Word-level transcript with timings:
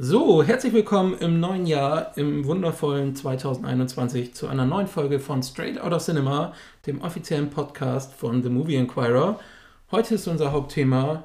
So, 0.00 0.44
herzlich 0.44 0.72
willkommen 0.72 1.18
im 1.18 1.40
neuen 1.40 1.66
Jahr, 1.66 2.16
im 2.16 2.44
wundervollen 2.44 3.16
2021 3.16 4.32
zu 4.32 4.46
einer 4.46 4.64
neuen 4.64 4.86
Folge 4.86 5.18
von 5.18 5.42
Straight 5.42 5.82
Outta 5.82 5.98
Cinema, 5.98 6.52
dem 6.86 7.00
offiziellen 7.00 7.50
Podcast 7.50 8.14
von 8.14 8.44
The 8.44 8.48
Movie 8.48 8.76
Inquirer. 8.76 9.40
Heute 9.90 10.14
ist 10.14 10.28
unser 10.28 10.52
Hauptthema 10.52 11.24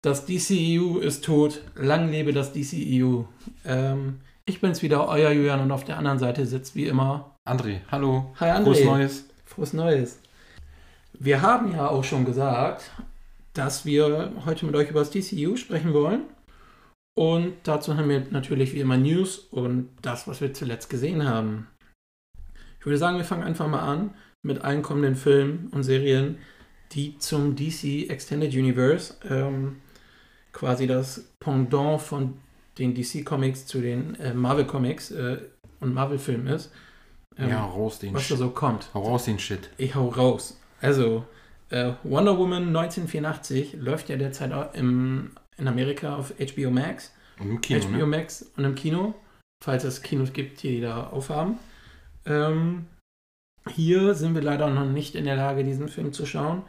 Das 0.00 0.26
DCEU 0.26 0.98
ist 0.98 1.24
tot, 1.24 1.60
lang 1.74 2.08
lebe 2.08 2.32
das 2.32 2.52
DCEU. 2.52 3.24
Ähm, 3.64 4.20
ich 4.44 4.60
bin's 4.60 4.82
wieder, 4.82 5.08
euer 5.08 5.32
Julian 5.32 5.58
und 5.58 5.72
auf 5.72 5.82
der 5.82 5.98
anderen 5.98 6.20
Seite 6.20 6.46
sitzt 6.46 6.76
wie 6.76 6.86
immer 6.86 7.34
André. 7.44 7.80
Hallo. 7.90 8.32
Hi 8.38 8.50
André. 8.50 8.62
Frohes 8.62 8.84
Neues. 8.84 9.28
Frohes 9.44 9.72
Neues. 9.72 10.20
Wir 11.14 11.42
haben 11.42 11.72
ja 11.72 11.88
auch 11.88 12.04
schon 12.04 12.24
gesagt, 12.24 12.92
dass 13.54 13.84
wir 13.84 14.30
heute 14.46 14.66
mit 14.66 14.76
euch 14.76 14.88
über 14.88 15.00
das 15.00 15.10
DCU 15.10 15.56
sprechen 15.56 15.92
wollen. 15.92 16.20
Und 17.14 17.54
dazu 17.64 17.96
haben 17.96 18.08
wir 18.08 18.26
natürlich 18.30 18.72
wie 18.72 18.80
immer 18.80 18.96
News 18.96 19.38
und 19.38 19.90
das, 20.00 20.26
was 20.26 20.40
wir 20.40 20.54
zuletzt 20.54 20.88
gesehen 20.88 21.28
haben. 21.28 21.68
Ich 22.78 22.86
würde 22.86 22.98
sagen, 22.98 23.18
wir 23.18 23.24
fangen 23.24 23.42
einfach 23.42 23.68
mal 23.68 23.80
an 23.80 24.14
mit 24.42 24.62
allen 24.62 24.82
kommenden 24.82 25.14
Filmen 25.14 25.68
und 25.72 25.84
Serien, 25.84 26.38
die 26.92 27.18
zum 27.18 27.54
DC 27.54 28.10
Extended 28.10 28.52
Universe, 28.52 29.14
ähm, 29.28 29.76
quasi 30.52 30.86
das 30.86 31.32
Pendant 31.38 32.00
von 32.00 32.38
den 32.78 32.94
DC 32.94 33.24
Comics 33.24 33.66
zu 33.66 33.80
den 33.80 34.14
äh, 34.16 34.34
Marvel 34.34 34.66
Comics 34.66 35.10
äh, 35.10 35.38
und 35.80 35.94
Marvel 35.94 36.18
Filmen 36.18 36.46
ist. 36.46 36.72
Ähm, 37.36 37.50
ja, 37.50 37.64
raus 37.64 37.98
den 37.98 38.14
Was 38.14 38.28
da 38.28 38.36
so 38.36 38.50
kommt. 38.50 38.88
Hau 38.94 39.02
raus 39.02 39.24
den 39.24 39.38
Shit. 39.38 39.70
Ich 39.78 39.94
hau 39.94 40.08
raus. 40.08 40.60
Also, 40.80 41.24
äh, 41.70 41.92
Wonder 42.02 42.36
Woman 42.38 42.68
1984 42.68 43.74
läuft 43.74 44.08
ja 44.08 44.16
derzeit 44.16 44.52
auch 44.52 44.74
im, 44.74 45.30
in 45.56 45.68
Amerika 45.68 46.16
auf 46.16 46.32
HBO 46.38 46.70
Max. 46.70 47.12
Und 47.38 47.50
im 47.50 47.60
Kino, 47.60 47.80
HBO 47.80 47.90
ne? 47.98 48.06
Max 48.06 48.42
und 48.56 48.64
im 48.64 48.74
Kino, 48.74 49.14
falls 49.64 49.84
es 49.84 50.02
Kinos 50.02 50.32
gibt, 50.32 50.62
die 50.62 50.80
da 50.80 51.08
aufhaben. 51.08 51.58
Ähm, 52.26 52.86
hier 53.68 54.14
sind 54.14 54.34
wir 54.34 54.42
leider 54.42 54.70
noch 54.70 54.84
nicht 54.86 55.14
in 55.14 55.24
der 55.24 55.36
Lage, 55.36 55.64
diesen 55.64 55.88
Film 55.88 56.12
zu 56.12 56.26
schauen. 56.26 56.62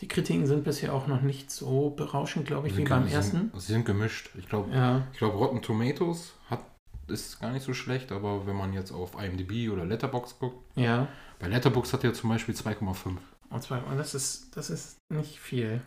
Die 0.00 0.08
Kritiken 0.08 0.46
sind 0.46 0.64
bisher 0.64 0.94
auch 0.94 1.06
noch 1.06 1.20
nicht 1.20 1.50
so 1.50 1.90
berauschend, 1.90 2.46
glaube 2.46 2.68
ich, 2.68 2.72
Sie 2.72 2.78
wie 2.78 2.82
sind- 2.86 2.88
beim 2.90 3.06
sie 3.08 3.14
ersten. 3.14 3.36
Sind, 3.50 3.60
sie 3.60 3.72
sind 3.72 3.84
gemischt. 3.84 4.30
Ich 4.38 4.48
glaube, 4.48 4.72
Ja, 4.74 5.06
ich 5.12 5.18
glaub, 5.18 5.34
Rotten 5.34 5.60
Tomatoes 5.60 6.34
hat, 6.48 6.60
ist 7.08 7.38
gar 7.40 7.52
nicht 7.52 7.64
so 7.64 7.74
schlecht, 7.74 8.10
aber 8.12 8.46
wenn 8.46 8.56
man 8.56 8.72
jetzt 8.72 8.92
auf 8.92 9.14
IMDb 9.22 9.68
oder 9.70 9.84
Letterboxd 9.84 10.38
guckt, 10.38 10.64
ja. 10.76 11.08
bei 11.38 11.48
Letterboxd 11.48 11.92
hat 11.92 12.04
er 12.04 12.14
zum 12.14 12.30
Beispiel 12.30 12.54
2,5. 12.54 13.18
Und 13.50 13.62
zwar, 13.62 13.82
das 13.96 14.14
ist, 14.14 14.56
das 14.56 14.70
ist 14.70 14.96
nicht 15.12 15.38
viel. 15.38 15.82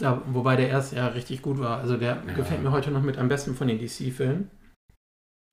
Da, 0.00 0.22
wobei 0.32 0.56
der 0.56 0.68
erste 0.68 0.96
ja 0.96 1.08
richtig 1.08 1.42
gut 1.42 1.58
war. 1.58 1.78
Also 1.78 1.96
der 1.96 2.22
Ja. 2.26 2.32
gefällt 2.34 2.62
mir 2.62 2.72
heute 2.72 2.90
noch 2.90 3.02
mit 3.02 3.18
am 3.18 3.28
besten 3.28 3.54
von 3.54 3.68
den 3.68 3.78
DC-Filmen. 3.78 4.50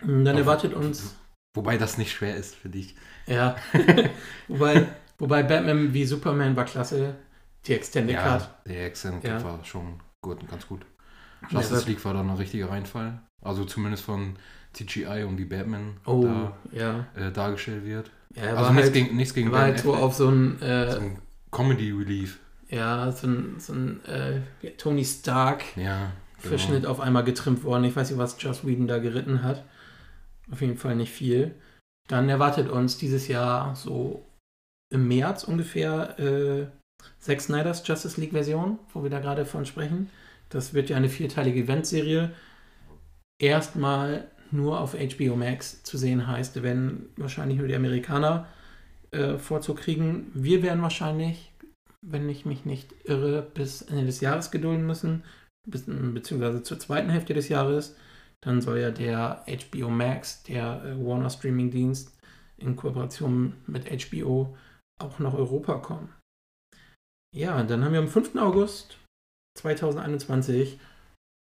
Und 0.03 0.25
Dann 0.25 0.37
erwartet 0.37 0.73
uns, 0.73 1.15
Wobei 1.55 1.77
das 1.77 1.97
nicht 1.97 2.11
schwer 2.11 2.35
ist 2.35 2.55
für 2.55 2.69
dich. 2.69 2.95
ja, 3.25 3.55
wobei, 4.47 4.87
wobei 5.17 5.41
Batman 5.43 5.93
wie 5.93 6.05
Superman 6.05 6.55
war 6.55 6.65
klasse. 6.65 7.15
Die 7.65 7.73
Extended 7.73 8.15
Cut. 8.15 8.41
Ja, 8.41 8.55
der 8.67 8.85
Accent 8.85 9.23
Ja. 9.23 9.43
war 9.43 9.63
schon 9.65 9.99
gut, 10.21 10.47
ganz 10.47 10.67
gut. 10.67 10.85
Ja, 11.41 11.59
Justice 11.59 11.73
das- 11.79 11.87
League 11.87 12.05
war 12.05 12.13
dann 12.13 12.29
ein 12.29 12.37
richtiger 12.37 12.69
Reinfall. 12.69 13.19
Also 13.43 13.65
zumindest 13.65 14.03
von 14.03 14.35
CGI 14.73 15.23
und 15.23 15.37
wie 15.39 15.45
Batman 15.45 15.97
Oh, 16.05 16.23
da 16.23 16.57
ja. 16.71 17.05
äh, 17.15 17.31
dargestellt 17.31 17.83
wird. 17.85 18.11
ja 18.35 18.53
also 18.55 18.71
nichts 18.71 18.83
halt, 18.85 18.93
gegen, 18.93 19.15
nichts 19.17 19.33
gegen 19.33 19.51
war 19.51 19.61
halt 19.61 19.75
Ben 19.77 19.83
so 19.83 19.93
Affleck. 19.93 20.05
auf 20.05 20.13
so 20.13 20.29
ein, 20.29 20.61
äh, 20.61 20.91
so 20.91 20.99
ein 20.99 21.19
Comedy 21.51 21.91
Relief. 21.91 22.39
Ja, 22.69 23.11
so 23.11 23.27
ein, 23.27 23.59
so 23.59 23.73
ein 23.73 24.03
äh, 24.05 24.41
Tony 24.77 25.05
Stark 25.05 25.63
Ja. 25.75 25.97
genau. 26.41 26.49
Verschnitt 26.49 26.85
auf 26.85 26.99
einmal 26.99 27.23
getrimmt 27.23 27.63
worden. 27.63 27.83
Ich 27.85 27.95
weiß 27.95 28.09
nicht, 28.09 28.19
was 28.19 28.41
Joss 28.41 28.65
Whedon 28.65 28.87
da 28.87 28.99
geritten 28.99 29.43
hat. 29.43 29.63
Auf 30.51 30.61
jeden 30.61 30.77
Fall 30.77 30.95
nicht 30.95 31.11
viel. 31.11 31.55
Dann 32.07 32.29
erwartet 32.29 32.69
uns 32.69 32.97
dieses 32.97 33.27
Jahr 33.27 33.75
so 33.75 34.25
im 34.89 35.07
März 35.07 35.43
ungefähr 35.43 36.17
äh, 36.19 36.67
Zack 37.19 37.41
Snyders 37.41 37.85
Justice 37.85 38.19
League 38.19 38.31
Version, 38.31 38.79
wo 38.93 39.03
wir 39.03 39.09
da 39.09 39.19
gerade 39.19 39.45
von 39.45 39.65
sprechen. 39.65 40.09
Das 40.49 40.73
wird 40.73 40.89
ja 40.89 40.97
eine 40.97 41.09
vierteilige 41.09 41.61
Eventserie. 41.61 42.31
Erstmal 43.39 44.27
nur 44.51 44.79
auf 44.79 44.93
HBO 44.93 45.35
Max 45.35 45.83
zu 45.83 45.97
sehen 45.97 46.27
heißt, 46.27 46.63
wenn 46.63 47.09
wahrscheinlich 47.17 47.57
nur 47.57 47.67
die 47.67 47.75
Amerikaner 47.75 48.47
äh, 49.11 49.37
Vorzug 49.37 49.77
kriegen. 49.79 50.31
Wir 50.33 50.63
werden 50.63 50.81
wahrscheinlich, 50.81 51.51
wenn 52.05 52.29
ich 52.29 52.45
mich 52.45 52.65
nicht 52.65 52.93
irre, 53.05 53.41
bis 53.41 53.81
Ende 53.81 54.05
des 54.05 54.21
Jahres 54.21 54.51
gedulden 54.51 54.85
müssen, 54.85 55.23
bis, 55.67 55.85
beziehungsweise 55.85 56.63
zur 56.63 56.79
zweiten 56.79 57.09
Hälfte 57.09 57.33
des 57.33 57.49
Jahres. 57.49 57.95
Dann 58.43 58.61
soll 58.61 58.79
ja 58.79 58.91
der 58.91 59.45
HBO 59.47 59.89
Max, 59.89 60.43
der 60.43 60.83
äh, 60.83 61.05
Warner 61.05 61.29
Streaming 61.29 61.71
Dienst, 61.71 62.15
in 62.57 62.75
Kooperation 62.75 63.55
mit 63.65 63.89
HBO 63.89 64.55
auch 64.99 65.19
nach 65.19 65.33
Europa 65.33 65.79
kommen. 65.79 66.13
Ja, 67.35 67.61
dann 67.63 67.83
haben 67.83 67.93
wir 67.93 67.99
am 67.99 68.07
5. 68.07 68.35
August 68.35 68.99
2021 69.59 70.79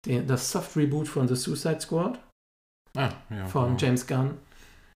den, 0.07 0.27
das 0.27 0.51
Soft 0.51 0.77
Reboot 0.77 1.09
von 1.09 1.29
The 1.29 1.37
Suicide 1.37 1.81
Squad 1.81 2.21
Ah, 2.97 3.11
ja, 3.31 3.47
von 3.47 3.69
genau. 3.69 3.79
James 3.79 4.07
Gunn. 4.07 4.39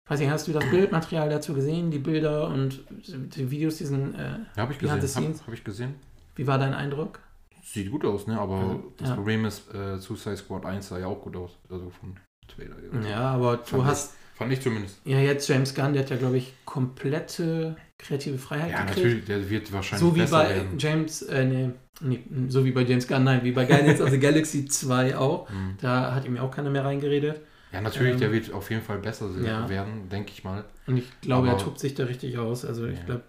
Weiß 0.08 0.20
nicht, 0.20 0.30
hast 0.30 0.48
du 0.48 0.52
das 0.52 0.66
Bildmaterial 0.70 1.30
dazu 1.30 1.54
gesehen, 1.54 1.90
die 1.90 2.00
Bilder 2.00 2.48
und 2.50 2.84
die 3.08 3.50
Videos, 3.50 3.78
diesen, 3.78 4.14
äh, 4.16 4.40
Ja, 4.56 4.64
habe 4.64 4.74
ich 4.74 4.80
gesehen. 4.80 5.02
Habe 5.02 5.34
hab 5.48 5.54
ich 5.54 5.64
gesehen. 5.64 5.96
wie 6.36 6.46
war 6.46 6.58
dein 6.58 6.74
Eindruck? 6.74 7.20
Sieht 7.64 7.90
gut 7.90 8.04
aus, 8.04 8.28
ne? 8.28 8.38
Aber 8.38 8.58
Ja. 8.58 8.80
das 8.98 9.10
Ja. 9.10 9.16
Problem 9.16 9.46
ist, 9.46 9.74
äh, 9.74 9.98
Suicide 9.98 10.36
Squad 10.36 10.66
1 10.66 10.90
sah 10.90 11.00
ja 11.00 11.08
auch 11.08 11.22
gut 11.22 11.38
aus. 11.38 11.58
Also 11.70 11.90
vom 11.90 12.16
Trailer. 12.50 12.76
her. 12.76 13.10
Ja, 13.10 13.22
aber 13.32 13.58
du 13.58 13.64
Fand 13.64 13.86
hast 13.86 14.14
Fand 14.36 14.52
ich 14.52 14.60
zumindest. 14.62 14.98
ja 15.06 15.20
jetzt 15.20 15.48
James 15.48 15.74
Gunn, 15.74 15.94
der 15.94 16.02
hat 16.04 16.10
ja, 16.10 16.18
glaube 16.18 16.36
ich, 16.38 16.54
komplette 16.66 17.78
kreative 17.98 18.38
Freiheit 18.38 18.72
Ja, 18.72 18.80
gekriegt. 18.82 18.98
natürlich, 18.98 19.26
der 19.26 19.50
wird 19.50 19.72
wahrscheinlich 19.72 20.02
So 20.10 20.16
wie 20.16 20.26
bei 20.26 20.50
werden. 20.56 20.78
James, 20.78 21.22
äh, 21.22 21.46
nee, 21.46 21.70
nee, 22.02 22.24
so 22.50 22.66
wie 22.66 22.72
bei 22.72 22.82
James 22.82 23.08
Gunn, 23.08 23.24
nein, 23.24 23.42
wie 23.44 23.52
bei 23.54 23.64
Guardians 23.64 24.02
of 24.02 24.10
the 24.10 24.20
Galaxy 24.20 24.66
2 24.66 25.16
auch. 25.18 25.50
Mhm. 25.50 25.78
Da 25.80 26.14
hat 26.14 26.26
ihm 26.26 26.36
ja 26.36 26.42
auch 26.42 26.52
keiner 26.52 26.70
mehr 26.72 26.84
reingeredet. 26.84 27.40
Ja, 27.74 27.82
natürlich, 27.82 28.14
Ähm, 28.14 28.20
der 28.20 28.32
wird 28.32 28.54
auf 28.54 28.70
jeden 28.70 28.84
Fall 28.84 29.00
besser 29.00 29.30
se- 29.32 29.46
ja. 29.46 29.68
werden, 29.68 30.08
denke 30.10 30.32
ich 30.32 30.44
mal. 30.44 30.64
Und 30.88 30.98
ich 30.98 31.10
glaube, 31.22 31.48
er 31.48 31.54
Aber- 31.56 31.64
tobt 31.64 31.80
sich 31.80 31.96
da 31.96 32.06
richtig 32.06 32.38
aus. 32.38 32.64
Also 32.66 32.86
ich 32.86 33.00
Ja. 33.00 33.06
glaube, 33.06 33.24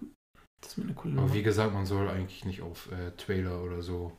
das 0.61 0.73
ist 0.73 0.79
mir 0.79 0.85
eine 0.85 0.95
coole 0.95 1.15
Aber 1.15 1.23
Nummer. 1.23 1.35
wie 1.35 1.43
gesagt, 1.43 1.73
man 1.73 1.87
soll 1.87 2.09
eigentlich 2.09 2.45
nicht 2.45 2.61
auf 2.63 2.91
äh, 2.93 3.11
Trailer 3.17 3.63
oder 3.63 3.81
so 3.83 4.13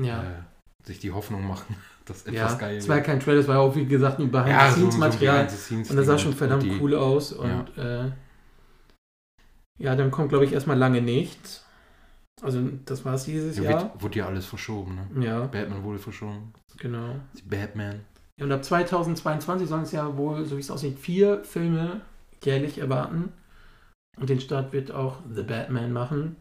Ja. 0.00 0.22
äh, 0.22 0.86
sich 0.86 1.00
die 1.00 1.10
Hoffnung 1.10 1.46
machen, 1.46 1.74
dass 2.06 2.22
etwas 2.22 2.34
Ja, 2.52 2.54
geil 2.58 2.76
es 2.76 2.88
war 2.88 2.96
ja 2.98 3.02
kein 3.02 3.18
Trailer, 3.18 3.40
es 3.40 3.48
war 3.48 3.56
ja 3.56 3.60
auch, 3.60 3.74
wie 3.74 3.86
gesagt, 3.86 4.20
nur 4.20 4.28
Ja, 4.32 4.32
so- 4.40 4.42
so 4.42 4.46
ein 4.46 4.50
Behind-the-Scenes-Material. 5.00 5.34
Behind-the-Scenes 5.44 5.90
und 5.90 5.96
das 5.96 6.06
sah 6.06 6.18
schon 6.18 6.32
verdammt 6.34 6.62
die- 6.62 6.78
cool 6.80 6.94
aus. 6.94 7.32
Und 7.32 7.76
äh, 7.76 8.12
ja, 9.80 9.94
dann 9.96 10.10
kommt, 10.10 10.28
glaube 10.30 10.44
ich, 10.44 10.52
erstmal 10.52 10.78
lange 10.78 11.00
nichts. 11.02 11.64
Also 12.40 12.60
das 12.84 13.04
war 13.04 13.14
es 13.14 13.24
dieses 13.24 13.56
Ja, 13.58 13.64
Jahr. 13.64 13.82
wird, 13.94 14.02
wurde 14.02 14.18
ja 14.20 14.26
alles 14.26 14.46
verschoben, 14.46 14.94
ne? 15.12 15.24
Ja, 15.26 15.46
Batman 15.46 15.82
wurde 15.82 15.98
verschoben. 15.98 16.52
genau. 16.76 17.16
Die 17.36 17.42
Batman. 17.42 18.04
Ja, 18.38 18.44
und 18.44 18.52
ab 18.52 18.64
2022 18.64 19.68
sollen 19.68 19.82
es 19.82 19.92
ja 19.92 20.16
wohl, 20.16 20.44
so 20.44 20.56
wie 20.56 20.60
es 20.60 20.70
aussieht, 20.70 20.98
vier 20.98 21.44
Filme 21.44 22.00
jährlich 22.42 22.78
erwarten. 22.78 23.32
Und 24.16 24.30
den 24.30 24.40
Start 24.40 24.72
wird 24.72 24.90
auch 24.90 25.20
The 25.32 25.42
Batman 25.42 25.92
machen. 25.92 26.36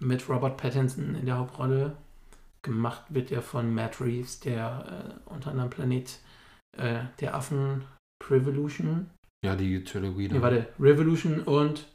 Mit 0.00 0.28
Robert 0.28 0.56
Pattinson 0.56 1.14
in 1.14 1.26
der 1.26 1.38
Hauptrolle. 1.38 1.96
Gemacht 2.62 3.02
wird 3.10 3.30
er 3.30 3.42
von 3.42 3.74
Matt 3.74 4.00
Reeves, 4.00 4.40
der 4.40 5.20
äh, 5.26 5.30
unter 5.30 5.50
anderem 5.50 5.70
Planet 5.70 6.18
äh, 6.78 7.04
der 7.20 7.34
Affen 7.34 7.84
Prevolution. 8.18 9.10
Ja, 9.44 9.54
die 9.54 9.84
Trilogie. 9.84 10.28
Nee, 10.28 10.40
warte, 10.40 10.72
Revolution 10.80 11.42
und 11.42 11.92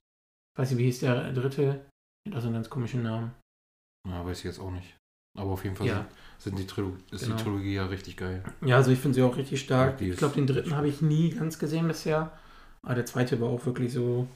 weiß 0.56 0.70
nicht, 0.70 0.80
wie 0.80 0.86
hieß 0.86 1.00
der 1.00 1.34
dritte? 1.34 1.86
Hat 2.28 2.36
auch 2.36 2.42
so 2.42 2.48
einen 2.48 2.54
ganz 2.54 2.70
komischen 2.70 3.02
Namen. 3.02 3.32
Ja, 4.08 4.24
weiß 4.24 4.40
ich 4.40 4.44
jetzt 4.46 4.60
auch 4.60 4.70
nicht. 4.70 4.99
Aber 5.40 5.52
auf 5.52 5.64
jeden 5.64 5.76
Fall 5.76 5.88
Ja. 5.88 6.08
sind, 6.38 6.58
sind 6.58 6.60
die 6.60 7.16
ist 7.16 7.24
Genau. 7.24 7.36
die 7.38 7.44
Trilogie 7.44 7.74
ja 7.76 7.86
richtig 7.86 8.18
geil. 8.18 8.44
Ja, 8.66 8.76
also 8.78 8.92
ich 8.92 9.00
finde 9.00 9.16
sie 9.16 9.22
auch 9.24 9.38
richtig 9.38 9.62
stark. 9.62 10.02
Ja, 10.02 10.08
ich 10.08 10.18
glaube, 10.18 10.36
den 10.36 10.48
dritten 10.48 10.76
habe 10.76 10.88
ich 10.88 11.02
nie 11.02 11.30
ganz 11.32 11.58
gesehen 11.60 11.88
bisher. 11.88 12.32
Aber 12.84 12.96
der 12.96 13.06
zweite 13.06 13.40
war 13.42 13.50
auch 13.50 13.66
wirklich 13.66 13.92
so, 13.94 14.28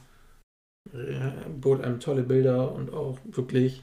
äh, 0.92 1.30
bot 1.60 1.80
einem 1.82 2.00
tolle 2.00 2.22
Bilder 2.22 2.72
und 2.72 2.92
auch 2.92 3.18
wirklich 3.24 3.82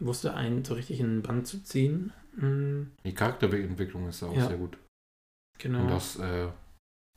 wusste 0.00 0.34
einen 0.34 0.64
so 0.64 0.74
richtig 0.74 1.00
in 1.00 1.06
den 1.06 1.22
Band 1.22 1.46
zu 1.46 1.62
ziehen. 1.62 2.12
Mhm, 2.36 2.92
Die 3.04 3.14
Charakterentwicklung 3.14 4.08
ist 4.08 4.22
auch 4.22 4.34
Ja. 4.36 4.46
sehr 4.48 4.56
gut. 4.58 4.78
genau. 5.58 5.80
Und 5.82 5.88
das 5.90 6.16
äh, 6.20 6.48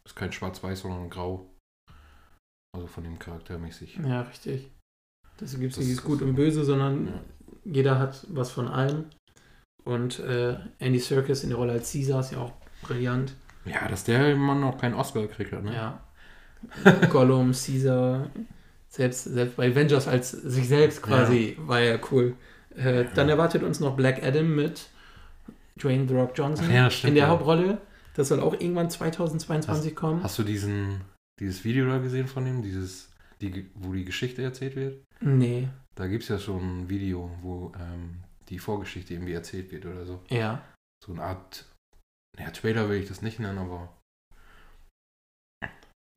ist 0.06 0.16
kein 0.16 0.32
Schwarz-Weiß, 0.32 0.80
sondern 0.82 1.10
Grau. 1.12 1.48
Also 2.74 2.88
von 2.88 3.04
dem 3.04 3.20
Charakter 3.20 3.58
mäßig. 3.60 3.98
ja, 4.04 4.22
richtig. 4.22 4.70
Das 5.38 5.60
gibt 5.60 5.74
es 5.74 5.80
nicht 5.80 5.90
ist- 5.90 6.04
gut 6.04 6.22
und 6.22 6.36
böse, 6.36 6.64
sondern 6.64 7.08
Ja. 7.08 7.22
Jeder 7.64 8.00
hat 8.00 8.26
was 8.30 8.52
von 8.52 8.68
allem. 8.68 9.06
Und 9.84 10.20
äh, 10.20 10.58
Andy 10.80 11.00
Serkis 11.00 11.44
in 11.44 11.50
der 11.50 11.58
Rolle 11.58 11.74
als 11.74 11.92
Caesar 11.92 12.20
ist 12.20 12.32
ja 12.32 12.40
auch 12.40 12.54
brillant. 12.84 13.34
Ja, 13.66 13.88
dass 13.88 14.04
der 14.04 14.36
Mann 14.36 14.62
noch 14.62 14.78
keinen 14.78 14.96
Oscar 14.96 15.22
gekriegt 15.22 15.52
hat, 15.52 15.64
ne? 15.64 15.74
Ja. 15.74 16.02
Gollum, 17.10 17.54
Caesar, 17.54 18.30
selbst, 18.88 19.24
selbst 19.24 19.58
bei 19.58 19.72
Avengers 19.72 20.08
als 20.08 20.32
sich 20.32 20.68
selbst 20.68 21.02
quasi 21.02 21.58
war 21.60 21.80
ja 21.80 21.98
cool. 22.12 22.36
Äh, 22.76 23.06
Dann 23.16 23.30
erwartet 23.30 23.64
uns 23.64 23.80
noch 23.80 23.96
Black 23.96 24.24
Adam 24.24 24.56
mit 24.56 24.90
Dwayne 25.82 26.08
The 26.08 26.14
Rock 26.14 26.34
Johnson 26.36 26.68
Ach 26.70 26.74
ja, 26.74 26.90
stimmt, 26.90 27.10
in 27.10 27.16
der 27.16 27.24
ja. 27.26 27.30
Hauptrolle. 27.30 27.80
Das 28.16 28.28
soll 28.28 28.40
auch 28.40 28.54
irgendwann 28.54 28.90
2022 28.90 29.96
kommen. 29.96 30.22
Hast 30.22 30.38
du 30.38 30.44
diesen, 30.44 31.02
dieses 31.40 31.64
Video 31.64 31.88
da 31.88 31.98
gesehen 31.98 32.28
von 32.28 32.46
ihm? 32.46 32.62
Dieses, 32.62 33.10
die, 33.40 33.70
wo 33.76 33.94
die 33.94 34.06
Geschichte 34.06 34.44
erzählt 34.44 34.76
wird? 34.76 35.02
Nee, 35.22 35.70
Da 36.02 36.08
gibt 36.08 36.24
es 36.24 36.30
ja 36.30 36.40
schon 36.40 36.80
ein 36.82 36.90
Video, 36.90 37.30
wo 37.44 37.72
ähm, 37.80 38.24
die 38.50 38.58
Vorgeschichte 38.58 39.14
irgendwie 39.14 39.34
erzählt 39.34 39.72
wird 39.72 39.86
oder 39.86 40.04
so. 40.04 40.20
ja. 40.30 40.66
So 41.06 41.12
eine 41.12 41.22
Art, 41.24 41.72
ja, 42.40 42.50
Trailer 42.50 42.90
will 42.90 43.00
ich 43.02 43.08
das 43.08 43.22
nicht 43.22 43.40
nennen, 43.40 43.60
aber 43.60 43.96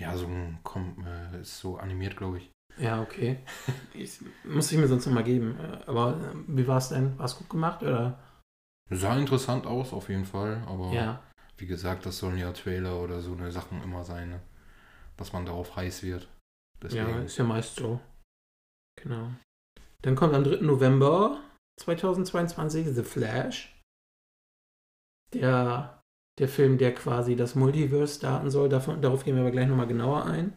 ja, 0.01 0.17
so 0.17 0.27
ein, 0.27 0.59
komm, 0.63 1.07
äh, 1.07 1.41
ist 1.43 1.59
so 1.59 1.77
animiert, 1.77 2.17
glaube 2.17 2.39
ich. 2.39 2.51
Ja, 2.79 3.03
okay. 3.03 3.45
Ich, 3.95 4.21
muss 4.43 4.73
ich 4.73 4.79
mir 4.79 4.89
sonst 4.89 5.05
noch 5.05 5.13
mal 5.13 5.23
geben. 5.23 5.59
Äh, 5.61 5.85
Aber 5.87 6.19
äh, 6.19 6.35
wie 6.49 6.67
war 6.67 6.79
es 6.79 6.89
denn? 6.89 7.19
War 7.19 7.27
es 7.27 7.37
gut 7.37 7.51
gemacht 7.51 7.83
oder? 7.83 8.19
Sah 8.91 9.19
interessant 9.19 9.67
aus, 9.67 9.93
auf 9.93 10.09
jeden 10.09 10.25
Fall, 10.25 10.63
aber 10.67 10.93
Ja. 10.93 11.23
wie 11.59 11.67
gesagt, 11.67 12.07
das 12.07 12.19
sollen 12.19 12.39
ja 12.39 12.53
Trailer 12.53 13.01
oder 13.03 13.21
so 13.21 13.33
eine 13.33 13.53
Sachen 13.53 13.83
immer 13.83 14.05
sein, 14.05 14.31
ne? 14.31 14.41
dass 15.19 15.35
man 15.35 15.45
darauf 15.45 15.77
heiß 15.77 16.03
wird. 16.03 16.29
Deswegen. 16.83 17.07
Ja, 17.07 17.21
ist 17.21 17.37
ja 17.37 17.45
meist 17.45 17.77
so. 17.77 18.01
Genau. 19.03 19.31
Dann 20.05 20.17
kommt 20.17 20.35
am 20.35 20.45
3. 20.45 20.57
November 20.61 21.41
2022 21.81 22.89
The 22.95 23.03
Flash. 23.03 23.75
Der, 25.33 26.03
der 26.39 26.49
Film, 26.49 26.77
der 26.77 26.95
quasi 26.95 27.37
das 27.37 27.55
Multiverse 27.55 28.17
starten 28.19 28.51
soll. 28.51 28.69
Davon, 28.69 29.01
darauf 29.01 29.25
gehen 29.25 29.35
wir 29.35 29.41
aber 29.41 29.51
gleich 29.51 29.67
nochmal 29.67 29.87
genauer 29.87 30.27
ein. 30.27 30.53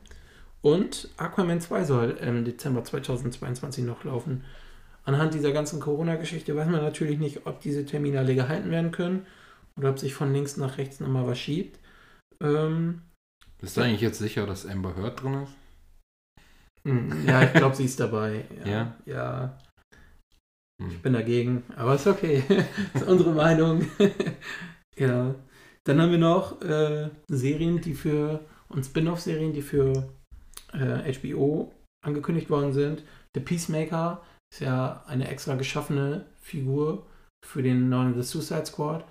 Und 0.62 1.10
Aquaman 1.16 1.62
2 1.62 1.86
soll 1.86 2.10
im 2.22 2.44
Dezember 2.44 2.84
2022 2.84 3.86
noch 3.86 4.04
laufen. 4.04 4.44
Anhand 5.06 5.34
dieser 5.34 5.54
ganzen 5.54 5.80
Corona-Geschichte 5.80 6.54
weiß 6.54 6.68
man 6.68 6.82
natürlich 6.82 7.18
nicht, 7.18 7.48
ob 7.48 7.62
diese 7.62 7.86
Termine 7.86 8.20
alle 8.20 8.36
gehalten 8.36 8.70
werden 8.70 8.92
können 8.92 9.26
oder 9.78 9.92
ob 9.92 10.00
sich 10.00 10.14
von 10.14 10.34
links 10.34 10.58
nach 10.58 10.78
rechts 10.78 11.00
nochmal 11.00 11.26
was 11.26 11.40
schiebt. 11.40 11.80
Ähm, 12.42 13.04
Bist 13.62 13.78
du 13.78 13.82
eigentlich 13.82 14.02
jetzt 14.02 14.20
sicher, 14.20 14.46
dass 14.46 14.66
Amber 14.66 14.98
Heard 14.98 15.24
drin 15.24 15.44
ist? 15.44 15.54
Mm, 16.88 17.28
Ja, 17.28 17.44
ich 17.44 17.54
glaube, 17.54 17.76
sie 17.76 17.86
ist 17.86 18.00
dabei. 18.00 18.46
Ja? 18.66 18.96
Ja, 19.06 19.58
Hm. 20.82 20.90
ich 20.92 21.02
bin 21.02 21.14
dagegen, 21.14 21.64
aber 21.76 21.96
ist 21.96 22.08
okay. 22.08 22.44
ist 22.94 23.08
unsere 23.08 23.32
Meinung. 23.34 23.86
ja. 24.96 25.34
Dann 25.86 26.02
haben 26.02 26.12
wir 26.12 26.18
noch 26.20 26.62
äh, 26.62 27.10
Serien, 27.28 27.82
die 27.82 27.94
für 27.96 28.46
und 28.70 28.86
Spin-off-Serien, 28.86 29.54
die 29.54 29.62
für 29.62 30.14
äh, 30.74 31.14
HBO 31.14 31.72
angekündigt 32.06 32.50
worden 32.50 32.74
sind. 32.74 33.04
The 33.34 33.42
Peacemaker 33.42 34.22
ist 34.54 34.60
ja 34.62 35.04
eine 35.08 35.28
extra 35.30 35.56
geschaffene 35.56 36.26
Figur 36.42 37.06
für 37.46 37.64
den 37.64 37.90
neuen 37.90 38.14
The 38.16 38.22
Suicide 38.24 38.66
Squad. 38.66 39.06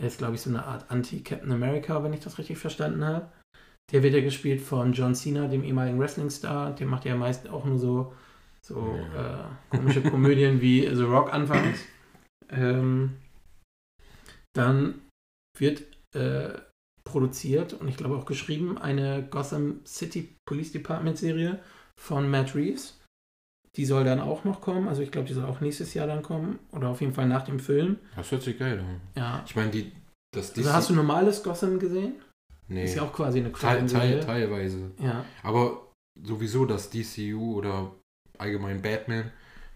Er 0.00 0.08
ist, 0.08 0.18
glaube 0.18 0.34
ich, 0.34 0.40
so 0.40 0.50
eine 0.50 0.64
Art 0.64 0.90
Anti-Captain 0.90 1.52
America, 1.52 2.02
wenn 2.02 2.12
ich 2.12 2.20
das 2.20 2.38
richtig 2.38 2.58
verstanden 2.58 3.04
habe. 3.04 3.30
Der 3.92 4.02
wird 4.02 4.14
ja 4.14 4.20
gespielt 4.20 4.60
von 4.60 4.92
John 4.92 5.14
Cena, 5.14 5.48
dem 5.48 5.64
ehemaligen 5.64 5.98
Wrestling-Star. 5.98 6.74
Der 6.74 6.86
macht 6.86 7.04
ja 7.04 7.16
meist 7.16 7.48
auch 7.48 7.64
nur 7.64 7.78
so, 7.78 8.12
so 8.64 8.96
Ja. 9.14 9.44
äh, 9.72 9.76
komische 9.76 10.02
Komödien 10.02 10.60
wie 10.60 10.82
The 10.94 11.02
Rock 11.02 11.32
anfangs. 11.32 11.80
Ähm, 12.50 13.16
dann 14.54 15.00
wird 15.58 15.82
äh, 16.14 16.50
produziert 17.04 17.72
und 17.74 17.88
ich 17.88 17.96
glaube 17.96 18.16
auch 18.16 18.26
geschrieben 18.26 18.78
eine 18.78 19.26
Gotham 19.28 19.80
City 19.84 20.34
Police 20.48 20.72
Department 20.72 21.18
Serie 21.18 21.58
von 22.00 22.30
Matt 22.30 22.54
Reeves. 22.54 23.00
Die 23.76 23.84
soll 23.84 24.04
dann 24.04 24.20
auch 24.20 24.42
noch 24.44 24.60
kommen. 24.60 24.88
Also 24.88 25.02
ich 25.02 25.12
glaube, 25.12 25.28
die 25.28 25.34
soll 25.34 25.44
auch 25.44 25.60
nächstes 25.60 25.94
Jahr 25.94 26.08
dann 26.08 26.22
kommen. 26.22 26.58
Oder 26.72 26.88
auf 26.88 27.00
jeden 27.00 27.14
Fall 27.14 27.28
nach 27.28 27.44
dem 27.44 27.60
Film. 27.60 27.98
Das 28.16 28.30
hört 28.32 28.42
sich 28.42 28.58
geil 28.58 28.80
an. 28.80 29.00
Ja. 29.16 29.44
Ich 29.46 29.54
meine, 29.54 29.70
die, 29.70 29.92
das 30.34 30.56
Also 30.56 30.72
hast 30.72 30.90
du 30.90 30.94
normales 30.94 31.42
Gotham 31.44 31.78
gesehen? 31.78 32.14
Nee, 32.70 32.84
Ist 32.84 32.94
ja 32.94 33.02
auch 33.02 33.12
quasi 33.12 33.40
eine 33.40 33.52
teil, 33.52 33.86
teil, 33.86 34.20
teilweise. 34.20 34.92
Ja. 34.98 35.24
Aber 35.42 35.88
sowieso 36.22 36.64
das 36.64 36.88
DCU 36.90 37.56
oder 37.56 37.92
allgemein 38.38 38.80
Batman 38.80 39.30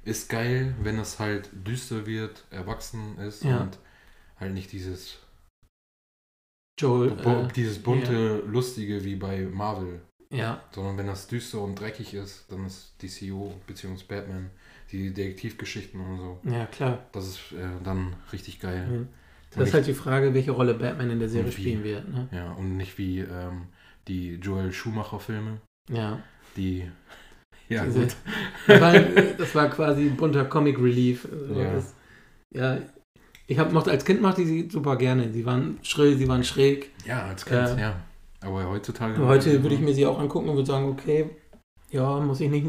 ist 0.04 0.28
geil, 0.28 0.74
wenn 0.80 0.98
es 0.98 1.18
halt 1.18 1.50
düster 1.52 2.06
wird, 2.06 2.44
erwachsen 2.50 3.18
ist 3.18 3.42
Ja. 3.44 3.62
und 3.62 3.78
halt 4.38 4.54
nicht 4.54 4.70
dieses, 4.72 5.18
Joel. 6.78 7.18
Äh, 7.20 7.48
dieses 7.52 7.82
bunte, 7.82 8.38
lustige 8.46 9.04
wie 9.04 9.16
bei 9.16 9.42
Marvel. 9.42 10.00
ja. 10.30 10.62
Sondern 10.72 10.98
wenn 10.98 11.06
das 11.06 11.26
düster 11.28 11.60
und 11.60 11.78
dreckig 11.78 12.14
ist, 12.14 12.46
dann 12.50 12.66
ist 12.66 12.94
DCU 13.02 13.52
bzw. 13.66 14.02
Batman 14.08 14.50
die 14.90 15.12
Detektivgeschichten 15.12 16.00
und 16.00 16.18
so. 16.18 16.40
Ja, 16.50 16.66
klar. 16.66 17.06
Das 17.12 17.26
ist 17.26 17.52
äh, 17.52 17.66
dann 17.82 18.14
richtig 18.32 18.60
geil. 18.60 18.86
Mhm. 18.86 19.08
Das 19.54 19.68
ist 19.68 19.74
nicht- 19.74 19.74
halt 19.74 19.86
die 19.86 19.94
Frage, 19.94 20.34
welche 20.34 20.50
Rolle 20.52 20.74
Batman 20.74 21.10
in 21.10 21.18
der 21.18 21.28
Serie 21.28 21.50
spielen 21.52 21.84
wird. 21.84 22.08
Ne? 22.08 22.28
Ja, 22.32 22.52
und 22.52 22.76
nicht 22.76 22.96
wie 22.98 23.20
ähm, 23.20 23.68
die 24.08 24.34
Joel 24.34 24.72
Schumacher-Filme, 24.72 25.58
Ja. 25.90 26.18
die. 26.56 26.90
Ja, 27.68 27.84
Diese- 27.84 28.00
gut. 28.00 28.16
Das 28.66 28.80
war, 28.80 28.92
das 29.38 29.54
war 29.54 29.68
quasi 29.70 30.04
bunter 30.10 30.44
Comic 30.44 30.78
Relief. 30.78 31.26
Also 31.30 31.60
Ja. 31.60 31.72
Das, 31.72 31.94
ja. 32.54 32.78
Ich 33.46 33.58
hab, 33.58 33.72
mochte, 33.72 33.90
als 33.90 34.04
Kind 34.04 34.22
mochte 34.22 34.40
ich 34.42 34.48
sie 34.48 34.68
super 34.70 34.96
gerne. 34.96 35.30
Sie 35.32 35.44
waren 35.44 35.78
schrill, 35.82 36.16
sie 36.16 36.26
waren 36.28 36.44
schräg. 36.44 36.90
Ja, 37.06 37.24
als 37.26 37.44
Kind, 37.44 37.68
Äh, 37.76 37.80
ja. 37.80 37.96
Aber 38.40 38.68
heutzutage. 38.68 39.14
Aber 39.16 39.26
heute 39.28 39.62
würde 39.62 39.74
ich 39.74 39.80
mir 39.82 39.94
sie 39.94 40.04
auch 40.06 40.18
angucken 40.18 40.48
und 40.48 40.56
würde 40.56 40.66
sagen, 40.66 40.88
okay, 40.88 41.30
ja, 41.90 42.20
muss 42.20 42.40
ich 42.40 42.50
nicht. 42.50 42.66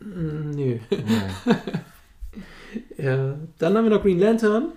Nö. 0.00 0.78
Ja. 0.90 1.56
Ja. 2.98 3.38
Dann 3.58 3.76
haben 3.76 3.84
wir 3.84 3.90
noch 3.90 4.02
Green 4.02 4.18
Lantern 4.18 4.72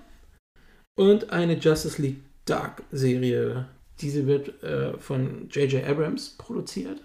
und 0.98 1.32
eine 1.32 1.58
Justice 1.58 2.02
League 2.02 2.22
Dark 2.46 2.84
Serie. 2.92 3.66
Diese 4.02 4.26
wird 4.28 4.64
äh, 4.64 4.98
von 4.98 5.48
J.J. 5.50 5.86
Abrams 5.88 6.36
produziert. 6.38 7.02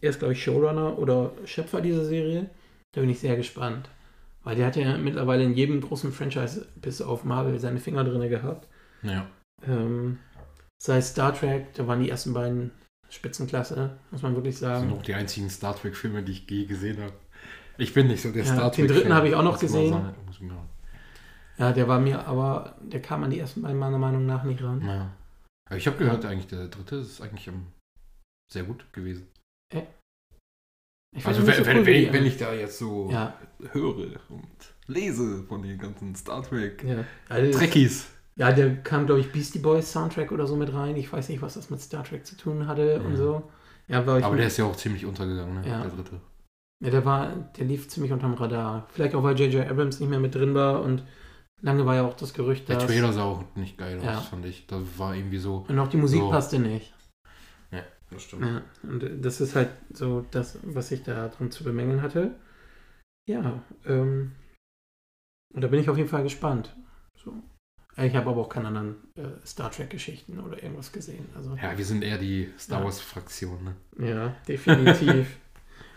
Er 0.00 0.10
ist, 0.10 0.18
glaube 0.18 0.32
ich, 0.34 0.42
Showrunner 0.42 0.98
oder 0.98 1.32
Schöpfer 1.44 1.80
dieser 1.80 2.04
Serie. 2.04 2.50
Da 2.94 3.00
bin 3.00 3.10
ich 3.10 3.18
sehr 3.20 3.36
gespannt. 3.36 3.88
Weil 4.42 4.56
der 4.56 4.66
hat 4.66 4.76
ja 4.76 4.96
mittlerweile 4.98 5.44
in 5.44 5.54
jedem 5.54 5.80
großen 5.80 6.12
Franchise 6.12 6.66
bis 6.76 7.00
auf 7.00 7.24
Marvel 7.24 7.58
seine 7.58 7.80
Finger 7.80 8.04
drin 8.04 8.28
gehabt. 8.28 8.68
ja. 9.02 9.26
Ähm, 9.66 10.18
sei 10.82 11.00
Star 11.00 11.34
Trek, 11.34 11.72
da 11.74 11.86
waren 11.86 12.02
die 12.02 12.10
ersten 12.10 12.34
beiden 12.34 12.70
Spitzenklasse, 13.08 13.96
muss 14.10 14.20
man 14.20 14.34
wirklich 14.34 14.56
Das 14.56 14.60
sagen. 14.60 14.88
sind 14.90 14.98
auch 14.98 15.02
die 15.02 15.14
einzigen 15.14 15.48
Star 15.48 15.74
Trek-Filme, 15.74 16.22
die 16.22 16.32
ich 16.32 16.50
je 16.50 16.66
gesehen 16.66 17.00
habe. 17.00 17.12
Ich 17.78 17.94
bin 17.94 18.08
nicht 18.08 18.20
so 18.20 18.30
der 18.30 18.44
Ja, 18.44 18.52
Star 18.52 18.70
den 18.70 18.86
Trek. 18.86 18.96
dritten 18.98 19.14
habe 19.14 19.28
ich 19.28 19.34
auch 19.34 19.42
noch 19.42 19.58
gesehen. 19.58 19.92
sagen. 19.92 20.14
Ja, 21.58 21.72
der 21.72 21.86
war 21.88 22.00
mir 22.00 22.26
aber, 22.26 22.76
der 22.82 23.00
kam 23.00 23.22
an 23.24 23.30
die 23.30 23.38
ersten 23.38 23.62
beiden 23.62 23.78
meiner 23.78 23.98
Meinung 23.98 24.26
nach 24.26 24.42
nicht 24.44 24.62
ran. 24.62 24.84
Ja. 24.84 25.10
Aber 25.66 25.76
ich 25.78 25.86
habe 25.86 25.96
gehört, 25.96 26.24
eigentlich 26.24 26.48
der 26.48 26.66
dritte 26.68 26.96
ist 26.96 27.20
eigentlich 27.20 27.50
sehr 28.52 28.64
gut 28.64 28.92
gewesen. 28.92 29.28
Ich 31.16 31.24
Also 31.24 31.46
wenn, 31.46 31.54
so 31.54 31.70
cool 31.70 31.86
wenn, 31.86 31.94
ich, 31.94 32.12
wenn 32.12 32.26
ich 32.26 32.36
da 32.38 32.52
jetzt 32.52 32.78
so 32.78 33.08
Ja, 33.10 33.34
höre 33.72 34.18
und 34.30 34.48
lese 34.88 35.44
von 35.44 35.62
den 35.62 35.78
ganzen 35.78 36.14
Star 36.16 36.42
Trek 36.42 36.82
ja. 36.82 37.04
Also, 37.28 37.56
Trekkies. 37.56 38.08
ja, 38.34 38.50
der 38.50 38.82
kam, 38.82 39.06
glaube 39.06 39.20
ich, 39.20 39.30
Beastie 39.30 39.60
Boys 39.60 39.92
Soundtrack 39.92 40.32
oder 40.32 40.46
so 40.48 40.56
mit 40.56 40.72
rein. 40.74 40.96
Ich 40.96 41.12
weiß 41.12 41.28
nicht, 41.28 41.40
was 41.40 41.54
das 41.54 41.70
mit 41.70 41.80
Star 41.80 42.02
Trek 42.02 42.26
zu 42.26 42.36
tun 42.36 42.66
hatte 42.66 43.00
und 43.00 43.12
Ja. 43.12 43.16
so. 43.16 43.50
Ja, 43.86 43.98
Aber 44.00 44.36
der 44.36 44.46
ist 44.46 44.56
ja 44.56 44.64
auch 44.64 44.74
ziemlich 44.76 45.04
untergegangen, 45.06 45.60
ne? 45.60 45.68
Ja. 45.68 45.82
Der 45.82 45.90
dritte. 45.90 46.20
ja, 46.82 46.90
der 46.90 47.04
war, 47.04 47.28
der 47.58 47.64
lief 47.66 47.86
ziemlich 47.88 48.12
unterm 48.12 48.34
Radar. 48.34 48.88
Vielleicht 48.90 49.14
auch, 49.14 49.22
weil 49.22 49.38
J.J. 49.38 49.68
Abrams 49.70 50.00
nicht 50.00 50.08
mehr 50.08 50.18
mit 50.20 50.34
drin 50.34 50.54
war 50.54 50.82
und 50.82 51.04
lange 51.64 51.84
war 51.86 51.94
ja 51.96 52.02
auch 52.06 52.14
das 52.14 52.32
Gerücht, 52.34 52.68
Der 52.68 52.76
dass. 52.76 52.86
Trailer 52.86 53.12
sah 53.12 53.24
auch 53.24 53.44
nicht 53.56 53.76
geil 53.78 54.00
Ja. 54.02 54.18
aus, 54.18 54.28
fand 54.28 54.44
ich. 54.46 54.66
Da 54.66 54.80
war 54.98 55.14
irgendwie 55.16 55.38
so. 55.38 55.64
Und 55.68 55.78
auch 55.78 55.88
die 55.88 55.96
Musik 55.96 56.20
So. 56.20 56.30
passte 56.30 56.58
nicht. 56.58 56.92
Das 58.10 58.22
stimmt. 58.22 58.44
Ja, 58.46 58.62
und 58.84 59.24
das 59.24 59.40
ist 59.40 59.56
halt 59.56 59.70
so 59.92 60.24
das, 60.30 60.58
was 60.62 60.92
ich 60.92 61.02
da 61.02 61.26
drin 61.28 61.50
zu 61.50 61.64
bemängeln 61.64 62.00
hatte. 62.02 62.34
Ja, 63.28 63.60
ähm, 63.86 64.32
und 65.52 65.60
da 65.64 65.66
bin 65.68 65.80
ich 65.80 65.88
auf 65.88 65.96
jeden 65.96 66.08
Fall 66.10 66.22
gespannt. 66.22 66.76
So. 67.16 67.32
Äh, 67.96 68.06
Ich 68.06 68.14
habe 68.14 68.30
aber 68.30 68.42
auch 68.42 68.48
keine 68.48 68.68
anderen 68.68 68.96
äh, 69.16 69.44
Star 69.44 69.70
Trek-Geschichten 69.72 70.38
oder 70.38 70.62
irgendwas 70.62 70.92
gesehen. 70.92 71.26
Also, 71.34 71.56
Ja, 71.56 71.76
wir 71.76 71.84
sind 71.84 72.04
eher 72.04 72.18
die 72.18 72.52
Star 72.58 72.80
Ja. 72.80 72.84
Wars-Fraktion, 72.84 73.58
ne? 73.64 74.06
ja, 74.08 74.36
definitiv. 74.46 75.36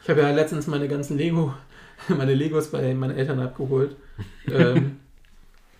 ich 0.01 0.09
habe 0.09 0.21
ja 0.21 0.31
letztens 0.31 0.65
meine 0.65 0.87
ganzen 0.87 1.17
Lego, 1.17 1.53
meine 2.07 2.33
Legos 2.33 2.71
bei 2.71 2.95
meinen 2.95 3.15
Eltern 3.17 3.39
abgeholt. 3.41 3.95
ähm, 4.47 4.99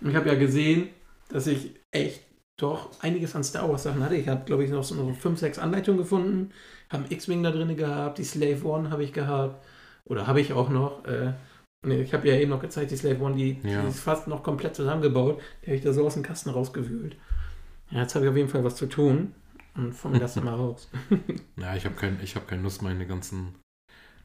ich 0.01 0.15
habe 0.15 0.29
ja 0.29 0.35
gesehen, 0.35 0.89
dass 1.29 1.47
ich 1.47 1.71
echt 1.91 2.21
doch 2.59 2.89
einiges 3.01 3.35
an 3.35 3.43
Star 3.43 3.69
Wars 3.69 3.83
Sachen 3.83 4.03
hatte. 4.03 4.15
Ich 4.15 4.27
habe, 4.27 4.43
glaube 4.45 4.63
ich, 4.63 4.71
noch 4.71 4.83
so 4.83 4.95
noch 4.95 5.15
fünf, 5.15 5.39
sechs 5.39 5.59
Anleitungen 5.59 5.99
gefunden. 5.99 6.51
Haben 6.89 7.05
X-Wing 7.09 7.43
da 7.43 7.51
drin 7.51 7.75
gehabt, 7.75 8.17
die 8.17 8.23
Slave 8.23 8.63
One 8.65 8.89
habe 8.89 9.03
ich 9.03 9.13
gehabt. 9.13 9.63
Oder 10.05 10.25
habe 10.27 10.41
ich 10.41 10.53
auch 10.53 10.69
noch. 10.69 11.03
Äh, 11.05 11.33
ich 11.87 12.13
habe 12.13 12.27
ja 12.27 12.35
eben 12.35 12.49
noch 12.49 12.59
gezeigt, 12.61 12.91
die 12.91 12.97
Slave 12.97 13.21
One, 13.21 13.35
die, 13.35 13.59
Ja. 13.63 13.81
die 13.83 13.89
ist 13.89 13.99
fast 13.99 14.27
noch 14.27 14.41
komplett 14.43 14.75
zusammengebaut. 14.75 15.39
Die 15.61 15.67
habe 15.67 15.75
ich 15.75 15.83
da 15.83 15.93
so 15.93 16.05
aus 16.05 16.15
dem 16.15 16.23
Kasten 16.23 16.49
rausgewühlt. 16.49 17.15
Ja, 17.91 18.01
jetzt 18.01 18.15
habe 18.15 18.25
ich 18.25 18.31
auf 18.31 18.37
jeden 18.37 18.49
Fall 18.49 18.63
was 18.63 18.75
zu 18.75 18.87
tun. 18.87 19.33
Und 19.75 19.93
von 19.93 20.17
das 20.19 20.35
mal 20.43 20.55
raus. 20.55 20.89
Ja, 21.57 21.75
ich 21.75 21.85
habe 21.85 21.95
kein, 21.95 22.19
ich 22.23 22.35
hab 22.35 22.47
keine 22.47 22.63
Lust, 22.63 22.81
meine 22.81 23.05
ganzen 23.05 23.55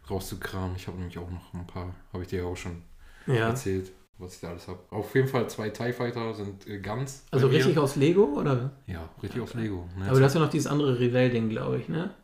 rauszukramen. 0.09 0.77
Ich 0.77 0.87
habe 0.87 0.99
nämlich 0.99 1.19
auch 1.19 1.31
noch 1.31 1.53
ein 1.55 1.67
paar, 1.67 1.95
habe 2.13 2.23
ich 2.23 2.29
dir 2.31 2.41
ja 2.41 2.45
auch 2.47 2.57
schon 2.57 2.83
Ja. 3.27 3.49
erzählt, 3.49 3.91
was 4.23 4.35
ich 4.37 4.41
da 4.41 4.49
alles 4.51 4.69
habe. 4.69 4.79
Auf 4.91 5.15
jeden 5.15 5.29
Fall 5.29 5.49
zwei 5.51 5.69
TIE 5.71 5.93
Fighter 5.93 6.33
sind 6.35 6.67
äh, 6.67 6.79
ganz. 6.81 7.27
Also 7.31 7.47
bei 7.47 7.53
mir. 7.53 7.59
richtig 7.59 7.79
aus 7.79 7.97
Lego, 7.97 8.25
oder? 8.39 8.71
Ja, 8.87 9.09
richtig 9.23 9.43
aus 9.43 9.55
Lego. 9.55 9.89
Ne? 9.99 10.07
Aber 10.09 10.19
du 10.19 10.25
hast 10.25 10.35
ja 10.35 10.41
noch 10.41 10.51
dieses 10.51 10.67
andere 10.67 10.99
Revell-Ding, 10.99 11.49
glaube 11.49 11.79
ich, 11.79 11.89
ne? 11.89 12.15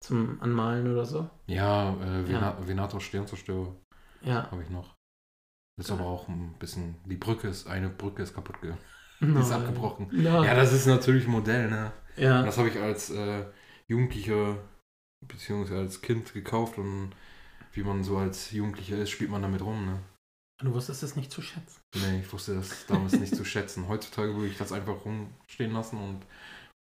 Zum 0.00 0.40
Anmalen 0.42 0.92
oder 0.92 1.04
so. 1.06 1.30
ja, 1.46 1.94
äh, 1.94 2.28
Vena 2.28 2.56
Ja. 2.60 2.66
Venator 2.68 3.00
Sternzerstörer 3.00 3.74
Ja. 4.22 4.50
habe 4.50 4.62
ich 4.62 4.68
noch. 4.70 4.94
Ist 5.80 5.90
aber 5.90 6.04
auch 6.04 6.28
ein 6.28 6.54
bisschen. 6.58 6.96
Die 7.06 7.16
Brücke 7.16 7.48
ist, 7.48 7.66
eine 7.66 7.88
Brücke 7.88 8.22
ist 8.22 8.34
kaputt 8.34 8.60
gegangen. 8.60 8.80
Die 9.20 9.40
ist 9.40 9.50
abgebrochen. 9.52 10.08
Ja. 10.12 10.44
Ja, 10.44 10.54
das 10.54 10.72
ist 10.72 10.86
natürlich 10.86 11.24
ein 11.26 11.32
Modell, 11.32 11.70
ne? 11.70 11.92
Und 12.16 12.22
ja. 12.22 12.42
das 12.42 12.58
habe 12.58 12.68
ich 12.68 12.78
als 12.78 13.10
äh, 13.10 13.44
Jugendlicher 13.88 14.56
beziehungsweise 15.26 15.80
als 15.80 16.00
Kind 16.02 16.32
gekauft 16.34 16.78
und 16.78 17.10
wie 17.72 17.82
man 17.82 18.04
so 18.04 18.18
als 18.18 18.52
Jugendlicher 18.52 18.98
ist, 18.98 19.10
spielt 19.10 19.30
man 19.30 19.42
damit 19.42 19.62
rum, 19.62 19.84
ne? 19.86 19.98
Du 20.62 20.72
wusstest 20.72 21.02
es 21.02 21.16
nicht 21.16 21.32
zu 21.32 21.42
schätzen. 21.42 21.80
Nee, 21.96 22.20
ich 22.20 22.32
wusste 22.32 22.54
das 22.54 22.86
damals 22.86 23.12
nicht 23.18 23.34
zu 23.34 23.44
schätzen. 23.44 23.88
Heutzutage 23.88 24.34
würde 24.34 24.48
ich 24.48 24.56
das 24.58 24.72
einfach 24.72 25.04
rumstehen 25.04 25.72
lassen 25.72 25.98
und 25.98 26.20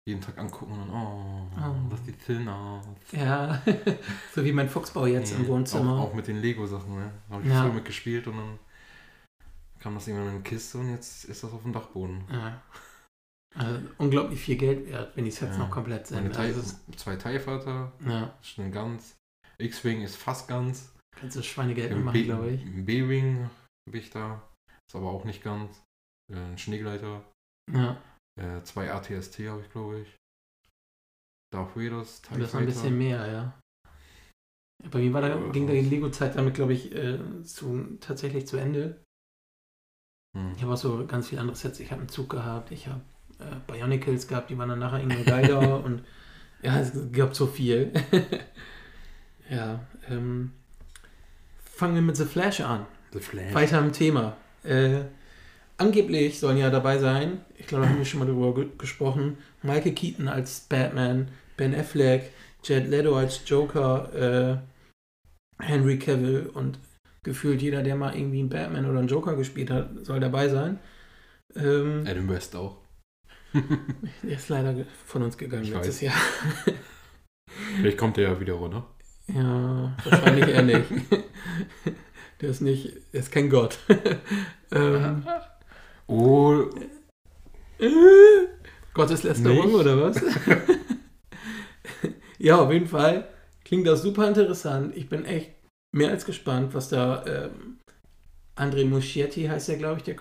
jeden 0.09 0.21
Tag 0.21 0.39
angucken 0.39 0.73
und 0.73 0.79
dann, 0.81 0.91
oh, 0.91 1.47
Oh. 1.59 1.75
das 1.91 2.05
sieht 2.05 2.23
schön 2.25 2.47
aus. 2.49 2.85
Ja. 3.13 3.61
so 4.35 4.45
wie 4.45 4.53
mein 4.53 4.69
Fuchsbau 4.69 5.07
jetzt 5.07 5.33
im 5.33 5.43
Nee, 5.43 5.49
Wohnzimmer. 5.49 5.95
Auch, 5.99 6.11
auch 6.11 6.15
mit 6.15 6.29
den 6.29 6.41
Lego-Sachen, 6.41 6.95
ne? 6.95 7.13
Da 7.29 7.35
habe 7.35 7.45
ich 7.45 7.51
Ja. 7.53 7.63
früher 7.63 7.73
mitgespielt 7.73 8.27
und 8.29 8.37
dann 8.37 8.59
kam 9.81 9.95
das 9.95 10.07
irgendwann 10.07 10.29
in 10.29 10.35
eine 10.35 10.43
Kiste 10.43 10.79
und 10.79 10.91
jetzt 10.91 11.25
ist 11.25 11.43
das 11.43 11.53
auf 11.53 11.63
dem 11.63 11.73
Dachboden. 11.73 12.25
Ja. 12.31 12.63
Also 13.55 13.81
unglaublich 13.99 14.39
viel 14.39 14.57
Geld 14.57 14.87
wert, 14.87 15.17
wenn 15.17 15.25
die 15.25 15.31
Sets 15.31 15.53
Ja. 15.57 15.59
noch 15.65 15.71
komplett 15.71 16.11
Meine 16.11 16.25
sind. 16.25 16.33
TIE, 16.35 16.41
Also, 16.43 16.61
ist- 16.61 16.81
zwei 16.97 17.17
TIE-Fighter, 17.17 17.91
ja, 18.07 18.35
schnell 18.43 18.71
ganz. 18.71 19.15
X-Wing 19.59 20.03
ist 20.03 20.17
fast 20.17 20.47
ganz. 20.47 20.93
Kannst 21.17 21.37
du 21.37 21.43
Schweinegeld 21.43 21.97
machen, 22.05 22.25
glaube 22.25 22.51
ich. 22.51 22.63
im 22.63 22.85
B-Wing 22.85 23.51
habe 23.89 23.99
ich 23.99 24.11
da. 24.11 24.43
Ist 24.89 24.95
aber 24.95 25.11
auch 25.11 25.25
nicht 25.25 25.43
ganz. 25.43 25.83
Äh, 26.33 26.37
Ein 26.37 26.59
Schneegleiter. 26.59 27.25
Ja, 27.73 28.01
Äh, 28.39 28.63
zwei 28.63 28.93
ATST 28.93 29.41
habe 29.49 29.63
ich, 29.63 29.71
glaube 29.71 30.01
ich. 30.01 30.17
Darth 31.53 31.77
Vader's, 31.77 32.23
TIE 32.23 32.39
das 32.39 32.49
ist 32.51 32.55
ein 32.55 32.67
bisschen 32.67 32.99
mehr, 32.99 33.27
ja. 33.27 33.61
Bei 34.91 34.99
mir 34.99 35.13
war 35.13 35.23
da, 35.23 35.29
Ja, 35.29 35.49
ging 35.53 35.67
da 35.67 35.73
die 35.73 35.81
Lego-Zeit 35.81 36.37
damit, 36.37 36.55
glaube 36.55 36.75
ich, 36.75 36.95
äh, 36.95 37.19
zu, 37.45 37.97
tatsächlich 38.01 38.47
zu 38.47 38.57
Ende. 38.59 39.03
Hm. 40.37 40.53
Ich 40.55 40.63
habe 40.63 40.75
auch 40.75 40.77
so 40.77 41.07
ganz 41.07 41.29
viele 41.29 41.41
andere 41.41 41.57
Sets. 41.57 41.81
Ich 41.81 41.91
habe 41.91 42.01
einen 42.01 42.11
Zug 42.11 42.29
gehabt, 42.29 42.71
ich 42.73 42.89
habe 42.89 43.01
äh, 43.39 43.57
Bionicles 43.67 44.29
gehabt, 44.29 44.51
die 44.51 44.59
waren 44.59 44.69
dann 44.69 44.81
nachher 44.81 44.99
irgendwann 45.01 45.25
geiler 45.25 45.83
und 45.85 46.05
ja, 46.63 46.79
es 46.79 46.93
gab 47.13 47.35
so 47.35 47.47
viel. 47.47 47.93
ja, 49.51 49.87
ähm, 50.09 50.53
fangen 51.77 51.95
wir 51.95 52.03
mit 52.03 52.17
The 52.17 52.25
Flash 52.25 52.61
an. 52.61 52.87
The 53.13 53.21
Flash. 53.21 53.55
Weiter 53.55 53.79
im 53.79 53.93
Thema. 53.93 54.37
Äh, 54.65 55.03
angeblich 55.77 56.41
sollen 56.41 56.57
ja 56.57 56.71
dabei 56.71 56.99
sein, 56.99 57.43
ich 57.57 57.67
glaube, 57.67 57.85
da 57.85 57.91
haben 57.91 57.99
wir 57.99 58.05
schon 58.05 58.21
mal 58.21 58.27
drüber 58.27 58.55
ge 58.55 58.69
gesprochen, 58.79 59.37
Michael 59.63 59.93
Keaton 59.93 60.29
als 60.29 60.61
Batman, 60.61 61.29
Ben 61.57 61.75
Affleck, 61.75 62.33
Jared 62.65 62.89
Leto 62.89 63.15
als 63.17 63.43
Joker, 63.47 64.63
äh, 65.61 65.63
Henry 65.63 65.99
Cavill 65.99 66.51
und 66.53 66.79
gefühlt 67.23 67.61
jeder, 67.61 67.83
der 67.83 67.97
mal 67.97 68.17
irgendwie 68.17 68.41
einen 68.41 68.49
Batman 68.49 68.87
oder 68.87 68.99
einen 69.01 69.09
Joker 69.09 69.37
gespielt 69.37 69.71
hat, 69.71 69.91
soll 70.05 70.21
dabei 70.21 70.49
sein. 70.49 70.79
Ähm, 71.55 72.05
Adam 72.07 72.29
West 72.29 72.57
auch. 72.57 72.79
der 74.23 74.37
ist 74.37 74.49
leider 74.49 74.75
von 75.05 75.23
uns 75.23 75.37
gegangen 75.37 75.65
Ich 75.65 75.71
letztes 75.71 75.97
weiß. 75.97 76.01
Jahr. 76.03 76.17
Vielleicht 77.77 77.99
kommt 77.99 78.17
der 78.17 78.31
ja 78.31 78.41
wieder 78.41 78.55
runter. 78.55 78.87
Ja, 79.29 79.93
wahrscheinlich 80.05 80.49
eher 80.49 80.63
nicht. 80.63 80.85
Der 82.43 82.51
ist 82.51 82.61
nicht, 82.61 82.93
der 83.15 83.21
ist 83.21 83.33
kein 83.33 83.49
Gott. 83.49 83.79
ähm, 84.71 85.27
Oh, 86.07 86.65
Gotteslästerung 88.93 89.65
Nicht? 89.69 89.75
oder 89.75 90.03
was? 90.03 90.21
ja, 92.39 92.57
auf 92.59 92.71
jeden 92.71 92.89
Fall 92.89 93.27
klingt 93.65 93.87
das 93.87 94.03
super 94.03 94.29
interessant. 94.29 94.95
Ich 94.97 95.09
bin 95.09 95.25
echt 95.25 95.53
mehr 95.93 96.11
als 96.11 96.27
gespannt, 96.27 96.75
was 96.75 96.91
da 96.91 97.25
ähm, 97.27 97.79
André 98.55 98.85
Muschietti 98.85 99.45
heißt 99.47 99.69
der, 99.69 99.79
glaube 99.79 99.97
ich, 99.99 100.03
der, 100.05 100.17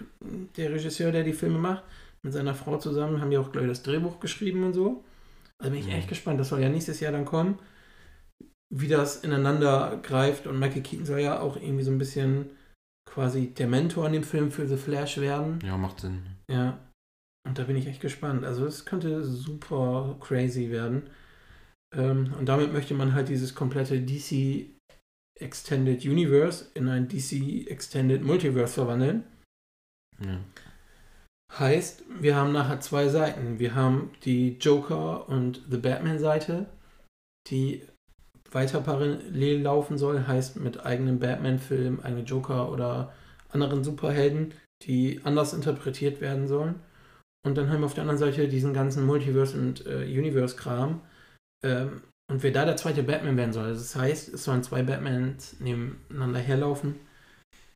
der 0.56 0.72
Regisseur, 0.72 1.12
der 1.12 1.24
die 1.24 1.34
Filme 1.34 1.60
macht. 1.60 1.84
Mit 2.24 2.32
seiner 2.32 2.56
Frau 2.56 2.78
zusammen 2.78 3.20
haben 3.20 3.30
die 3.30 3.38
auch, 3.38 3.52
glaube 3.52 3.68
ich, 3.68 3.72
das 3.74 3.84
Drehbuch 3.84 4.22
geschrieben 4.22 4.64
und 4.64 4.74
so. 4.74 5.04
Also 5.60 5.72
bin 5.72 5.82
ich 5.82 5.88
Mhm. 5.88 5.94
echt 5.96 6.08
gespannt. 6.08 6.40
Das 6.40 6.48
soll 6.50 6.62
ja 6.62 6.70
nächstes 6.70 7.02
Jahr 7.02 7.12
dann 7.12 7.26
kommen. 7.26 7.60
Wie 8.74 8.88
das 8.88 9.24
ineinander 9.24 10.00
greift. 10.02 10.48
Und 10.48 10.60
Michael 10.60 10.82
Keaton 10.82 11.06
soll 11.06 11.20
ja 11.20 11.40
auch 11.40 11.56
irgendwie 11.56 11.84
so 11.84 11.92
ein 11.92 11.98
bisschen 11.98 12.50
quasi 13.10 13.48
der 13.54 13.68
Mentor 13.68 14.08
in 14.08 14.14
dem 14.14 14.24
Film 14.24 14.52
für 14.52 14.68
The 14.68 14.78
Flash 14.78 15.18
werden. 15.18 15.60
ja, 15.64 15.78
macht 15.78 16.00
Sinn. 16.02 16.26
Ja. 16.50 16.80
Und 17.48 17.60
da 17.60 17.64
bin 17.64 17.76
ich 17.76 17.88
echt 17.88 18.02
gespannt. 18.02 18.44
Also 18.44 18.66
es 18.66 18.86
könnte 18.86 19.24
super 19.24 20.18
crazy 20.20 20.72
werden. 20.72 21.10
Ähm, 21.96 22.34
und 22.40 22.48
damit 22.48 22.74
möchte 22.74 22.96
man 22.96 23.14
halt 23.14 23.30
dieses 23.30 23.54
komplette 23.54 24.02
DC 24.02 24.66
Extended 25.40 26.04
Universe 26.06 26.66
in 26.74 26.88
ein 26.88 27.08
DC 27.08 27.68
Extended 27.68 28.24
Multiverse 28.24 28.74
verwandeln. 28.74 29.24
Ja. 30.24 30.40
Heißt, 31.58 32.04
wir 32.10 32.36
haben 32.36 32.52
nachher 32.52 32.82
zwei 32.82 33.08
Seiten. 33.10 33.60
Wir 33.60 33.76
haben 33.76 34.12
die 34.24 34.58
Joker 34.58 35.30
und 35.30 35.62
The 35.70 35.78
Batman 35.78 36.20
Seite, 36.20 36.66
die 37.50 37.88
weiter 38.52 38.82
parallel 38.82 39.62
laufen 39.62 39.98
soll, 39.98 40.28
heißt 40.28 40.58
mit 40.58 40.86
eigenem 40.86 41.20
Batman-Film, 41.20 42.00
eigenen 42.02 42.26
Joker 42.26 42.72
oder 42.72 43.14
anderen 43.50 43.84
Superhelden, 43.84 44.54
die 44.84 45.22
anders 45.24 45.54
interpretiert 45.54 46.22
werden 46.22 46.48
sollen. 46.48 46.76
Und 47.46 47.58
dann 47.58 47.70
haben 47.70 47.82
wir 47.82 47.86
auf 47.86 47.94
der 47.94 48.04
anderen 48.04 48.20
Seite 48.20 48.48
diesen 48.48 48.74
ganzen 48.74 49.06
Multiverse- 49.06 49.58
und 49.58 49.86
äh, 49.86 50.06
Universe-Kram. 50.06 51.02
Ähm, 51.64 52.02
und 52.28 52.42
wer 52.42 52.52
da 52.52 52.66
der 52.66 52.76
zweite 52.76 53.04
Batman 53.04 53.38
werden 53.38 53.54
soll. 53.54 53.70
Das 53.70 53.96
heißt, 53.96 54.34
es 54.34 54.44
sollen 54.44 54.64
zwei 54.64 54.82
Batmans 54.82 55.60
nebeneinander 55.60 56.40
herlaufen. 56.40 56.96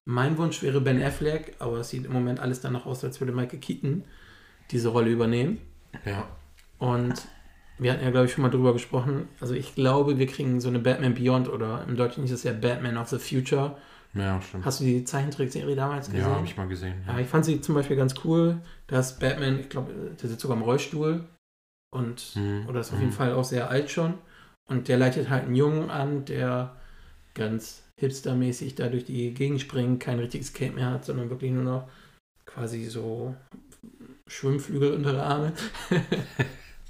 Mein 0.05 0.39
Wunsch 0.39 0.63
wäre 0.63 0.81
Ben 0.81 1.03
Affleck, 1.03 1.55
aber 1.59 1.77
es 1.77 1.89
sieht 1.89 2.05
im 2.05 2.13
Moment 2.13 2.39
alles 2.39 2.61
danach 2.61 2.87
aus, 2.87 3.03
als 3.03 3.19
würde 3.19 3.31
Michael 3.31 3.59
Keaton 3.59 4.03
diese 4.71 4.89
Rolle 4.89 5.11
übernehmen. 5.11 5.59
Ja. 6.03 6.27
Und 6.79 7.13
wir 7.79 7.91
hatten 7.93 8.03
ja, 8.03 8.11
glaube 8.11 8.25
ich, 8.27 8.33
schon 8.33 8.41
mal 8.43 8.49
drüber 8.51 8.73
gesprochen. 8.73 9.27
Also 9.39 9.53
ich 9.53 9.73
glaube, 9.75 10.17
wir 10.19 10.27
kriegen 10.27 10.59
so 10.61 10.67
eine 10.69 10.79
Batman 10.79 11.15
Beyond 11.15 11.49
oder 11.49 11.83
im 11.87 11.95
Deutschen 11.95 12.23
ist 12.23 12.31
es 12.31 12.43
ja 12.43 12.51
Batman 12.53 12.97
of 12.97 13.09
the 13.09 13.17
Future. 13.17 13.77
Ja, 14.13 14.41
stimmt. 14.41 14.65
Hast 14.65 14.79
du 14.79 14.85
die 14.85 15.03
Zeichentrickserie 15.03 15.75
damals 15.75 16.07
gesehen? 16.09 16.21
Ja, 16.29 16.35
habe 16.35 16.45
ich 16.45 16.57
mal 16.57 16.67
gesehen. 16.67 16.95
Ja, 17.07 17.13
Ja. 17.13 17.19
ich 17.19 17.27
fand 17.27 17.45
sie 17.45 17.61
zum 17.61 17.75
Beispiel 17.75 17.95
ganz 17.95 18.15
cool. 18.23 18.57
Da 18.87 18.99
ist 18.99 19.19
Batman, 19.19 19.59
ich 19.59 19.69
glaube, 19.69 19.93
der 20.21 20.29
sitzt 20.29 20.41
sogar 20.41 20.57
im 20.57 20.63
Rollstuhl 20.63 21.25
und 21.91 22.31
Mhm. 22.35 22.65
oder 22.67 22.79
ist 22.81 22.89
auf 22.91 22.95
Mhm. 22.97 23.01
jeden 23.03 23.13
Fall 23.13 23.33
auch 23.33 23.43
sehr 23.43 23.69
alt 23.69 23.89
schon. 23.91 24.15
Und 24.67 24.87
der 24.87 24.97
leitet 24.97 25.29
halt 25.29 25.45
einen 25.45 25.55
Jungen 25.55 25.89
an, 25.89 26.25
der 26.25 26.75
ganz 27.35 27.83
hipstermäßig 27.99 28.75
da 28.75 28.87
durch 28.87 29.05
die 29.05 29.33
Gegend 29.33 29.61
springt, 29.61 29.99
kein 29.99 30.19
richtiges 30.19 30.53
Cape 30.53 30.73
mehr 30.73 30.89
hat, 30.91 31.05
sondern 31.05 31.29
wirklich 31.29 31.51
nur 31.51 31.63
noch 31.63 31.89
quasi 32.45 32.85
so 32.85 33.35
Schwimmflügel 34.27 34.93
unter 34.93 35.13
der 35.13 35.23
Arme. 35.25 35.53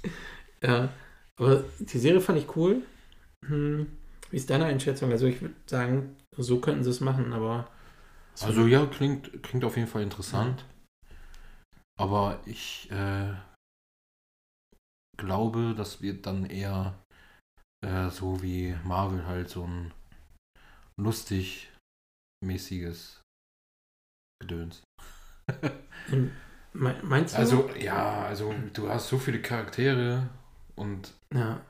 ja, 0.62 0.90
aber 1.36 1.64
die 1.78 1.98
Serie 1.98 2.20
fand 2.20 2.38
ich 2.38 2.56
cool. 2.56 2.82
Hm, 3.46 3.88
wie 4.30 4.36
ist 4.36 4.50
deine 4.50 4.66
Einschätzung? 4.66 5.12
Also 5.12 5.26
ich 5.26 5.40
würde 5.42 5.54
sagen, 5.66 6.16
so 6.36 6.60
könnten 6.60 6.84
sie 6.84 6.90
es 6.90 7.00
machen, 7.00 7.32
aber 7.34 7.68
Also 8.40 8.66
ja, 8.66 8.86
klingt, 8.86 9.42
klingt 9.44 9.64
auf 9.64 9.76
jeden 9.76 9.88
Fall 9.88 10.02
interessant. 10.02 10.64
Aber 11.96 12.40
ich 12.46 12.90
äh, 12.90 13.32
glaube, 15.16 15.74
das 15.76 16.02
wird 16.02 16.26
dann 16.26 16.46
eher 16.46 16.98
äh, 17.84 18.10
so 18.10 18.42
wie 18.42 18.76
Marvel 18.84 19.26
halt 19.26 19.50
so 19.50 19.64
ein 19.66 19.92
lustig 20.96 21.68
mäßiges 22.44 23.20
Gedöns. 24.40 24.82
Me- 26.72 26.96
meinst 27.02 27.38
du? 27.38 27.42
Also 27.42 27.68
ja, 27.78 28.22
also 28.22 28.54
du 28.72 28.88
hast 28.88 29.08
so 29.08 29.18
viele 29.18 29.40
Charaktere 29.40 30.28
und 30.76 31.14
ja. 31.32 31.64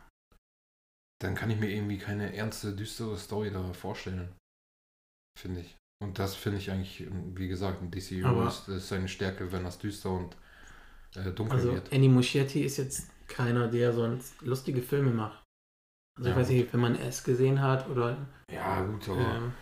dann 1.21 1.35
kann 1.35 1.51
ich 1.51 1.59
mir 1.59 1.71
irgendwie 1.71 1.99
keine 1.99 2.35
ernste, 2.35 2.75
düstere 2.75 3.17
Story 3.17 3.51
da 3.51 3.73
vorstellen. 3.73 4.33
Finde 5.39 5.61
ich. 5.61 5.77
Und 6.03 6.19
das 6.19 6.35
finde 6.35 6.59
ich 6.59 6.71
eigentlich, 6.71 7.07
wie 7.35 7.49
gesagt, 7.49 7.83
ein 7.83 7.91
DC 7.91 8.23
das 8.23 8.69
ist 8.69 8.89
seine 8.89 9.09
Stärke, 9.09 9.53
wenn 9.53 9.65
das 9.65 9.79
düster 9.79 10.11
und 10.11 10.35
äh, 11.15 11.31
dunkel 11.31 11.59
Also 11.59 11.75
wird. 11.75 11.93
Andy 11.93 12.09
Muschietti 12.09 12.63
ist 12.63 12.79
jetzt 12.79 13.11
keiner, 13.29 13.69
der 13.69 13.93
sonst 13.93 14.41
lustige 14.41 14.81
Filme 14.81 15.11
macht. 15.11 15.45
Also 16.17 16.31
Ja, 16.31 16.35
ich 16.35 16.41
weiß 16.41 16.51
nicht, 16.51 16.73
wenn 16.73 16.81
man 16.81 16.97
es 16.97 17.23
gesehen 17.23 17.61
hat 17.61 17.89
oder 17.89 18.17
Ja, 18.51 18.83
gut, 18.83 19.09
aber 19.09 19.21
ähm, 19.21 19.53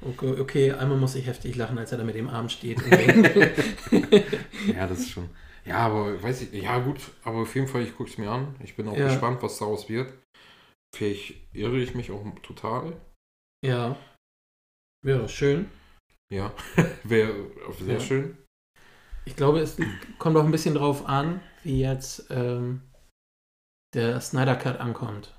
okay, 0.00 0.40
okay, 0.40 0.72
einmal 0.72 0.98
muss 0.98 1.16
ich 1.16 1.26
heftig 1.26 1.56
lachen, 1.56 1.78
als 1.78 1.92
er 1.92 1.98
da 1.98 2.04
mit 2.04 2.14
dem 2.14 2.28
Arm 2.28 2.48
steht. 2.48 2.80
ja, 4.66 4.86
das 4.86 5.00
ist 5.00 5.10
schon. 5.10 5.28
Ja, 5.64 5.78
aber 5.86 6.22
weiß 6.22 6.42
ich, 6.42 6.52
ja 6.62 6.78
gut, 6.78 7.00
aber 7.24 7.38
auf 7.42 7.54
jeden 7.54 7.68
Fall, 7.68 7.82
ich 7.82 7.96
gucke 7.96 8.10
es 8.10 8.18
mir 8.18 8.30
an. 8.30 8.56
Ich 8.62 8.76
bin 8.76 8.88
auch 8.88 8.96
Ja. 8.96 9.06
gespannt, 9.08 9.42
was 9.42 9.58
daraus 9.58 9.88
wird. 9.88 10.12
Vielleicht 10.94 11.34
irre 11.54 11.78
ich 11.78 11.94
mich 11.94 12.10
auch 12.10 12.24
total. 12.42 13.00
ja. 13.64 13.96
Wäre 15.02 15.28
schön. 15.30 15.70
Ja, 16.32 16.52
wäre 17.04 17.50
sehr 17.78 17.94
Ja. 17.94 18.00
schön. 18.00 18.36
Ich 19.24 19.34
glaube, 19.36 19.60
es 19.60 19.76
kommt 20.18 20.36
auch 20.36 20.44
ein 20.44 20.50
bisschen 20.50 20.74
drauf 20.74 21.06
an, 21.06 21.40
wie 21.62 21.80
jetzt 21.80 22.26
ähm, 22.30 22.82
der 23.94 24.20
Snyder 24.20 24.56
Cut 24.56 24.78
ankommt. 24.78 25.34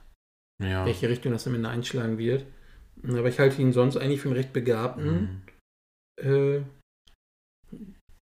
Ja. 0.63 0.86
Welche 0.86 1.10
Richtung 1.10 1.32
das 1.32 1.46
am 1.48 1.56
Ende 1.56 1.70
einschlagen 1.70 2.18
wird. 2.18 2.46
Aber 3.04 3.28
ich 3.30 3.40
halte 3.40 3.62
ihn 3.62 3.72
sonst 3.74 3.98
eigentlich 3.98 4.22
für 4.22 4.30
einen 4.30 4.38
recht 4.38 4.54
begabten 4.54 5.46
Mhm. 6.20 6.28
äh, 6.58 6.62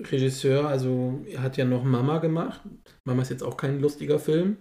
Regisseur. 0.02 0.68
Also 0.68 1.24
er 1.28 1.42
hat 1.42 1.56
ja 1.56 1.64
noch 1.64 1.84
Mama 1.84 2.18
gemacht. 2.18 2.60
Mama 3.06 3.22
ist 3.22 3.30
jetzt 3.30 3.42
auch 3.42 3.56
kein 3.56 3.80
lustiger 3.80 4.18
Film. 4.18 4.56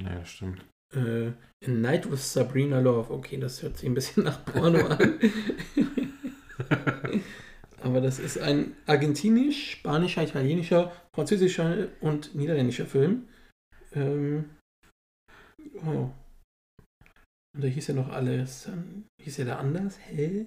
Ja, 0.00 0.18
das 0.18 0.30
stimmt. 0.30 0.64
Äh, 0.94 1.32
A 1.64 1.68
Night 1.68 2.10
with 2.10 2.32
Sabrina 2.32 2.80
Love. 2.80 3.12
Okay, 3.12 3.38
das 3.38 3.62
hört 3.62 3.78
sich 3.78 3.88
ein 3.88 3.94
bisschen 3.94 4.24
nach 4.24 4.44
Porno 4.44 4.86
an. 4.86 5.20
Aber 7.82 8.00
das 8.00 8.18
ist 8.18 8.38
ein 8.38 8.74
argentinisch, 8.86 9.72
spanischer, 9.72 10.22
italienischer, 10.22 10.90
französischer 11.14 11.88
und 12.00 12.34
niederländischer 12.34 12.86
Film. 12.86 13.28
Ähm, 13.92 14.50
oh. 15.76 16.10
Und 17.54 17.62
da 17.62 17.68
hieß 17.68 17.88
ja 17.88 17.94
noch 17.94 18.08
alles. 18.08 18.70
Hieß 19.22 19.40
er 19.40 19.44
da 19.44 19.58
anders? 19.58 19.98
Hä? 19.98 20.46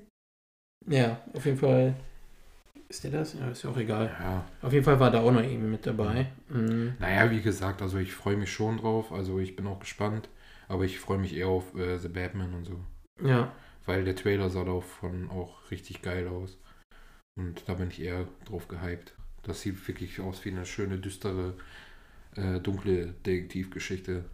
Ja, 0.87 1.23
auf 1.33 1.45
jeden 1.45 1.57
Fall. 1.57 1.95
Ist 2.89 3.03
der 3.03 3.11
das? 3.11 3.33
Ja, 3.33 3.49
ist 3.49 3.63
ja 3.63 3.69
auch 3.69 3.77
egal. 3.77 4.15
ja. 4.19 4.45
Auf 4.61 4.71
jeden 4.71 4.85
Fall 4.85 4.99
war 4.99 5.11
da 5.11 5.19
auch 5.19 5.31
noch 5.31 5.43
irgendwie 5.43 5.67
mit 5.67 5.85
dabei. 5.85 6.27
Mhm. 6.49 6.93
Naja, 6.99 7.29
wie 7.31 7.41
gesagt, 7.41 7.81
also 7.81 7.97
ich 7.97 8.13
freue 8.13 8.37
mich 8.37 8.51
schon 8.51 8.77
drauf. 8.77 9.11
Also 9.11 9.39
ich 9.39 9.55
bin 9.55 9.67
auch 9.67 9.79
gespannt. 9.79 10.29
Aber 10.69 10.83
ich 10.83 10.99
freue 10.99 11.17
mich 11.17 11.35
eher 11.35 11.47
auf 11.47 11.75
äh, 11.75 11.97
The 11.97 12.09
Batman 12.09 12.53
und 12.53 12.65
so. 12.65 12.79
Ja, 13.23 13.53
Weil 13.85 14.03
der 14.03 14.15
Trailer 14.15 14.49
sah 14.49 14.63
davon 14.63 15.29
auch 15.29 15.71
richtig 15.71 16.01
geil 16.01 16.27
aus. 16.27 16.57
Und 17.37 17.63
da 17.67 17.75
bin 17.75 17.89
ich 17.89 18.01
eher 18.01 18.27
drauf 18.45 18.67
gehypt. 18.67 19.13
Das 19.43 19.61
sieht 19.61 19.87
wirklich 19.87 20.19
aus 20.19 20.43
wie 20.43 20.51
eine 20.51 20.65
schöne, 20.65 20.97
düstere, 20.97 21.53
äh, 22.35 22.59
dunkle 22.59 23.13
Detektivgeschichte. 23.25 24.25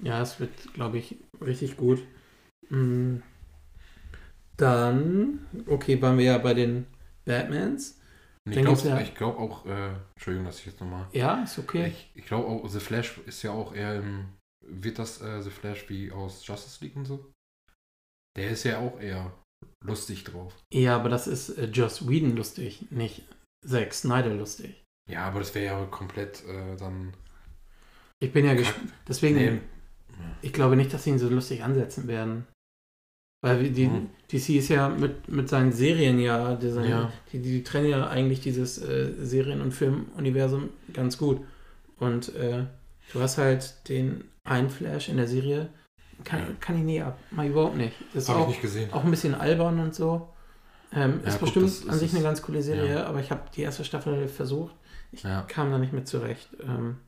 Ja, 0.00 0.22
es 0.22 0.40
wird, 0.40 0.72
glaube 0.72 0.98
ich, 0.98 1.16
richtig 1.40 1.76
gut. 1.76 2.02
Mm. 2.70 3.16
Dann, 4.56 5.46
okay, 5.66 6.00
waren 6.00 6.18
wir 6.18 6.24
ja 6.24 6.38
bei 6.38 6.54
den 6.54 6.86
Batmans. 7.24 8.00
Ich 8.50 8.60
glaube 8.60 8.88
ja- 8.88 9.02
glaub 9.14 9.38
auch, 9.38 9.66
äh, 9.66 9.90
Entschuldigung, 10.16 10.46
dass 10.46 10.58
ich 10.60 10.66
jetzt 10.66 10.80
nochmal. 10.80 11.06
Ja, 11.12 11.42
ist 11.42 11.58
okay. 11.58 11.86
Ich, 11.88 12.10
ich 12.14 12.26
glaube 12.26 12.48
auch, 12.48 12.68
The 12.68 12.80
Flash 12.80 13.18
ist 13.26 13.42
ja 13.42 13.52
auch 13.52 13.74
eher 13.74 13.96
im. 13.96 14.28
Wird 14.64 14.98
das 14.98 15.20
äh, 15.20 15.42
The 15.42 15.50
Flash 15.50 15.88
wie 15.88 16.10
aus 16.12 16.46
Justice 16.46 16.84
League 16.84 16.96
und 16.96 17.04
so? 17.04 17.32
Der 18.36 18.50
ist 18.50 18.64
ja 18.64 18.78
auch 18.78 18.98
eher 19.00 19.32
lustig 19.84 20.24
drauf. 20.24 20.54
Ja, 20.72 20.96
aber 20.96 21.08
das 21.08 21.26
ist 21.26 21.50
äh, 21.50 21.66
Joss 21.66 22.08
Whedon 22.08 22.36
lustig, 22.36 22.86
nicht 22.90 23.22
Zack 23.66 23.92
Snyder 23.94 24.34
lustig. 24.34 24.82
Ja, 25.10 25.24
aber 25.26 25.40
das 25.40 25.54
wäre 25.54 25.64
ja 25.80 25.86
komplett 25.86 26.44
äh, 26.46 26.76
dann. 26.76 27.12
Ich 28.20 28.32
bin 28.32 28.44
ja 28.46 28.54
gespannt. 28.54 28.92
Deswegen, 29.08 29.36
Nee. 29.36 29.60
ich 30.42 30.52
glaube 30.52 30.76
nicht, 30.76 30.92
dass 30.92 31.04
sie 31.04 31.10
ihn 31.10 31.18
so 31.18 31.28
lustig 31.28 31.62
ansetzen 31.64 32.06
werden. 32.08 32.46
Weil 33.42 33.70
die, 33.70 33.86
Hm. 33.86 34.08
DC 34.30 34.50
ist 34.50 34.68
ja 34.68 34.88
mit, 34.88 35.28
mit 35.28 35.48
seinen 35.48 35.72
Serien 35.72 36.18
ja, 36.20 36.54
die, 36.54 36.70
seine- 36.70 36.88
Ja. 36.88 37.12
die, 37.32 37.40
die 37.40 37.62
trennen 37.64 37.88
ja 37.88 38.06
eigentlich 38.08 38.40
dieses 38.40 38.78
äh, 38.78 39.12
Serien- 39.20 39.60
und 39.60 39.72
Filmuniversum 39.72 40.70
ganz 40.94 41.18
gut. 41.18 41.40
Und 41.98 42.34
äh, 42.36 42.64
du 43.12 43.20
hast 43.20 43.38
halt 43.38 43.88
den 43.88 44.24
einen 44.44 44.70
Flash 44.70 45.08
in 45.08 45.16
der 45.16 45.26
Serie, 45.28 45.68
kann, 46.24 46.40
kann 46.60 46.76
ich 46.78 46.84
nie 46.84 47.02
ab, 47.02 47.18
mal 47.32 47.46
überhaupt 47.48 47.76
nicht. 47.76 47.94
Das 48.14 48.24
ist 48.24 48.28
Habe 48.28 48.38
ich 48.40 48.44
auch, 48.44 48.48
nicht 48.48 48.62
gesehen. 48.62 48.92
auch 48.92 49.04
ein 49.04 49.10
bisschen 49.10 49.34
albern 49.34 49.80
und 49.80 49.94
so. 49.94 50.28
Ähm, 50.94 51.20
Ja, 51.22 51.28
ist 51.28 51.34
guck, 51.34 51.40
bestimmt 51.46 51.66
das 51.66 51.88
an 51.88 51.98
sich 51.98 52.12
eine 52.14 52.22
ganz 52.22 52.42
coole 52.42 52.62
Serie, 52.62 52.94
Ja. 52.94 53.06
aber 53.06 53.18
ich 53.20 53.30
habe 53.32 53.42
die 53.56 53.62
erste 53.62 53.84
Staffel 53.84 54.28
versucht. 54.28 54.74
Ich 55.10 55.24
Ja. 55.24 55.42
kam 55.42 55.70
da 55.72 55.78
nicht 55.78 55.92
mit 55.92 56.06
zurecht. 56.06 56.48
Ähm, 56.62 56.98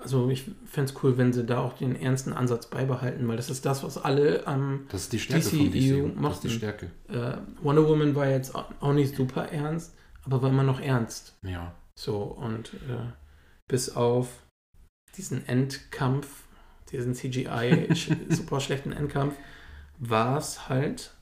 also 0.00 0.30
ich 0.30 0.50
fände 0.64 0.92
es 0.92 1.02
cool, 1.02 1.18
wenn 1.18 1.32
sie 1.32 1.44
da 1.44 1.60
auch 1.60 1.74
den 1.74 1.94
ernsten 1.96 2.32
Ansatz 2.32 2.66
beibehalten, 2.66 3.26
weil 3.28 3.36
das 3.36 3.50
ist 3.50 3.66
das, 3.66 3.82
was 3.82 3.98
alle 3.98 4.46
am 4.46 4.86
Das 4.90 5.02
ist 5.02 5.12
die 5.12 5.18
Stärke 5.18 5.44
DCEU 5.44 5.56
von 5.56 5.70
DC. 5.70 5.72
Das 5.72 5.82
ist 5.82 5.90
die 5.90 6.20
mochten. 6.20 6.50
Stärke. 6.50 6.90
äh, 7.08 7.36
Wonder 7.62 7.88
Woman 7.88 8.14
war 8.14 8.28
jetzt 8.28 8.54
auch 8.54 8.92
nicht 8.92 9.14
super 9.14 9.48
ernst, 9.48 9.94
aber 10.24 10.42
war 10.42 10.50
immer 10.50 10.62
noch 10.62 10.80
ernst. 10.80 11.36
Ja. 11.42 11.74
So, 11.94 12.22
und 12.22 12.74
äh, 12.74 13.12
bis 13.68 13.94
auf 13.94 14.28
diesen 15.16 15.46
Endkampf, 15.46 16.44
diesen 16.90 17.14
CGI 17.14 17.88
super 18.28 18.60
schlechten 18.60 18.92
Endkampf, 18.92 19.34
war 19.98 20.38
es 20.38 20.68
halt 20.68 21.14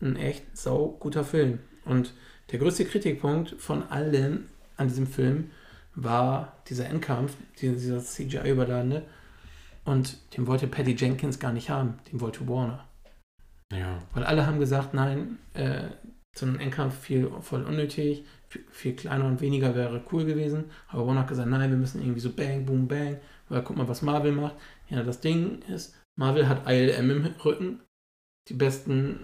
ein 0.00 0.16
echt 0.16 0.56
sau 0.56 0.96
guter 0.98 1.24
Film. 1.24 1.58
Und 1.84 2.14
der 2.50 2.58
größte 2.58 2.84
Kritikpunkt 2.84 3.56
von 3.58 3.82
allen 3.82 4.48
an 4.76 4.88
diesem 4.88 5.06
Film 5.06 5.50
war 6.02 6.56
dieser 6.68 6.86
Endkampf, 6.86 7.36
dieser, 7.60 7.98
CGI-überladene. 8.00 9.02
Und 9.84 10.18
den 10.36 10.46
wollte 10.46 10.66
Patty 10.66 10.94
Jenkins 10.94 11.38
gar 11.38 11.52
nicht 11.52 11.70
haben, 11.70 11.98
den 12.12 12.20
wollte 12.20 12.46
Warner. 12.46 12.86
Ja. 13.72 13.98
Weil 14.12 14.24
alle 14.24 14.46
haben 14.46 14.60
gesagt, 14.60 14.94
nein, 14.94 15.38
äh, 15.54 15.88
so 16.36 16.46
ein 16.46 16.60
Endkampf 16.60 16.98
viel 16.98 17.30
voll 17.40 17.64
unnötig, 17.64 18.24
viel, 18.48 18.64
viel 18.70 18.94
kleiner 18.94 19.24
und 19.24 19.40
weniger 19.40 19.74
wäre 19.74 20.02
cool 20.12 20.24
gewesen. 20.24 20.64
Aber 20.88 21.06
Warner 21.06 21.20
hat 21.20 21.28
gesagt, 21.28 21.48
nein, 21.48 21.70
wir 21.70 21.76
müssen 21.76 22.00
irgendwie 22.00 22.20
so 22.20 22.32
bang, 22.32 22.64
boom, 22.64 22.86
bang. 22.86 23.18
Weil 23.48 23.62
guck 23.62 23.76
mal, 23.76 23.88
was 23.88 24.02
Marvel 24.02 24.32
macht. 24.32 24.56
Ja, 24.88 25.02
das 25.02 25.20
Ding 25.20 25.62
ist, 25.62 25.96
Marvel 26.16 26.48
hat 26.48 26.68
ILM 26.68 27.10
im 27.10 27.26
Rücken. 27.44 27.80
Die 28.48 28.54
besten 28.54 29.20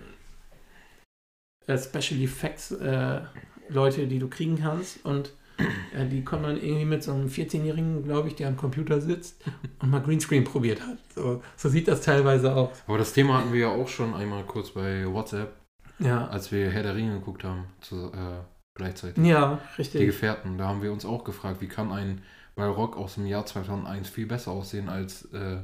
äh, 1.66 1.78
Special 1.78 2.20
Effects 2.20 2.72
äh, 2.72 3.20
Leute, 3.68 4.06
die 4.06 4.18
du 4.18 4.28
kriegen 4.28 4.56
kannst. 4.56 5.04
Und 5.04 5.32
äh, 5.58 6.06
die 6.06 6.24
kommen 6.24 6.42
dann 6.44 6.56
irgendwie 6.56 6.84
mit 6.84 7.02
so 7.02 7.12
einem 7.12 7.28
14-Jährigen, 7.28 8.02
glaube 8.04 8.28
ich, 8.28 8.34
der 8.34 8.48
am 8.48 8.56
Computer 8.56 9.00
sitzt 9.00 9.42
und 9.80 9.90
mal 9.90 10.00
Greenscreen 10.02 10.44
probiert 10.44 10.80
hat. 10.80 10.98
So, 11.14 11.42
so 11.56 11.68
sieht 11.68 11.88
das 11.88 12.00
teilweise 12.02 12.54
aus. 12.54 12.82
Aber 12.86 12.98
das 12.98 13.12
Thema 13.12 13.38
hatten 13.38 13.52
wir 13.52 13.60
ja 13.60 13.68
auch 13.68 13.88
schon 13.88 14.14
einmal 14.14 14.44
kurz 14.44 14.70
bei 14.70 15.06
WhatsApp, 15.06 15.54
Ja, 15.98 16.26
als 16.28 16.50
wir 16.52 16.70
Herr 16.70 16.82
der 16.82 16.94
Ringe 16.96 17.14
geguckt 17.18 17.44
haben. 17.44 17.64
Zu, 17.80 18.12
äh, 18.12 18.40
gleichzeitig. 18.76 19.24
ja 19.24 19.60
Die 19.74 19.78
richtig. 19.78 20.06
Gefährten. 20.06 20.58
Da 20.58 20.66
haben 20.68 20.82
wir 20.82 20.92
uns 20.92 21.04
auch 21.04 21.24
gefragt, 21.24 21.60
wie 21.60 21.68
kann 21.68 21.92
ein 21.92 22.22
Balrog 22.56 22.96
aus 22.96 23.14
dem 23.14 23.26
Jahr 23.26 23.46
2001 23.46 24.08
viel 24.08 24.26
besser 24.26 24.50
aussehen 24.52 24.88
als 24.88 25.24
äh, 25.32 25.58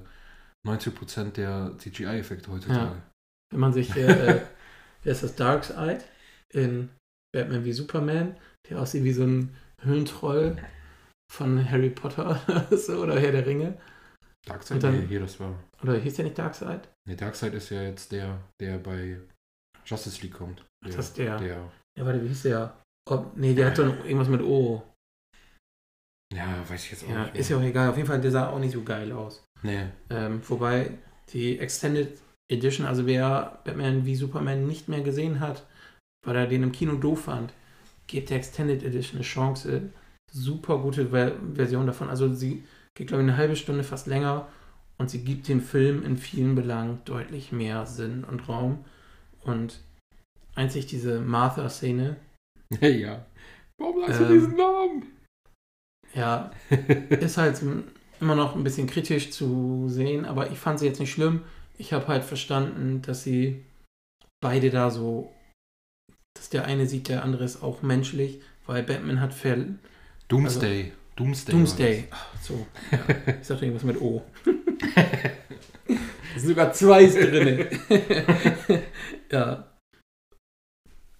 90% 0.66 1.32
der 1.32 1.72
CGI-Effekte 1.78 2.50
heutzutage. 2.50 3.02
Wenn 3.50 3.60
man 3.60 3.72
sich, 3.72 3.94
äh, 3.96 4.40
wer 5.02 5.12
ist 5.12 5.22
das, 5.22 5.34
Darkseid 5.36 6.04
in 6.50 6.90
Batman 7.32 7.64
wie 7.64 7.72
Superman, 7.72 8.36
der 8.68 8.80
aussieht 8.80 9.04
wie 9.04 9.12
so 9.12 9.24
ein 9.24 9.56
Höhlentroll 9.82 10.56
von 11.32 11.70
Harry 11.70 11.90
Potter 11.90 12.40
so, 12.70 13.02
oder 13.02 13.18
Herr 13.18 13.32
der 13.32 13.46
Ringe. 13.46 13.78
Darkseid? 14.46 14.82
Dann- 14.82 15.00
nee, 15.00 15.06
hier, 15.06 15.20
das 15.20 15.38
war. 15.40 15.54
Oder 15.82 15.96
hieß 15.98 16.14
der 16.16 16.24
nicht 16.26 16.38
Darkseid? 16.38 16.88
Nee, 17.08 17.16
Darkseid 17.16 17.54
ist 17.54 17.70
ja 17.70 17.82
jetzt 17.82 18.12
der, 18.12 18.38
der 18.60 18.78
bei 18.78 19.18
Justice 19.86 20.20
League 20.22 20.34
kommt. 20.34 20.64
Der, 20.84 20.92
das 20.96 21.06
ist 21.08 21.18
der. 21.18 21.38
der. 21.38 21.70
Ja, 21.98 22.04
warte, 22.06 22.22
wie 22.22 22.28
hieß 22.28 22.42
der? 22.42 22.76
Oh, 23.10 23.24
nee, 23.34 23.54
der 23.54 23.66
hat 23.68 23.78
doch 23.78 23.86
noch 23.86 24.04
irgendwas 24.04 24.28
mit 24.28 24.42
O. 24.42 24.82
Ja, 26.32 26.62
weiß 26.68 26.84
ich 26.84 26.90
jetzt 26.92 27.04
auch 27.04 27.08
Ja, 27.08 27.24
nicht. 27.24 27.36
ist 27.36 27.48
ja 27.48 27.56
auch 27.56 27.62
egal. 27.62 27.88
Auf 27.90 27.96
jeden 27.96 28.08
Fall, 28.08 28.20
der 28.20 28.30
sah 28.30 28.48
auch 28.50 28.58
nicht 28.58 28.72
so 28.72 28.82
geil 28.82 29.10
aus. 29.12 29.42
Nee. 29.62 29.86
Ähm, 30.10 30.40
wobei 30.48 30.98
die 31.32 31.58
Extended 31.58 32.18
Edition, 32.50 32.86
also 32.86 33.06
wer 33.06 33.60
Batman 33.64 34.04
wie 34.06 34.14
Superman 34.16 34.66
nicht 34.66 34.88
mehr 34.88 35.00
gesehen 35.02 35.40
hat, 35.40 35.66
weil 36.26 36.36
er 36.36 36.46
den 36.46 36.62
im 36.62 36.72
Kino 36.72 36.94
doof 36.94 37.24
fand, 37.24 37.52
gibt 38.10 38.30
der 38.30 38.38
Extended 38.38 38.82
Edition 38.82 39.16
eine 39.16 39.24
Chance. 39.24 39.90
Super 40.32 40.78
gute 40.78 41.08
Ver 41.08 41.32
Version 41.54 41.86
davon. 41.86 42.08
Also 42.08 42.32
sie 42.32 42.64
geht, 42.94 43.08
glaube 43.08 43.22
ich, 43.22 43.28
eine 43.28 43.36
halbe 43.36 43.56
Stunde 43.56 43.84
fast 43.84 44.06
länger 44.06 44.48
und 44.98 45.10
sie 45.10 45.24
gibt 45.24 45.48
dem 45.48 45.60
Film 45.60 46.04
in 46.04 46.16
vielen 46.16 46.54
Belangen 46.54 47.00
deutlich 47.04 47.52
mehr 47.52 47.86
Sinn 47.86 48.24
und 48.24 48.48
Raum. 48.48 48.84
Und 49.42 49.80
einzig 50.54 50.86
diese 50.86 51.20
Martha-Szene, 51.20 52.16
ja. 52.80 53.24
Warum 53.78 54.00
sagst 54.02 54.20
du 54.20 54.24
Ähm, 54.24 54.32
diesen 54.32 54.56
Namen? 54.56 55.02
ja, 56.14 56.50
ist 57.08 57.38
halt 57.38 57.62
immer 58.20 58.34
noch 58.34 58.54
ein 58.54 58.64
bisschen 58.64 58.86
kritisch 58.86 59.30
zu 59.30 59.88
sehen, 59.88 60.24
aber 60.24 60.50
ich 60.50 60.58
fand 60.58 60.78
sie 60.78 60.86
jetzt 60.86 61.00
nicht 61.00 61.12
schlimm. 61.12 61.42
Ich 61.78 61.92
habe 61.92 62.08
halt 62.08 62.24
verstanden, 62.24 63.00
dass 63.02 63.22
sie 63.22 63.64
beide 64.40 64.70
da 64.70 64.90
so, 64.90 65.32
dass 66.40 66.48
der 66.48 66.64
eine 66.64 66.86
sieht, 66.86 67.08
der 67.08 67.22
andere 67.22 67.44
ist 67.44 67.62
auch 67.62 67.82
menschlich, 67.82 68.40
weil 68.66 68.82
Batman 68.82 69.20
hat 69.20 69.34
Ver 69.34 69.58
Doomsday. 70.28 70.90
Doomsday. 71.16 71.52
Doomsday. 71.52 72.04
Ach, 72.10 72.26
so, 72.40 72.66
ja. 72.90 72.98
ich 73.38 73.46
sagte 73.46 73.66
irgendwas 73.66 73.84
mit 73.84 74.00
O. 74.00 74.22
Es 76.34 76.42
sind 76.42 76.50
sogar 76.50 76.72
zwei 76.72 77.04
drin. 77.06 77.66
ja. 79.32 79.66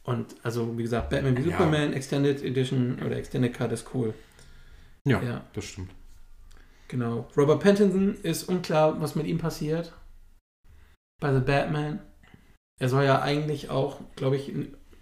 Und 0.05 0.37
also, 0.43 0.79
wie 0.79 0.83
gesagt, 0.85 1.11
Batman 1.11 1.37
wie 1.37 1.43
Ja. 1.51 1.59
Superman, 1.59 1.93
Extended 1.93 2.43
Edition 2.43 2.99
oder 3.05 3.17
Extended 3.17 3.53
Cut 3.53 3.73
ist 3.73 3.93
cool. 3.93 4.15
Ja, 5.05 5.21
Ja. 5.23 5.45
das 5.53 5.65
stimmt. 5.67 5.91
Genau. 6.89 7.29
Robert 7.37 7.61
Pattinson 7.63 8.17
ist 8.23 8.45
unklar, 8.45 8.99
was 9.03 9.17
mit 9.17 9.27
ihm 9.27 9.37
passiert. 9.39 9.93
Bei 11.21 11.35
The 11.35 11.41
Batman. 11.41 12.01
er 12.81 12.89
soll 12.89 13.05
ja 13.05 13.21
eigentlich 13.21 13.69
auch, 13.69 14.01
glaube 14.17 14.37
ich, 14.37 14.53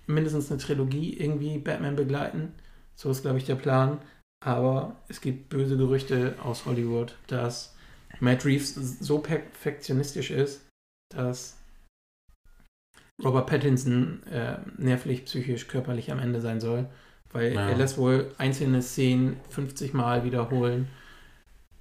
mindestens 0.09 0.51
eine 0.51 0.61
Trilogie 0.61 1.15
irgendwie 1.15 1.59
Batman 1.59 1.97
begleiten. 1.97 2.53
So 2.95 3.11
ist, 3.11 3.23
glaube 3.23 3.39
ich, 3.39 3.45
der 3.45 3.55
Plan. 3.55 3.99
Aber 4.45 4.97
es 5.09 5.21
gibt 5.21 5.49
böse 5.49 5.77
Gerüchte 5.77 6.37
aus 6.43 6.65
Hollywood, 6.65 7.17
dass 7.27 7.77
Matt 8.21 8.45
Reeves 8.45 8.75
so 8.75 9.19
perfektionistisch 9.19 10.31
ist, 10.31 10.67
dass 11.15 11.57
Robert 13.23 13.47
Pattinson 13.47 14.23
äh, 14.25 14.59
nervlich, 14.77 15.25
psychisch, 15.25 15.67
körperlich 15.67 16.13
am 16.13 16.21
Ende 16.21 16.41
sein 16.41 16.61
soll. 16.61 16.89
Weil 17.33 17.53
ja. 17.53 17.69
er 17.69 17.77
lässt 17.77 17.99
wohl 17.99 18.33
einzelne 18.39 18.81
Szenen 18.81 19.39
50 19.51 19.93
Mal 19.93 20.25
wiederholen, 20.25 20.89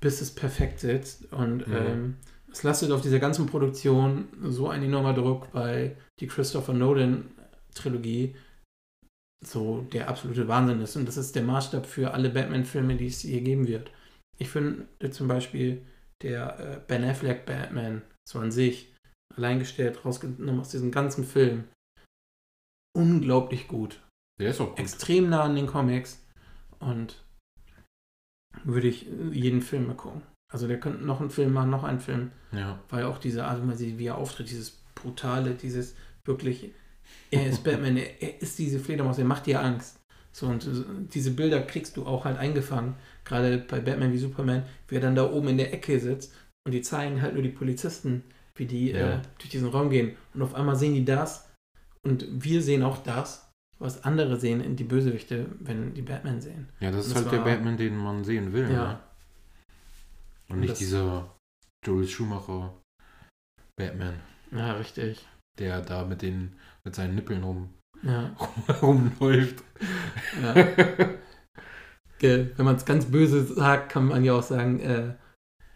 bis 0.02 0.20
es 0.20 0.34
perfekt 0.34 0.80
sitzt. 0.80 1.32
Und 1.32 1.68
mhm. 1.68 1.76
ähm, 1.76 2.16
es 2.52 2.64
lastet 2.64 2.92
auf 2.92 3.02
dieser 3.02 3.20
ganzen 3.20 3.46
Produktion 3.46 4.28
so 4.44 4.68
ein 4.68 4.84
enormer 4.84 5.14
Druck, 5.14 5.48
weil 5.54 5.96
die 6.20 6.28
Christopher 6.28 6.74
Nolan 6.74 7.26
Trilogie 7.78 8.36
so 9.46 9.82
der 9.94 10.10
absolute 10.10 10.48
Wahnsinn 10.48 10.82
ist. 10.82 10.96
Und 10.96 11.08
das 11.08 11.18
ist 11.18 11.36
der 11.36 11.44
Maßstab 11.44 11.86
für 11.86 12.14
alle 12.14 12.30
Batman-Filme, 12.30 12.96
die 12.96 13.08
es 13.08 13.22
hier 13.22 13.42
geben 13.42 13.68
wird. 13.68 13.92
Ich 14.40 14.50
finde 14.50 14.88
zum 15.12 15.28
Beispiel 15.28 15.86
der 16.22 16.60
äh, 16.60 16.82
Ben 16.88 17.04
Affleck 17.04 17.46
Batman 17.46 18.02
so 18.28 18.40
an 18.40 18.52
sich 18.52 18.94
alleingestellt 19.36 20.04
rausgenommen 20.04 20.60
aus 20.60 20.70
diesem 20.70 20.92
ganzen 20.92 21.24
Film 21.24 21.66
unglaublich 22.96 23.68
gut. 23.68 24.02
Der 24.40 24.50
ist 24.50 24.62
auch 24.62 24.70
gut. 24.70 24.80
Extrem 24.80 25.30
nah 25.30 25.44
an 25.44 25.56
den 25.56 25.68
Comics 25.68 26.26
und 26.80 27.24
würde 28.64 28.88
ich 28.88 29.04
jeden 29.32 29.62
Film 29.62 29.88
mal 29.88 29.96
gucken. 29.96 30.24
Also 30.52 30.68
der 30.68 30.80
könnte 30.80 31.06
noch 31.06 31.20
einen 31.20 31.30
Film 31.30 31.54
machen, 31.54 31.70
noch 31.70 31.84
einen 31.84 32.00
Film. 32.00 32.32
Ja. 32.52 32.80
Weil 32.90 33.06
auch 33.06 33.18
diese 33.18 33.46
Art 33.46 33.62
und 33.62 33.70
Weise, 33.70 33.98
wie 33.98 34.08
er 34.08 34.18
auftritt, 34.18 34.50
dieses 34.50 34.72
brutale, 34.96 35.54
dieses 35.54 35.96
wirklich, 36.26 36.74
er 37.32 37.48
ist 37.48 37.64
Batman, 37.64 37.98
er, 37.98 38.22
er 38.22 38.42
ist 38.42 38.58
diese 38.60 38.80
Fledermaus, 38.80 39.18
er 39.18 39.26
macht 39.26 39.46
dir 39.46 39.62
Angst. 39.62 40.00
So 40.32 40.48
und 40.48 40.70
diese 41.14 41.32
Bilder 41.32 41.62
kriegst 41.62 41.98
du 41.98 42.06
auch 42.06 42.26
halt 42.26 42.38
eingefangen, 42.38 42.96
gerade 43.26 43.58
bei 43.58 43.80
Batman 43.80 44.14
wie 44.14 44.20
Superman, 44.20 44.64
wie 44.88 44.96
er 44.96 45.02
dann 45.02 45.16
da 45.16 45.32
oben 45.32 45.48
in 45.48 45.58
der 45.58 45.74
Ecke 45.74 46.00
sitzt 46.00 46.34
und 46.66 46.74
die 46.74 46.82
zeigen 46.82 47.22
halt 47.22 47.34
nur 47.34 47.42
die 47.42 47.50
Polizisten, 47.50 48.24
wie 48.56 48.66
die 48.66 48.92
ja. 48.92 49.16
äh, 49.16 49.22
durch 49.40 49.50
diesen 49.50 49.70
Raum 49.70 49.90
gehen 49.90 50.16
und 50.34 50.44
auf 50.44 50.54
einmal 50.54 50.76
sehen 50.76 50.94
die 50.94 51.06
das 51.06 51.50
und 52.04 52.28
wir 52.30 52.62
sehen 52.62 52.84
auch 52.84 53.02
das 53.02 53.48
was 53.80 54.04
andere 54.04 54.40
sehen 54.40 54.62
in 54.62 54.76
die 54.76 54.84
Bösewichte, 54.84 55.48
wenn 55.60 55.94
die 55.94 56.02
Batman 56.02 56.42
sehen. 56.42 56.70
Ja, 56.80 56.92
das 56.92 57.08
ist 57.08 57.16
das 57.16 57.24
halt 57.24 57.32
war, 57.32 57.44
der 57.44 57.52
Batman, 57.52 57.78
den 57.78 57.96
man 57.96 58.24
sehen 58.24 58.54
will. 58.54 58.72
Ja. 58.72 58.94
Ne? 58.94 59.00
Und, 60.50 60.56
Und 60.56 60.60
nicht 60.62 60.80
dieser 60.80 61.36
Joel 61.86 62.08
Schumacher 62.08 62.74
Batman. 63.76 64.20
Ja, 64.52 64.74
richtig. 64.74 65.28
Der 65.60 65.82
da 65.82 66.06
mit 66.06 66.22
den 66.22 66.56
mit 66.88 66.96
seinen 66.96 67.16
Nippeln 67.16 67.44
rum, 67.44 67.70
ja. 68.02 68.34
rumläuft. 68.82 69.62
Ja. 70.42 70.56
Wenn 72.22 72.66
man 72.66 72.78
es 72.78 72.86
ganz 72.86 73.06
böse 73.06 73.44
sagt, 73.44 73.92
kann 73.92 74.06
man 74.06 74.24
ja 74.24 74.34
auch 74.34 74.44
sagen, 74.44 74.80
äh, 74.80 75.16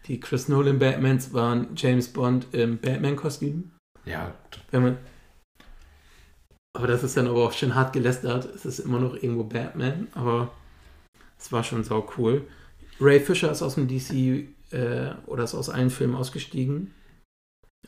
die 0.06 0.18
Chris 0.20 0.48
Nolan 0.48 0.78
Batmans 0.78 1.34
waren 1.34 1.68
James 1.76 2.08
Bond 2.08 2.46
im 2.52 2.78
Batman-Kostüm. 2.78 3.72
Ja. 4.06 4.34
Wenn 4.70 4.82
man, 4.82 4.98
aber 6.74 6.86
das 6.86 7.04
ist 7.04 7.16
dann 7.16 7.28
aber 7.28 7.44
auch 7.46 7.52
schon 7.52 7.74
hart 7.74 7.92
gelästert. 7.92 8.46
Es 8.46 8.64
ist 8.64 8.80
immer 8.80 8.98
noch 8.98 9.14
irgendwo 9.14 9.44
Batman, 9.44 10.08
aber 10.14 10.50
es 11.38 11.52
war 11.52 11.62
schon 11.62 11.84
sau 11.84 12.08
cool. 12.16 12.48
Ray 13.00 13.20
Fisher 13.20 13.52
ist 13.52 13.62
aus 13.62 13.74
dem 13.74 13.86
DC 13.86 14.48
äh, 14.72 15.14
oder 15.26 15.44
ist 15.44 15.54
aus 15.54 15.68
allen 15.68 15.90
Filmen 15.90 16.16
ausgestiegen. 16.16 16.94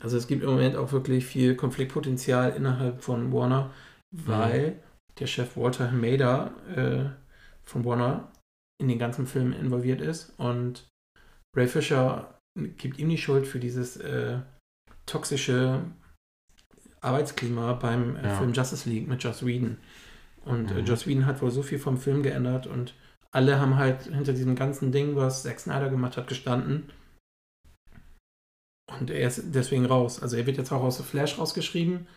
Also 0.01 0.17
es 0.17 0.27
gibt 0.27 0.43
im 0.43 0.49
Moment 0.49 0.75
auch 0.75 0.91
wirklich 0.91 1.25
viel 1.25 1.55
Konfliktpotenzial 1.55 2.51
innerhalb 2.55 3.01
von 3.01 3.31
Warner, 3.31 3.71
weil 4.11 4.71
mhm. 4.71 4.75
der 5.19 5.27
Chef 5.27 5.55
Walter 5.55 5.91
Hamada 5.91 6.51
äh, 6.75 7.05
von 7.63 7.85
Warner 7.85 8.31
in 8.81 8.87
den 8.89 8.99
ganzen 8.99 9.25
Filmen 9.25 9.53
involviert 9.53 10.01
ist 10.01 10.33
und 10.37 10.87
Ray 11.55 11.67
Fisher 11.67 12.37
gibt 12.77 12.99
ihm 12.99 13.09
die 13.09 13.17
Schuld 13.17 13.47
für 13.47 13.59
dieses 13.59 13.97
äh, 13.97 14.39
toxische 15.05 15.81
Arbeitsklima 17.01 17.73
beim 17.73 18.17
äh, 18.17 18.23
ja. 18.23 18.35
Film 18.35 18.53
Justice 18.53 18.89
League 18.89 19.07
mit 19.07 19.23
Joss 19.23 19.45
Whedon. 19.45 19.77
Und 20.43 20.71
äh, 20.71 20.81
mhm. 20.81 20.85
Joss 20.85 21.07
Whedon 21.07 21.25
hat 21.25 21.41
wohl 21.41 21.51
so 21.51 21.63
viel 21.63 21.79
vom 21.79 21.97
Film 21.97 22.23
geändert 22.23 22.67
und 22.67 22.93
alle 23.31 23.59
haben 23.59 23.77
halt 23.77 24.03
hinter 24.03 24.33
diesem 24.33 24.55
ganzen 24.55 24.91
Ding, 24.91 25.15
was 25.15 25.43
Zack 25.43 25.59
Snyder 25.59 25.89
gemacht 25.89 26.17
hat, 26.17 26.27
gestanden. 26.27 26.89
Und 28.87 29.09
er 29.09 29.27
ist 29.27 29.41
deswegen 29.45 29.85
raus. 29.85 30.21
Also 30.21 30.37
er 30.37 30.45
wird 30.45 30.57
jetzt 30.57 30.71
auch 30.71 30.83
aus 30.83 30.97
The 30.97 31.03
Flash 31.03 31.37
rausgeschrieben. 31.37 32.07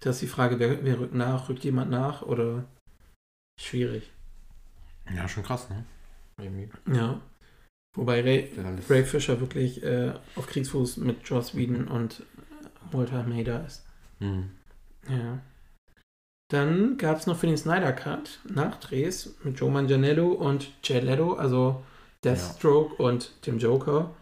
Das 0.00 0.16
ist 0.16 0.22
die 0.22 0.28
Frage, 0.28 0.58
wer, 0.58 0.84
wer 0.84 1.00
rückt 1.00 1.14
nach? 1.14 1.48
Rückt 1.48 1.64
jemand 1.64 1.90
nach 1.90 2.22
oder 2.22 2.64
schwierig? 3.60 4.10
Ja, 5.14 5.28
schon 5.28 5.42
krass, 5.42 5.70
ne? 5.70 5.84
Irgendwie. 6.38 6.68
Ja. 6.92 7.20
Wobei 7.96 8.20
Ray, 8.20 8.52
Ray 8.88 9.04
Fisher 9.04 9.40
wirklich 9.40 9.82
äh, 9.82 10.12
auf 10.36 10.46
Kriegsfuß 10.46 10.98
mit 10.98 11.26
Joss 11.28 11.56
Whedon 11.56 11.88
und 11.88 12.22
Walter 12.92 13.24
Mader 13.24 13.66
ist. 13.66 13.84
Mhm. 14.20 14.50
Ja. 15.08 15.40
Dann 16.50 16.96
gab 16.96 17.18
es 17.18 17.26
noch 17.26 17.38
für 17.38 17.46
den 17.46 17.56
Snyder 17.56 17.92
Cut 17.92 18.40
Nachdrehs 18.44 19.36
mit 19.42 19.58
Joe 19.58 19.70
Manganiello 19.70 20.28
und 20.32 20.72
Jared 20.82 21.04
Leto, 21.04 21.34
also 21.34 21.84
Deathstroke 22.24 22.94
ja. 22.98 23.08
und 23.08 23.46
dem 23.46 23.58
Joker. 23.58 24.14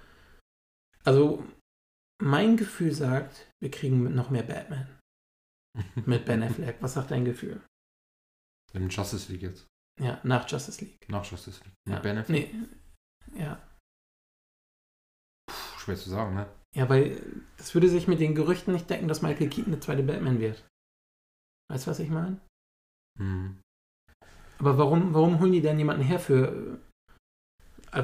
Also 1.04 1.44
mein 2.22 2.56
Gefühl 2.56 2.92
sagt, 2.92 3.50
wir 3.60 3.70
kriegen 3.70 4.14
noch 4.14 4.30
mehr 4.30 4.42
Batman. 4.42 4.88
mit 6.06 6.24
Ben 6.24 6.42
Affleck. 6.42 6.76
Was 6.80 6.94
sagt 6.94 7.10
dein 7.10 7.24
Gefühl? 7.24 7.60
In 8.72 8.88
Justice 8.88 9.30
League 9.30 9.42
jetzt. 9.42 9.66
Ja, 10.00 10.20
nach 10.24 10.48
Justice 10.48 10.84
League. 10.84 11.08
Nach 11.08 11.24
Justice 11.24 11.62
League. 11.64 11.74
Mit 11.86 11.96
ja. 11.96 12.02
Ben 12.02 12.18
Affleck? 12.18 12.52
Nee. 12.52 13.40
Ja. 13.40 13.62
Puh, 15.46 15.78
schwer 15.78 15.96
zu 15.96 16.10
sagen, 16.10 16.34
ne? 16.34 16.48
Ja, 16.74 16.88
weil 16.88 17.44
das 17.56 17.74
würde 17.74 17.88
sich 17.88 18.06
mit 18.06 18.20
den 18.20 18.34
Gerüchten 18.34 18.72
nicht 18.72 18.90
decken, 18.90 19.08
dass 19.08 19.22
Michael 19.22 19.48
Keaton 19.48 19.72
der 19.72 19.80
zweite 19.80 20.02
Batman 20.02 20.40
wird. 20.40 20.66
Weißt 21.70 21.86
du, 21.86 21.90
was 21.90 21.98
ich 21.98 22.10
meine? 22.10 22.40
Hm. 23.18 23.60
Aber 24.58 24.78
warum, 24.78 25.14
warum 25.14 25.40
holen 25.40 25.52
die 25.52 25.60
denn 25.60 25.78
jemanden 25.78 26.02
her 26.02 26.18
für. 26.18 26.80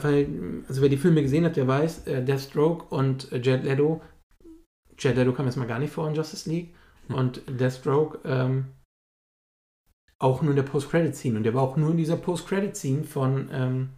Weil, 0.00 0.64
also 0.68 0.82
wer 0.82 0.88
die 0.88 0.96
Filme 0.96 1.22
gesehen 1.22 1.44
hat, 1.44 1.56
der 1.56 1.66
weiß, 1.66 2.06
äh, 2.06 2.24
Deathstroke 2.24 2.94
und 2.94 3.30
äh, 3.32 3.40
Jared 3.40 3.64
Leto. 3.64 4.00
Jared 4.98 5.18
Leto 5.18 5.32
kam 5.32 5.46
jetzt 5.46 5.56
mal 5.56 5.66
gar 5.66 5.78
nicht 5.78 5.92
vor 5.92 6.08
in 6.08 6.14
Justice 6.14 6.48
League. 6.48 6.74
Hm. 7.08 7.16
Und 7.16 7.42
Deathstroke 7.48 8.18
ähm, 8.24 8.66
auch 10.18 10.42
nur 10.42 10.52
in 10.52 10.56
der 10.56 10.62
Post-Credit-Scene. 10.62 11.36
Und 11.36 11.42
der 11.42 11.54
war 11.54 11.62
auch 11.62 11.76
nur 11.76 11.90
in 11.90 11.96
dieser 11.96 12.16
Post-Credit-Scene 12.16 13.04
von, 13.04 13.48
ähm, 13.52 13.88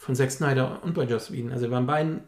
von 0.00 0.14
Zack 0.14 0.30
Snyder 0.30 0.82
und 0.84 0.94
bei 0.94 1.04
Joss 1.04 1.32
Whedon. 1.32 1.52
Also 1.52 1.66
er 1.66 1.70
war 1.72 1.80
in 1.80 1.86
beiden 1.86 2.20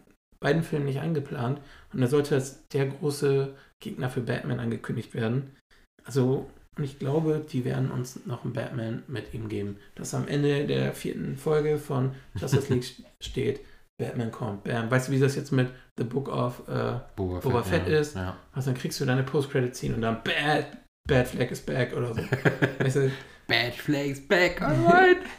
beiden 0.45 0.63
Filmen 0.63 0.85
nicht 0.85 1.01
eingeplant. 1.01 1.61
Und 1.93 2.01
da 2.01 2.07
sollte 2.07 2.35
als 2.35 2.69
der 2.69 2.87
große 2.87 3.55
Gegner 3.81 4.11
für 4.11 4.21
Batman 4.21 4.61
angekündigt 4.61 5.15
werden. 5.15 5.57
Also, 6.05 6.51
und 6.77 6.85
ich 6.85 6.99
glaube, 6.99 7.45
die 7.51 7.65
werden 7.65 7.91
uns 7.91 8.27
noch 8.27 8.45
einen 8.45 8.53
Batman 8.53 9.03
mit 9.07 9.33
ihm 9.33 9.49
geben. 9.49 9.77
Dass 9.95 10.15
am 10.15 10.27
Ende 10.27 10.67
der 10.67 10.93
vierten 10.93 11.37
Folge 11.37 11.79
von 11.79 12.13
Justice 12.35 12.73
League 12.73 12.85
steht, 13.21 13.61
Batman 13.97 14.33
kommt. 14.33 14.65
Bam. 14.65 14.91
Weißt 14.91 15.09
du, 15.09 15.13
wie 15.13 15.21
das 15.21 15.37
jetzt 15.37 15.53
mit 15.53 15.69
The 15.97 16.05
Book 16.05 16.29
of 16.29 16.67
äh, 16.69 16.99
Boba, 17.15 17.39
Boba, 17.39 17.63
Fett, 17.63 17.83
Fett 17.83 17.93
ja. 17.93 18.01
ist? 18.01 18.17
Ja. 18.17 18.37
Also 18.53 18.71
dann 18.71 18.81
kriegst 18.81 19.01
du 19.01 19.05
deine 19.05 19.23
Post-Credit-Scene 19.23 19.95
und 19.95 20.03
dann 20.03 20.23
Bad, 20.25 20.67
Bad 21.07 21.29
Flag 21.29 21.51
is 21.51 21.61
back 21.61 21.97
oder 21.97 22.13
so. 22.13 22.21
weißt 22.81 22.97
du, 22.97 23.11
Bad 23.47 23.75
Flags 23.75 24.21
back, 24.27 24.61
alright. 24.63 25.19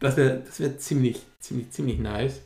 das 0.00 0.16
wäre 0.16 0.42
das 0.44 0.60
wär 0.60 0.78
ziemlich, 0.78 1.22
ziemlich, 1.38 1.70
ziemlich 1.70 1.98
nice. 1.98 2.42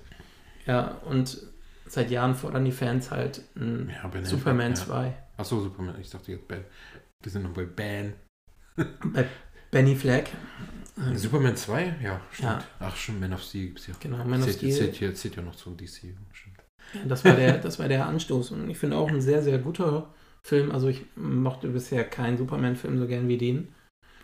Ja, 0.67 1.01
und 1.07 1.50
seit 1.93 2.11
Jahren 2.11 2.35
fordern 2.35 2.65
die 2.65 2.73
Fans 2.73 3.11
halt 3.11 3.43
ein 3.57 3.91
ja, 3.91 4.25
Superman 4.25 4.75
2. 4.75 5.07
Ja. 5.07 5.15
Achso, 5.37 5.61
Superman, 5.61 5.97
ich 6.01 6.11
dachte 6.11 6.33
jetzt 6.33 6.47
Ben. 6.47 6.65
Wir 7.23 7.33
sind 7.33 7.43
noch 7.43 7.53
bei 7.53 7.65
Ben. 7.65 8.15
bei 8.77 9.27
Benny 9.71 9.95
Flag. 9.95 10.25
Superman 11.15 11.57
2? 11.57 11.97
Ja, 12.03 12.21
stimmt. 12.31 12.51
Ja. 12.51 12.65
Ach, 12.81 12.97
schon 12.97 13.21
Man 13.21 13.33
of 13.33 13.43
Steel 13.43 13.69
gibt's 13.69 13.87
ja. 13.87 13.95
Genau, 14.01 14.25
Man 14.25 14.43
of 14.43 14.51
Steel. 14.51 14.73
Zählt, 14.73 14.97
zählt, 14.97 15.17
zählt 15.17 15.37
ja 15.37 15.43
noch 15.43 15.55
zum 15.55 15.77
DC, 15.77 16.15
stimmt. 16.33 16.57
Das 17.07 17.25
war 17.25 17.35
der, 17.35 17.59
das 17.59 17.79
war 17.79 17.89
der 17.89 18.07
Anstoß. 18.07 18.51
Und 18.51 18.69
ich 18.69 18.79
finde 18.79 18.97
auch 18.97 19.09
ein 19.09 19.21
sehr, 19.21 19.43
sehr 19.43 19.59
guter 19.59 20.13
Film. 20.43 20.73
Also 20.73 20.89
ich 20.89 21.05
mochte 21.17 21.69
bisher 21.69 22.05
keinen 22.05 22.37
Superman-Film 22.37 22.99
so 22.99 23.07
gern 23.07 23.29
wie 23.29 23.39
den. 23.39 23.69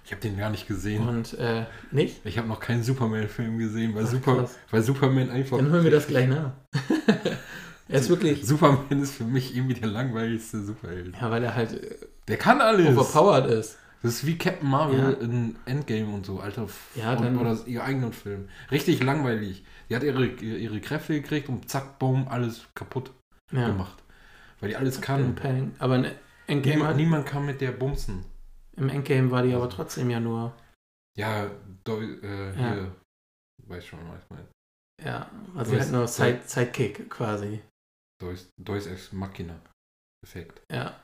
Ich 0.07 0.13
habe 0.13 0.23
den 0.23 0.39
gar 0.39 0.51
nicht 0.51 0.69
gesehen. 0.69 1.09
Und 1.09 1.35
äh, 1.35 1.65
nicht? 1.91 2.25
Ich 2.25 2.39
habe 2.39 2.47
noch 2.47 2.61
keinen 2.61 2.85
Superman-Film 2.85 3.59
gesehen, 3.59 3.93
weil, 3.93 4.05
Ach, 4.05 4.09
Super, 4.09 4.49
weil 4.71 4.83
Superman 4.83 5.31
einfach. 5.31 5.57
Dann 5.57 5.69
hören 5.69 5.83
wir 5.83 5.91
das 5.91 6.07
gleich 6.07 6.29
nach. 6.29 6.53
er 7.89 7.99
ist 8.01 8.09
wirklich. 8.09 8.47
Superman 8.47 9.03
ist 9.03 9.17
für 9.17 9.25
mich 9.25 9.57
irgendwie 9.57 9.75
der 9.75 9.89
langweiligste 9.89 10.63
Superheld. 10.63 11.15
Ja, 11.21 11.29
weil 11.31 11.43
er 11.43 11.57
halt. 11.57 11.81
Der 12.29 12.37
kann 12.37 12.61
alles. 12.61 12.97
Overpowered 12.97 13.51
ist. 13.51 13.79
Das 14.05 14.13
ist 14.15 14.27
wie 14.27 14.39
Captain 14.39 14.69
Marvel 14.71 14.99
Ja. 14.99 15.11
in 15.27 15.57
Endgame 15.65 16.07
und 16.15 16.25
so, 16.25 16.39
Alter. 16.39 16.69
Ja, 16.95 17.15
und, 17.15 17.25
dann- 17.25 17.39
oder 17.39 17.59
ihr 17.67 17.83
eigenen 17.83 18.13
Film. 18.13 18.49
Richtig 18.71 19.03
langweilig. 19.03 19.65
Die 19.91 19.97
hat 19.97 20.05
ihre, 20.05 20.25
ihre 20.25 20.81
Kräfte 20.81 21.21
gekriegt 21.21 21.49
und 21.49 21.69
zack, 21.69 21.99
boom, 21.99 22.29
alles 22.29 22.67
kaputt 22.77 23.11
Ja. 23.51 23.67
gemacht. 23.67 23.99
Weil 24.61 24.69
die 24.69 24.77
alles 24.77 25.01
kann. 25.01 25.35
Aber 25.81 25.97
in 25.97 26.07
Endgame 26.47 26.77
Niemand, 26.77 26.91
hat, 26.91 26.97
niemand 26.97 27.27
kann 27.27 27.45
mit 27.47 27.61
der 27.61 27.73
bumsen. 27.73 28.25
Im 28.77 28.89
Endgame 28.89 29.31
war 29.31 29.43
die 29.43 29.55
aber 29.55 29.69
trotzdem 29.69 30.11
ja 30.11 30.21
nur. 30.21 30.53
Ja, 31.17 31.51
do, 31.85 32.01
äh, 32.01 32.49
Ja. 32.51 32.75
hier. 32.75 32.97
Weiß 33.67 33.87
schon, 33.87 33.99
was 34.09 34.23
ich 34.23 34.31
meine. 34.31 34.49
Ja, 35.03 35.31
war 35.55 35.65
sie 35.65 35.79
halt 35.79 35.91
nur 35.93 36.07
Side, 36.07 36.41
Sidekick 36.45 37.11
quasi. 37.11 37.61
Deus, 38.21 38.49
Deus 38.59 38.87
Ex 38.87 39.13
Machina. 39.13 39.61
Effekt. 40.23 40.63
Ja. 40.73 40.95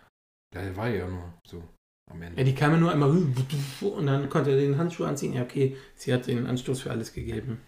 Der 0.55 0.77
war 0.77 0.89
ja 0.89 1.07
nur 1.09 1.33
so 1.47 1.63
am 2.11 2.23
Ende. 2.23 2.39
Ja, 2.39 2.45
die 2.45 2.55
kam 2.55 2.73
ja 2.73 2.79
nur 2.79 2.93
einmal 2.93 3.11
und 3.11 4.07
dann 4.07 4.29
konnte 4.29 4.51
er 4.51 4.57
den 4.57 4.77
Handschuh 4.79 5.05
anziehen. 5.05 5.33
Ja, 5.33 5.43
okay, 5.43 5.77
sie 5.95 6.13
hat 6.13 6.27
den 6.27 6.47
Anstoß 6.47 6.83
für 6.83 6.91
alles 6.91 7.13
gegeben. 7.13 7.61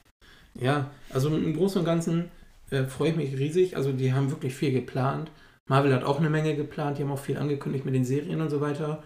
Ja, 0.55 0.91
also 1.11 1.35
im 1.35 1.55
Großen 1.57 1.81
und 1.81 1.85
Ganzen 1.85 2.31
äh, 2.71 2.85
freue 2.85 3.11
ich 3.11 3.17
mich 3.17 3.37
riesig. 3.39 3.77
Also 3.77 3.93
die 3.93 4.13
haben 4.13 4.31
wirklich 4.31 4.55
viel 4.55 4.73
geplant. 4.73 5.31
Marvel 5.69 5.95
hat 5.95 6.05
auch 6.05 6.19
eine 6.21 6.31
Menge 6.31 6.57
geplant. 6.57 6.99
Die 6.99 7.03
haben 7.03 7.11
auch 7.11 7.19
viel 7.19 7.39
angekündigt 7.39 7.85
mit 7.85 7.95
den 7.95 8.05
Serien 8.05 8.41
und 8.41 8.51
so 8.51 8.61
weiter. 8.61 9.03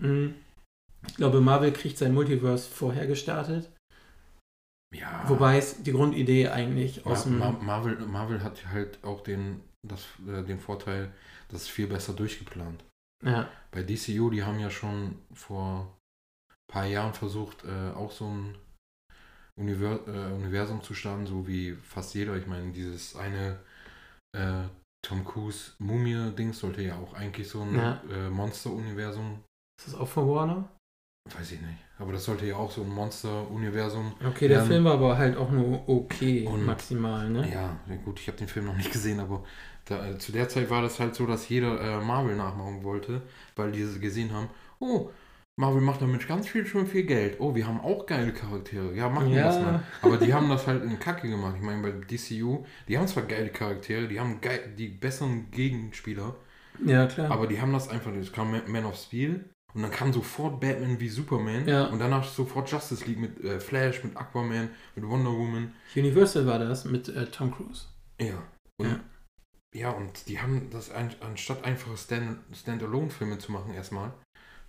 Mm. 0.00 0.28
Ich 1.08 1.16
glaube, 1.16 1.40
Marvel 1.40 1.72
kriegt 1.72 1.98
sein 1.98 2.14
Multiverse 2.14 2.68
vorher 2.70 3.06
gestartet. 3.06 3.70
ja. 4.94 5.24
Wobei 5.28 5.58
es 5.58 5.82
die 5.82 5.92
Grundidee 5.92 6.48
eigentlich 6.48 7.06
aus 7.06 7.24
Ja, 7.24 7.30
dem... 7.30 7.38
Ma- 7.38 7.50
Marvel, 7.50 7.96
Marvel 8.06 8.42
hat 8.42 8.66
halt 8.68 9.02
auch 9.04 9.22
den, 9.22 9.60
das, 9.86 10.06
äh, 10.28 10.42
den 10.42 10.60
Vorteil, 10.60 11.12
das 11.48 11.62
ist 11.62 11.68
viel 11.70 11.86
besser 11.86 12.12
durchgeplant. 12.12 12.84
Ja, 13.24 13.48
Bei 13.70 13.82
DCU, 13.82 14.30
die 14.30 14.42
haben 14.42 14.58
ja 14.58 14.70
schon 14.70 15.16
vor 15.32 15.96
ein 16.50 16.72
paar 16.72 16.86
Jahren 16.86 17.14
versucht, 17.14 17.64
äh, 17.64 17.90
auch 17.94 18.10
so 18.12 18.26
ein 18.26 18.56
Univer 19.56 20.00
äh, 20.08 20.32
Universum 20.32 20.82
zu 20.82 20.94
starten, 20.94 21.26
so 21.26 21.46
wie 21.46 21.74
fast 21.74 22.14
jeder. 22.14 22.36
Ich 22.36 22.46
meine, 22.46 22.72
dieses 22.72 23.16
eine 23.16 23.60
äh, 24.36 24.64
Tom 25.06 25.24
Cruise 25.24 25.72
Mumie-Ding 25.78 26.52
sollte 26.52 26.82
ja 26.82 26.96
auch 26.96 27.14
eigentlich 27.14 27.48
so 27.48 27.62
ein 27.62 27.74
Ja. 27.74 28.02
äh, 28.10 28.30
Monster-Universum, 28.30 29.42
ist 29.86 29.94
das 29.94 30.00
auch 30.00 30.08
von 30.08 30.28
Warner? 30.28 30.68
weiß 31.38 31.52
ich 31.52 31.60
nicht, 31.60 31.78
aber 32.00 32.12
das 32.12 32.24
sollte 32.24 32.46
ja 32.46 32.56
auch 32.56 32.72
so 32.72 32.82
ein 32.82 32.88
Monster-Universum. 32.88 34.12
Okay, 34.26 34.48
der 34.48 34.58
Ja. 34.58 34.64
Film 34.64 34.84
war 34.84 34.94
aber 34.94 35.16
halt 35.18 35.36
auch 35.36 35.50
nur 35.52 35.88
okay, 35.88 36.44
Und- 36.46 36.66
maximal, 36.66 37.30
ne? 37.30 37.48
Ja, 37.52 37.76
gut, 38.04 38.18
ich 38.20 38.26
habe 38.26 38.38
den 38.38 38.48
Film 38.48 38.66
noch 38.66 38.76
nicht 38.76 38.90
gesehen, 38.92 39.20
aber 39.20 39.44
da, 39.84 40.04
äh, 40.10 40.18
zu 40.18 40.32
der 40.32 40.48
Zeit 40.48 40.68
war 40.68 40.82
das 40.82 40.98
halt 41.00 41.14
so, 41.14 41.24
dass 41.26 41.48
jeder 41.48 41.80
äh, 41.80 42.04
Marvel 42.04 42.34
nachmachen 42.36 42.82
wollte, 42.82 43.22
weil 43.56 43.70
die 43.72 43.86
gesehen 44.00 44.32
haben, 44.32 44.48
oh, 44.80 45.10
Marvel 45.56 45.80
macht 45.82 46.02
damit 46.02 46.26
ganz 46.26 46.48
viel 46.48 46.66
schon 46.66 46.86
viel 46.86 47.04
Geld. 47.04 47.36
Oh, 47.38 47.54
wir 47.54 47.66
haben 47.68 47.80
auch 47.80 48.06
geile 48.06 48.32
Charaktere. 48.32 48.92
Ja, 48.94 49.08
machen 49.08 49.30
wir 49.30 49.36
Ja. 49.38 49.44
das 49.46 49.60
mal. 49.60 49.82
Aber 50.00 50.16
die 50.16 50.32
haben 50.34 50.48
das 50.48 50.66
halt 50.66 50.82
in 50.82 50.98
Kacke 50.98 51.28
gemacht. 51.28 51.54
Ich 51.56 51.62
meine, 51.62 51.82
bei 51.82 51.90
DCU, 51.92 52.64
die 52.88 52.98
haben 52.98 53.06
zwar 53.06 53.24
geile 53.24 53.50
Charaktere, 53.50 54.08
die 54.08 54.18
haben 54.18 54.40
geil, 54.40 54.72
die 54.76 54.88
besseren 54.88 55.50
Gegenspieler, 55.52 56.34
Ja, 56.84 57.06
klar. 57.06 57.30
aber 57.30 57.46
die 57.46 57.60
haben 57.60 57.72
das 57.72 57.88
einfach, 57.88 58.12
es 58.14 58.32
kam 58.32 58.50
Man- 58.50 58.68
Man 58.70 58.86
of 58.86 58.96
Steel 58.96 59.44
und 59.74 59.82
dann 59.82 59.90
kam 59.90 60.12
sofort 60.12 60.60
Batman 60.60 60.98
wie 61.00 61.08
Superman 61.08 61.66
Ja. 61.66 61.86
und 61.86 61.98
danach 61.98 62.24
sofort 62.28 62.70
Justice 62.70 63.04
League 63.06 63.18
mit 63.18 63.42
äh, 63.44 63.58
Flash, 63.60 64.04
mit 64.04 64.16
Aquaman, 64.16 64.68
mit 64.94 65.06
Wonder 65.08 65.30
Woman. 65.30 65.72
Universal 65.96 66.46
war 66.46 66.58
das 66.58 66.84
mit 66.84 67.08
äh, 67.08 67.26
Tom 67.26 67.50
Cruise. 67.54 67.86
Ja. 68.20 68.34
Und, 68.78 68.88
Ja. 68.88 69.00
ja. 69.74 69.90
und 69.90 70.28
die 70.28 70.40
haben 70.40 70.68
das 70.70 70.90
ein, 70.90 71.10
anstatt 71.20 71.64
einfache 71.64 71.96
Stand, 71.96 72.38
Standalone-Filme 72.54 73.38
zu 73.38 73.52
machen, 73.52 73.72
erstmal 73.74 74.12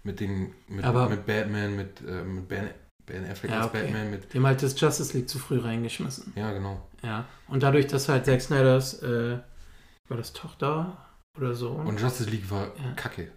mit 0.04 0.20
den 0.20 0.54
mit, 0.68 0.84
Aber- 0.86 1.10
mit 1.10 1.26
Batman, 1.26 1.76
mit, 1.76 2.02
äh, 2.02 2.24
mit 2.24 2.48
Ben, 2.48 2.70
ben 3.06 3.30
Affleck 3.30 3.52
Ja, 3.52 3.58
als 3.60 3.68
okay. 3.68 3.84
Batman, 3.84 4.12
mit. 4.12 4.34
Die 4.34 4.38
haben 4.38 4.46
halt 4.48 4.62
das 4.64 4.80
Justice 4.80 5.18
League 5.18 5.30
zu 5.30 5.40
früh 5.40 5.60
reingeschmissen. 5.60 6.32
Ja, 6.36 6.52
genau. 6.54 6.82
Ja. 7.02 7.26
Und 7.48 7.64
dadurch, 7.64 7.88
dass 7.88 8.08
halt 8.10 8.26
Zack 8.26 8.42
Snyders, 8.42 9.02
äh, 9.04 9.40
war 10.10 10.18
das 10.18 10.32
Tochter 10.34 10.98
oder 11.38 11.54
so? 11.56 11.72
Und 11.72 12.00
Justice 12.00 12.30
League 12.30 12.50
war 12.52 12.72
kacke. 12.96 13.32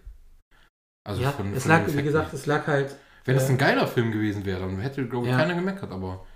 Also 1.07 1.23
ja, 1.23 1.31
von, 1.31 1.53
es 1.55 1.63
von 1.63 1.71
lag, 1.71 1.87
wie 1.87 2.03
gesagt, 2.03 2.35
es 2.35 2.47
lag 2.47 2.67
halt, 2.67 2.97
Wenn 3.25 3.37
äh, 3.37 3.41
ein 3.41 3.59
geiler 3.59 3.87
Film 3.87 4.11
gewesen 4.11 4.45
wäre, 4.45 4.61
dann 4.61 4.79
hätte, 4.79 5.07
glaube 5.07 5.27
ich, 5.27 5.33
Ja. 5.33 5.39
keiner 5.39 5.55
gemeckert, 5.55 5.91
aber 5.93 6.27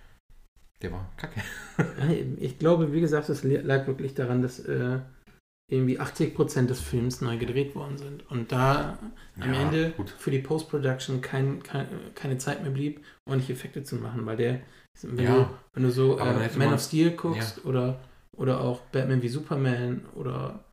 der 0.80 0.92
war 0.92 1.11
kacke. 1.16 1.40
ich 2.38 2.59
glaube, 2.59 2.92
wie 2.92 3.00
gesagt, 3.00 3.28
es 3.28 3.42
lag 3.42 3.87
wirklich 3.87 4.14
daran, 4.14 4.42
dass 4.42 4.61
äh, 4.61 5.00
irgendwie 5.70 5.98
80% 6.00 6.66
des 6.68 6.80
Films 6.80 7.20
neu 7.20 7.37
gedreht 7.37 7.74
worden 7.74 7.98
sind. 7.98 8.30
Und 8.30 8.52
da 8.52 8.98
am 9.40 9.52
Ja, 9.52 9.61
Ende 9.62 9.90
Gut. 9.90 10.11
für 10.11 10.30
die 10.30 10.38
Post-Production 10.38 11.20
kein, 11.20 11.62
kein, 11.62 11.87
keine 12.14 12.38
Zeit 12.38 12.62
mehr 12.62 12.70
blieb, 12.70 13.04
ordentliche 13.26 13.54
Effekte 13.54 13.83
zu 13.83 13.96
machen, 13.96 14.24
weil 14.24 14.37
der, 14.37 14.61
wenn, 15.02 15.24
Ja. 15.24 15.35
du, 15.35 15.46
wenn 15.74 15.83
du 15.83 15.90
so 15.90 16.18
äh, 16.18 16.56
Man 16.56 16.72
of 16.72 16.80
Steel 16.80 17.11
guckst 17.12 17.64
oder, 17.64 18.00
oder 18.37 18.61
auch 18.61 18.80
Batman 18.92 19.22
wie 19.22 19.28
Superman 19.28 20.06
oder 20.14 20.64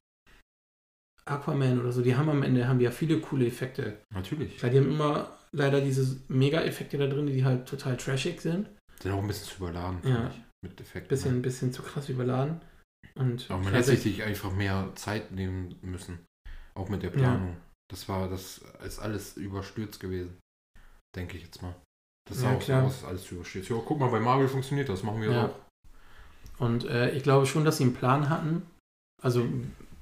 Aquaman 1.30 1.80
oder 1.80 1.92
so, 1.92 2.02
die 2.02 2.16
haben 2.16 2.30
am 2.30 2.44
Ende 2.44 2.68
haben 2.68 2.80
ja 2.80 2.92
viele 2.92 3.20
coole 3.20 3.46
Effekte. 3.48 3.98
Natürlich. 4.14 4.58
Klar, 4.58 4.72
die 4.72 4.78
haben 4.80 4.90
immer 4.92 5.32
leider 5.52 5.82
diese 5.82 6.20
Mega-Effekte 6.28 6.98
da 6.98 7.08
drin, 7.08 7.28
die 7.28 7.44
halt 7.46 7.68
total 7.68 7.98
trashig 7.98 8.42
sind. 8.42 8.68
Sind 9.02 9.12
auch 9.12 9.22
ein 9.22 9.28
bisschen 9.28 9.48
zu 9.48 9.58
überladen, 9.64 10.00
Ja. 10.04 10.30
ich, 10.30 10.42
mit 10.70 10.80
Effekten. 10.82 11.10
Bisschen, 11.10 11.42
bisschen 11.42 11.72
zu 11.74 11.82
krass 11.84 12.10
überladen. 12.10 12.62
Und 13.16 13.50
Aber 13.50 13.64
man 13.64 13.74
hätte 13.74 13.96
sich 13.96 14.24
einfach 14.24 14.52
mehr 14.52 14.92
Zeit 14.96 15.32
nehmen 15.32 15.76
müssen. 15.82 16.20
Auch 16.76 16.90
mit 16.90 17.02
der 17.04 17.10
Planung. 17.10 17.58
Das 17.90 18.08
war, 18.10 18.30
das 18.30 18.62
ist 18.86 19.00
alles 19.00 19.38
überstürzt 19.38 20.00
gewesen. 20.00 20.38
Denke 21.16 21.38
ich 21.38 21.44
jetzt 21.44 21.62
mal. 21.62 21.74
Das 22.30 22.40
sah 22.40 22.52
Ja, 22.52 22.58
auch 22.58 22.62
so 22.62 22.66
klar. 22.66 22.84
aus, 22.84 23.04
alles 23.06 23.32
überstürzt. 23.32 23.70
Ja, 23.70 23.78
guck 23.84 24.00
mal, 24.00 24.10
bei 24.12 24.20
Marvel 24.20 24.48
funktioniert 24.48 24.90
das, 24.90 25.02
machen 25.04 25.22
wir 25.22 25.32
Ja. 25.32 25.46
auch. 25.46 25.56
Und 26.60 26.86
äh, 26.86 27.12
ich 27.12 27.24
glaube 27.24 27.46
schon, 27.46 27.64
dass 27.66 27.78
sie 27.78 27.86
einen 27.86 27.94
Plan 27.94 28.30
hatten. 28.30 28.64
Also, 29.24 29.48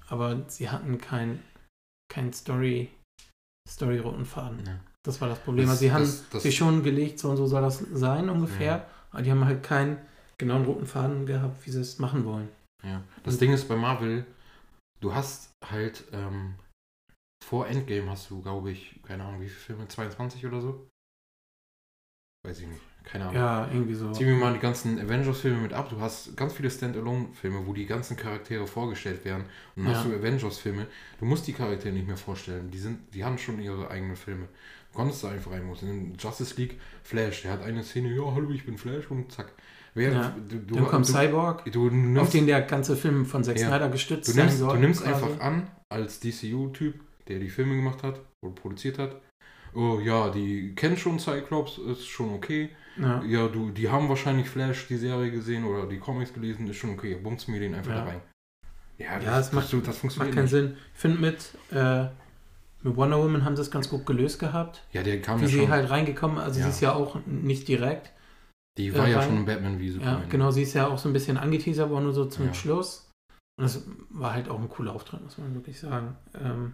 aber 0.10 0.48
sie 0.50 0.70
hatten 0.70 0.98
kein, 0.98 1.42
kein 2.12 2.32
Story, 2.34 2.90
Story-roten 3.68 4.26
Faden. 4.26 4.66
Ja. 4.66 4.80
Das 5.04 5.22
war 5.22 5.30
das 5.30 5.40
Problem. 5.40 5.66
Das- 5.66 5.72
also 5.72 5.80
sie 5.82 5.92
haben 5.92 6.02
das- 6.02 6.30
das- 6.30 6.44
sich 6.44 6.56
schon 6.56 6.84
gelegt, 6.84 7.20
so 7.20 7.30
und 7.30 7.38
so 7.38 7.46
soll 7.48 7.62
das 7.62 7.80
sein 7.80 8.30
ungefähr. 8.30 8.78
Ja. 8.78 8.90
Aber 9.12 9.22
die 9.22 9.32
haben 9.32 9.46
halt 9.46 9.64
keinen 9.64 9.98
genauen 10.38 10.66
roten 10.66 10.86
Faden 10.86 11.26
gehabt, 11.26 11.66
wie 11.66 11.72
sie 11.72 11.80
es 11.82 12.00
machen 12.00 12.26
wollen. 12.26 12.50
Ja. 12.84 13.04
Das 13.24 13.36
Und- 13.36 13.42
Ding 13.42 13.54
ist 13.54 13.68
bei 13.68 13.76
Marvel, 13.76 14.26
du 15.00 15.14
hast 15.14 15.52
halt 15.64 16.04
ähm, 16.12 16.56
vor 17.44 17.68
Endgame 17.68 18.10
hast 18.10 18.30
du, 18.30 18.42
glaube 18.42 18.72
ich, 18.72 19.00
keine 19.04 19.24
Ahnung, 19.24 19.42
wie 19.42 19.48
viele 19.50 19.78
Filme, 19.78 19.88
22 19.88 20.46
oder 20.46 20.62
so? 20.62 20.88
Weiß 22.44 22.60
ich 22.60 22.68
nicht, 22.68 22.82
keine 23.06 23.26
Ahnung. 23.26 23.36
Ja, 23.36 23.70
irgendwie 23.72 23.94
so. 23.94 24.12
Ziehen 24.12 24.28
wir 24.28 24.36
mal 24.36 24.54
die 24.54 24.60
ganzen 24.60 25.00
Avengers-Filme 25.00 25.60
mit 25.62 25.74
ab. 25.74 25.90
Du 25.90 26.00
hast 26.00 26.36
ganz 26.36 26.54
viele 26.54 26.70
Standalone-Filme, 26.72 27.66
wo 27.66 27.74
die 27.74 27.86
ganzen 27.86 28.18
Charaktere 28.18 28.66
vorgestellt 28.68 29.24
werden. 29.26 29.46
Und 29.76 29.84
dann 29.86 29.94
Ja. 29.94 30.00
hast 30.00 30.06
du 30.08 30.14
Avengers-Filme. 30.16 30.88
Du 31.20 31.26
musst 31.26 31.48
die 31.48 31.54
Charaktere 31.54 31.94
nicht 31.94 32.08
mehr 32.08 32.18
vorstellen. 32.18 32.72
Die, 32.72 32.78
sind, 32.80 33.00
die 33.14 33.24
haben 33.24 33.38
schon 33.38 33.60
ihre 33.62 33.90
eigenen 33.92 34.16
Filme. 34.16 34.48
Du 34.92 34.98
konntest 34.98 35.24
da 35.24 35.30
einfach 35.30 35.52
rein. 35.52 35.64
In 35.82 36.16
Justice 36.18 36.56
League, 36.58 36.80
Flash, 37.04 37.44
der 37.44 37.52
hat 37.52 37.64
eine 37.64 37.84
Szene, 37.84 38.10
ja, 38.16 38.24
hallo, 38.34 38.50
ich 38.52 38.66
bin 38.66 38.78
Flash 38.78 39.10
und 39.12 39.32
zack. 39.32 39.52
Wer, 39.94 40.12
Ja. 40.12 40.36
du, 40.50 40.58
du, 40.58 40.76
Dann 40.76 40.86
kommt 40.88 41.08
du, 41.08 41.14
Cyborg, 41.14 41.72
du 41.72 41.86
auf 41.88 41.92
nimmst, 41.94 42.34
den 42.34 42.48
der 42.48 42.62
ganze 42.64 42.96
Film 42.98 43.26
von 43.26 43.44
Zack 43.44 43.58
Ja. 43.60 43.68
Snyder 43.70 43.90
gestützt 43.90 44.28
du 44.28 44.34
sein 44.34 44.46
nimmst, 44.48 44.60
soll. 44.60 44.74
du 44.76 44.80
nimmst 44.82 45.04
quasi. 45.04 45.24
einfach 45.26 45.40
an, 45.42 45.68
als 45.90 46.20
DCU-Typ, 46.20 46.96
der 47.30 47.40
die 47.40 47.50
Filme 47.50 47.76
gemacht 47.76 48.04
hat 48.04 48.20
oder 48.42 48.54
produziert 48.56 49.00
hat, 49.00 49.22
oh 49.76 50.00
ja, 50.00 50.30
die 50.30 50.74
kennen 50.76 50.98
schon 50.98 51.20
Cyclops, 51.20 51.78
ist 51.78 52.06
schon 52.08 52.34
okay. 52.34 52.70
Ja. 52.98 53.22
Ja, 53.24 53.48
du, 53.48 53.72
die 53.72 53.90
haben 53.90 54.08
wahrscheinlich 54.10 54.50
Flash, 54.50 54.88
die 54.88 54.96
Serie 54.98 55.30
gesehen 55.32 55.66
oder 55.66 55.86
die 55.88 55.98
Comics 56.00 56.34
gelesen, 56.34 56.68
ist 56.68 56.78
schon 56.78 56.92
okay. 56.92 57.16
Bumst 57.16 57.48
mir 57.50 57.60
den 57.60 57.76
einfach 57.76 57.92
Ja. 57.92 57.98
da 58.00 58.04
rein. 58.06 58.22
Ja, 58.98 59.20
Ja, 59.20 59.40
es 59.40 59.52
macht- 59.52 59.66
das, 59.74 59.80
das 59.82 59.86
Macht 59.88 59.98
funktioniert 59.98 60.34
keinen 60.36 60.44
nicht. 60.44 60.52
Sinn. 60.52 60.78
Ich 60.94 61.00
finde, 61.02 61.18
mit, 61.20 61.50
äh, 61.72 62.06
mit 62.84 62.96
Wonder 62.96 63.18
Woman 63.22 63.44
haben 63.44 63.56
sie 63.58 63.62
es 63.64 63.72
ganz 63.72 63.90
gut 63.90 64.06
gelöst 64.06 64.40
gehabt. 64.40 64.84
Ja, 64.94 65.04
der 65.04 65.22
kam 65.22 65.40
Wie 65.40 65.44
ja 65.44 65.50
sie 65.50 65.60
schon. 65.60 65.70
halt 65.70 65.90
reingekommen, 65.90 66.38
also 66.38 66.60
Ja. 66.60 66.66
sie 66.66 66.72
ist 66.72 66.82
ja 66.82 66.94
auch 66.94 67.18
nicht 67.26 67.68
direkt. 67.68 68.12
die 68.78 68.88
äh, 68.88 68.98
war 68.98 69.08
ja 69.08 69.20
rein- 69.20 69.28
schon 69.30 69.38
in 69.38 69.46
Batman 69.46 69.80
wie 69.80 69.88
Ja, 69.88 69.94
Superman. 69.94 70.30
genau, 70.30 70.52
sie 70.52 70.62
ist 70.64 70.74
ja 70.74 70.88
auch 70.88 70.98
so 70.98 71.10
ein 71.10 71.14
bisschen 71.14 71.38
angeteasert 71.38 71.90
worden, 71.90 72.04
nur 72.06 72.14
so 72.14 72.26
zum 72.26 72.48
Ja. 72.48 72.54
Schluss. 72.54 73.10
Und 73.58 73.64
das 73.64 73.86
war 74.10 74.34
halt 74.34 74.50
auch 74.50 74.60
ein 74.60 74.68
cooler 74.70 74.94
Auftritt, 74.94 75.22
muss 75.24 75.38
man 75.38 75.54
wirklich 75.56 75.80
sagen. 75.80 76.16
Ähm, 76.34 76.74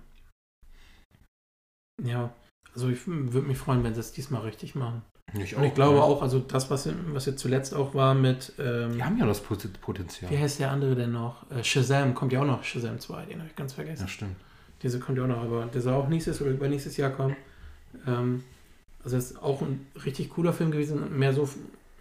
ja, 2.04 2.34
also 2.74 2.90
ich 2.90 3.06
würde 3.08 3.48
mich 3.48 3.58
freuen, 3.58 3.84
wenn 3.84 3.94
sie 3.94 4.00
es 4.00 4.12
diesmal 4.12 4.42
richtig 4.42 4.76
machen. 4.76 5.02
Ich 5.34 5.56
Und 5.56 5.64
ich 5.64 5.74
glaube 5.74 5.96
ja. 5.98 6.02
auch, 6.04 6.22
also 6.22 6.40
das, 6.40 6.70
was, 6.70 6.90
was 7.14 7.26
jetzt 7.26 7.40
zuletzt 7.40 7.74
auch 7.74 7.94
war 7.96 8.14
mit, 8.14 8.52
ähm, 8.60 8.94
Die 8.96 9.04
haben 9.04 9.18
ja 9.18 9.26
das 9.26 9.42
Pot- 9.42 9.80
Potenzial. 9.80 10.30
wie 10.30 10.38
heißt 10.38 10.60
der 10.60 10.72
andere 10.72 10.94
denn 10.96 11.14
noch? 11.14 11.50
Äh, 11.52 11.64
Shazam, 11.64 12.14
kommt 12.14 12.34
ja 12.34 12.42
auch 12.42 12.46
noch, 12.46 12.64
Shazam 12.66 13.00
2, 13.00 13.26
den 13.28 13.40
habe 13.40 13.50
ich 13.50 13.56
ganz 13.56 13.72
vergessen. 13.74 14.04
Ja, 14.04 14.08
stimmt. 14.10 14.36
Diese 14.84 15.00
kommt 15.00 15.18
ja 15.18 15.24
auch 15.24 15.28
noch, 15.30 15.38
aber 15.42 15.68
der 15.68 15.82
soll 15.82 15.94
auch 15.94 16.10
nächstes 16.10 16.42
oder 16.42 16.52
übernächstes 16.52 16.98
Jahr 16.98 17.12
kommen. 17.12 17.38
Ähm, 18.08 18.44
also 19.04 19.16
das 19.16 19.32
ist 19.32 19.42
auch 19.42 19.62
ein 19.62 19.88
richtig 20.04 20.30
cooler 20.32 20.52
Film 20.54 20.72
gewesen, 20.72 21.18
mehr 21.18 21.34
so, 21.34 21.48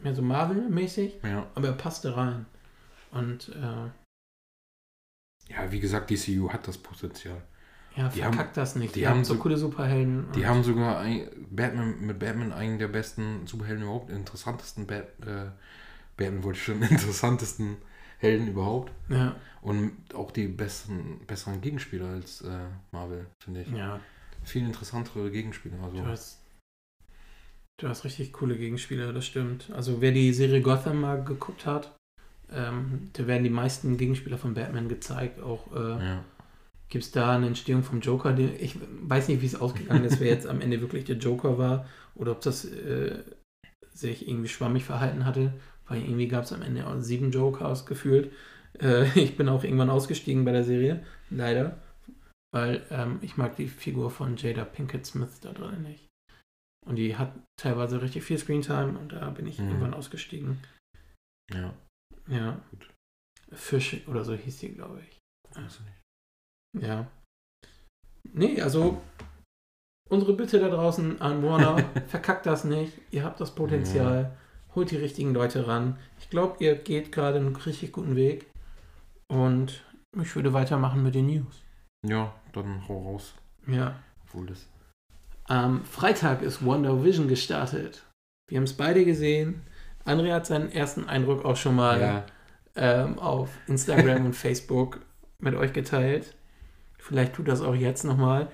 mehr 0.02 0.14
so 0.14 0.22
Marvel-mäßig, 0.22 1.20
Ja. 1.22 1.46
aber 1.54 1.68
er 1.68 1.74
passte 1.74 2.16
rein. 2.16 2.46
Und 3.12 3.50
äh, 3.50 3.90
ja, 5.52 5.70
wie 5.70 5.80
gesagt, 5.80 6.10
DCU 6.10 6.50
hat 6.50 6.66
das 6.68 6.78
Potenzial. 6.78 7.42
Ja, 7.96 8.08
Die 8.08 8.20
verkackt 8.20 8.56
das 8.56 8.76
nicht. 8.76 8.94
die 8.94 9.00
Die, 9.00 9.06
haben 9.06 9.16
haben 9.18 9.24
so 9.24 9.34
coole 9.36 9.56
Superhelden. 9.56 10.26
Die 10.34 10.46
haben 10.46 10.62
sogar 10.62 11.00
ein, 11.00 11.28
Batman 11.50 12.00
mit 12.00 12.18
Batman 12.18 12.52
einen 12.52 12.78
der 12.78 12.88
besten 12.88 13.46
Superhelden 13.46 13.82
überhaupt, 13.84 14.10
interessantesten 14.10 14.86
Bat, 14.86 15.04
äh, 15.26 15.50
Batman 16.16 16.42
wollte 16.44 16.58
ich 16.58 16.64
schon, 16.64 16.82
interessantesten 16.90 17.76
Helden 18.18 18.48
überhaupt. 18.48 18.92
Ja, 19.08 19.34
Und 19.62 19.92
auch 20.14 20.30
die 20.30 20.46
besten, 20.48 21.20
besseren 21.26 21.60
Gegenspieler 21.60 22.06
als 22.08 22.42
äh, 22.42 22.48
Marvel, 22.92 23.26
finde 23.42 23.62
ich. 23.62 23.70
ja. 23.70 24.00
Viel 24.42 24.64
interessantere 24.64 25.30
Gegenspieler. 25.30 25.76
Also, 25.82 25.98
Du 25.98 26.06
hast, 26.06 26.40
du 27.78 27.88
hast 27.88 28.04
richtig 28.04 28.32
coole 28.32 28.56
Gegenspieler, 28.56 29.12
das 29.12 29.26
stimmt. 29.26 29.70
Also 29.72 30.00
wer 30.00 30.12
die 30.12 30.32
Serie 30.32 30.60
Gotham 30.62 31.00
mal 31.00 31.22
geguckt 31.22 31.66
hat, 31.66 31.94
ähm, 32.52 33.10
da 33.12 33.26
werden 33.26 33.44
die 33.44 33.50
meisten 33.50 33.96
Gegenspieler 33.96 34.38
von 34.38 34.54
Batman 34.54 34.88
gezeigt. 34.88 35.40
Auch 35.40 35.72
äh, 35.74 36.04
ja. 36.04 36.24
Gibt 36.90 37.04
es 37.04 37.10
da 37.12 37.34
eine 37.36 37.46
Entstehung 37.46 37.82
vom 37.82 38.00
Joker. 38.00 38.32
Den, 38.32 38.54
ich 38.60 38.76
weiß 39.02 39.28
nicht, 39.28 39.40
wie 39.42 39.46
es 39.46 39.60
ausgegangen 39.60 40.04
ist, 40.04 40.20
wer 40.20 40.28
jetzt 40.28 40.46
am 40.46 40.60
Ende 40.60 40.80
wirklich 40.80 41.04
der 41.04 41.16
Joker 41.16 41.56
war 41.56 41.86
oder 42.14 42.32
ob 42.32 42.40
das 42.42 42.64
äh, 42.66 43.22
sich 43.92 44.28
irgendwie 44.28 44.48
schwammig 44.48 44.84
verhalten 44.84 45.24
hatte. 45.24 45.52
Weil 45.86 46.02
irgendwie 46.02 46.28
gab 46.28 46.44
es 46.44 46.52
am 46.52 46.62
Ende 46.62 46.86
auch 46.86 47.00
sieben 47.00 47.30
Jokers 47.30 47.86
gefühlt. 47.86 48.32
Äh, 48.80 49.04
ich 49.18 49.36
bin 49.36 49.48
auch 49.48 49.64
irgendwann 49.64 49.90
ausgestiegen 49.90 50.44
bei 50.44 50.52
der 50.52 50.64
Serie, 50.64 51.04
leider. 51.30 51.80
Weil 52.52 52.84
ähm, 52.90 53.18
ich 53.22 53.36
mag 53.36 53.56
die 53.56 53.68
Figur 53.68 54.10
von 54.10 54.36
Jada 54.36 54.64
Pinkett 54.64 55.06
Smith 55.06 55.40
da 55.40 55.52
drin 55.52 55.82
nicht. 55.82 56.08
Und 56.86 56.96
die 56.96 57.16
hat 57.16 57.32
teilweise 57.60 58.02
richtig 58.02 58.24
viel 58.24 58.38
Screentime 58.38 58.98
und 58.98 59.12
da 59.12 59.30
bin 59.30 59.46
ich 59.46 59.58
Mhm. 59.58 59.68
irgendwann 59.68 59.94
ausgestiegen. 59.94 60.58
ja. 61.52 61.74
Ja. 62.28 62.60
Gut. 62.70 62.88
Fish 63.52 64.06
oder 64.06 64.24
so 64.24 64.34
hieß 64.34 64.58
die, 64.58 64.74
glaube 64.74 65.00
ich. 65.00 65.18
Weiß 65.56 65.74
ich 65.76 65.80
nicht. 65.80 65.99
Ja. 66.78 67.06
Nee, 68.32 68.60
also 68.60 69.00
unsere 70.08 70.34
Bitte 70.34 70.60
da 70.60 70.68
draußen 70.68 71.20
an 71.20 71.42
Warner, 71.42 71.84
verkackt 72.08 72.46
das 72.46 72.64
nicht. 72.64 72.92
Ihr 73.10 73.24
habt 73.24 73.40
das 73.40 73.54
Potenzial. 73.54 74.36
Holt 74.74 74.90
die 74.90 74.96
richtigen 74.96 75.34
Leute 75.34 75.66
ran. 75.66 75.98
Ich 76.20 76.30
glaube, 76.30 76.62
ihr 76.62 76.76
geht 76.76 77.10
gerade 77.10 77.38
einen 77.38 77.56
richtig 77.56 77.92
guten 77.92 78.14
Weg. 78.14 78.46
Und 79.28 79.84
ich 80.20 80.34
würde 80.36 80.52
weitermachen 80.52 81.02
mit 81.02 81.14
den 81.14 81.26
News. 81.26 81.62
Ja, 82.06 82.34
dann 82.52 82.86
hau 82.88 83.02
raus. 83.02 83.34
Ja. 83.66 83.96
Obwohl 84.24 84.46
das. 84.46 84.68
Am 85.44 85.84
Freitag 85.84 86.42
ist 86.42 86.64
Wonder 86.64 87.02
Vision 87.02 87.26
gestartet. 87.26 88.04
Wir 88.48 88.58
haben 88.58 88.64
es 88.64 88.76
beide 88.76 89.04
gesehen. 89.04 89.62
André 90.04 90.32
hat 90.32 90.46
seinen 90.46 90.70
ersten 90.70 91.08
Eindruck 91.08 91.44
auch 91.44 91.56
schon 91.56 91.76
mal 91.76 92.00
Ja, 92.00 92.26
ähm, 92.76 93.18
auf 93.18 93.50
Instagram 93.66 94.26
und 94.26 94.36
Facebook 94.36 95.00
mit 95.40 95.54
euch 95.54 95.72
geteilt. 95.72 96.36
Vielleicht 97.00 97.34
tut 97.34 97.48
das 97.48 97.60
auch 97.60 97.74
jetzt 97.74 98.04
nochmal. 98.04 98.50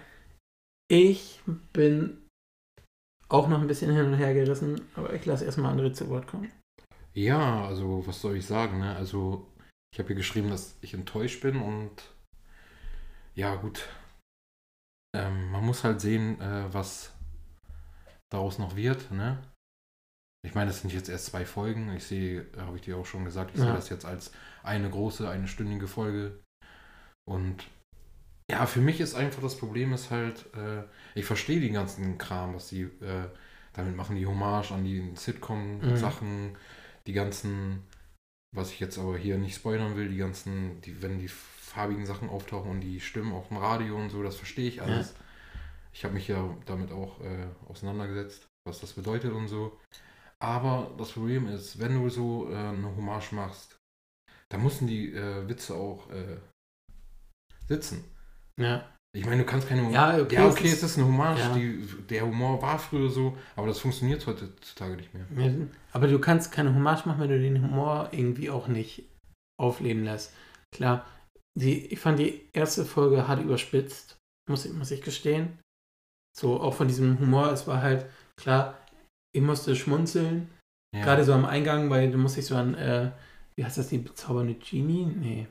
Ich 0.88 1.40
bin 1.72 2.22
auch 3.28 3.48
noch 3.48 3.61
ein 3.61 3.66
bisschen 3.66 3.92
hin 3.94 4.06
und 4.06 4.14
her 4.14 4.35
gerissen, 4.35 4.80
aber 4.94 5.12
ich 5.14 5.26
lasse 5.26 5.44
erstmal 5.44 5.76
André 5.76 5.92
zu 5.92 6.09
Wort 6.09 6.26
kommen. 6.28 6.50
ja, 7.14 7.66
also 7.66 8.06
was 8.06 8.20
soll 8.20 8.37
ich 8.37 8.46
sagen, 8.46 8.78
ne? 8.78 8.94
Also 8.94 9.46
ich 9.92 9.98
habe 9.98 10.09
hier 10.09 10.16
geschrieben, 10.16 10.50
dass 10.50 10.76
ich 10.80 10.94
enttäuscht 10.94 11.40
bin 11.42 11.61
und 11.61 12.14
ja, 13.35 13.54
gut. 13.56 13.88
Ähm, 15.14 15.50
man 15.50 15.64
muss 15.64 15.82
halt 15.85 16.00
sehen, 16.00 16.40
äh, 16.40 16.72
was 16.72 17.12
daraus 18.30 18.59
noch 18.59 18.76
wird, 18.76 19.11
ne? 19.11 19.42
Ich 20.44 20.54
meine, 20.54 20.70
das 20.70 20.82
sind 20.82 20.92
jetzt 20.92 21.09
erst 21.09 21.26
zwei 21.26 21.44
Folgen. 21.44 21.92
Ich 21.96 22.04
sehe, 22.04 22.46
habe 22.56 22.76
ich 22.76 22.82
dir 22.82 22.96
auch 22.96 23.06
schon 23.06 23.24
gesagt, 23.24 23.50
ich 23.52 23.59
Ja. 23.59 23.64
sehe 23.64 23.74
das 23.74 23.88
jetzt 23.88 24.04
als 24.04 24.32
eine 24.62 24.88
große, 24.88 25.28
eine 25.28 25.48
stündige 25.48 25.88
Folge. 25.88 26.38
Und 27.28 27.66
ja, 28.50 28.66
für 28.66 28.80
mich 28.80 29.00
ist 29.00 29.14
einfach 29.14 29.42
das 29.42 29.59
Problem 29.59 29.92
ist 29.92 30.11
halt, 30.11 30.46
äh, 30.54 30.85
ich 31.14 31.24
verstehe 31.24 31.61
den 31.61 31.72
ganzen 31.72 32.16
Kram, 32.18 32.54
was 32.54 32.68
die 32.68 32.82
äh, 32.82 33.28
damit 33.72 33.96
machen, 33.96 34.16
die 34.16 34.26
Hommage 34.26 34.72
an 34.72 34.85
die 34.85 35.12
Sitcom-Sachen, 35.14 36.56
die 37.06 37.12
ganzen, 37.12 37.82
was 38.54 38.70
ich 38.70 38.80
jetzt 38.80 38.98
aber 38.98 39.18
hier 39.18 39.37
nicht 39.37 39.56
spoilern 39.56 39.96
will, 39.96 40.09
die 40.09 40.16
ganzen, 40.16 40.80
die, 40.82 41.02
wenn 41.02 41.18
die 41.18 41.28
farbigen 41.28 42.06
Sachen 42.06 42.28
auftauchen 42.28 42.70
und 42.70 42.80
die 42.80 43.00
Stimmen 43.00 43.32
auf 43.32 43.48
dem 43.48 43.59
Radio 43.59 43.96
und 43.96 44.11
so, 44.11 44.22
das 44.22 44.37
verstehe 44.37 44.68
ich 44.68 44.80
alles. 44.80 45.14
Ich 45.92 46.04
habe 46.04 46.14
mich 46.14 46.28
ja 46.28 46.56
damit 46.66 46.92
auch 46.92 47.20
äh, 47.20 47.46
auseinandergesetzt, 47.68 48.46
was 48.66 48.80
das 48.80 48.92
bedeutet 48.92 49.32
und 49.32 49.48
so. 49.48 49.78
Aber 50.38 50.94
das 50.98 51.12
Problem 51.12 51.48
ist, 51.48 51.78
wenn 51.80 51.94
du 51.94 52.09
so 52.09 52.50
äh, 52.50 52.54
eine 52.54 52.94
Hommage 52.96 53.32
machst, 53.32 53.78
dann 54.50 54.62
müssen 54.62 54.87
die 54.87 55.12
äh, 55.12 55.48
Witze 55.48 55.74
auch 55.74 56.11
äh, 56.11 56.38
sitzen. 57.68 58.04
Ja. 58.61 58.88
Ich 59.14 59.25
meine, 59.25 59.42
du 59.42 59.47
kannst 59.49 59.66
keine 59.69 59.90
Ja, 59.90 60.21
okay, 60.21 60.35
ja, 60.35 60.47
es 60.47 60.55
okay 60.57 60.66
ist- 60.69 60.83
es 60.83 60.83
ist 60.90 60.99
eine 60.99 61.07
Hommage, 61.07 61.38
ja. 61.40 61.55
die, 61.55 61.87
der 62.11 62.27
Humor 62.27 62.61
war 62.61 62.79
früher 62.79 63.09
so, 63.09 63.37
aber 63.55 63.66
das 63.69 63.79
funktioniert 63.79 64.27
heutzutage 64.27 64.97
nicht 64.97 65.12
mehr. 65.14 65.69
Aber 65.92 66.07
du 66.07 66.19
kannst 66.19 66.53
keine 66.53 66.75
Hommage 66.75 67.07
machen, 67.07 67.21
wenn 67.21 67.31
du 67.31 67.40
den 67.40 67.62
Humor 67.62 68.11
irgendwie 68.12 68.51
auch 68.51 68.69
nicht 68.69 69.05
aufleben 69.59 70.05
lässt. 70.05 70.35
Klar, 70.75 71.07
die, 71.59 71.87
ich 71.87 71.99
fand 71.99 72.19
die 72.19 72.47
erste 72.53 72.85
Folge 72.85 73.27
hart 73.27 73.42
überspitzt, 73.42 74.19
muss, 74.51 74.66
ich- 74.66 74.73
muss 74.75 74.90
ich 74.90 75.01
gestehen. 75.01 75.59
So, 76.38 76.61
auch 76.61 76.75
von 76.75 76.87
diesem 76.88 77.19
Humor, 77.19 77.51
es 77.53 77.66
war 77.66 77.81
halt, 77.81 78.05
klar, 78.38 78.79
ich 79.35 79.40
musste 79.42 79.75
schmunzeln, 79.77 80.51
Ja. 80.95 81.03
Gerade 81.05 81.25
so 81.25 81.33
am 81.35 81.45
Eingang, 81.45 81.90
weil 81.90 82.11
du 82.11 82.16
musst 82.16 82.37
dich 82.37 82.47
so 82.47 82.55
an, 82.57 82.75
äh, 82.75 83.11
wie 83.59 83.64
heißt 83.64 83.77
das, 83.77 83.88
die 83.88 83.99
bezaubernde 83.99 84.55
Genie? 84.55 85.05
Nee. 85.07 85.47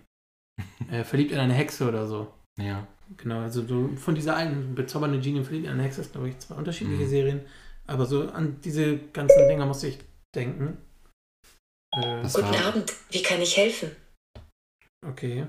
äh, 0.91 1.04
verliebt 1.04 1.32
in 1.32 1.39
eine 1.39 1.54
Hexe 1.54 1.88
oder 1.88 2.08
so. 2.08 2.34
Ja. 2.60 2.88
Genau, 3.18 3.41
also 3.41 3.62
du, 3.62 3.96
von 3.98 4.15
dieser 4.15 4.36
einen 4.36 4.74
bezaubernde 4.76 5.20
Genie 5.20 5.39
in 5.58 5.68
eine 5.68 5.84
Hexe 5.84 6.02
ist, 6.02 6.12
glaube 6.13 6.30
ich, 6.30 6.39
zwei 6.39 6.56
unterschiedliche 6.56 7.04
Mhm. 7.04 7.10
Serien. 7.10 7.41
Aber 7.86 8.06
so 8.06 8.28
an 8.30 8.60
diese 8.63 8.98
ganzen 9.13 9.48
Dinger 9.48 9.65
musste 9.65 9.88
ich 9.88 10.00
denken. 10.34 10.78
Äh, 11.96 12.22
Das 12.24 12.34
Guten 12.34 12.48
war- 12.48 12.65
Abend, 12.65 12.91
wie 13.12 13.22
kann 13.22 13.41
ich 13.41 13.56
helfen? 13.58 13.91
okay. 15.08 15.46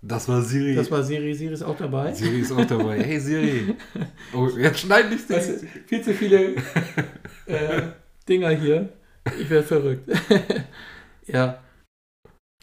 Das 0.00 0.28
war 0.28 0.40
Siri. 0.42 0.76
Das 0.76 0.90
war 0.92 1.02
Siri, 1.02 1.34
Siri 1.34 1.52
ist 1.54 1.62
auch 1.64 1.76
dabei. 1.76 2.12
Siri 2.14 2.38
ist 2.40 2.52
auch 2.52 2.64
dabei. 2.64 3.02
Hey 3.02 3.18
Siri. 3.20 3.74
Oh, 4.32 4.48
jetzt 4.48 4.78
schneid 4.80 5.10
nicht 5.10 5.28
Weißt 5.28 5.62
du, 5.62 5.66
viel 5.86 6.02
zu 6.02 6.14
viele 6.14 6.54
äh, 7.46 7.82
Dinger 8.28 8.50
hier. 8.50 8.92
Ich 9.40 9.50
werde 9.50 9.66
verrückt. 9.66 10.08
ja. 11.26 11.62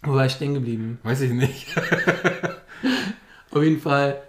Wo 0.04 0.14
war 0.14 0.26
ich 0.26 0.32
stehen 0.32 0.54
geblieben? 0.54 0.98
Weiß 1.04 1.22
ich 1.22 1.32
nicht. 1.32 1.68
Auf 3.56 3.64
jeden 3.64 3.80
Fall, 3.80 4.22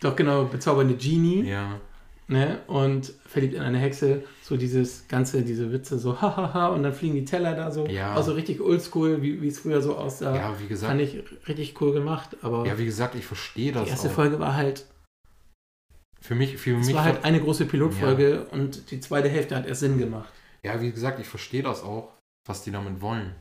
doch 0.00 0.16
genau, 0.16 0.44
bezaubernde 0.44 0.94
Genie. 0.94 1.42
ja. 1.48 1.78
Ne? 2.28 2.60
Und 2.68 3.12
verliebt 3.26 3.54
in 3.54 3.60
eine 3.60 3.78
Hexe. 3.78 4.22
So 4.42 4.56
dieses 4.56 5.08
ganze, 5.08 5.42
diese 5.42 5.72
Witze, 5.72 5.98
so 5.98 6.20
hahaha. 6.22 6.68
Und 6.68 6.84
dann 6.84 6.92
fliegen 6.92 7.16
die 7.16 7.24
Teller 7.24 7.56
da 7.56 7.72
so. 7.72 7.88
Ja. 7.88 8.14
Also 8.14 8.34
richtig 8.34 8.60
oldschool, 8.60 9.20
wie 9.20 9.42
wie 9.42 9.48
es 9.48 9.58
früher 9.58 9.82
so 9.82 9.96
aussah. 9.96 10.36
Ja, 10.36 10.54
wie 10.60 10.68
gesagt. 10.68 10.90
Fand 10.92 11.00
ich 11.00 11.24
richtig 11.48 11.80
cool 11.80 11.92
gemacht. 11.92 12.36
Aber 12.42 12.64
Ja, 12.64 12.78
wie 12.78 12.84
gesagt, 12.84 13.16
ich 13.16 13.26
verstehe 13.26 13.72
das 13.72 13.82
die 13.86 13.90
erste 13.90 14.08
auch. 14.10 14.12
Folge 14.12 14.38
war 14.38 14.54
halt, 14.54 14.86
Für 16.20 16.36
mich, 16.36 16.56
für 16.56 16.78
es 16.78 16.86
mich 16.86 16.94
war 16.94 17.02
halt 17.02 17.24
eine 17.24 17.40
große 17.40 17.66
Pilotfolge 17.66 18.44
und 18.52 18.92
die 18.92 19.00
zweite 19.00 19.28
Hälfte 19.28 19.56
hat 19.56 19.66
erst 19.66 19.80
Sinn 19.80 19.98
gemacht. 19.98 20.32
ja, 20.62 20.80
wie 20.80 20.92
gesagt, 20.92 21.18
ich 21.18 21.26
verstehe 21.26 21.64
das 21.64 21.82
auch, 21.82 22.12
was 22.46 22.62
die 22.62 22.70
damit 22.70 23.00
wollen. 23.00 23.34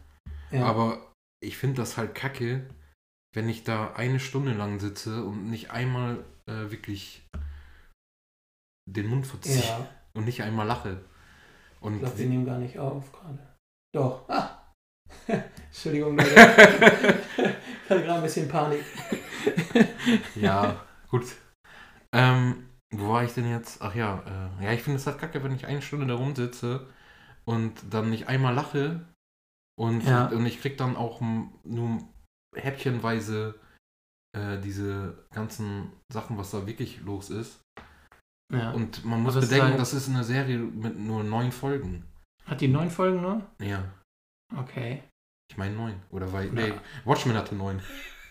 Ja. 0.52 0.66
Aber 0.66 1.12
ich 1.42 1.58
finde 1.58 1.76
das 1.78 1.96
halt 1.96 2.16
kacke, 2.16 2.66
wenn 3.34 3.50
ich 3.50 3.64
da 3.64 3.94
eine 3.94 4.20
Stunde 4.20 4.54
lang 4.54 4.80
sitze 4.80 5.24
und 5.24 5.50
nicht 5.50 5.72
einmal 5.72 6.24
äh, 6.48 6.72
wirklich 6.72 7.28
den 8.90 9.08
Mund 9.08 9.28
verziehe 9.28 9.64
ja. 9.64 9.88
und 10.14 10.26
nicht 10.26 10.42
einmal 10.42 10.66
lache. 10.66 11.04
Ich 11.76 11.82
Und 11.82 12.00
glaube, 12.00 12.18
wir 12.18 12.26
nehmen 12.26 12.46
gar 12.46 12.58
nicht 12.58 12.80
auf 12.80 13.12
gerade. 13.12 13.56
Doch. 13.94 14.28
Ah. 14.30 14.74
Entschuldigung, 15.28 16.18
Leute. 16.18 16.30
ich 16.36 17.90
hatte 17.90 18.04
gerade 18.04 18.14
ein 18.14 18.24
bisschen 18.24 18.48
Panik. 18.48 18.84
ja, 20.36 20.84
gut. 21.10 21.26
Ähm, 22.12 22.70
wo 22.92 23.10
war 23.10 23.24
ich 23.24 23.34
denn 23.34 23.50
jetzt? 23.50 23.82
Ach 23.82 23.94
ja, 23.94 24.24
äh, 24.60 24.66
ja, 24.66 24.74
ich 24.74 24.82
finde 24.82 24.98
es 24.98 25.08
halt 25.08 25.20
kacke, 25.20 25.44
wenn 25.44 25.56
ich 25.56 25.68
eine 25.68 25.82
Stunde 25.82 26.08
da 26.08 26.16
rumsitze 26.16 26.88
und 27.46 27.74
dann 27.92 28.10
nicht 28.10 28.28
einmal 28.28 28.54
lache 28.54 29.06
und, 29.80 30.04
Ja. 30.04 30.28
und 30.28 30.46
ich 30.46 30.60
krieg 30.62 30.78
dann 30.78 30.96
auch 30.96 31.22
nur 31.22 32.00
häppchenweise 32.56 33.56
äh, 34.38 34.60
diese 34.60 35.26
ganzen 35.34 35.92
Sachen, 36.12 36.38
was 36.38 36.52
da 36.52 36.66
wirklich 36.68 37.02
los 37.02 37.30
ist. 37.30 37.62
Ja. 38.54 38.72
Und 38.72 39.06
man 39.06 39.22
muss 39.22 39.36
Aber 39.38 39.46
bedenken, 39.46 39.78
das 39.78 39.94
ist 39.94 40.10
eine 40.10 40.24
Serie 40.24 40.58
mit 40.58 40.98
nur 40.98 41.24
neun 41.24 41.52
Folgen. 41.52 42.06
Hat 42.46 42.62
die 42.62 42.68
neun 42.68 42.90
Folgen 42.90 43.22
nur? 43.22 43.42
Ja, 43.62 43.84
Okay. 44.58 45.04
ich 45.52 45.58
meine 45.58 45.76
neun. 45.76 45.94
Oder 46.10 46.32
weil, 46.34 46.48
Ja. 46.48 46.52
nee, 46.54 46.74
Watchmen 47.06 47.36
hatte 47.36 47.54
neun. 47.56 47.80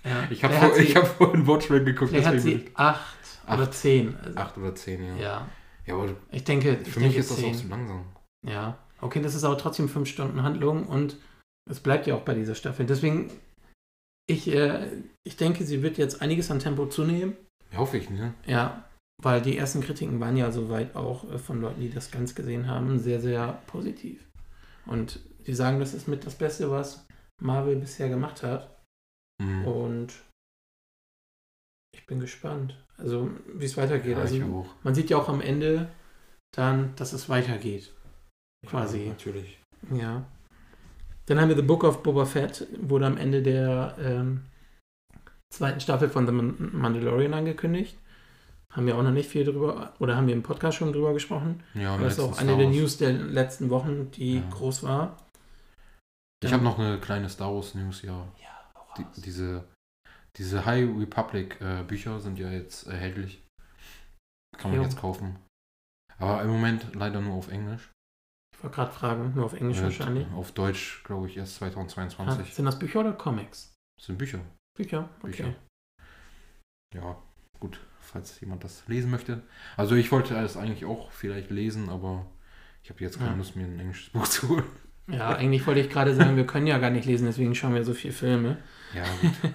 Ja. 0.04 0.26
Ich 0.30 0.42
habe 0.42 0.54
vor, 0.54 0.76
ich 0.76 0.96
hab 0.96 1.06
vorhin 1.06 1.46
Watchmen 1.46 1.84
geguckt, 1.84 2.10
Vielleicht 2.10 2.26
hat 2.26 2.34
deswegen 2.34 2.58
sie 2.60 2.64
bin 2.64 2.72
acht, 2.76 3.16
oder 3.46 3.62
Acht. 3.62 3.74
zehn. 3.74 4.16
Also, 4.16 4.30
ich 4.30 4.36
acht 4.38 4.58
oder 4.58 4.74
zehn, 4.74 5.04
ja. 5.06 5.16
ja. 5.16 5.48
Ja, 5.86 5.94
aber 5.94 6.14
Ich 6.30 6.44
denke, 6.44 6.72
ich 6.82 6.88
für 6.88 7.00
mich 7.00 7.08
denke 7.10 7.18
ist 7.20 7.30
das 7.30 7.38
zehn. 7.38 7.54
auch 7.54 7.60
zu 7.60 7.68
langsam. 7.68 8.04
Ja. 8.46 8.78
Okay, 9.00 9.22
das 9.22 9.34
ist 9.36 9.44
aber 9.44 9.56
trotzdem 9.58 9.88
fünf 9.88 10.08
Stunden 10.08 10.42
Handlung 10.42 10.86
und 10.86 11.16
es 11.70 11.78
bleibt 11.80 12.06
ja 12.08 12.14
auch 12.16 12.22
bei 12.22 12.34
dieser 12.34 12.54
Staffel. 12.56 12.84
Deswegen, 12.86 13.30
ich, 14.28 14.48
äh, 14.48 15.02
ich 15.24 15.36
denke, 15.36 15.64
sie 15.64 15.82
wird 15.82 15.98
jetzt 15.98 16.20
einiges 16.22 16.50
an 16.50 16.58
Tempo 16.58 16.86
zunehmen. 16.86 17.36
Ja, 17.72 17.78
hoffe 17.78 17.96
ich, 17.96 18.10
ne? 18.10 18.34
Ja, 18.46 18.84
weil 19.22 19.42
die 19.42 19.56
ersten 19.56 19.80
Kritiken 19.80 20.20
waren 20.20 20.36
ja 20.36 20.52
soweit 20.52 20.94
auch 20.94 21.28
äh, 21.30 21.38
von 21.38 21.60
Leuten, 21.60 21.80
die 21.80 21.90
das 21.90 22.10
ganz 22.10 22.34
gesehen 22.34 22.68
haben, 22.68 22.98
sehr, 22.98 23.20
sehr 23.20 23.62
positiv. 23.66 24.24
Und 24.86 25.20
die 25.46 25.54
sagen, 25.54 25.80
das 25.80 25.94
ist 25.94 26.08
mit 26.08 26.24
das 26.26 26.36
Beste, 26.36 26.70
was 26.70 27.06
Marvel 27.42 27.76
bisher 27.76 28.08
gemacht 28.08 28.42
hat. 28.42 28.82
Mhm. 29.42 29.66
Und 29.66 30.22
ich 31.94 32.06
bin 32.06 32.20
gespannt. 32.20 32.84
Also, 32.96 33.30
wie 33.54 33.64
es 33.64 33.76
weitergeht. 33.76 34.16
Ja, 34.16 34.22
also, 34.22 34.66
man 34.82 34.94
sieht 34.94 35.10
ja 35.10 35.16
auch 35.16 35.28
am 35.28 35.40
Ende 35.40 35.90
dann, 36.54 36.94
dass 36.96 37.12
es 37.12 37.28
weitergeht. 37.28 37.92
Quasi. 38.66 39.04
Ja, 39.04 39.08
natürlich. 39.10 39.58
Ja. 39.92 40.26
Dann 41.28 41.40
haben 41.40 41.48
wir 41.48 41.56
The 41.56 41.62
Book 41.62 41.84
of 41.84 42.02
Boba 42.02 42.24
Fett, 42.24 42.66
wurde 42.80 43.06
am 43.06 43.16
Ende 43.18 43.42
der 43.42 43.96
ähm, 44.00 44.44
zweiten 45.52 45.80
Staffel 45.80 46.08
von 46.08 46.26
The 46.26 46.32
Man- 46.32 46.70
Mandalorian 46.72 47.34
angekündigt. 47.34 47.98
Haben 48.72 48.86
wir 48.86 48.96
auch 48.96 49.02
noch 49.02 49.10
nicht 49.12 49.28
viel 49.30 49.44
drüber, 49.44 49.94
oder 49.98 50.16
haben 50.16 50.26
wir 50.26 50.34
im 50.34 50.42
Podcast 50.42 50.76
schon 50.78 50.92
drüber 50.92 51.12
gesprochen. 51.14 51.62
Ja, 51.74 51.96
im 51.96 52.02
Das 52.02 52.14
ist 52.14 52.20
auch 52.20 52.38
eine 52.38 52.56
der 52.56 52.68
News 52.68 52.98
der 52.98 53.12
letzten 53.12 53.70
Wochen, 53.70 54.10
die 54.12 54.36
Ja. 54.36 54.50
groß 54.50 54.82
war. 54.82 55.16
Ich 56.44 56.52
habe 56.52 56.62
noch 56.64 56.78
eine 56.78 56.98
kleine 57.00 57.28
Star 57.28 57.52
Wars 57.54 57.74
News, 57.74 58.02
ja. 58.02 58.28
Ja, 58.40 58.70
auch 58.74 58.94
Die, 58.94 59.04
diese, 59.22 59.64
diese 60.36 60.64
High 60.66 60.88
Republic 60.98 61.60
äh, 61.60 61.82
Bücher 61.82 62.20
sind 62.20 62.38
ja 62.38 62.50
jetzt 62.50 62.86
erhältlich. 62.86 63.42
Kann 64.56 64.70
man 64.70 64.80
Jo. 64.80 64.84
jetzt 64.84 64.98
kaufen. 64.98 65.36
Aber 66.18 66.42
im 66.42 66.48
Moment 66.50 66.94
leider 66.94 67.20
nur 67.20 67.34
auf 67.34 67.50
Englisch. 67.50 67.90
Ich 68.58 68.64
wollte 68.64 68.74
gerade 68.74 68.92
fragen, 68.92 69.32
nur 69.36 69.44
auf 69.44 69.52
Englisch 69.54 69.78
Äh, 69.78 69.84
wahrscheinlich. 69.84 70.26
Auf 70.34 70.50
Deutsch, 70.50 71.02
glaube 71.04 71.28
ich, 71.28 71.36
erst 71.36 71.56
2022. 71.56 72.40
Ah, 72.44 72.54
sind 72.54 72.64
das 72.64 72.76
Bücher 72.76 73.00
oder 73.00 73.12
Comics? 73.12 73.72
Das 73.96 74.06
sind 74.06 74.18
Bücher. 74.18 74.40
Bücher, 74.76 75.08
okay. 75.22 75.30
Bücher. 75.30 75.54
Ja, 76.92 77.16
gut, 77.60 77.78
falls 78.00 78.40
jemand 78.40 78.64
das 78.64 78.82
lesen 78.88 79.12
möchte. 79.12 79.42
Also 79.76 79.94
ich 79.94 80.10
wollte 80.10 80.36
es 80.36 80.56
eigentlich 80.56 80.84
auch 80.86 81.12
vielleicht 81.12 81.50
lesen, 81.50 81.88
aber 81.88 82.26
ich 82.82 82.90
habe 82.90 83.00
jetzt 83.00 83.18
keine 83.18 83.30
Ja. 83.30 83.36
Lust, 83.36 83.54
mir 83.54 83.64
ein 83.64 83.78
englisches 83.78 84.10
Buch 84.10 84.26
zu 84.26 84.48
holen. 84.48 84.64
Ja, 85.06 85.36
eigentlich 85.36 85.64
wollte 85.66 85.80
ich 85.80 85.88
gerade 85.88 86.14
sagen, 86.14 86.36
wir 86.36 86.46
können 86.46 86.66
ja 86.66 86.78
gar 86.78 86.90
nicht 86.90 87.06
lesen, 87.06 87.26
deswegen 87.26 87.54
schauen 87.54 87.74
wir 87.74 87.84
so 87.84 87.94
viele 87.94 88.12
Filme. 88.12 88.58
Ja, 88.94 89.04
gut. 89.22 89.52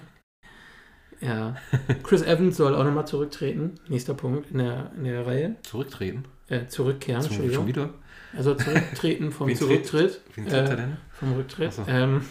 Ja. 1.20 1.56
Chris 2.02 2.22
Evans 2.22 2.56
soll 2.56 2.74
auch 2.74 2.84
nochmal 2.84 3.06
zurücktreten. 3.06 3.76
Nächster 3.88 4.12
Punkt 4.12 4.50
in 4.50 4.58
der, 4.58 4.92
in 4.94 5.04
der 5.04 5.26
Reihe. 5.26 5.56
Zurücktreten. 5.62 6.24
Äh, 6.48 6.66
zurückkehren, 6.66 7.22
Zum, 7.22 7.50
schon 7.50 7.66
wieder. 7.66 7.94
Also 8.36 8.54
zurücktreten 8.54 9.30
vom 9.32 9.48
Wen 9.48 9.54
tritt- 9.56 9.86
Zurücktritt. 9.86 10.20
Wen 10.34 10.44
tritt 10.46 10.54
Äh, 10.54 10.70
er 10.70 10.76
denn? 10.76 10.96
Vom 11.12 11.32
Rücktritt. 11.34 11.72
So. 11.72 11.84
Ähm, 11.86 12.22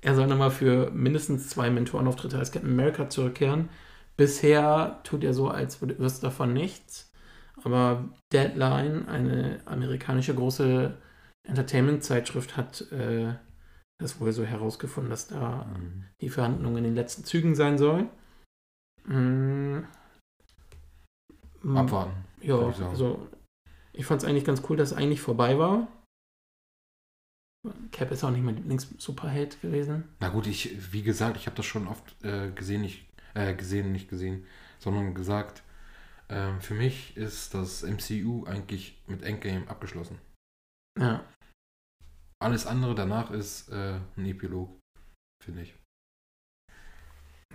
er 0.00 0.14
soll 0.14 0.26
nochmal 0.26 0.50
für 0.50 0.90
mindestens 0.92 1.48
zwei 1.48 1.70
Mentorenauftritte 1.70 2.38
als 2.38 2.52
Captain 2.52 2.70
America 2.70 3.08
zurückkehren. 3.10 3.68
Bisher 4.16 5.00
tut 5.04 5.24
er 5.24 5.34
so, 5.34 5.48
als 5.48 5.80
es 5.82 6.20
davon 6.20 6.52
nichts. 6.52 7.12
Aber 7.62 8.08
Deadline, 8.32 9.08
eine 9.08 9.60
amerikanische 9.66 10.34
große 10.34 10.96
Entertainment-Zeitschrift, 11.46 12.56
hat 12.56 12.90
äh, 12.92 13.34
das 13.98 14.18
wohl 14.20 14.32
so 14.32 14.44
herausgefunden, 14.44 15.10
dass 15.10 15.28
da 15.28 15.66
Mhm. 15.66 16.04
die 16.22 16.30
Verhandlungen 16.30 16.78
in 16.78 16.84
den 16.84 16.94
letzten 16.94 17.24
Zügen 17.24 17.54
sein 17.54 17.76
sollen. 17.76 18.08
Mm, 19.04 19.80
Abwarten. 21.74 22.12
Ja, 22.40 22.56
also 22.58 23.28
ich 23.92 24.06
fand 24.06 24.22
es 24.22 24.28
eigentlich 24.28 24.44
ganz 24.44 24.62
cool, 24.68 24.76
dass 24.76 24.92
es 24.92 24.96
eigentlich 24.96 25.20
vorbei 25.20 25.58
war. 25.58 25.88
Cap 27.92 28.10
ist 28.10 28.24
auch 28.24 28.30
nicht 28.30 28.42
mein 28.42 28.56
Lieblings-Superheld 28.56 29.60
gewesen. 29.60 30.04
Na 30.20 30.30
gut, 30.30 30.46
ich, 30.46 30.92
wie 30.92 31.02
gesagt, 31.02 31.36
ich 31.36 31.46
habe 31.46 31.56
das 31.56 31.66
schon 31.66 31.88
oft 31.88 32.24
äh, 32.24 32.50
gesehen, 32.52 32.80
nicht, 32.80 33.06
äh, 33.34 33.54
gesehen, 33.54 33.92
nicht 33.92 34.08
gesehen, 34.08 34.46
sondern 34.78 35.14
gesagt, 35.14 35.62
ähm, 36.30 36.60
für 36.62 36.74
mich 36.74 37.16
ist 37.16 37.52
das 37.52 37.82
MCU 37.82 38.44
eigentlich 38.46 39.02
mit 39.06 39.22
Endgame 39.22 39.68
abgeschlossen. 39.68 40.18
Ja, 40.98 41.24
Alles 42.42 42.66
andere 42.66 42.94
danach 42.94 43.30
ist 43.30 43.68
äh, 43.68 43.98
ein 44.16 44.24
Epilog, 44.26 44.78
finde 45.44 45.62
ich. 45.62 45.74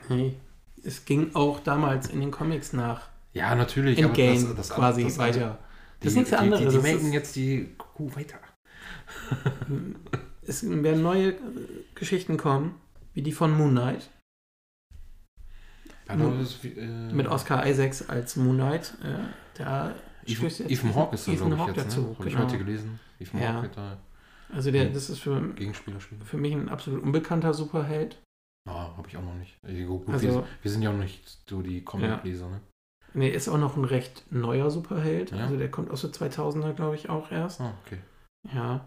hey. 0.07 0.37
Es 0.83 1.05
ging 1.05 1.33
auch 1.33 1.61
damals 1.61 2.09
in 2.09 2.19
den 2.19 2.29
Comics 2.29 2.71
nach 2.73 3.09
Ja, 3.33 3.55
natürlich. 3.55 3.97
Endgame 3.97 4.39
aber 4.45 4.53
das, 4.53 4.67
das, 4.67 4.77
quasi 4.77 5.03
das, 5.05 5.17
weiter. 5.17 5.57
Die, 5.59 5.74
Das 5.99 6.11
ist 6.11 6.15
nichts 6.15 6.29
die, 6.29 6.35
anderes, 6.35 6.73
Die, 6.73 6.77
die, 6.77 6.83
melken 6.83 7.13
jetzt 7.13 7.35
die 7.35 7.75
Kuh 7.77 8.13
weiter. 8.15 8.39
Es 10.41 10.63
werden 10.63 11.01
neue 11.01 11.35
Geschichten 11.95 12.37
kommen, 12.37 12.75
wie 13.13 13.21
die 13.21 13.31
von 13.31 13.55
Moon 13.55 13.71
Knight. 13.71 14.09
Ja, 16.07 16.15
das 16.15 16.51
ist 16.51 16.65
äh, 16.65 16.85
Mit 17.13 17.27
Oscar 17.27 17.65
Isaacs 17.65 18.07
als 18.09 18.35
Moon 18.35 18.57
Knight. 18.57 18.95
Äh, 19.03 19.25
da 19.55 19.95
Ethan, 20.27 20.69
Ethan 20.69 20.95
Hawke 20.95 21.15
ist 21.15 21.27
da, 21.27 21.31
Ethan 21.31 21.47
glaube 21.47 21.55
ich, 21.55 21.59
Hawke 21.61 21.81
jetzt. 21.81 21.85
dazu, 21.85 22.01
ne? 22.01 22.15
Habe 22.17 22.27
ich 22.29 22.35
genau. 22.35 22.47
heute 22.47 22.57
gelesen. 22.57 22.99
Ethan 23.19 23.41
Ja. 23.41 23.53
Hawke 23.55 23.69
da 23.75 23.97
Also 24.53 24.71
der, 24.71 24.89
das 24.89 25.09
ist 25.09 25.19
für, 25.19 25.53
für 26.25 26.37
mich 26.37 26.53
ein 26.53 26.69
absolut 26.69 27.01
unbekannter 27.01 27.53
Superheld. 27.53 28.21
Ah, 28.67 28.95
habe 28.97 29.07
ich 29.07 29.17
auch 29.17 29.23
noch 29.23 29.35
nicht. 29.35 29.57
Also- 29.63 30.21
wir, 30.21 30.47
wir 30.61 30.71
sind 30.71 30.81
ja 30.81 30.91
auch 30.91 30.97
nicht 30.97 31.37
so 31.47 31.61
die 31.61 31.83
Comic-Leser, 31.83 32.49
ne? 32.49 32.61
Nee, 33.15 33.29
ist 33.29 33.47
auch 33.47 33.57
noch 33.57 33.77
ein 33.77 33.85
recht 33.85 34.23
neuer 34.31 34.69
Superheld. 34.69 35.31
Ja. 35.31 35.45
Also 35.45 35.57
der 35.57 35.71
kommt 35.71 35.89
aus 35.89 36.01
der 36.01 36.11
2000er, 36.11 36.73
glaube 36.73 36.95
ich, 36.95 37.09
auch 37.09 37.31
erst. 37.31 37.61
Ah, 37.61 37.73
okay. 37.85 37.97
Ja, 38.53 38.85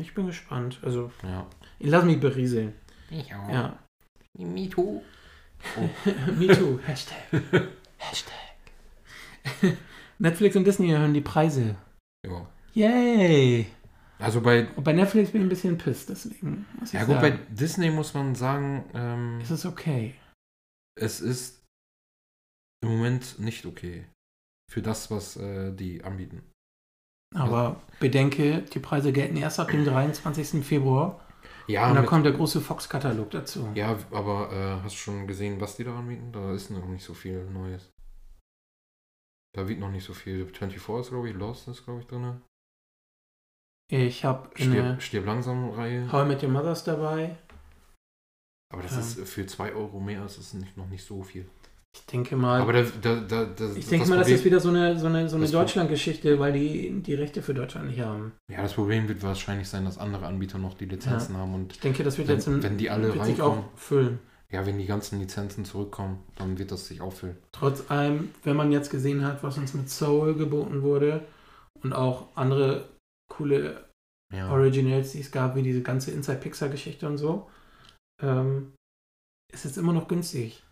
ich 0.00 0.14
bin 0.14 0.26
gespannt. 0.26 0.78
Also, 0.82 1.10
Ja. 1.22 1.46
ich 1.78 1.88
lass 1.90 2.04
mich 2.04 2.20
berieseln. 2.20 2.74
Ich 3.10 3.34
auch. 3.34 3.48
Ja. 3.48 3.78
Me 4.38 4.68
too. 4.68 5.02
Me 6.38 6.46
too. 6.48 6.78
Hashtag. 6.86 7.16
Hashtag. 7.98 8.34
Netflix 10.18 10.56
und 10.56 10.64
Disney 10.66 10.90
erhöhen 10.90 11.14
die 11.14 11.20
Preise. 11.20 11.76
Ja. 12.26 12.46
Yay! 12.74 13.66
Also 14.18 14.40
bei, 14.40 14.66
Und 14.76 14.84
bei 14.84 14.92
Netflix 14.92 15.30
bin 15.32 15.40
ich 15.42 15.46
ein 15.46 15.48
bisschen 15.50 15.76
pisst, 15.78 16.08
deswegen 16.08 16.66
muss 16.78 16.88
ich 16.94 17.00
ja 17.00 17.04
gut, 17.04 17.20
bei 17.20 17.32
Disney 17.50 17.90
muss 17.90 18.14
man 18.14 18.34
sagen, 18.34 18.84
ähm, 18.94 19.38
es 19.42 19.50
ist 19.50 19.66
okay. 19.66 20.14
es 20.98 21.20
ist 21.20 21.63
im 22.86 22.96
Moment 22.96 23.38
nicht 23.38 23.66
okay. 23.66 24.06
Für 24.70 24.82
das, 24.82 25.10
was 25.10 25.36
äh, 25.36 25.72
die 25.72 26.02
anbieten. 26.04 26.42
Aber 27.34 27.80
bedenke, 28.00 28.62
die 28.62 28.78
Preise 28.78 29.12
gelten 29.12 29.36
erst 29.36 29.58
ab 29.60 29.68
dem 29.70 29.84
23. 29.84 30.64
Februar. 30.64 31.20
Ja, 31.66 31.88
und 31.88 31.96
da 31.96 32.02
kommt 32.02 32.24
der 32.26 32.32
große 32.32 32.60
Fox-Katalog 32.60 33.30
dazu. 33.30 33.68
ja 33.74 33.98
aber 34.10 34.52
äh, 34.52 34.82
hast 34.82 34.94
du 34.94 34.98
schon 34.98 35.26
gesehen, 35.26 35.60
was 35.60 35.76
die 35.76 35.84
da 35.84 35.98
anbieten? 35.98 36.30
Da 36.32 36.52
ist 36.54 36.70
noch 36.70 36.86
nicht 36.86 37.04
so 37.04 37.14
viel 37.14 37.44
Neues. 37.50 37.90
Da 39.54 39.66
wird 39.68 39.78
noch 39.80 39.90
nicht 39.90 40.04
so 40.04 40.14
viel. 40.14 40.46
24 40.46 40.76
ist, 40.76 41.08
glaube 41.10 41.28
ich, 41.30 41.34
Lost 41.34 41.68
ist, 41.68 41.84
glaube 41.84 42.00
ich, 42.00 42.06
drin. 42.06 42.40
Ich 43.90 44.24
habe 44.24 44.50
eine 44.56 45.00
Stirb, 45.00 45.26
langsam 45.26 45.70
Reihe. 45.70 46.10
How 46.10 46.24
I 46.24 46.28
Met 46.28 46.42
Your 46.42 46.50
Mothers 46.50 46.84
dabei. 46.84 47.36
Aber 48.72 48.82
das 48.82 48.92
Ähm. 48.94 48.98
ist 49.22 49.28
für 49.32 49.46
2 49.46 49.72
Euro 49.74 50.00
mehr, 50.00 50.24
ist 50.24 50.38
es 50.38 50.54
nicht, 50.54 50.76
noch 50.76 50.88
nicht 50.88 51.04
so 51.04 51.22
viel. 51.22 51.48
Ich 51.94 52.06
denke 52.06 52.34
mal, 52.36 52.60
Aber 52.60 52.72
da, 52.72 52.82
da, 53.00 53.14
da, 53.20 53.44
da, 53.44 53.64
ich 53.76 53.86
denke 53.86 54.08
mal, 54.08 54.16
das 54.16 54.24
Problem, 54.24 54.34
ist 54.34 54.44
wieder 54.44 54.60
so 54.60 54.68
eine, 54.68 54.98
so 54.98 55.06
eine, 55.06 55.28
so 55.28 55.36
eine 55.36 55.44
das 55.44 55.52
Deutschland-Geschichte, 55.52 56.38
weil 56.40 56.52
die 56.52 56.90
die 57.02 57.14
Rechte 57.14 57.40
für 57.40 57.54
Deutschland 57.54 57.88
nicht 57.88 58.00
haben. 58.00 58.32
Ja, 58.50 58.62
das 58.62 58.74
Problem 58.74 59.08
wird 59.08 59.22
wahrscheinlich 59.22 59.68
sein, 59.68 59.84
dass 59.84 59.96
andere 59.98 60.26
Anbieter 60.26 60.58
noch 60.58 60.74
die 60.74 60.86
Lizenzen 60.86 61.36
haben 61.36 61.54
und 61.54 61.72
Ich 61.72 61.80
denke, 61.80 62.02
das 62.02 62.18
wird 62.18 62.28
jetzt 62.28 62.46
wenn, 62.48 62.54
ein, 62.56 62.62
wenn 62.64 62.78
die 62.78 62.90
alle 62.90 63.14
wird 63.14 63.24
sich 63.24 63.40
auch 63.40 63.62
füllen. 63.76 64.18
ja, 64.50 64.66
wenn 64.66 64.78
die 64.78 64.86
ganzen 64.86 65.20
Lizenzen 65.20 65.64
zurückkommen, 65.64 66.18
dann 66.36 66.58
wird 66.58 66.72
das 66.72 66.88
sich 66.88 67.00
auffüllen. 67.00 67.36
Trotz 67.52 67.88
allem, 67.90 68.30
wenn 68.42 68.56
man 68.56 68.72
jetzt 68.72 68.90
gesehen 68.90 69.24
hat, 69.24 69.42
was 69.44 69.56
uns 69.56 69.72
mit 69.74 69.88
Soul 69.88 70.34
geboten 70.34 70.82
wurde 70.82 71.24
und 71.82 71.92
auch 71.92 72.36
andere 72.36 72.88
coole 73.32 73.84
Ja. 74.32 74.50
Originals, 74.50 75.12
die 75.12 75.20
es 75.20 75.30
gab, 75.30 75.54
wie 75.54 75.62
diese 75.62 75.82
ganze 75.82 76.10
Inside-Pixar-Geschichte 76.10 77.06
und 77.06 77.18
so, 77.18 77.48
ähm, 78.20 78.72
ist 79.52 79.64
es 79.64 79.76
immer 79.76 79.92
noch 79.92 80.08
günstig. 80.08 80.63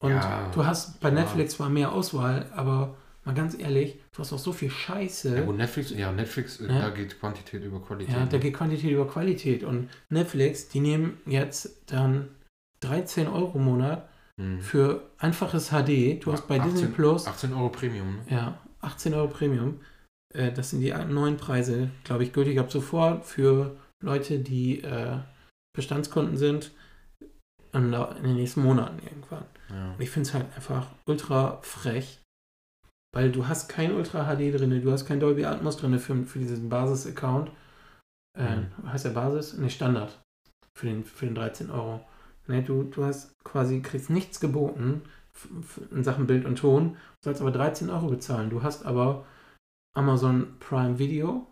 Und 0.00 0.10
Ja, 0.12 0.50
du 0.54 0.64
hast 0.64 1.00
bei. 1.00 1.10
Netflix 1.10 1.54
zwar 1.54 1.68
mehr 1.68 1.92
Auswahl, 1.92 2.46
aber 2.54 2.96
mal 3.24 3.34
ganz 3.34 3.58
ehrlich, 3.58 3.98
du 4.12 4.20
hast 4.20 4.32
auch 4.32 4.38
so 4.38 4.52
viel 4.52 4.70
Scheiße. 4.70 5.38
Ja, 5.38 5.52
Netflix, 5.52 5.90
ja, 5.90 6.12
Netflix, 6.12 6.60
Ja. 6.60 6.66
da 6.82 6.90
geht 6.90 7.18
Quantität 7.18 7.64
über 7.64 7.80
Qualität. 7.80 8.14
Ja, 8.14 8.20
ne? 8.24 8.28
da 8.30 8.38
geht 8.38 8.54
Quantität 8.54 8.90
über 8.92 9.06
Qualität. 9.08 9.64
Und 9.64 9.90
Netflix, 10.08 10.68
die 10.68 10.80
nehmen 10.80 11.18
jetzt 11.26 11.82
dann 11.90 12.28
13 12.80 13.26
Euro 13.28 13.58
im 13.58 13.64
Monat 13.64 14.08
Mhm. 14.40 14.60
für 14.60 15.02
einfaches 15.18 15.70
HD. 15.70 16.20
Du 16.20 16.32
hast 16.32 16.46
bei 16.46 16.60
18 16.60 16.72
Disney 16.72 16.88
Plus 16.88 17.26
18 17.26 17.52
Euro 17.52 17.70
Premium, 17.70 18.16
ne? 18.18 18.22
ja, 18.30 18.58
18 18.80 19.12
Euro 19.14 19.26
Premium. 19.26 19.80
Äh, 20.32 20.52
das 20.52 20.70
sind 20.70 20.80
die 20.80 20.94
neuen 21.08 21.36
Preise, 21.38 21.90
glaube 22.04 22.22
ich, 22.22 22.32
gültig 22.32 22.60
ab 22.60 22.70
sofort 22.70 23.24
für 23.24 23.74
Leute, 24.00 24.38
die 24.38 24.80
äh, 24.84 25.16
Bestandskunden 25.76 26.36
sind 26.36 26.70
in, 27.72 27.92
den 27.92 28.34
nächsten 28.34 28.62
Monaten 28.62 28.98
irgendwann. 29.04 29.44
Ja. 29.70 29.92
Und 29.92 30.00
ich 30.00 30.10
finde 30.10 30.28
es 30.28 30.34
halt 30.34 30.46
einfach 30.54 30.86
ultra 31.06 31.58
frech, 31.62 32.20
weil 33.14 33.32
du 33.32 33.48
hast 33.48 33.68
kein 33.68 33.94
Ultra 33.94 34.24
HD 34.24 34.54
drin, 34.54 34.82
du 34.82 34.92
hast 34.92 35.06
kein 35.06 35.20
Dolby 35.20 35.44
Atmos 35.44 35.76
drin 35.76 35.98
für, 35.98 36.24
für 36.24 36.38
diesen 36.38 36.68
Basis-Account. 36.68 37.50
Äh, 38.38 38.56
Mhm. 38.56 38.92
Heißt 38.92 39.04
der 39.04 39.10
Basis? 39.10 39.54
Ne, 39.54 39.70
Standard. 39.70 40.20
Für 40.74 40.86
den, 40.86 41.04
für 41.04 41.26
den 41.26 41.34
13 41.34 41.70
Euro. 41.70 42.00
Ne, 42.46 42.62
du, 42.62 42.84
du 42.84 43.04
hast 43.04 43.34
quasi, 43.44 43.80
kriegst 43.80 44.10
nichts 44.10 44.40
geboten 44.40 45.02
in 45.90 46.04
Sachen 46.04 46.26
Bild 46.26 46.44
und 46.44 46.56
Ton. 46.56 46.94
Du 46.94 47.24
sollst 47.24 47.40
aber 47.40 47.50
13 47.50 47.90
Euro 47.90 48.08
bezahlen. 48.08 48.50
Du 48.50 48.62
hast 48.62 48.84
aber 48.84 49.24
Amazon 49.96 50.58
Prime 50.60 50.98
Video. 50.98 51.46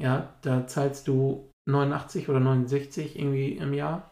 Ja, 0.00 0.34
da 0.42 0.66
zahlst 0.66 1.08
du 1.08 1.50
89 1.68 2.28
oder 2.28 2.40
69 2.40 3.18
irgendwie 3.18 3.52
im 3.52 3.74
Jahr. 3.74 4.07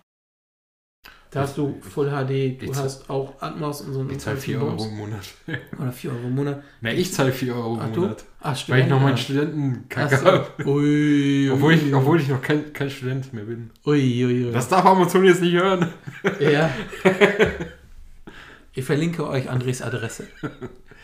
Da 1.36 1.42
hast 1.42 1.58
du 1.58 1.78
Full 1.82 2.08
HD, 2.08 2.62
du 2.62 2.74
hast 2.74 3.10
auch 3.10 3.34
Atmos 3.42 3.82
und 3.82 3.92
so 3.92 4.00
ein 4.00 4.08
Ich 4.08 4.20
zahle 4.20 4.38
4 4.38 4.58
Euro 4.58 4.82
im 4.86 4.96
Monat. 4.96 5.34
Oder 5.78 5.92
4 5.92 6.10
Euro 6.10 6.26
im 6.28 6.34
Monat. 6.34 6.64
Ne, 6.80 6.94
ich 6.94 7.12
zahle 7.12 7.30
4 7.30 7.54
Euro 7.54 7.78
im 7.78 7.90
Monat. 7.90 8.24
Ach, 8.40 8.68
weil 8.70 8.80
ich 8.80 8.86
noch 8.86 9.02
meinen 9.02 9.18
Studentenkacke 9.18 10.24
habe. 10.24 10.66
Ui, 10.66 11.50
obwohl, 11.52 11.74
ich, 11.74 11.94
obwohl 11.94 12.22
ich 12.22 12.28
noch 12.28 12.40
kein, 12.40 12.72
kein 12.72 12.88
Student 12.88 13.34
mehr 13.34 13.44
bin. 13.44 13.70
Ui, 13.84 14.24
ui, 14.24 14.46
ui. 14.46 14.50
Das 14.50 14.70
darf 14.70 14.86
Amazon 14.86 15.26
jetzt 15.26 15.42
nicht 15.42 15.52
hören. 15.52 15.92
Ja. 16.40 16.70
ich 18.72 18.84
verlinke 18.86 19.28
euch 19.28 19.50
Andres 19.50 19.82
Adresse 19.82 20.28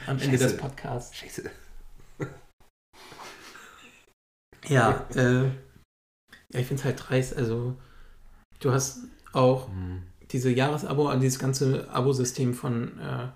am 0.07 0.17
Ende 0.17 0.39
Scheiße. 0.39 0.45
des 0.45 0.57
Podcasts. 0.57 1.15
Scheiße. 1.15 1.51
Ja, 4.67 5.07
äh, 5.15 5.43
ja, 5.43 5.51
ich 6.55 6.67
finde 6.67 6.77
es 6.81 6.85
halt 6.87 7.03
dreist. 7.07 7.37
Also, 7.37 7.77
du 8.61 8.73
hast 8.73 9.01
auch 9.35 9.69
Hm. 9.69 10.05
Diese 10.33 10.51
Jahresabo, 10.51 11.09
also 11.09 11.21
dieses 11.21 11.39
ganze 11.39 11.89
Abo-System 11.91 12.55
von, 12.55 12.99
äh, 12.99 13.29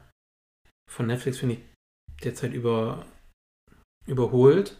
von 0.90 1.06
Netflix 1.06 1.38
finde 1.38 1.56
ich 1.56 1.60
derzeit 2.22 2.52
über, 2.52 3.04
überholt. 4.06 4.76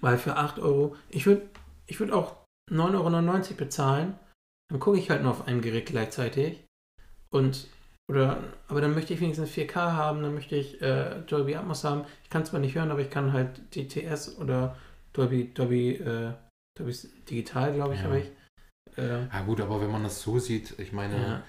Weil 0.00 0.18
für 0.18 0.36
8 0.36 0.58
Euro, 0.60 0.96
ich 1.08 1.26
würde 1.26 1.48
ich 1.86 1.98
würd 1.98 2.12
auch 2.12 2.36
9,99 2.70 3.50
Euro 3.50 3.54
bezahlen, 3.56 4.18
dann 4.70 4.78
gucke 4.78 4.98
ich 4.98 5.10
halt 5.10 5.22
nur 5.22 5.32
auf 5.32 5.46
einem 5.48 5.62
Gerät 5.62 5.86
gleichzeitig. 5.86 6.62
Und, 7.30 7.66
oder, 8.10 8.42
aber 8.68 8.80
dann 8.80 8.94
möchte 8.94 9.14
ich 9.14 9.20
wenigstens 9.20 9.50
4K 9.50 9.74
haben, 9.74 10.22
dann 10.22 10.34
möchte 10.34 10.56
ich 10.56 10.80
äh, 10.82 11.20
Dolby 11.26 11.56
Atmos 11.56 11.84
haben. 11.84 12.04
Ich 12.22 12.30
kann 12.30 12.44
zwar 12.44 12.60
nicht 12.60 12.74
hören, 12.74 12.90
aber 12.90 13.00
ich 13.00 13.10
kann 13.10 13.32
halt 13.32 13.74
DTS 13.74 14.38
oder 14.38 14.76
Dolby, 15.14 15.52
Dolby, 15.52 15.94
äh, 15.94 16.32
Dolby 16.78 16.94
Digital, 17.28 17.74
glaube 17.74 17.94
ich, 17.94 18.00
Ja. 18.00 18.06
habe 18.06 18.20
ich. 18.20 18.30
Äh, 18.98 19.28
Ja 19.32 19.42
gut, 19.42 19.60
aber 19.60 19.80
wenn 19.80 19.90
man 19.90 20.02
das 20.02 20.20
so 20.20 20.38
sieht, 20.38 20.78
ich 20.78 20.92
meine, 20.92 21.16
ja. 21.20 21.42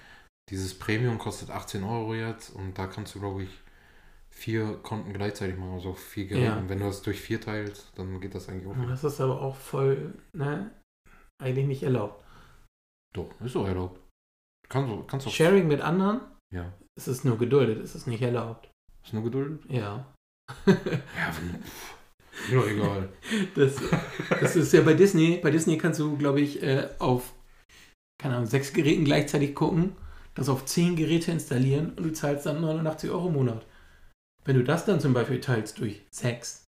dieses 0.50 0.78
Premium 0.78 1.18
kostet 1.18 1.50
18 1.50 1.84
Euro 1.84 2.14
jetzt 2.14 2.50
und 2.50 2.78
da 2.78 2.86
kannst 2.86 3.14
du, 3.14 3.20
glaube 3.20 3.42
ich, 3.44 3.50
vier 4.30 4.74
Konten 4.82 5.12
gleichzeitig 5.12 5.56
machen, 5.58 5.72
also 5.74 5.92
vier 5.94 6.26
Geräte. 6.26 6.46
Ja. 6.46 6.56
Und 6.58 6.68
wenn 6.68 6.78
du 6.78 6.86
das 6.86 7.02
durch 7.02 7.20
vier 7.20 7.40
teilst, 7.40 7.90
dann 7.96 8.20
geht 8.20 8.34
das 8.34 8.48
eigentlich 8.48 8.66
auch. 8.66 8.86
Das 8.88 9.04
ist 9.04 9.20
aber 9.20 9.40
auch 9.42 9.56
voll, 9.56 10.14
ne, 10.32 10.70
eigentlich 11.42 11.66
nicht 11.66 11.82
erlaubt. 11.82 12.24
Doch, 13.14 13.28
ist 13.40 13.54
doch 13.56 13.66
erlaubt. 13.66 14.00
Kannst 14.68 14.90
du, 14.90 15.02
kannst 15.04 15.26
du. 15.26 15.30
Sharing 15.30 15.66
mit 15.66 15.80
anderen, 15.80 16.20
Ja. 16.54 16.72
es 16.96 17.08
ist 17.08 17.24
nur 17.24 17.36
geduldet, 17.38 17.82
es 17.82 17.94
ist 17.96 18.06
nicht 18.06 18.22
erlaubt. 18.22 18.70
Ist 19.04 19.12
nur 19.12 19.24
geduldet? 19.24 19.64
Ja. 19.68 20.12
Ja, 22.50 22.64
egal. 22.64 23.08
Das, 23.54 23.76
das 24.40 24.56
ist 24.56 24.72
ja 24.72 24.80
bei 24.80 24.94
Disney. 24.94 25.40
Bei 25.42 25.50
Disney 25.50 25.76
kannst 25.76 26.00
du, 26.00 26.16
glaube 26.16 26.40
ich, 26.40 26.62
äh, 26.62 26.88
auf, 26.98 27.34
keine 28.20 28.34
Ahnung, 28.36 28.46
sechs 28.46 28.72
Geräten 28.72 29.04
gleichzeitig 29.04 29.54
gucken, 29.54 29.96
das 30.34 30.48
auf 30.48 30.64
zehn 30.66 30.94
Geräte 30.96 31.32
installieren 31.32 31.90
und 31.94 32.02
du 32.04 32.12
zahlst 32.12 32.46
dann 32.46 32.60
89 32.60 33.10
Euro 33.10 33.28
im 33.28 33.34
Monat. 33.34 33.66
Wenn 34.44 34.56
du 34.56 34.64
das 34.64 34.84
dann 34.84 35.00
zum 35.00 35.12
Beispiel 35.12 35.40
teilst 35.40 35.78
durch 35.78 36.02
sechs, 36.10 36.64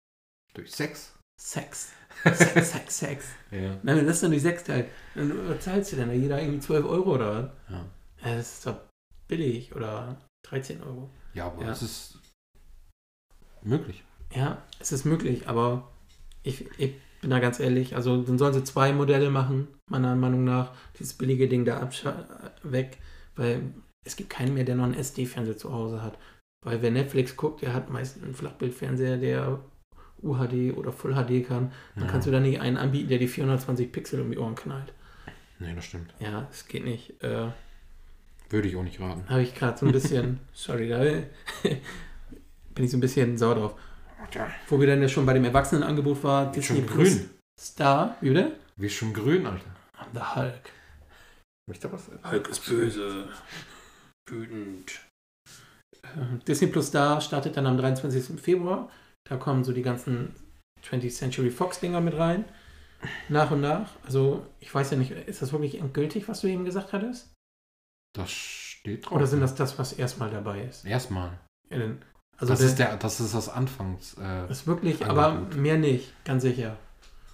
Durch 0.54 0.72
Sex? 0.72 1.14
Sex, 1.40 1.92
Sex, 2.24 2.72
Sex, 2.72 3.00
Sex. 3.00 3.26
Ja. 3.52 3.78
Wenn 3.84 3.98
du 3.98 4.06
das 4.06 4.22
dann 4.22 4.32
durch 4.32 4.44
sechs 4.44 4.64
teilst, 4.64 4.90
dann 5.16 5.32
zahlst 5.60 5.92
du 5.92 5.96
denn 5.96 6.10
da 6.10 6.14
jeder 6.14 6.40
irgendwie 6.42 6.60
12 6.60 6.86
Euro 6.86 7.16
oder 7.16 7.54
was? 7.68 7.74
Ja, 7.74 7.86
Ja, 8.30 8.36
das 8.36 8.54
ist 8.58 8.68
doch 8.68 8.78
billig 9.28 9.74
oder 9.76 10.18
13 10.44 10.82
Euro. 10.84 11.10
ja 11.34 11.48
aber 11.48 11.64
Ja. 11.64 11.72
es 11.72 11.82
ist 11.82 12.20
möglich. 13.64 14.04
Ja, 14.34 14.62
es 14.80 14.92
ist 14.92 15.06
möglich, 15.06 15.48
aber 15.48 15.92
ich, 16.44 16.66
ich 16.80 16.96
bin 17.22 17.30
da 17.30 17.40
ganz 17.40 17.60
ehrlich, 17.60 17.96
also 17.96 18.22
dann 18.22 18.38
sollen 18.38 18.54
sie 18.54 18.64
zwei 18.64 18.92
Modelle 18.94 19.30
machen, 19.30 19.68
meiner 19.90 20.16
Meinung 20.16 20.44
nach, 20.44 20.72
dieses 20.98 21.14
billige 21.14 21.48
Ding 21.48 21.66
da 21.66 21.88
weg, 22.64 22.98
weil 23.36 23.62
es 24.04 24.16
gibt 24.16 24.32
keinen 24.32 24.56
mehr, 24.56 24.64
der 24.64 24.76
noch 24.76 24.86
einen 24.86 24.96
SD-Fernseher 24.96 25.58
zu 25.58 25.72
Hause 25.72 26.02
hat. 26.02 26.18
Weil 26.64 26.82
wer 26.82 26.92
Netflix 26.92 27.38
guckt, 27.38 27.62
der 27.62 27.74
hat 27.74 27.90
meist 27.90 28.22
einen 28.22 28.34
Flachbildfernseher, 28.34 29.18
der 29.18 29.60
UHD 30.22 30.78
oder 30.78 30.92
Full 30.92 31.14
HD 31.14 31.48
kann. 31.48 31.72
Dann 31.96 32.06
ja. 32.06 32.12
kannst 32.12 32.28
du 32.28 32.32
da 32.32 32.40
nicht 32.40 32.60
einen 32.60 32.78
anbieten, 32.78 33.10
der 33.10 33.18
die 33.18 33.28
420 33.28 33.92
Pixel 33.92 34.22
um 34.22 34.32
die 34.32 34.38
Ohren 34.38 34.56
knallt. 34.56 34.94
Nee, 35.60 35.74
das 35.76 35.86
stimmt. 35.86 36.14
Ja, 36.20 36.42
das 36.42 36.68
geht 36.68 36.84
nicht. 36.84 37.22
Äh, 37.24 37.48
Würde 38.50 38.68
ich 38.68 38.76
auch 38.76 38.84
nicht 38.84 39.00
raten. 39.00 39.28
Habe 39.30 39.44
ich 39.44 39.56
gerade 39.56 39.78
so 39.78 39.86
ein 39.86 39.92
bisschen, 39.92 40.40
sorry, 40.54 40.90
da 40.90 41.00
bin 42.76 42.86
ich 42.86 42.92
so 42.92 42.98
ein 42.98 43.02
bisschen 43.02 43.38
sauer 43.38 43.56
drauf. 43.56 43.76
Wo 44.68 44.80
wir 44.80 44.88
dann 44.88 45.02
ja 45.02 45.08
schon 45.10 45.26
bei 45.26 45.34
dem 45.34 45.46
Erwachsenenangebot 45.46 46.24
war, 46.24 46.54
Wird 46.56 46.66
schon 46.66 46.86
Plus 46.86 47.18
grün. 47.18 47.30
Star, 47.60 48.18
wie 48.22 48.30
bitte? 48.30 48.56
Wir 48.78 48.90
schon 48.90 49.14
grün, 49.14 49.46
Alter. 49.46 49.76
The 50.14 50.20
Hulk. 50.36 50.72
Möchte 51.70 51.92
was? 51.92 52.10
Hulk 52.24 52.48
ist 52.50 52.66
böse. 52.66 53.30
Wütend. 54.30 55.00
Äh, 56.04 56.38
Disney 56.48 56.68
Plus 56.68 56.88
Star 56.88 57.22
startet 57.22 57.58
dann 57.58 57.68
am 57.68 57.78
23. 57.78 58.40
Februar. 58.40 58.90
Da 59.30 59.38
kommen 59.38 59.64
so 59.64 59.72
die 59.74 59.84
ganzen 59.84 60.34
20th 60.84 61.12
Century 61.16 61.52
Fox 61.52 61.80
Dinger 61.80 62.02
mit 62.02 62.16
rein. 62.18 62.46
Nach 63.30 63.52
und 63.52 63.62
nach. 63.62 63.90
Also, 64.04 64.46
ich 64.60 64.74
weiß 64.74 64.92
ja 64.92 64.98
nicht, 64.98 65.12
ist 65.12 65.42
das 65.42 65.52
wirklich 65.52 65.76
endgültig, 65.80 66.28
was 66.28 66.42
du 66.42 66.48
eben 66.48 66.66
gesagt 66.66 66.94
hattest? 66.94 67.34
Das 68.16 68.30
steht 68.32 69.06
drauf. 69.06 69.14
Oder 69.14 69.28
sind 69.28 69.42
das 69.42 69.56
das, 69.56 69.78
was 69.80 69.94
erstmal 69.94 70.30
dabei 70.30 70.64
ist? 70.64 70.86
Erstmal. 70.86 71.40
Ja, 71.70 71.80
dann- 71.80 72.02
Also, 72.42 72.54
das, 72.54 72.60
der, 72.60 72.68
ist 72.70 72.80
der, 72.80 72.98
das 72.98 73.20
ist 73.20 73.34
das 73.36 73.50
Anfangs. 73.50 74.16
Äh, 74.20 74.52
ist 74.52 74.68
wirklich, 74.68 75.02
Angebot. 75.06 75.18
aber 75.24 75.56
mehr 75.56 75.78
nicht, 75.78 76.12
ganz 76.26 76.42
sicher. 76.44 76.76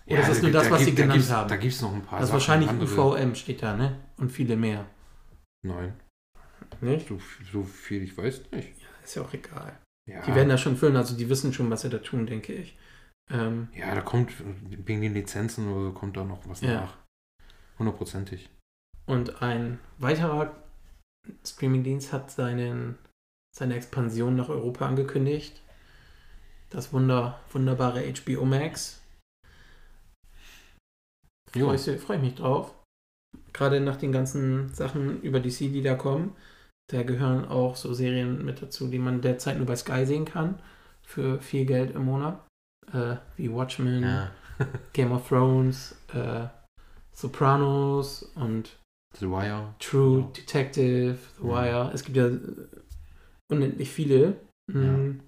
Oder 0.05 0.15
ja, 0.15 0.21
ist 0.21 0.29
das 0.29 0.37
da 0.37 0.41
nur 0.43 0.51
gibt- 0.51 0.55
das, 0.55 0.63
da 0.65 0.71
was 0.71 0.79
sie 0.79 0.85
gibt- 0.85 0.99
da 0.99 1.01
genannt 1.03 1.19
gibt's- 1.19 1.31
haben? 1.33 1.49
Da 1.49 1.55
gibt 1.57 1.73
es 1.73 1.81
noch 1.81 1.93
ein 1.93 2.01
paar 2.01 2.19
Das 2.19 2.29
ist 2.29 2.33
wahrscheinlich 2.33 2.69
andere- 2.69 3.13
UVM 3.15 3.35
steht 3.35 3.63
da, 3.63 3.75
ne? 3.75 3.97
Und 4.17 4.31
viele 4.31 4.55
mehr. 4.55 4.85
Nein. 5.65 5.93
Nicht? 6.81 7.07
So, 7.07 7.19
so 7.51 7.63
viel 7.63 8.03
ich 8.03 8.17
weiß 8.17 8.41
nicht. 8.51 8.73
Ist 9.03 9.15
ja 9.15 9.21
auch 9.23 9.33
egal. 9.33 9.77
Ja, 10.09 10.21
Die 10.21 10.35
werden 10.35 10.49
das 10.49 10.61
schon 10.61 10.77
füllen, 10.77 10.95
also 10.95 11.15
die 11.17 11.27
wissen 11.29 11.51
schon, 11.53 11.69
was 11.71 11.81
sie 11.81 11.89
da 11.89 11.97
tun, 11.97 12.25
denke 12.25 12.53
ich. 12.53 12.77
Ähm, 13.31 13.67
ja, 13.73 13.93
da 13.95 14.01
kommt 14.01 14.31
wegen 14.69 15.01
den 15.01 15.13
Lizenzen 15.13 15.69
oder 15.71 15.85
so 15.87 15.91
kommt 15.93 16.15
da 16.15 16.23
noch 16.23 16.39
was 16.47 16.61
Ja. 16.61 16.81
nach. 16.81 16.93
Hundertprozentig. 17.79 18.49
und 19.05 19.41
ein 19.41 19.79
weiterer 19.99 20.53
Streamingdienst 21.45 22.11
hat 22.13 22.29
seinen, 22.31 22.97
seine 23.57 23.75
Expansion 23.75 24.35
nach 24.35 24.49
Europa 24.49 24.85
angekündigt. 24.87 25.61
Das 26.69 26.93
wunder, 26.93 27.39
wunderbare 27.51 28.03
HBO 28.13 28.45
Max. 28.45 29.01
Freue 31.51 31.75
ich, 31.75 32.01
freu 32.01 32.15
ich 32.15 32.21
mich 32.21 32.35
drauf. 32.35 32.73
Gerade 33.53 33.79
nach 33.79 33.95
den 33.97 34.11
ganzen 34.11 34.73
Sachen 34.73 35.21
über 35.21 35.39
DC, 35.39 35.59
die 35.71 35.81
da 35.81 35.95
kommen. 35.95 36.35
Da 36.91 37.03
gehören 37.03 37.45
auch 37.45 37.75
so 37.75 37.93
Serien 37.93 38.45
mit 38.45 38.61
dazu, 38.61 38.87
die 38.87 38.99
man 38.99 39.21
derzeit 39.21 39.57
nur 39.57 39.65
bei 39.65 39.75
Sky 39.75 40.05
sehen 40.05 40.25
kann. 40.25 40.59
Für 41.03 41.39
viel 41.41 41.65
Geld 41.65 41.95
im 41.95 42.05
Monat. 42.05 42.45
Äh, 42.93 43.15
wie 43.37 43.51
Watchmen, 43.51 44.03
Ja. 44.03 44.31
Game 44.93 45.11
of 45.11 45.27
Thrones, 45.27 45.95
äh, 46.13 46.47
Sopranos 47.13 48.23
und 48.35 48.77
The 49.19 49.27
Wire. 49.29 49.73
True 49.79 50.21
Ja. 50.21 50.27
Detective, 50.33 51.17
The 51.39 51.47
Ja. 51.47 51.49
Wire. 51.53 51.91
Es 51.93 52.03
gibt 52.03 52.17
ja 52.17 52.29
unendlich 53.49 53.89
viele. 53.89 54.35
Mm. 54.67 55.19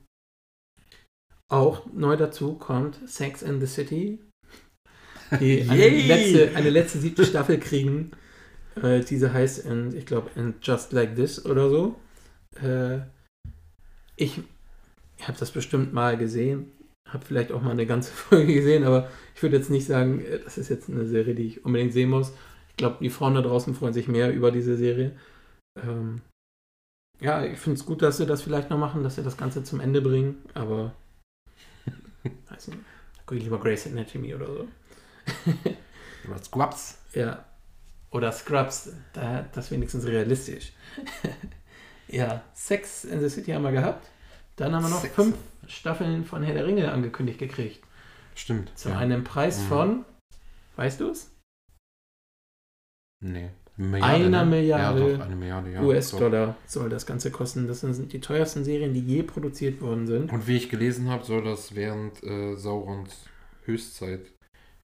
Auch 1.49 1.91
neu 1.91 2.15
dazu 2.15 2.53
kommt 2.53 2.99
Sex 3.09 3.41
in 3.41 3.59
the 3.59 3.65
City, 3.65 4.19
die 5.39 5.61
eine 5.69 5.89
letzte, 5.89 6.55
eine 6.55 6.69
letzte 6.69 6.99
siebte 6.99 7.25
Staffel 7.25 7.59
kriegen. 7.59 8.11
Äh, 8.81 9.01
diese 9.01 9.33
heißt, 9.33 9.65
in, 9.65 9.95
ich 9.95 10.05
glaube, 10.05 10.29
in 10.35 10.55
Just 10.61 10.93
Like 10.93 11.15
This 11.15 11.43
oder 11.45 11.69
so. 11.69 11.95
Äh, 12.61 12.99
ich 14.15 14.39
habe 15.21 15.37
das 15.39 15.51
bestimmt 15.51 15.93
mal 15.93 16.17
gesehen, 16.17 16.71
habe 17.07 17.25
vielleicht 17.25 17.51
auch 17.51 17.61
mal 17.61 17.71
eine 17.71 17.87
ganze 17.87 18.11
Folge 18.13 18.53
gesehen, 18.53 18.83
aber 18.83 19.09
ich 19.35 19.41
würde 19.41 19.57
jetzt 19.57 19.69
nicht 19.69 19.85
sagen, 19.85 20.21
äh, 20.21 20.39
das 20.39 20.57
ist 20.57 20.69
jetzt 20.69 20.89
eine 20.89 21.05
Serie, 21.07 21.33
die 21.33 21.47
ich 21.47 21.65
unbedingt 21.65 21.93
sehen 21.93 22.09
muss. 22.09 22.33
Ich 22.69 22.75
glaube, 22.77 22.97
die 23.01 23.09
Frauen 23.09 23.35
da 23.35 23.41
draußen 23.41 23.73
freuen 23.73 23.93
sich 23.93 24.07
mehr 24.07 24.31
über 24.31 24.51
diese 24.51 24.77
Serie. 24.77 25.17
Ähm, 25.81 26.21
ja, 27.19 27.43
ich 27.43 27.59
finde 27.59 27.79
es 27.79 27.85
gut, 27.85 28.01
dass 28.01 28.17
sie 28.17 28.25
das 28.25 28.41
vielleicht 28.41 28.69
noch 28.69 28.77
machen, 28.77 29.03
dass 29.03 29.15
sie 29.15 29.23
das 29.23 29.37
Ganze 29.37 29.63
zum 29.63 29.79
Ende 29.79 30.01
bringen, 30.01 30.43
aber 30.53 30.93
weiß 32.49 32.67
nicht, 32.69 32.79
da 33.15 33.21
gucke 33.25 33.37
ich 33.37 33.43
lieber 33.43 33.59
Grace 33.59 33.87
Anatomy 33.87 34.33
oder 34.35 34.47
so. 34.47 34.67
Oder 36.27 36.43
Squabs. 36.43 36.97
Ja. 37.13 37.45
Oder 38.11 38.31
Scrubs, 38.31 38.91
da, 39.13 39.43
das 39.53 39.65
ist 39.65 39.71
wenigstens 39.71 40.05
realistisch. 40.05 40.73
ja, 42.07 42.43
Sex 42.53 43.05
in 43.05 43.19
the 43.21 43.29
City 43.29 43.51
haben 43.51 43.63
wir 43.63 43.71
gehabt. 43.71 44.09
Dann 44.55 44.73
haben 44.75 44.83
wir 44.83 44.89
noch 44.89 45.01
Sex. 45.01 45.13
fünf 45.13 45.37
Staffeln 45.67 46.25
von 46.25 46.43
Herr 46.43 46.55
der 46.55 46.65
Ringe 46.65 46.91
angekündigt 46.91 47.39
gekriegt. 47.39 47.83
Stimmt. 48.35 48.77
Zu 48.77 48.89
ja. 48.89 48.97
einem 48.97 49.23
Preis 49.23 49.59
Mhm. 49.59 49.67
von, 49.67 50.05
weißt 50.75 50.99
du 50.99 51.09
es? 51.11 51.31
Nee. 53.21 53.49
Milliarde, 53.79 54.25
Einer 54.25 54.45
ne? 54.45 54.51
Milliarde 54.51 55.11
ja, 55.17 55.35
Milliarde 55.35 55.71
ja, 55.71 55.81
US-Dollar 55.81 56.55
soll 56.65 56.89
das 56.89 57.05
Ganze 57.05 57.31
kosten. 57.31 57.67
Das 57.67 57.79
sind 57.79 58.11
die 58.11 58.19
teuersten 58.19 58.63
Serien, 58.63 58.93
die 58.93 58.99
je 58.99 59.23
produziert 59.23 59.79
worden 59.81 60.05
sind. 60.05 60.29
So. 60.29 60.35
Und 60.35 60.47
wie 60.47 60.57
ich 60.57 60.69
gelesen 60.69 61.09
habe, 61.09 61.23
soll 61.23 61.43
das 61.43 61.73
während 61.75 62.21
äh, 62.23 62.55
Saurons 62.55 63.25
Höchstzeit 63.65 64.21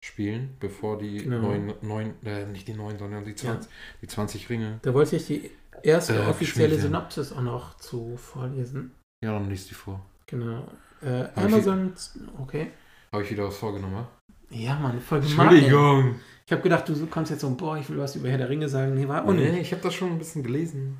spielen, 0.03 0.55
bevor 0.59 0.97
die 0.97 1.17
Genau. 1.17 1.41
neun, 1.41 1.73
neun 1.81 2.13
äh, 2.23 2.45
nicht 2.45 2.67
die 2.67 2.73
neun, 2.73 2.97
sondern 2.97 3.25
die 3.25 3.35
20, 3.35 3.69
die 4.01 4.07
20 4.07 4.49
Ringe. 4.49 4.79
Da 4.83 4.93
wollte 4.93 5.15
ich 5.17 5.25
die 5.27 5.51
erste 5.83 6.15
Äh, 6.15 6.27
offizielle. 6.27 6.79
Synopsis 6.79 7.33
auch 7.33 7.41
noch 7.41 7.75
zu 7.77 8.15
vorlesen. 8.15 8.91
Ja, 9.23 9.33
dann 9.33 9.49
liest 9.49 9.69
die 9.69 9.73
vor. 9.73 10.05
Genau. 10.27 10.65
Äh, 11.03 11.23
ich- 11.25 11.37
Amazon, 11.37 11.93
okay. 12.39 12.71
Habe 13.11 13.23
ich 13.23 13.31
wieder 13.31 13.45
was 13.47 13.57
vorgenommen? 13.57 14.05
Ja, 14.49 14.79
Mann, 14.79 14.99
voll 15.01 15.21
gemein. 15.21 15.49
ey. 15.49 15.55
Entschuldigung. 15.55 16.15
Ich 16.45 16.51
habe 16.53 16.61
gedacht, 16.61 16.87
du 16.87 17.05
kommst 17.07 17.31
jetzt 17.31 17.41
so, 17.41 17.49
boah, 17.55 17.77
ich 17.77 17.89
will 17.89 17.97
was 17.97 18.15
über 18.15 18.29
Herr 18.29 18.37
der 18.37 18.49
Ringe 18.49 18.69
sagen. 18.69 18.93
Nee, 18.93 19.07
war 19.07 19.21
nicht. 19.33 19.51
Nee, 19.51 19.59
ich 19.59 19.71
habe 19.73 19.81
das 19.81 19.93
schon 19.93 20.11
ein 20.11 20.17
bisschen 20.17 20.43
gelesen. 20.43 20.97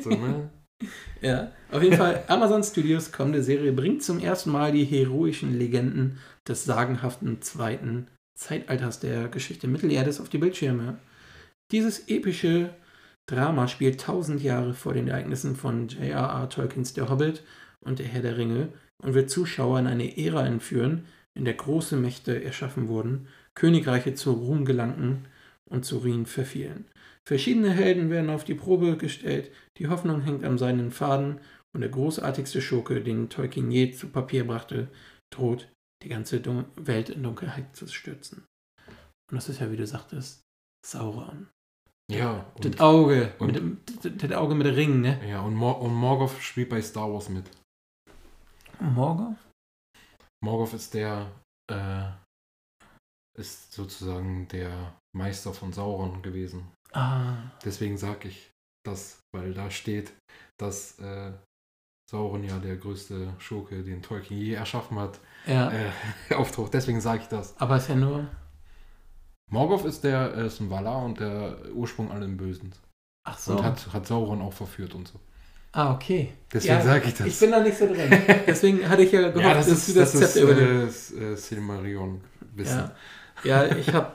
So, 0.00 0.10
ne? 0.10 0.50
Ja, 1.22 1.52
auf 1.70 1.82
jeden 1.82 1.96
Fall, 1.96 2.24
Amazon 2.28 2.62
Studios 2.62 3.10
kommende 3.10 3.42
Serie 3.42 3.72
bringt 3.72 4.02
zum 4.02 4.18
ersten 4.18 4.50
Mal 4.50 4.72
die 4.72 4.84
heroischen 4.84 5.56
Legenden 5.56 6.18
des 6.46 6.64
sagenhaften 6.64 7.40
zweiten 7.40 8.08
Zeitalters 8.34 9.00
der 9.00 9.28
Geschichte 9.28 9.66
Mittelerdes 9.66 10.20
auf 10.20 10.28
die 10.28 10.38
Bildschirme. 10.38 10.98
Dieses 11.70 12.08
epische 12.08 12.74
Drama 13.26 13.68
spielt 13.68 14.00
tausend 14.00 14.42
Jahre 14.42 14.74
vor 14.74 14.92
den 14.92 15.08
Ereignissen 15.08 15.56
von 15.56 15.88
J.R.R. 15.88 16.50
Tolkiens 16.50 16.92
Der 16.92 17.08
Hobbit 17.08 17.42
und 17.80 17.98
Der 18.00 18.06
Herr 18.06 18.22
der 18.22 18.36
Ringe 18.36 18.68
und 19.02 19.14
wird 19.14 19.30
Zuschauer 19.30 19.78
in 19.78 19.86
eine 19.86 20.18
Ära 20.18 20.44
entführen, 20.44 21.06
in 21.36 21.44
der 21.44 21.54
große 21.54 21.96
Mächte 21.96 22.42
erschaffen 22.42 22.88
wurden, 22.88 23.28
Königreiche 23.54 24.14
zu 24.14 24.32
Ruhm 24.32 24.64
gelangten 24.64 25.26
und 25.68 25.84
zu 25.84 25.98
Ruin 25.98 26.26
verfielen. 26.26 26.86
Verschiedene 27.26 27.70
Helden 27.70 28.10
werden 28.10 28.30
auf 28.30 28.44
die 28.44 28.54
Probe 28.54 28.96
gestellt, 28.96 29.50
die 29.78 29.88
Hoffnung 29.88 30.20
hängt 30.20 30.44
am 30.44 30.58
seinen 30.58 30.90
Faden 30.90 31.40
und 31.72 31.80
der 31.80 31.90
großartigste 31.90 32.60
Schurke, 32.60 33.02
den 33.02 33.30
Tolkien 33.30 33.70
je 33.70 33.90
zu 33.92 34.08
Papier 34.08 34.46
brachte, 34.46 34.88
droht, 35.32 35.68
die 36.02 36.08
ganze 36.08 36.40
Dun 36.40 36.66
Welt 36.76 37.08
in 37.08 37.22
Dunkelheit 37.22 37.74
zu 37.74 37.86
stürzen. 37.88 38.44
Und 39.30 39.36
das 39.36 39.48
ist 39.48 39.60
ja, 39.60 39.72
wie 39.72 39.76
du 39.76 39.86
sagtest, 39.86 40.42
Sauron. 40.86 41.48
Ja. 42.12 42.44
Das 42.60 42.78
Auge, 42.78 43.32
und- 43.38 43.46
mit 43.46 43.56
dem, 43.56 43.78
das, 43.86 44.12
das 44.16 44.32
Auge 44.32 44.54
mit 44.54 44.66
dem 44.66 44.74
Ring, 44.74 45.00
ne? 45.00 45.18
ja, 45.26 45.40
und, 45.40 45.54
Mor 45.54 45.80
und 45.80 45.94
Morgoth 45.94 46.38
spielt 46.40 46.68
bei 46.68 46.82
Star 46.82 47.10
Wars 47.12 47.30
mit. 47.30 47.50
Morgoth? 48.80 49.36
Morgoth 50.44 50.74
ist 50.74 50.92
der, 50.92 51.32
äh, 51.70 52.04
ist 53.38 53.72
sozusagen 53.72 54.46
der 54.48 54.94
Meister 55.16 55.54
von 55.54 55.72
Sauron 55.72 56.22
gewesen. 56.22 56.70
Ah, 56.92 57.50
Deswegen 57.64 57.96
sage 57.96 58.28
ich 58.28 58.50
das, 58.86 59.20
weil 59.34 59.54
da 59.54 59.70
steht, 59.70 60.12
dass 60.58 60.98
äh, 60.98 61.32
Sauron 62.10 62.44
ja 62.44 62.58
der 62.58 62.76
größte 62.76 63.34
Schurke, 63.38 63.82
den 63.82 64.02
Tolkien 64.02 64.38
je 64.38 64.52
erschaffen 64.52 64.98
hat, 64.98 65.18
ja. 65.46 65.72
äh, 65.72 65.90
auftaucht. 66.34 66.74
Deswegen 66.74 67.00
sage 67.00 67.22
ich 67.22 67.28
das. 67.28 67.58
Aber 67.58 67.78
ist 67.78 67.88
ja 67.88 67.96
nur. 67.96 68.28
Morgoth 69.50 69.86
ist 69.86 70.04
der 70.04 70.34
äh, 70.34 70.46
ist 70.46 70.60
ein 70.60 70.70
Valar 70.70 71.04
und 71.04 71.20
der 71.20 71.74
Ursprung 71.74 72.12
allem 72.12 72.36
Bösen. 72.36 72.74
Ach 73.26 73.38
so. 73.38 73.56
Und 73.56 73.64
hat, 73.64 73.92
hat 73.94 74.06
Sauron 74.06 74.42
auch 74.42 74.52
verführt 74.52 74.94
und 74.94 75.08
so. 75.08 75.18
Ah, 75.74 75.92
okay. 75.94 76.32
Deswegen 76.52 76.74
Ja, 76.74 76.80
sage 76.82 77.08
ich 77.08 77.14
das. 77.14 77.26
Ich 77.26 77.38
bin 77.40 77.50
da 77.50 77.60
nicht 77.60 77.76
so 77.76 77.86
drin. 77.86 78.10
Deswegen 78.46 78.88
hatte 78.88 79.02
ich 79.02 79.12
ja 79.12 79.28
gehofft, 79.30 79.40
ja, 79.40 79.54
das 79.54 79.66
dass 79.68 79.88
ist 79.88 79.88
du 79.96 80.00
das, 80.00 80.12
das, 80.12 80.20
ist, 80.22 80.32
Zepter 80.34 80.52
übernimmst. 80.52 81.12
äh, 81.12 81.16
s- 81.32 81.32
äh, 81.32 81.36
Silmarillion 81.36 82.20
wissen. 82.54 82.90
Ja, 83.44 83.64
ja 83.64 83.76
ich 83.76 83.92
habe 83.92 84.12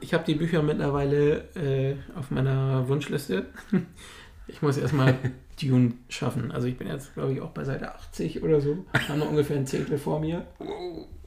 ich 0.00 0.14
hab 0.14 0.24
die 0.26 0.34
Bücher 0.34 0.62
mittlerweile 0.62 1.48
äh, 1.54 1.96
auf 2.18 2.30
meiner 2.30 2.86
Wunschliste. 2.88 3.46
Ich 4.48 4.62
muss 4.62 4.76
erstmal 4.76 5.14
Dune 5.60 5.94
schaffen. 6.08 6.52
Also 6.52 6.68
ich 6.68 6.76
bin 6.76 6.86
jetzt, 6.88 7.14
glaube 7.14 7.32
ich, 7.32 7.40
auch 7.40 7.50
bei 7.50 7.64
Seite 7.64 7.94
80 7.94 8.42
oder 8.42 8.60
so. 8.60 8.84
Haben 9.08 9.18
noch 9.20 9.30
ungefähr 9.30 9.56
ein 9.56 9.66
Zehntel 9.66 9.98
vor 9.98 10.20
mir. 10.20 10.46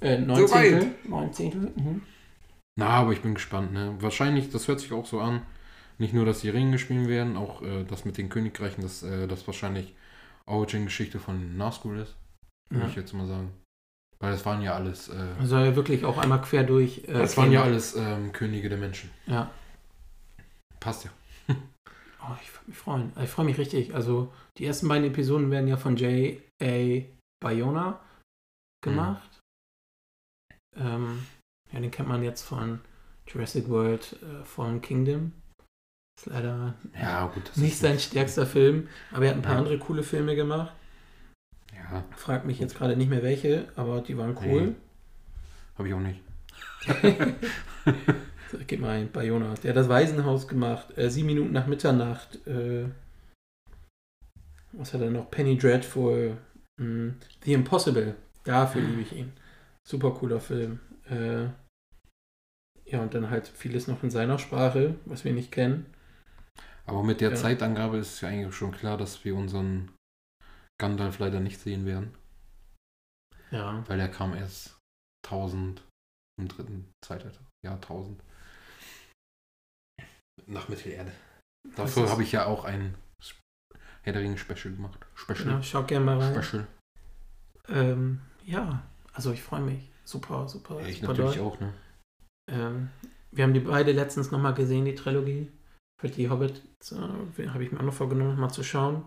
Äh, 0.01 0.19
neun 0.19 0.37
So 0.37 0.45
Zehntel. 0.45 0.91
Neun 1.07 1.33
Zehntel. 1.33 1.71
Mhm. 1.75 2.01
Na, 2.77 2.87
aber 2.89 3.11
ich 3.11 3.21
bin 3.21 3.33
gespannt. 3.33 3.73
Ne? 3.73 3.95
Wahrscheinlich, 3.99 4.51
das 4.51 4.67
hört 4.67 4.79
sich 4.79 4.93
auch 4.93 5.05
so 5.05 5.19
an. 5.19 5.41
Nicht 5.99 6.13
nur, 6.13 6.25
dass 6.25 6.41
die 6.41 6.49
Ringe 6.49 6.71
gespielt 6.71 7.07
werden, 7.07 7.35
auch 7.37 7.61
äh, 7.61 7.83
das 7.83 8.05
mit 8.05 8.17
den 8.17 8.29
Königreichen, 8.29 8.81
dass 8.81 9.03
äh, 9.03 9.27
das 9.27 9.45
wahrscheinlich 9.47 9.93
Origin-Geschichte 10.45 11.19
von 11.19 11.57
Nazgul 11.57 11.99
ist. 11.99 12.15
Würde 12.71 12.85
Ja. 12.85 12.89
ich 12.89 12.95
jetzt 12.95 13.13
mal 13.13 13.27
sagen. 13.27 13.51
Weil 14.21 14.31
das 14.31 14.45
waren 14.45 14.61
ja 14.61 14.73
alles. 14.75 15.09
Äh, 15.09 15.35
Also 15.39 15.57
ja 15.57 15.75
wirklich 15.75 16.03
auch 16.05 16.17
einmal 16.17 16.41
quer 16.41 16.63
durch. 16.63 17.03
Äh, 17.07 17.13
das 17.13 17.37
waren 17.37 17.51
ja 17.51 17.63
alles 17.63 17.95
ähm, 17.95 18.31
Könige 18.33 18.69
der 18.69 18.77
Menschen. 18.77 19.09
Ja. 19.27 19.51
Passt 20.79 21.05
ja. 21.05 21.11
Oh, 22.21 22.35
ich 22.41 22.53
würde 22.53 22.67
mich 22.67 22.77
freuen. 22.77 23.13
Ich 23.23 23.29
freue 23.29 23.45
mich 23.45 23.57
richtig. 23.57 23.95
Also 23.95 24.31
die 24.57 24.65
ersten 24.65 24.89
beiden 24.89 25.07
Episoden 25.07 25.51
werden 25.51 25.69
ja 25.69 25.77
von 25.77 25.95
J.A. 25.95 27.05
Bayona 27.41 28.01
gemacht. 28.83 29.39
Ähm, 30.75 31.25
ja, 31.71 31.79
den 31.79 31.91
kennt 31.91 32.09
man 32.09 32.21
jetzt 32.21 32.41
von 32.43 32.81
Jurassic 33.25 33.69
World 33.69 34.17
äh, 34.21 34.43
Fallen 34.43 34.81
Kingdom. 34.81 35.31
Ist 36.19 36.25
leider 36.25 36.73
Ja, 36.99 37.27
gut. 37.27 37.47
Das 37.47 37.55
nicht 37.57 37.77
sein 37.77 37.97
stärkster 37.97 38.45
Film, 38.45 38.89
aber 39.13 39.23
er 39.25 39.29
hat 39.31 39.37
ein 39.37 39.41
paar 39.41 39.53
Ja. 39.53 39.59
andere 39.59 39.79
coole 39.79 40.03
Filme 40.03 40.35
gemacht. 40.35 40.73
Ja, 41.73 42.03
Frag 42.17 42.45
mich 42.45 42.59
jetzt 42.59 42.75
gerade 42.77 42.97
nicht 42.97 43.09
mehr 43.09 43.23
welche, 43.23 43.67
aber 43.77 44.01
die 44.01 44.17
waren 44.17 44.37
cool. 44.43 44.75
habe 45.77 45.87
ich 45.87 45.93
auch 45.93 45.99
nicht. 45.99 46.21
So, 48.51 48.57
gebe 48.65 48.81
mal 48.81 48.97
ein 48.97 49.11
Bayona. 49.11 49.53
Der 49.61 49.69
hat 49.69 49.77
das 49.77 49.89
Waisenhaus 49.89 50.47
gemacht. 50.47 50.97
Äh, 50.97 51.11
sieben 51.11 51.27
Minuten 51.27 51.51
nach 51.53 51.67
Mitternacht. 51.67 52.47
Äh, 52.47 52.85
was 54.71 54.91
hat 54.91 55.01
er 55.01 55.11
noch? 55.11 55.29
Penny 55.29 55.55
Dreadful. 55.55 56.35
mh, 56.81 57.13
The 57.43 57.53
Impossible. 57.53 58.15
Dafür 58.45 58.81
liebe 58.81 59.01
ich 59.01 59.13
ihn. 59.15 59.33
Super 59.87 60.11
cooler 60.15 60.39
Film. 60.39 60.79
Äh, 61.11 61.43
ja, 62.89 63.01
und 63.03 63.13
dann 63.13 63.29
halt 63.29 63.47
vieles 63.47 63.87
noch 63.87 64.01
in 64.01 64.09
seiner 64.09 64.39
Sprache, 64.39 64.95
was 65.05 65.23
wir 65.25 65.33
nicht 65.33 65.51
kennen. 65.51 65.85
Aber 66.89 67.03
mit 67.03 67.21
der 67.21 67.31
Ja. 67.31 67.35
Zeitangabe 67.35 67.97
ist 67.97 68.21
ja 68.21 68.29
eigentlich 68.29 68.55
schon 68.55 68.71
klar, 68.71 68.97
dass 68.97 69.23
wir 69.23 69.35
unseren 69.35 69.91
Gandalf 70.79 71.19
leider 71.19 71.39
nicht 71.39 71.59
sehen 71.59 71.85
werden. 71.85 72.15
Ja. 73.51 73.83
Weil 73.87 73.99
er 73.99 74.09
kam 74.09 74.33
erst 74.33 74.77
1000 75.25 75.83
im 76.39 76.47
dritten 76.47 76.91
Zeitalter. 77.05 77.41
Ja, 77.65 77.73
1000. 77.75 78.21
Nach 80.47 80.69
Mittelerde. 80.69 81.11
Dafür 81.75 82.09
habe 82.09 82.23
ich 82.23 82.31
ja 82.31 82.45
auch 82.45 82.63
ein 82.65 82.95
Herr 84.03 84.13
der 84.13 84.21
Ringe 84.21 84.37
Special 84.37 84.73
gemacht. 84.73 85.05
Special. 85.15 85.43
Genau, 85.43 85.61
schau 85.61 85.83
gerne 85.83 86.05
mal 86.05 86.19
rein. 86.19 86.41
Special. 86.41 86.67
Ähm, 87.67 88.21
ja, 88.45 88.81
also 89.13 89.31
ich 89.33 89.43
freue 89.43 89.61
mich. 89.61 89.91
Super, 90.05 90.47
super. 90.47 90.79
Ja, 90.81 90.87
ich 90.87 91.01
super 91.01 91.13
natürlich 91.13 91.35
doll. 91.35 91.45
auch, 91.45 91.59
ne? 91.59 91.73
Ähm, 92.49 92.89
wir 93.31 93.43
haben 93.43 93.53
die 93.53 93.59
beide 93.59 93.91
letztens 93.91 94.31
nochmal 94.31 94.53
gesehen, 94.53 94.85
die 94.85 94.95
Trilogie. 94.95 95.51
Für 95.99 96.07
die 96.09 96.29
Hobbit 96.29 96.61
äh, 96.91 97.47
habe 97.47 97.63
ich 97.63 97.71
mir 97.71 97.79
auch 97.79 97.83
noch 97.83 97.93
vorgenommen, 97.93 98.39
mal 98.39 98.49
zu 98.49 98.63
schauen. 98.63 99.03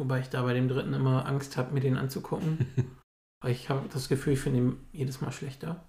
Wobei 0.00 0.20
ich 0.20 0.28
da 0.28 0.42
bei 0.42 0.54
dem 0.54 0.68
dritten 0.68 0.94
immer 0.94 1.26
Angst 1.26 1.56
habe, 1.56 1.74
mir 1.74 1.80
den 1.80 1.96
anzugucken. 1.96 2.58
Weil 3.42 3.52
ich 3.52 3.68
habe 3.68 3.88
das 3.92 4.08
Gefühl, 4.08 4.32
ich 4.34 4.40
finde 4.40 4.58
ihn 4.60 4.76
jedes 4.92 5.20
Mal 5.20 5.32
schlechter. 5.32 5.84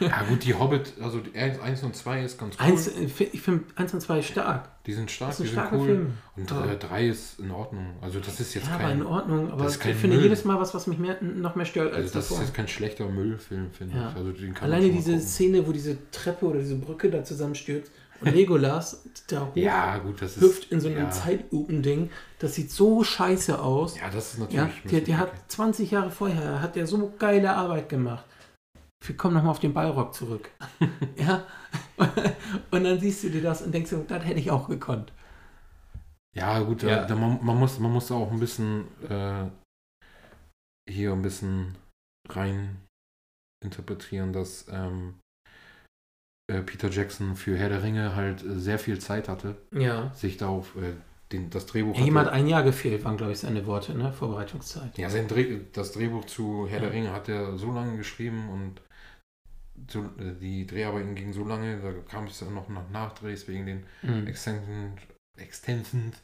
ja 0.00 0.22
gut, 0.28 0.44
die 0.44 0.54
Hobbit, 0.54 0.94
also 1.00 1.18
die 1.18 1.36
1 1.36 1.82
und 1.82 1.96
2 1.96 2.22
ist 2.22 2.38
ganz 2.38 2.54
cool. 2.60 2.64
Eins, 2.66 2.86
äh, 2.86 3.04
ich 3.32 3.40
finde 3.42 3.64
1 3.74 3.92
und 3.94 4.00
2 4.00 4.22
stark. 4.22 4.84
die 4.84 4.92
sind 4.92 5.10
stark, 5.10 5.30
ist 5.30 5.40
die 5.40 5.46
sind 5.48 5.62
cool. 5.72 5.84
Film. 5.86 6.12
Und 6.36 6.48
Ja. 6.50 6.74
3 6.76 7.08
ist 7.08 7.40
in 7.40 7.50
Ordnung. 7.50 7.96
Also 8.00 8.20
das 8.20 8.38
ist 8.38 8.54
jetzt 8.54 8.68
Ja, 8.68 8.74
aber 8.74 8.92
in 8.92 8.98
kein. 9.00 9.06
Ordnung. 9.06 9.50
Aber 9.50 9.66
ist 9.66 9.80
kein 9.80 9.92
ich 9.92 9.98
finde 9.98 10.14
Müll. 10.16 10.26
jedes 10.26 10.44
Mal 10.44 10.60
was, 10.60 10.74
was 10.74 10.86
mich 10.86 10.98
mehr, 10.98 11.20
noch 11.20 11.56
mehr 11.56 11.66
stört 11.66 11.88
als 11.92 12.02
Also 12.04 12.14
das 12.14 12.24
ist 12.26 12.30
davor. 12.30 12.44
jetzt 12.44 12.54
kein 12.54 12.68
schlechter 12.68 13.08
Müllfilm, 13.08 13.72
finde 13.72 13.96
Ja. 13.96 14.10
ich. 14.10 14.16
Also 14.16 14.32
Alleine 14.64 14.90
diese 14.92 15.12
gucken. 15.14 15.26
Szene, 15.26 15.66
wo 15.66 15.72
diese 15.72 15.98
Treppe 16.12 16.46
oder 16.46 16.60
diese 16.60 16.76
Brücke 16.76 17.10
da 17.10 17.24
zusammenstürzt 17.24 17.90
und 18.20 18.34
Legolas 18.34 19.04
da 19.28 19.46
hoch 19.46 19.56
Ja, 19.56 19.98
gut, 19.98 20.20
das 20.22 20.36
ist. 20.36 20.42
hüpft 20.42 20.72
in 20.72 20.80
so 20.80 20.88
einem 20.88 20.98
ja. 20.98 21.10
Zeitlupen-Ding. 21.10 22.10
Das 22.38 22.54
sieht 22.54 22.70
so 22.70 23.04
scheiße 23.04 23.60
aus. 23.60 23.98
Ja, 23.98 24.10
das 24.10 24.34
ist 24.34 24.52
Ja, 24.52 24.64
natürlich. 24.64 24.82
der, 24.90 25.00
der 25.02 25.14
okay. 25.22 25.32
hat 25.32 25.50
20 25.52 25.90
Jahre 25.90 26.10
vorher, 26.10 26.60
hat 26.62 26.76
der 26.76 26.86
so 26.86 27.12
geile 27.18 27.54
Arbeit 27.54 27.88
gemacht. 27.88 28.24
Wir 29.04 29.16
kommen 29.16 29.34
nochmal 29.34 29.52
auf 29.52 29.60
den 29.60 29.72
Ballrock 29.74 30.14
zurück. 30.14 30.50
ja. 31.16 31.44
Und 32.70 32.84
dann 32.84 32.98
siehst 32.98 33.22
du 33.24 33.30
dir 33.30 33.42
das 33.42 33.62
und 33.62 33.72
denkst, 33.72 33.92
das 34.08 34.24
hätte 34.24 34.40
ich 34.40 34.50
auch 34.50 34.68
gekonnt. 34.68 35.12
Ja, 36.34 36.60
gut, 36.60 36.82
Ja. 36.82 37.04
Da, 37.04 37.14
man, 37.14 37.44
man, 37.44 37.58
muss, 37.58 37.78
man 37.78 37.92
muss 37.92 38.10
auch 38.10 38.30
ein 38.32 38.40
bisschen 38.40 38.86
äh, 39.08 39.46
hier 40.90 41.12
ein 41.12 41.22
bisschen 41.22 41.76
rein 42.28 42.80
interpretieren, 43.64 44.32
dass 44.32 44.66
ähm, 44.70 45.18
äh, 46.48 46.62
Peter 46.62 46.88
Jackson 46.90 47.36
für 47.36 47.56
Herr 47.56 47.68
der 47.68 47.82
Ringe 47.82 48.16
halt 48.16 48.42
äh, 48.44 48.58
sehr 48.58 48.78
viel 48.78 48.98
Zeit 48.98 49.28
hatte, 49.28 49.56
Ja. 49.72 50.12
sich 50.14 50.36
da 50.36 50.48
auf 50.48 50.74
äh, 50.76 50.92
den, 51.32 51.50
das 51.50 51.66
Drehbuch. 51.66 51.98
Ja, 51.98 52.12
hatte- 52.14 52.32
ein 52.32 52.46
Jahr 52.48 52.62
gefehlt, 52.62 53.04
waren, 53.04 53.16
glaube 53.18 53.32
ich, 53.32 53.38
seine 53.38 53.66
Worte, 53.66 53.94
ne? 53.94 54.12
Vorbereitungszeit. 54.12 54.96
ja, 54.96 55.10
sein 55.10 55.28
Dreh, 55.28 55.58
das 55.72 55.92
Drehbuch 55.92 56.24
zu 56.24 56.66
Herr 56.68 56.78
Ja. 56.78 56.84
der 56.84 56.92
Ringe 56.92 57.12
hat 57.12 57.28
er 57.28 57.56
so 57.58 57.70
lange 57.72 57.96
geschrieben 57.98 58.48
und 58.48 58.80
so, 59.90 60.00
äh, 60.18 60.34
die 60.40 60.66
Dreharbeiten 60.66 61.14
gingen 61.14 61.32
so 61.32 61.44
lange, 61.44 61.78
da 61.80 61.92
kam 62.10 62.24
es 62.26 62.38
dann 62.38 62.54
noch 62.54 62.68
nach 62.68 62.88
Nachdrehs 62.90 63.46
wegen 63.46 63.66
den 63.66 63.84
Mhm. 64.02 64.26
Extended, 64.26 64.92
Extended, 65.36 66.14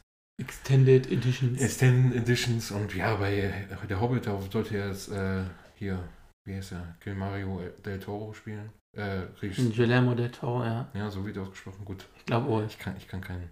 Extended 0.41 1.09
Editions. 1.11 1.61
Extended 1.61 2.15
Editions 2.21 2.71
und 2.71 2.93
ja, 2.95 3.15
bei 3.15 3.65
der 3.87 4.01
Hobbit, 4.01 4.25
da 4.27 4.41
sollte 4.51 4.75
er 4.75 4.89
jetzt 4.89 5.09
äh, 5.11 5.43
hier, 5.75 6.03
wie 6.45 6.55
heißt 6.55 6.73
er, 6.73 6.95
Gilmario 6.99 7.61
del 7.85 7.99
Toro 7.99 8.33
spielen. 8.33 8.71
Äh, 8.95 9.27
Regis- 9.41 9.75
Guillermo 9.75 10.15
del 10.15 10.31
Toro, 10.31 10.63
ja. 10.63 10.89
ja, 10.93 11.09
so 11.09 11.25
wird 11.25 11.37
ausgesprochen. 11.37 11.83
Gut, 11.85 12.05
Ich 12.17 12.25
glaube 12.25 12.47
wohl. 12.47 12.65
ich 12.65 12.79
kann, 12.79 12.95
ich 12.97 13.07
kann 13.07 13.19
keinen, 13.21 13.49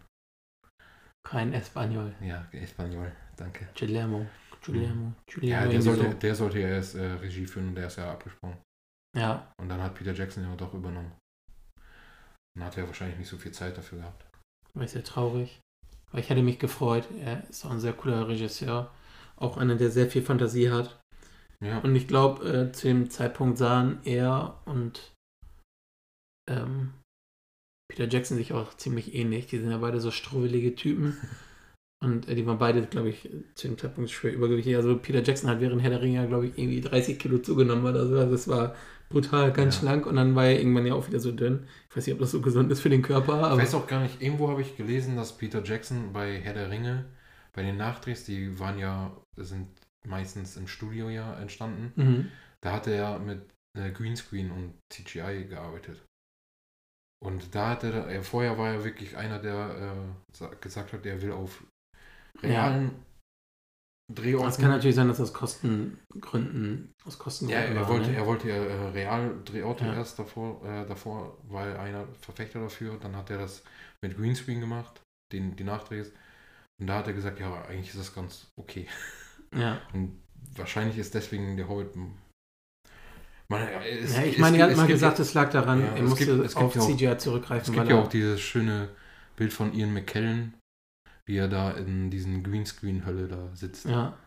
Kein 1.28 1.54
Espanol. 1.54 2.14
ja, 2.22 2.46
Espanol, 2.52 3.12
danke. 3.36 3.68
Guillermo. 3.78 4.26
Guillermo. 4.66 5.14
Ja, 5.42 5.66
Guillermo. 5.66 5.72
der 5.72 5.82
sollte, 5.82 6.04
so. 6.12 6.14
der 6.18 6.36
sollte 6.36 6.60
ja 6.60 6.68
erst 6.70 6.96
äh, 6.96 7.04
Regie 7.14 7.46
führen 7.46 7.70
und 7.70 7.76
der 7.76 7.88
ist 7.88 7.98
ja 7.98 8.12
abgesprungen. 8.12 8.58
Ja, 9.18 9.54
Und 9.60 9.70
dann 9.70 9.82
hat 9.82 9.96
Peter 9.96 10.14
Jackson 10.14 10.44
ja 10.44 10.56
doch 10.56 10.74
übernommen. 10.74 11.12
Dann 12.56 12.66
hat 12.66 12.78
er 12.78 12.88
wahrscheinlich 12.88 13.18
nicht 13.20 13.28
so 13.30 13.38
viel 13.38 13.52
Zeit 13.52 13.78
dafür 13.78 14.00
gehabt. 14.00 14.26
war 14.74 14.84
ich 14.86 14.92
sehr 14.92 15.04
traurig. 15.04 15.60
Weil 16.12 16.22
ich 16.22 16.30
hätte 16.30 16.42
mich 16.44 16.60
gefreut. 16.60 17.08
Er 17.20 17.48
ist 17.50 17.66
auch 17.66 17.72
ein 17.72 17.80
sehr 17.80 17.94
cooler 17.94 18.28
Regisseur. 18.28 18.92
Auch 19.36 19.58
einer, 19.58 19.76
der 19.76 19.90
sehr 19.92 20.10
viel 20.10 20.22
Fantasie 20.22 20.72
hat. 20.72 21.00
Ja, 21.64 21.80
Und 21.80 21.96
ich 21.96 22.08
glaube, 22.08 22.48
äh, 22.48 22.72
zu 22.72 22.88
dem 22.88 23.10
Zeitpunkt 23.10 23.58
sahen 23.58 24.00
er 24.06 24.60
und 24.66 25.13
ähm, 26.50 26.94
Peter 27.90 28.08
Jackson 28.08 28.38
sich 28.38 28.54
auch 28.54 28.76
ziemlich 28.76 29.14
ähnlich. 29.16 29.48
Die 29.48 29.58
sind 29.60 29.70
ja 29.72 29.78
beide 29.78 30.00
so 30.00 30.12
strubbelige 30.12 30.76
Typen. 30.76 31.18
Und 32.04 32.28
äh, 32.28 32.36
die 32.36 32.46
waren 32.46 32.58
beide, 32.58 32.86
glaube 32.86 33.10
ich, 33.10 33.30
zu 33.56 33.68
dem 33.68 33.78
Zeitpunkt 33.78 34.10
schwer 34.12 34.34
übergewichtig. 34.34 34.76
Also 34.76 34.98
Peter 34.98 35.24
Jackson 35.24 35.50
hat 35.50 35.62
während 35.62 35.82
Herr 35.82 35.90
der 35.92 36.02
Ringe, 36.02 36.28
glaube 36.28 36.48
ich, 36.48 36.58
irgendwie 36.58 36.82
30 36.82 37.18
Kilo 37.18 37.38
zugenommen 37.38 37.86
oder 37.86 38.06
so. 38.08 38.18
Also 38.18 38.32
das 38.32 38.48
war 38.50 38.76
brutal, 39.10 39.54
ganz 39.54 39.76
Ja. 39.76 39.82
schlank. 39.82 40.06
Und 40.06 40.18
dann 40.18 40.36
war 40.36 40.46
er 40.46 40.60
irgendwann 40.60 40.86
ja 40.86 40.96
auch 40.96 41.08
wieder 41.08 41.22
so 41.22 41.32
dünn. 41.32 41.66
Ich 41.90 41.96
weiß 41.96 42.06
nicht, 42.06 42.14
ob 42.14 42.20
das 42.20 42.32
so 42.32 42.42
gesund 42.42 42.70
ist 42.74 42.82
für 42.82 42.90
den 42.90 43.04
Körper. 43.04 43.54
ich 43.54 43.58
weiß 43.62 43.76
auch 43.76 43.88
gar 43.88 44.02
nicht, 44.02 44.22
irgendwo 44.22 44.50
habe 44.50 44.62
ich 44.62 44.76
gelesen, 44.76 45.16
dass 45.16 45.38
Peter 45.38 45.64
Jackson 45.64 46.12
bei 46.12 46.42
Herr 46.42 46.54
der 46.56 46.70
Ringe, 46.70 47.06
bei 47.54 47.62
den 47.64 47.78
Nachdrehs, 47.78 48.26
die 48.26 48.60
waren 48.60 48.80
ja, 48.80 49.16
sind 49.38 49.70
meistens 50.06 50.58
im 50.58 50.68
Studio 50.68 51.08
ja 51.10 51.40
entstanden, 51.40 51.94
Mhm. 51.96 52.28
da 52.60 52.74
hatte 52.74 52.92
er 52.92 53.20
mit 53.20 53.40
äh, 53.78 53.92
Greenscreen 53.92 54.52
und 54.52 54.74
CGI 54.92 55.46
gearbeitet. 55.48 56.04
Und 57.24 57.56
da 57.56 57.70
hatte 57.70 57.92
er, 57.92 58.08
er 58.08 58.24
vorher 58.24 58.58
war 58.58 58.70
er 58.70 58.84
wirklich 58.84 59.16
einer, 59.18 59.40
der 59.40 59.54
äh, 59.54 60.36
sa- 60.36 60.52
gesagt 60.60 60.94
hat, 60.94 61.06
er 61.06 61.22
will 61.22 61.32
auf 61.32 61.64
realen 62.42 62.92
Drehorten. 64.14 64.50
Es 64.50 64.58
kann 64.58 64.70
natürlich 64.70 64.96
sein, 64.96 65.08
dass 65.08 65.22
aus 65.22 65.34
Kostengründen, 65.34 66.94
aus 67.06 67.18
Kostengründen 67.18 67.64
Ja, 67.64 67.82
er 67.82 67.82
war, 67.82 67.90
wollte, 67.90 68.10
ne? 68.12 68.18
er 68.18 68.26
wollte 68.28 68.50
ja 68.50 68.56
äh, 68.56 68.88
real 68.90 69.36
Drehorte 69.46 69.86
Ja. 69.86 69.94
erst 69.94 70.20
davor, 70.20 70.64
äh, 70.66 70.86
davor, 70.86 71.38
weil 71.48 71.78
einer 71.78 72.06
Verfechter 72.22 72.60
dafür, 72.60 72.98
dann 73.00 73.16
hat 73.16 73.30
er 73.30 73.38
das 73.38 73.64
mit 74.02 74.18
Greenscreen 74.18 74.60
gemacht, 74.60 75.02
den, 75.32 75.56
die 75.56 75.64
Nachdrehs. 75.64 76.12
Und 76.82 76.88
da 76.88 76.98
hat 76.98 77.08
er 77.08 77.14
gesagt, 77.14 77.40
ja, 77.40 77.64
eigentlich 77.66 77.90
ist 77.90 78.00
das 78.00 78.14
ganz 78.14 78.48
okay. 78.60 78.88
Ja. 79.56 79.82
Und 79.94 80.22
wahrscheinlich 80.56 80.98
ist 80.98 81.14
deswegen 81.14 81.56
der 81.58 81.70
Hobbit. 81.70 81.96
Man, 83.50 83.62
ja, 83.62 83.82
es- 83.84 84.16
ja, 84.16 84.24
ich 84.24 84.38
meine, 84.38 84.58
er 84.58 84.70
hat 84.70 84.78
mal 84.78 84.88
gesagt, 84.88 85.20
es 85.20 85.34
lag 85.34 85.50
daran, 85.52 85.82
Ja, 85.82 85.88
er 85.88 86.04
es 86.04 86.10
musste 86.10 86.26
gibt- 86.38 86.56
auf 86.56 86.76
ja 86.76 86.82
auch- 86.82 86.88
CGI 86.88 87.06
es 87.08 87.24
zurückgreifen, 87.24 87.74
gibt 87.74 87.90
ja 87.90 88.00
auch 88.02 88.08
dieses 88.08 88.40
schöne 88.42 88.90
Bild 89.36 89.52
von 89.54 89.74
Ian 89.74 89.94
McKellen, 89.94 90.54
wie 91.26 91.38
er 91.38 91.48
da 91.48 91.72
in 91.72 92.10
diesen 92.10 92.44
Greenscreen-Hölle 92.44 93.28
da 93.28 93.50
sitzt. 93.54 93.86
ja, 93.86 94.18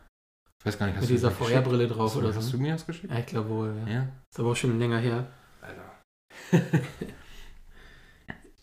Ich 0.60 0.66
weiß 0.66 0.78
gar 0.78 0.86
nicht, 0.86 0.96
hast 0.96 1.02
mit 1.02 1.10
du 1.10 1.14
dieser 1.14 1.28
mir 1.28 1.30
das 1.32 1.38
geschickt? 1.38 1.58
Feuerbrille 1.64 1.88
drauf 1.88 2.10
Hast 2.10 2.16
oder 2.16 2.34
Hast 2.34 2.46
so. 2.50 2.56
du 2.56 2.62
mir 2.62 2.72
das 2.72 2.86
geschickt? 2.86 3.12
Ja, 3.12 3.18
ich 3.18 3.26
glaube 3.26 3.48
wohl. 3.48 3.74
Ja. 3.86 3.92
Ja. 3.92 4.02
Ist 4.30 4.38
aber 4.40 4.50
auch 4.50 4.56
schon 4.56 4.78
länger 4.78 4.98
her. 4.98 5.26
Alter. 5.62 5.92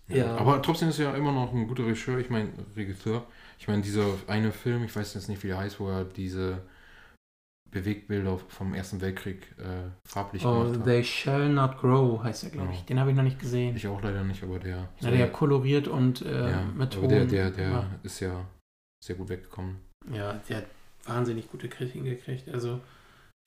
Ja. 0.10 0.36
Aber 0.36 0.62
trotzdem 0.62 0.90
ist 0.90 1.00
er 1.00 1.12
ja 1.12 1.16
immer 1.16 1.32
noch 1.32 1.54
ein 1.54 1.68
guter 1.68 1.86
Regisseur. 1.86 2.20
Ich 2.20 2.30
meine, 2.30 2.50
Regisseur. 2.76 3.26
Ich 3.58 3.68
meine, 3.68 3.82
dieser 3.82 4.06
eine 4.28 4.52
Film, 4.52 4.84
ich 4.84 4.96
weiß 4.96 5.14
jetzt 5.16 5.30
nicht, 5.30 5.42
wie 5.44 5.48
der 5.48 5.58
heißt, 5.58 5.80
wo 5.80 5.90
er 5.90 6.04
diese 6.04 6.62
Bewegbilder 7.74 8.38
vom 8.50 8.74
Ersten 8.74 9.02
Weltkrieg 9.02 9.42
äh, 9.58 9.90
farblich 10.08 10.46
Oh, 10.46 10.64
gemacht 10.64 10.80
hat. 10.80 10.86
They 10.86 11.04
Shall 11.04 11.50
Not 11.50 11.78
Grow 11.80 12.24
heißt 12.24 12.46
er, 12.46 12.50
glaube 12.52 12.72
ich. 12.72 12.80
Ja. 12.80 12.86
Den 12.86 13.00
habe 13.00 13.10
ich 13.12 13.16
noch 13.18 13.24
nicht 13.24 13.40
gesehen. 13.40 13.76
Ich 13.76 13.88
auch 13.88 14.02
leider 14.02 14.24
nicht, 14.24 14.42
aber 14.44 14.60
der. 14.60 14.88
Na, 15.02 15.12
der 15.12 15.32
koloriert 15.32 15.88
und 15.88 16.22
äh, 16.22 16.52
ja, 16.52 16.62
mit 16.64 16.96
aber 16.96 17.08
der, 17.08 17.20
Ton 17.22 17.28
der, 17.30 17.52
der 17.52 17.68
gemacht. 17.68 17.88
ist 18.04 18.20
ja 18.20 18.46
sehr 19.04 19.16
gut 19.16 19.30
weggekommen. 19.30 19.78
Ja, 20.14 20.34
der 20.50 20.58
hat 20.58 20.66
wahnsinnig 21.06 21.50
gute 21.52 21.68
Kritiken 21.68 22.06
gekriegt. 22.06 22.48
Also, 22.50 22.80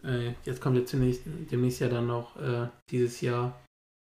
äh, 0.05 0.33
jetzt 0.45 0.61
kommt 0.61 0.77
jetzt 0.77 0.93
demnächst, 0.93 1.23
demnächst 1.51 1.81
ja 1.81 1.89
dann 1.89 2.07
noch 2.07 2.37
äh, 2.37 2.69
dieses 2.91 3.21
Jahr 3.21 3.59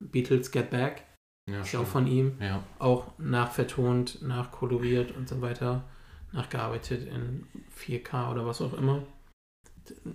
Beatles 0.03 0.51
Get 0.51 0.70
Back. 0.72 1.03
Ja, 1.49 1.62
Ist 1.62 1.72
ja 1.72 1.80
auch 1.80 1.88
von 1.88 2.05
ihm. 2.05 2.34
Ja, 2.39 2.64
Auch 2.78 3.18
nachvertont, 3.18 4.22
nachkoloriert 4.22 5.16
und 5.16 5.28
so 5.28 5.41
weiter. 5.41 5.84
Nachgearbeitet 6.32 7.07
in 7.07 7.47
4K 7.76 8.32
oder 8.32 8.45
was 8.45 8.62
auch 8.62 8.74
immer. 8.74 9.01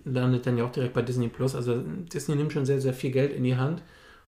Landet 0.04 0.46
dann 0.46 0.58
ja 0.58 0.64
auch 0.64 0.72
direkt 0.72 0.94
bei 0.94 1.02
Disney 1.02 1.28
Plus. 1.28 1.54
Also, 1.54 1.82
Disney 1.82 2.36
nimmt 2.36 2.52
schon 2.52 2.66
sehr, 2.66 2.80
sehr 2.80 2.94
viel 2.94 3.10
Geld 3.10 3.32
in 3.32 3.44
die 3.44 3.56
Hand. 3.56 3.82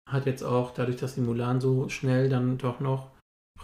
Hat 0.08 0.26
jetzt 0.26 0.42
auch, 0.42 0.72
dadurch, 0.72 0.96
dass 0.96 1.14
die 1.14 1.20
Mulan 1.20 1.60
so 1.60 1.88
schnell 1.88 2.28
dann 2.28 2.58
doch 2.58 2.80
noch 2.80 3.10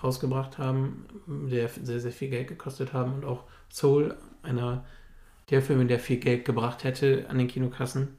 rausgebracht 0.02 0.58
haben, 0.58 1.06
der 1.26 1.68
sehr, 1.68 2.00
sehr 2.00 2.12
viel 2.12 2.30
Geld 2.30 2.48
gekostet 2.48 2.92
haben 2.92 3.14
und 3.14 3.24
auch 3.24 3.44
Soul, 3.70 4.16
einer 4.42 4.84
der 5.50 5.62
Filme, 5.62 5.86
der 5.86 6.00
viel 6.00 6.18
Geld 6.18 6.44
gebracht 6.44 6.84
hätte 6.84 7.28
an 7.28 7.38
den 7.38 7.48
Kinokassen. 7.48 8.16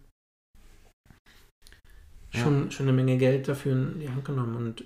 Schon, 2.31 2.71
schon 2.71 2.87
eine 2.87 2.95
Menge 2.95 3.17
Geld 3.17 3.47
dafür 3.47 3.73
in 3.73 3.99
die 3.99 4.09
Hand 4.09 4.25
genommen. 4.25 4.55
Und 4.55 4.85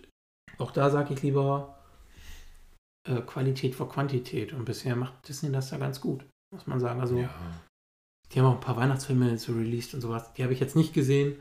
auch 0.58 0.72
da 0.72 0.90
sage 0.90 1.14
ich 1.14 1.22
lieber 1.22 1.78
äh, 3.08 3.22
Qualität 3.22 3.74
vor 3.74 3.90
Quantität. 3.90 4.52
Und 4.54 4.66
bisher 4.66 4.96
macht 4.96 5.28
Disney 5.28 5.52
das 5.52 5.70
da 5.70 5.78
ganz 5.78 6.02
gut, 6.02 6.26
muss 6.54 6.68
man 6.68 6.80
sagen. 6.80 7.00
Also, 7.00 7.20
ja. 7.20 7.30
Die 8.32 8.40
haben 8.40 8.48
auch 8.48 8.56
ein 8.56 8.60
paar 8.60 8.78
Weihnachtsfilme 8.78 9.38
so 9.38 9.54
released 9.54 9.94
und 9.94 10.02
sowas. 10.02 10.34
Die 10.34 10.44
habe 10.44 10.54
ich 10.54 10.60
jetzt 10.60 10.76
nicht 10.76 10.94
gesehen. 10.94 11.40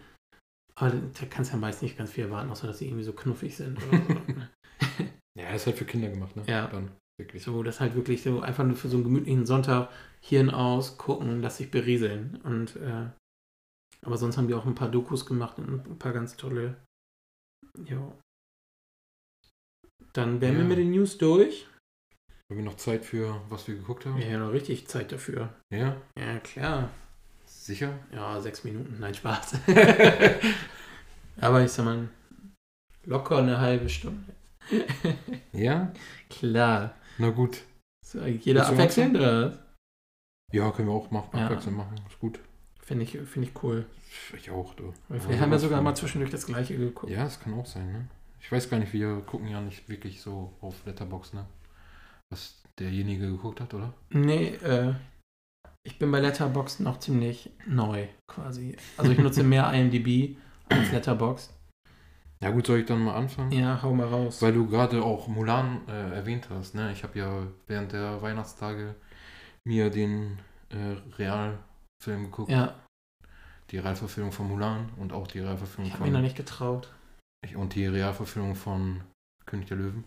Aber 0.75 0.91
da 0.91 1.27
kannst 1.27 1.51
du 1.51 1.57
ja 1.57 1.61
meist 1.61 1.83
nicht 1.83 1.97
ganz 1.97 2.13
viel 2.13 2.25
erwarten, 2.25 2.51
außer 2.51 2.67
dass 2.67 2.79
sie 2.79 2.87
irgendwie 2.87 3.05
so 3.05 3.13
knuffig 3.15 3.57
sind 3.57 3.81
so. 3.81 3.87
ja, 5.39 5.51
ist 5.55 5.67
halt 5.67 5.79
für 5.79 5.87
Kinder 5.87 6.09
gemacht, 6.11 6.37
ne? 6.37 6.45
Ja. 6.47 6.67
Dann 6.67 6.91
wirklich. 7.19 7.43
So, 7.43 7.63
das 7.63 7.81
halt 7.81 7.95
wirklich 7.95 8.23
so 8.23 8.41
einfach 8.41 8.65
nur 8.65 8.77
für 8.77 8.89
so 8.89 8.97
einen 8.99 9.05
gemütlichen 9.05 9.47
Sonntag 9.47 9.91
Hirn 10.21 10.51
aus, 10.51 10.99
gucken, 10.99 11.41
lass 11.41 11.57
sich 11.57 11.71
berieseln. 11.71 12.41
Und 12.43 12.77
äh, 12.77 13.09
aber 14.05 14.19
sonst 14.19 14.37
haben 14.37 14.49
die 14.49 14.55
auch 14.55 14.67
ein 14.67 14.75
paar 14.75 14.91
Dokus 14.91 15.25
gemacht 15.25 15.59
und 15.59 15.87
ein 15.89 15.99
paar 15.99 16.13
ganz 16.13 16.37
tolle. 16.37 16.77
Jo. 17.87 18.19
Dann 20.13 20.41
wären 20.41 20.55
wir 20.57 20.63
Ja. 20.63 20.69
mit 20.69 20.79
den 20.79 20.91
News 20.91 21.17
durch. 21.19 21.67
Haben 22.49 22.59
wir 22.59 22.65
noch 22.65 22.77
Zeit 22.77 23.05
für, 23.05 23.41
was 23.49 23.67
wir 23.67 23.75
geguckt 23.75 24.07
haben? 24.07 24.19
Wir 24.19 24.29
ja 24.29 24.39
noch 24.39 24.53
richtig 24.53 24.87
Zeit 24.87 25.11
dafür. 25.11 25.53
Ja? 25.71 25.97
Ja, 26.17 26.39
klar. 26.39 26.91
Sicher? 27.45 27.99
Ja, 28.13 28.41
sechs 28.41 28.63
Minuten, 28.63 28.99
nein, 29.01 29.15
Spaß. 29.15 29.55
aber 31.41 31.65
ich 31.65 31.73
sag 31.73 31.85
mal, 31.85 32.09
locker 33.05 33.39
eine 33.39 33.59
halbe 33.61 33.89
Stunde. 33.89 34.33
Ja? 35.53 35.93
klar. 36.29 36.95
Na 37.19 37.31
gut. 37.31 37.63
So, 38.05 38.21
jeder 38.25 38.67
abwechselnd 38.69 39.17
oder 39.17 39.51
was? 39.51 39.59
Ja, 40.53 40.71
können 40.71 40.89
wir 40.89 40.95
auch 40.95 41.11
machen, 41.11 41.37
Ja. 41.39 41.47
abwechselnd 41.47 41.77
machen. 41.79 41.95
Ist 42.09 42.21
gut. 42.21 42.39
Finde 42.83 43.05
ich, 43.05 43.19
find 43.19 43.47
ich 43.47 43.63
cool. 43.63 43.87
Ich 44.37 44.51
auch, 44.51 44.75
du. 44.75 44.93
Weil 45.09 45.19
Aber 45.19 45.21
vielleicht 45.21 45.41
haben 45.41 45.51
wir 45.51 45.59
sowas 45.59 45.71
sogar 45.71 45.83
mal 45.83 45.95
zwischendurch 45.97 46.31
das 46.31 46.47
gleiche 46.47 46.77
geguckt. 46.77 47.11
Ja, 47.11 47.27
es 47.27 47.41
kann 47.41 47.55
auch 47.55 47.67
sein, 47.67 47.91
ne? 47.91 48.09
Ich 48.41 48.53
weiß 48.53 48.71
gar 48.71 48.79
nicht, 48.79 48.93
wir 48.93 49.21
gucken 49.23 49.49
ja 49.49 49.61
nicht 49.61 49.89
wirklich 49.89 50.21
so 50.21 50.53
auf 50.61 50.85
Letterbox, 50.85 51.33
ne? 51.33 51.47
Was 52.31 52.63
derjenige 52.79 53.27
geguckt 53.31 53.61
hat, 53.61 53.73
oder? 53.75 53.93
Nee, 54.11 54.49
äh, 54.57 54.95
ich 55.87 55.99
bin 55.99 56.11
bei 56.11 56.21
Letterboxd 56.21 56.81
noch 56.81 56.99
ziemlich 56.99 57.51
neu 57.67 58.09
quasi. 58.27 58.77
Also 58.97 59.13
ich 59.13 59.19
nutze 59.19 59.43
mehr 59.45 59.73
IMDb 59.73 60.37
als 60.69 60.91
Letterboxd. 60.93 61.53
Ja 62.43 62.51
gut, 62.51 62.67
soll 62.67 62.81
ich 62.81 62.87
dann 62.87 63.03
mal 63.03 63.15
anfangen? 63.15 63.51
Ja, 63.53 63.81
hau 63.83 63.95
mal 63.95 64.09
raus. 64.09 64.43
Weil 64.43 64.53
du 64.53 64.67
gerade 64.67 65.03
auch 65.03 65.27
Mulan 65.29 65.87
äh, 65.89 66.15
erwähnt 66.17 66.49
hast, 66.51 66.75
ne? 66.75 66.93
Ich 66.93 67.03
habe 67.03 67.19
ja 67.19 67.47
während 67.67 67.93
der 67.93 68.21
Weihnachtstage 68.21 68.95
mir 69.65 69.89
den 69.91 70.39
äh, 70.69 70.97
Realfilm 71.17 72.25
geguckt. 72.25 72.51
Ja, 72.51 72.75
Die 73.71 73.79
Realverfilmung 73.79 74.33
von 74.33 74.49
Mulan 74.49 74.91
und 74.99 75.13
auch 75.13 75.27
die 75.29 75.41
Realverfilmung 75.41 75.87
ich 75.87 75.95
habe 75.95 76.05
mich 76.05 76.13
noch 76.13 76.19
von 76.19 76.25
nicht 76.25 76.37
getraut. 76.37 76.93
und 77.55 77.75
die 77.75 77.87
Realverfilmung 77.87 78.55
von 78.55 79.01
König 79.47 79.69
der 79.69 79.79
Löwen. 79.79 80.05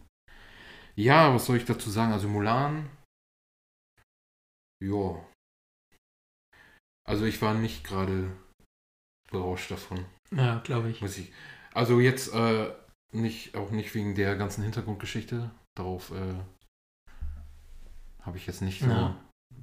Ja, 0.99 1.33
was 1.33 1.45
soll 1.45 1.55
ich 1.55 1.63
dazu 1.63 1.89
sagen? 1.89 2.11
Also 2.11 2.27
Mulan. 2.27 2.89
Ja. 4.83 5.25
Also 7.07 7.23
ich 7.23 7.41
war 7.41 7.53
nicht 7.53 7.85
gerade 7.85 8.35
berauscht 9.31 9.71
davon, 9.71 10.05
Ja, 10.31 10.59
glaube 10.59 10.89
ich. 10.89 11.01
muss 11.01 11.17
ich. 11.17 11.31
Also 11.73 12.01
jetzt 12.01 12.33
äh, 12.33 12.73
nicht, 13.13 13.55
auch 13.55 13.71
nicht 13.71 13.95
wegen 13.95 14.13
der 14.13 14.35
ganzen 14.35 14.61
Hintergrundgeschichte. 14.63 15.51
Darauf 15.77 16.11
äh, 16.11 16.35
habe 18.21 18.37
ich 18.37 18.45
jetzt 18.45 18.61
nicht 18.61 18.81
so, 18.81 18.89
Ja. 18.89 19.17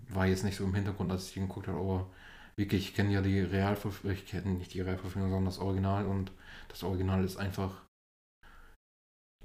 war 0.08 0.26
jetzt 0.26 0.42
nicht 0.42 0.56
so 0.56 0.64
im 0.64 0.74
Hintergrund, 0.74 1.12
als 1.12 1.28
ich 1.28 1.36
ihn 1.36 1.48
geguckt 1.48 1.68
habe, 1.68 1.78
aber 1.78 2.10
wirklich, 2.56 2.88
ich 2.88 2.94
kenne 2.94 3.12
ja 3.12 3.20
die 3.20 3.40
Realverfilmung, 3.40 4.16
ich 4.16 4.26
kenne 4.26 4.52
nicht 4.52 4.72
die 4.72 4.80
Realverfilmung, 4.80 5.30
sondern 5.30 5.52
das 5.52 5.58
Original 5.58 6.06
und 6.06 6.32
das 6.68 6.82
Original 6.82 7.22
ist 7.24 7.36
einfach 7.36 7.85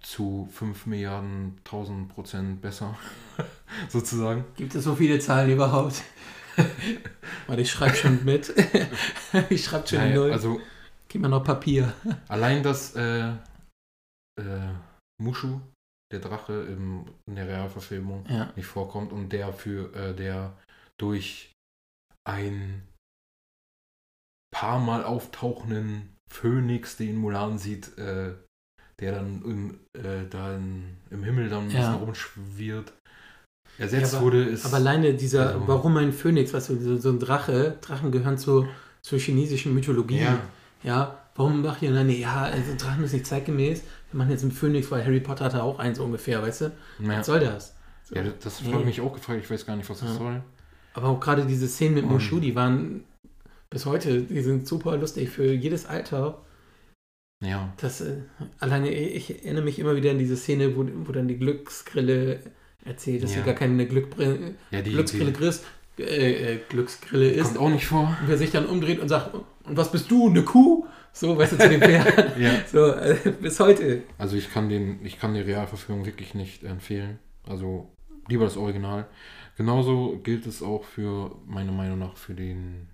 zu 0.02 0.48
5 0.52 0.86
Milliarden 0.88 1.58
1000 1.66 2.10
Prozent 2.10 2.62
besser, 2.62 2.98
sozusagen. 3.90 4.46
Gibt 4.56 4.74
es 4.76 4.84
so 4.84 4.96
viele 4.96 5.20
Zahlen 5.20 5.52
überhaupt? 5.52 6.02
Warte, 7.48 7.62
ich 7.62 7.72
schreibe 7.72 7.96
schon 7.96 8.24
mit. 8.26 8.54
ich 9.50 9.64
schreibe 9.66 9.88
schon 9.88 10.00
Naja, 10.00 10.16
null. 10.16 10.32
also 10.32 10.60
Gib 11.08 11.22
mir 11.22 11.30
noch 11.30 11.44
Papier. 11.44 11.94
allein, 12.30 12.64
dass 12.64 12.96
äh, 12.96 13.32
äh, 14.40 14.74
Mushu, 15.22 15.60
der 16.12 16.20
Drache 16.20 16.54
im, 16.64 17.06
in 17.28 17.36
der 17.36 17.48
Realverfilmung, 17.48 18.26
Ja. 18.30 18.52
nicht 18.56 18.66
vorkommt 18.66 19.12
und 19.12 19.30
der 19.30 19.54
für 19.54 19.94
äh, 19.94 20.16
der 20.16 20.58
durch 21.00 21.52
ein 22.28 22.88
paar 24.54 24.80
Mal 24.80 25.04
auftauchenden 25.04 26.16
Phönix, 26.30 26.98
den 26.98 27.18
Mulan 27.18 27.58
sieht, 27.58 27.98
äh, 27.98 28.36
der 29.02 29.12
dann 29.14 29.42
im, 29.44 29.70
äh, 30.00 30.26
da 30.30 30.56
in, 30.56 30.84
im 31.10 31.24
Himmel 31.24 31.50
dann 31.50 31.66
ein 31.66 31.72
Ja. 31.72 31.80
bisschen 31.80 31.96
rumschwirrt, 31.96 32.94
ersetzt 33.78 34.14
Ja, 34.14 34.18
aber- 34.20 34.28
wurde, 34.28 34.44
ist 34.46 34.66
Aber 34.66 34.76
alleine 34.78 35.14
dieser, 35.16 35.48
Also- 35.54 35.68
warum 35.68 35.98
ein 35.98 36.14
Phönix, 36.14 36.54
weißt 36.54 36.70
du, 36.70 36.80
so, 36.80 36.98
so 36.98 37.10
ein 37.10 37.20
Drache, 37.20 37.78
Drachen 37.82 38.12
gehören 38.12 38.38
zu, 38.38 38.68
zur 39.02 39.20
chinesischen 39.20 39.74
Mythologie. 39.74 40.20
ja, 40.22 40.40
Ja, 40.84 41.20
warum 41.36 41.62
macht 41.62 41.82
ihr 41.84 41.94
dann, 41.94 42.08
nee, 42.08 42.20
ja, 42.22 42.42
also 42.44 42.74
Drachen 42.78 43.04
ist 43.04 43.14
nicht 43.14 43.28
zeitgemäß, 43.28 43.84
wir 44.12 44.18
machen 44.18 44.32
jetzt 44.32 44.42
einen 44.44 44.52
Phönix, 44.52 44.90
weil 44.90 45.04
Harry 45.06 45.20
Potter 45.20 45.46
hatte 45.46 45.62
auch 45.64 45.78
eins 45.80 46.00
ungefähr, 46.00 46.42
weißt 46.42 46.62
du? 46.62 46.66
ja. 47.00 47.20
Was 47.20 47.26
soll 47.28 47.40
das? 47.40 47.76
So. 48.04 48.16
ja, 48.16 48.24
das 48.44 48.62
Nee. 48.62 48.70
habe 48.72 48.80
ich 48.82 48.86
mich 48.88 49.02
auch 49.02 49.14
gefragt, 49.14 49.40
ich 49.44 49.50
weiß 49.50 49.66
gar 49.66 49.76
nicht, 49.76 49.90
was 49.90 50.00
das 50.00 50.16
soll. 50.16 50.42
Aber 50.94 51.08
auch 51.10 51.20
gerade 51.20 51.46
diese 51.46 51.68
Szenen 51.68 51.96
mit 51.96 52.06
Mushu, 52.10 52.40
die 52.40 52.56
waren 52.56 53.04
bis 53.70 53.86
heute, 53.86 54.22
die 54.24 54.42
sind 54.42 54.68
super 54.68 54.98
lustig 54.98 55.30
für 55.30 55.46
jedes 55.54 55.86
Alter. 55.86 56.40
Ja, 57.42 57.74
Das, 57.78 58.02
äh, 58.02 58.18
alleine, 58.60 58.92
ich 58.92 59.44
erinnere 59.44 59.64
mich 59.66 59.80
immer 59.80 59.96
wieder 59.96 60.12
an 60.12 60.20
diese 60.20 60.38
Szene, 60.38 60.76
wo, 60.78 60.86
wo 61.08 61.12
dann 61.12 61.28
die 61.28 61.38
Glücksgrille 61.38 62.40
erzählt, 62.86 63.24
dass 63.24 63.34
Ja. 63.34 63.40
sie 63.40 63.46
gar 63.46 63.56
keine 63.56 63.86
Glückbrille, 63.88 64.54
ja 64.72 64.82
die, 64.82 64.92
Glücksgrille 64.92 65.32
Chris, 65.34 65.64
äh, 66.00 66.04
äh, 66.56 66.60
Glücksgrille 66.70 67.30
ist. 67.32 67.46
kommt 67.48 67.58
auch 67.58 67.70
nicht 67.70 67.86
vor. 67.88 68.16
Und 68.22 68.28
wer 68.28 68.38
sich 68.38 68.52
dann 68.52 68.66
umdreht 68.68 69.00
und 69.00 69.10
sagt, 69.10 69.34
und 69.34 69.78
was 69.78 69.92
bist 69.92 70.10
du, 70.12 70.30
eine 70.30 70.44
Kuh? 70.44 70.86
So, 71.14 71.38
weißt 71.38 71.54
du, 71.54 71.58
zu 71.58 71.68
dem 71.70 71.82
Pferd. 71.82 72.38
Ja. 72.40 72.52
So, 72.72 72.88
äh, 72.94 73.18
bis 73.42 73.60
heute. 73.60 74.04
Also 74.18 74.38
ich 74.38 74.52
kann 74.52 74.70
den, 74.70 75.04
ich 75.04 75.20
kann 75.20 75.34
die 75.34 75.42
Realverfilmung 75.42 76.06
wirklich 76.06 76.34
nicht 76.36 76.64
empfehlen. 76.64 77.20
Also 77.48 77.90
lieber 78.30 78.46
das 78.46 78.56
Original. 78.56 79.08
Genauso 79.58 80.20
gilt 80.24 80.46
es 80.48 80.62
auch 80.64 80.86
für, 80.86 81.36
meiner 81.46 81.72
Meinung 81.74 82.00
nach, 82.00 82.16
für 82.16 82.34
den 82.34 82.88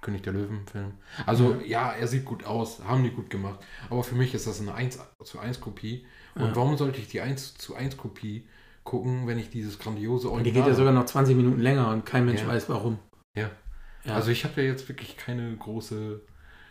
König 0.00 0.22
der 0.22 0.32
Löwen-Film. 0.32 0.92
Also 1.26 1.56
ja, 1.66 1.92
er 1.92 2.06
sieht 2.06 2.24
gut 2.24 2.44
aus, 2.44 2.82
haben 2.84 3.02
die 3.04 3.10
gut 3.10 3.30
gemacht. 3.30 3.60
Aber 3.90 4.02
für 4.04 4.14
mich 4.14 4.34
ist 4.34 4.46
das 4.46 4.60
eine 4.60 4.74
1 4.74 4.98
zu 5.24 5.38
1 5.38 5.60
Kopie. 5.60 6.06
Und 6.34 6.42
Ja. 6.48 6.56
warum 6.56 6.76
sollte 6.76 6.98
ich 7.00 7.08
die 7.08 7.20
1 7.20 7.54
zu 7.54 7.74
1 7.74 7.96
Kopie 7.96 8.46
gucken, 8.84 9.26
wenn 9.26 9.38
ich 9.38 9.50
dieses 9.50 9.78
grandiose 9.78 10.28
Und 10.28 10.34
Original 10.34 10.52
die 10.54 10.60
geht 10.60 10.68
ja 10.68 10.74
sogar 10.74 10.92
noch 10.92 11.04
20 11.04 11.36
Minuten 11.36 11.60
länger 11.60 11.90
und 11.90 12.06
kein 12.06 12.24
Mensch 12.24 12.40
Ja. 12.40 12.48
weiß 12.48 12.68
warum. 12.68 12.98
Ja. 13.36 13.50
Ja. 14.04 14.14
Also 14.14 14.30
ich 14.30 14.44
habe 14.44 14.62
ja 14.62 14.68
jetzt 14.68 14.88
wirklich 14.88 15.16
keine 15.16 15.54
große, 15.56 16.20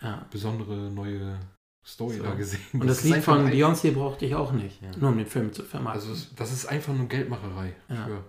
ja. 0.02 0.26
besondere 0.32 0.90
neue 0.90 1.38
Story 1.86 2.16
So. 2.18 2.24
da 2.24 2.34
gesehen. 2.34 2.60
Und 2.74 2.88
das, 2.88 3.04
ist 3.04 3.06
Lied 3.06 3.24
von 3.24 3.48
Beyoncé 3.50 3.92
brauchte 3.94 4.26
ich 4.26 4.36
auch 4.36 4.52
nicht. 4.52 4.82
Ja. 4.82 4.90
Nur 5.00 5.10
um 5.12 5.18
den 5.18 5.28
Film 5.28 5.54
zu 5.54 5.64
vermarkten. 5.64 6.10
Also 6.10 6.28
das 6.36 6.52
ist 6.52 6.66
einfach 6.66 6.94
nur 6.94 7.08
Geldmacherei. 7.08 7.74
Ja. 7.90 8.06
Für, 8.06 8.24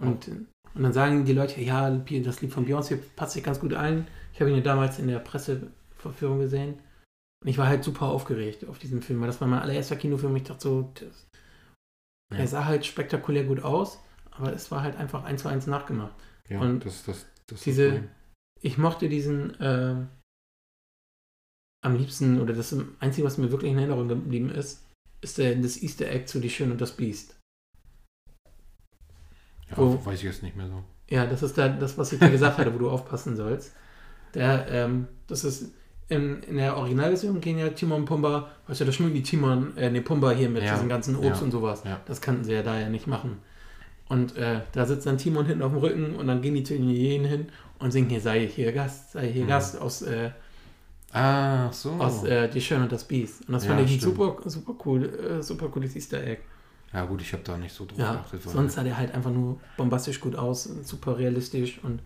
Und, 0.00 0.28
und 0.74 0.82
dann 0.82 0.92
sagen 0.92 1.24
die 1.24 1.32
Leute, 1.32 1.60
ja, 1.60 1.90
das 1.90 2.40
Lied 2.40 2.52
von 2.52 2.66
Beyoncé 2.66 2.98
passt 3.16 3.32
sich 3.34 3.42
ganz 3.44 3.60
gut 3.60 3.74
ein. 3.74 4.06
Ich 4.34 4.40
habe 4.40 4.50
ihn 4.50 4.56
ja 4.56 4.62
damals 4.62 4.98
in 4.98 5.06
der 5.06 5.20
Presseverführung 5.20 6.40
gesehen. 6.40 6.80
Und 7.42 7.48
ich 7.48 7.56
war 7.56 7.68
halt 7.68 7.84
super 7.84 8.06
aufgeregt 8.06 8.66
auf 8.66 8.78
diesen 8.78 9.00
Film, 9.00 9.20
weil 9.20 9.28
das 9.28 9.40
war 9.40 9.46
mein 9.48 9.60
allererster 9.60 9.96
Kinofilm. 9.96 10.34
Ich 10.36 10.42
dachte 10.44 10.60
so, 10.62 10.90
das, 10.94 11.26
Ja. 12.32 12.38
er 12.38 12.48
sah 12.48 12.64
halt 12.64 12.84
spektakulär 12.84 13.44
gut 13.44 13.62
aus, 13.62 14.00
aber 14.32 14.52
es 14.52 14.70
war 14.70 14.82
halt 14.82 14.96
einfach 14.96 15.22
eins 15.24 15.42
zu 15.42 15.48
eins 15.48 15.66
nachgemacht. 15.68 16.14
ja, 16.48 16.60
Und 16.60 16.84
das, 16.84 17.04
das, 17.04 17.26
das 17.46 17.58
ist 17.58 17.66
diese- 17.66 17.90
Problem. 17.90 18.10
Ich 18.60 18.78
mochte 18.78 19.08
diesen 19.10 19.54
ähm, 19.60 20.08
am 21.84 21.96
liebsten, 21.96 22.40
oder 22.40 22.54
das 22.54 22.74
Einzige, 22.98 23.26
was 23.26 23.36
mir 23.38 23.50
wirklich 23.52 23.70
in 23.72 23.78
Erinnerung 23.78 24.08
geblieben 24.08 24.48
ist, 24.50 24.82
ist 25.20 25.36
der, 25.38 25.54
das 25.56 25.80
Easter 25.82 26.08
Egg 26.10 26.26
zu 26.26 26.40
Die 26.40 26.48
Schön 26.50 26.72
und 26.72 26.80
das 26.80 26.96
Biest. 26.96 27.36
Ja, 29.70 29.76
wo- 29.76 30.04
weiß 30.04 30.18
ich 30.18 30.24
jetzt 30.24 30.42
nicht 30.42 30.56
mehr 30.56 30.68
so. 30.68 30.82
Ja, 31.10 31.26
das 31.26 31.42
ist 31.42 31.58
da, 31.58 31.68
das, 31.68 31.98
was 31.98 32.12
ich 32.12 32.18
dir 32.18 32.30
gesagt 32.30 32.56
hatte, 32.58 32.72
wo 32.72 32.78
du 32.78 32.90
aufpassen 32.90 33.36
sollst. 33.36 33.74
Der, 34.34 34.66
ähm, 34.70 35.08
das 35.26 35.44
ist 35.44 35.72
in, 36.08 36.42
in 36.42 36.56
der 36.56 36.76
Originalversion 36.76 37.40
gehen 37.40 37.58
ja 37.58 37.68
Timon 37.70 38.00
und 38.00 38.04
Pumba, 38.06 38.50
weißt 38.66 38.80
du, 38.80 38.84
da 38.84 38.92
schmücken 38.92 39.14
die 39.14 39.22
Timon, 39.22 39.76
äh, 39.76 39.90
ne, 39.90 40.02
Pumba 40.02 40.32
hier 40.32 40.50
mit 40.50 40.62
Ja, 40.64 40.72
diesem 40.74 40.88
ganzen 40.88 41.16
Obst 41.16 41.40
ja, 41.40 41.44
und 41.44 41.50
sowas. 41.50 41.82
ja. 41.84 42.00
Das 42.06 42.20
kannten 42.20 42.44
sie 42.44 42.52
ja 42.52 42.62
da 42.62 42.78
ja 42.78 42.88
nicht 42.88 43.06
machen. 43.06 43.38
Und 44.08 44.36
äh, 44.36 44.60
da 44.72 44.84
sitzt 44.84 45.06
dann 45.06 45.16
Timon 45.16 45.46
hinten 45.46 45.62
auf 45.62 45.72
dem 45.72 45.78
Rücken 45.80 46.16
und 46.16 46.26
dann 46.26 46.42
gehen 46.42 46.54
die 46.54 46.62
zu 46.62 46.74
den 46.74 46.88
Hyänen 46.88 47.26
hin 47.26 47.46
und 47.78 47.90
singen 47.90 48.10
hier, 48.10 48.20
sei 48.20 48.46
hier 48.46 48.72
Gast, 48.72 49.12
sei 49.12 49.28
hier 49.32 49.44
Mhm. 49.44 49.48
Gast 49.48 49.80
aus, 49.80 50.02
äh, 50.02 50.30
Ah, 51.12 51.70
so. 51.72 51.92
aus 51.92 52.24
äh, 52.24 52.48
Die 52.48 52.60
Schön 52.60 52.82
und 52.82 52.90
das 52.92 53.04
Biest. 53.04 53.46
Und 53.48 53.52
das 53.54 53.64
Ja, 53.64 53.70
fand 53.70 53.80
ich 53.86 53.94
ein 53.94 54.00
stimmt. 54.00 54.16
super, 54.16 54.50
super 54.50 54.74
cool, 54.84 55.04
äh, 55.04 55.42
super 55.42 55.68
cooles 55.68 55.94
Easter 55.96 56.22
Egg. 56.22 56.42
ja 56.92 57.04
gut, 57.04 57.22
ich 57.22 57.32
habe 57.32 57.42
da 57.44 57.56
nicht 57.56 57.72
so 57.74 57.86
drauf 57.86 57.98
Ja, 57.98 58.12
geachtet. 58.14 58.42
sonst 58.42 58.74
sah 58.74 58.82
der 58.82 58.98
halt 58.98 59.14
einfach 59.14 59.30
nur 59.30 59.58
bombastisch 59.76 60.20
gut 60.20 60.36
aus, 60.36 60.64
super 60.64 61.16
realistisch 61.18 61.78
und 61.82 62.00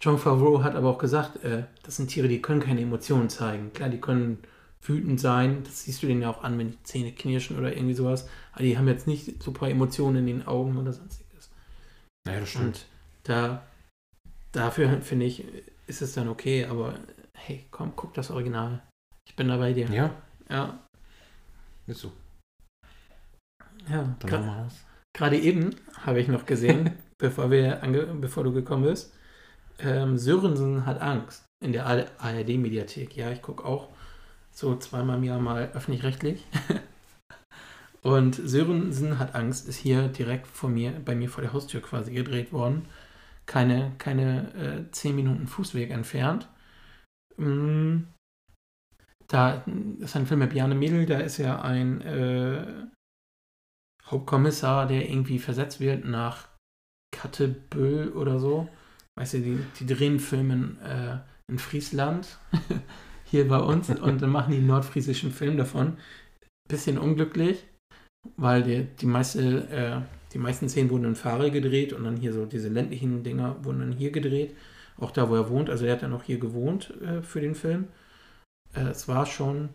John 0.00 0.18
Favreau 0.18 0.62
hat 0.62 0.76
aber 0.76 0.90
auch 0.90 0.98
gesagt, 0.98 1.42
äh, 1.44 1.64
das 1.82 1.96
sind 1.96 2.08
Tiere, 2.08 2.28
die 2.28 2.40
können 2.40 2.60
keine 2.60 2.80
Emotionen 2.82 3.28
zeigen. 3.28 3.72
Klar, 3.72 3.88
die 3.88 4.00
können 4.00 4.38
wütend 4.82 5.20
sein, 5.20 5.64
das 5.64 5.84
siehst 5.84 6.02
du 6.02 6.06
denen 6.06 6.22
ja 6.22 6.30
auch 6.30 6.44
an, 6.44 6.56
wenn 6.58 6.70
die 6.70 6.82
Zähne 6.84 7.12
knirschen 7.12 7.58
oder 7.58 7.74
irgendwie 7.76 7.94
sowas, 7.94 8.28
aber 8.52 8.62
die 8.62 8.78
haben 8.78 8.86
jetzt 8.86 9.08
nicht 9.08 9.42
super 9.42 9.68
Emotionen 9.68 10.18
in 10.18 10.26
den 10.26 10.46
Augen 10.46 10.76
oder 10.76 10.92
sonstiges. 10.92 11.50
Naja, 12.26 12.40
das 12.40 12.48
stimmt. 12.50 12.64
Und 12.64 12.86
da, 13.24 13.66
dafür 14.52 15.00
finde 15.02 15.26
ich, 15.26 15.44
ist 15.86 16.00
es 16.02 16.14
dann 16.14 16.28
okay, 16.28 16.64
aber 16.64 16.94
hey, 17.34 17.66
komm, 17.70 17.92
guck 17.96 18.14
das 18.14 18.30
Original. 18.30 18.82
Ich 19.28 19.34
bin 19.34 19.48
da 19.48 19.56
bei 19.56 19.72
dir. 19.72 19.90
Ja, 19.90 20.14
Ja, 20.48 20.78
ist 21.86 22.00
so. 22.00 22.12
ja. 23.88 24.16
Dann 24.20 24.30
Gra-. 24.30 24.68
Gerade 25.12 25.38
eben 25.38 25.74
habe 26.02 26.20
ich 26.20 26.28
noch 26.28 26.46
gesehen, 26.46 26.92
bevor, 27.18 27.50
wir 27.50 27.82
ange 27.82 28.06
bevor 28.06 28.44
du 28.44 28.52
gekommen 28.52 28.84
bist, 28.84 29.12
ähm, 29.78 30.18
Sörensen 30.18 30.86
hat 30.86 31.00
Angst 31.00 31.44
in 31.64 31.72
der 31.72 31.86
ARD-Mediathek. 31.86 33.16
Ja, 33.16 33.30
ich 33.30 33.42
gucke 33.42 33.64
auch 33.64 33.88
so 34.50 34.76
zweimal 34.76 35.18
im 35.18 35.24
Jahr 35.24 35.40
mal 35.40 35.70
öffentlich-rechtlich. 35.72 36.44
Und 38.02 38.34
Sörensen 38.36 39.18
hat 39.18 39.34
Angst 39.34 39.68
ist 39.68 39.76
hier 39.76 40.08
direkt 40.08 40.46
vor 40.46 40.70
mir, 40.70 40.92
bei 41.04 41.14
mir 41.14 41.28
vor 41.28 41.42
der 41.42 41.52
Haustür 41.52 41.82
quasi 41.82 42.12
gedreht 42.12 42.52
worden. 42.52 42.86
Keine, 43.46 43.92
keine 43.98 44.86
äh, 44.88 44.90
10 44.92 45.16
Minuten 45.16 45.46
Fußweg 45.46 45.90
entfernt. 45.90 46.48
Mm, 47.36 48.04
Da 49.28 49.62
ist 50.00 50.16
ein 50.16 50.26
Film 50.26 50.40
mit 50.40 50.50
Bjarne 50.50 50.74
Mädel, 50.74 51.04
da 51.06 51.18
ist 51.18 51.36
ja 51.38 51.60
ein 51.60 52.00
äh, 52.00 52.86
Hauptkommissar, 54.06 54.86
der 54.86 55.08
irgendwie 55.08 55.38
versetzt 55.38 55.80
wird 55.80 56.04
nach 56.04 56.48
Kattebüll 57.14 58.10
oder 58.12 58.38
so. 58.38 58.68
Weißt 59.18 59.34
du, 59.34 59.40
die, 59.40 59.58
die 59.80 59.86
drehen 59.86 60.20
Filme 60.20 60.76
äh, 60.84 61.50
in 61.50 61.58
Friesland, 61.58 62.38
hier 63.24 63.48
bei 63.48 63.58
uns, 63.58 63.90
und 63.90 64.22
dann 64.22 64.30
machen 64.30 64.52
die 64.52 64.60
nordfriesischen 64.60 65.32
Film 65.32 65.56
davon. 65.56 65.96
Bisschen 66.68 66.98
unglücklich, 66.98 67.66
weil 68.36 68.62
die, 68.62 68.84
die, 68.84 69.06
meiste, 69.06 69.68
äh, 69.70 70.00
die 70.32 70.38
meisten 70.38 70.68
Szenen 70.68 70.90
wurden 70.90 71.06
in 71.06 71.16
Fahre 71.16 71.50
gedreht 71.50 71.92
und 71.92 72.04
dann 72.04 72.16
hier 72.16 72.32
so 72.32 72.46
diese 72.46 72.68
ländlichen 72.68 73.24
Dinger 73.24 73.64
wurden 73.64 73.80
dann 73.80 73.92
hier 73.92 74.12
gedreht. 74.12 74.54
Auch 74.98 75.10
da, 75.10 75.28
wo 75.28 75.34
er 75.34 75.50
wohnt. 75.50 75.68
Also 75.68 75.84
er 75.84 75.94
hat 75.94 76.02
dann 76.02 76.12
auch 76.12 76.22
hier 76.22 76.38
gewohnt 76.38 76.94
äh, 77.02 77.20
für 77.22 77.40
den 77.40 77.56
Film. 77.56 77.88
Äh, 78.72 78.90
es 78.90 79.08
war 79.08 79.26
schon 79.26 79.70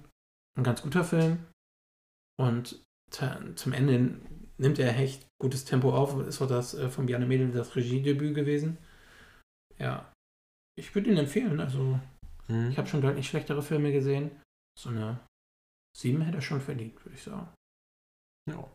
ein 0.58 0.64
ganz 0.64 0.82
guter 0.82 1.04
Film. 1.04 1.40
Und 2.40 2.82
zum 3.56 3.74
Ende 3.74 4.16
nimmt 4.58 4.80
er 4.80 4.98
echt 4.98 5.28
gutes 5.38 5.66
Tempo 5.66 5.94
auf. 5.94 6.18
Ist 6.28 6.42
auch 6.42 6.48
das 6.48 6.76
äh, 6.76 6.88
von 6.88 7.08
Bjarne 7.08 7.26
Mädel 7.26 7.52
das 7.52 7.76
Regiedebüt 7.76 8.36
gewesen. 8.36 8.78
Ja. 9.84 10.12
Ich 10.80 10.96
würde 10.96 11.12
ihn 11.12 11.18
empfehlen. 11.18 11.60
Also, 11.60 12.00
Mhm. 12.48 12.70
ich 12.72 12.78
habe 12.78 12.88
schon 12.88 13.02
deutlich 13.02 13.28
schlechtere 13.28 13.62
Filme 13.62 13.92
gesehen. 13.92 14.32
So 14.80 14.90
eine 14.90 15.20
7 15.96 16.22
hätte 16.22 16.38
er 16.38 16.42
schon 16.42 16.62
verdient, 16.62 17.04
würde 17.06 17.16
ich 17.16 17.24
sagen. 17.24 17.54
Ja. 18.50 18.70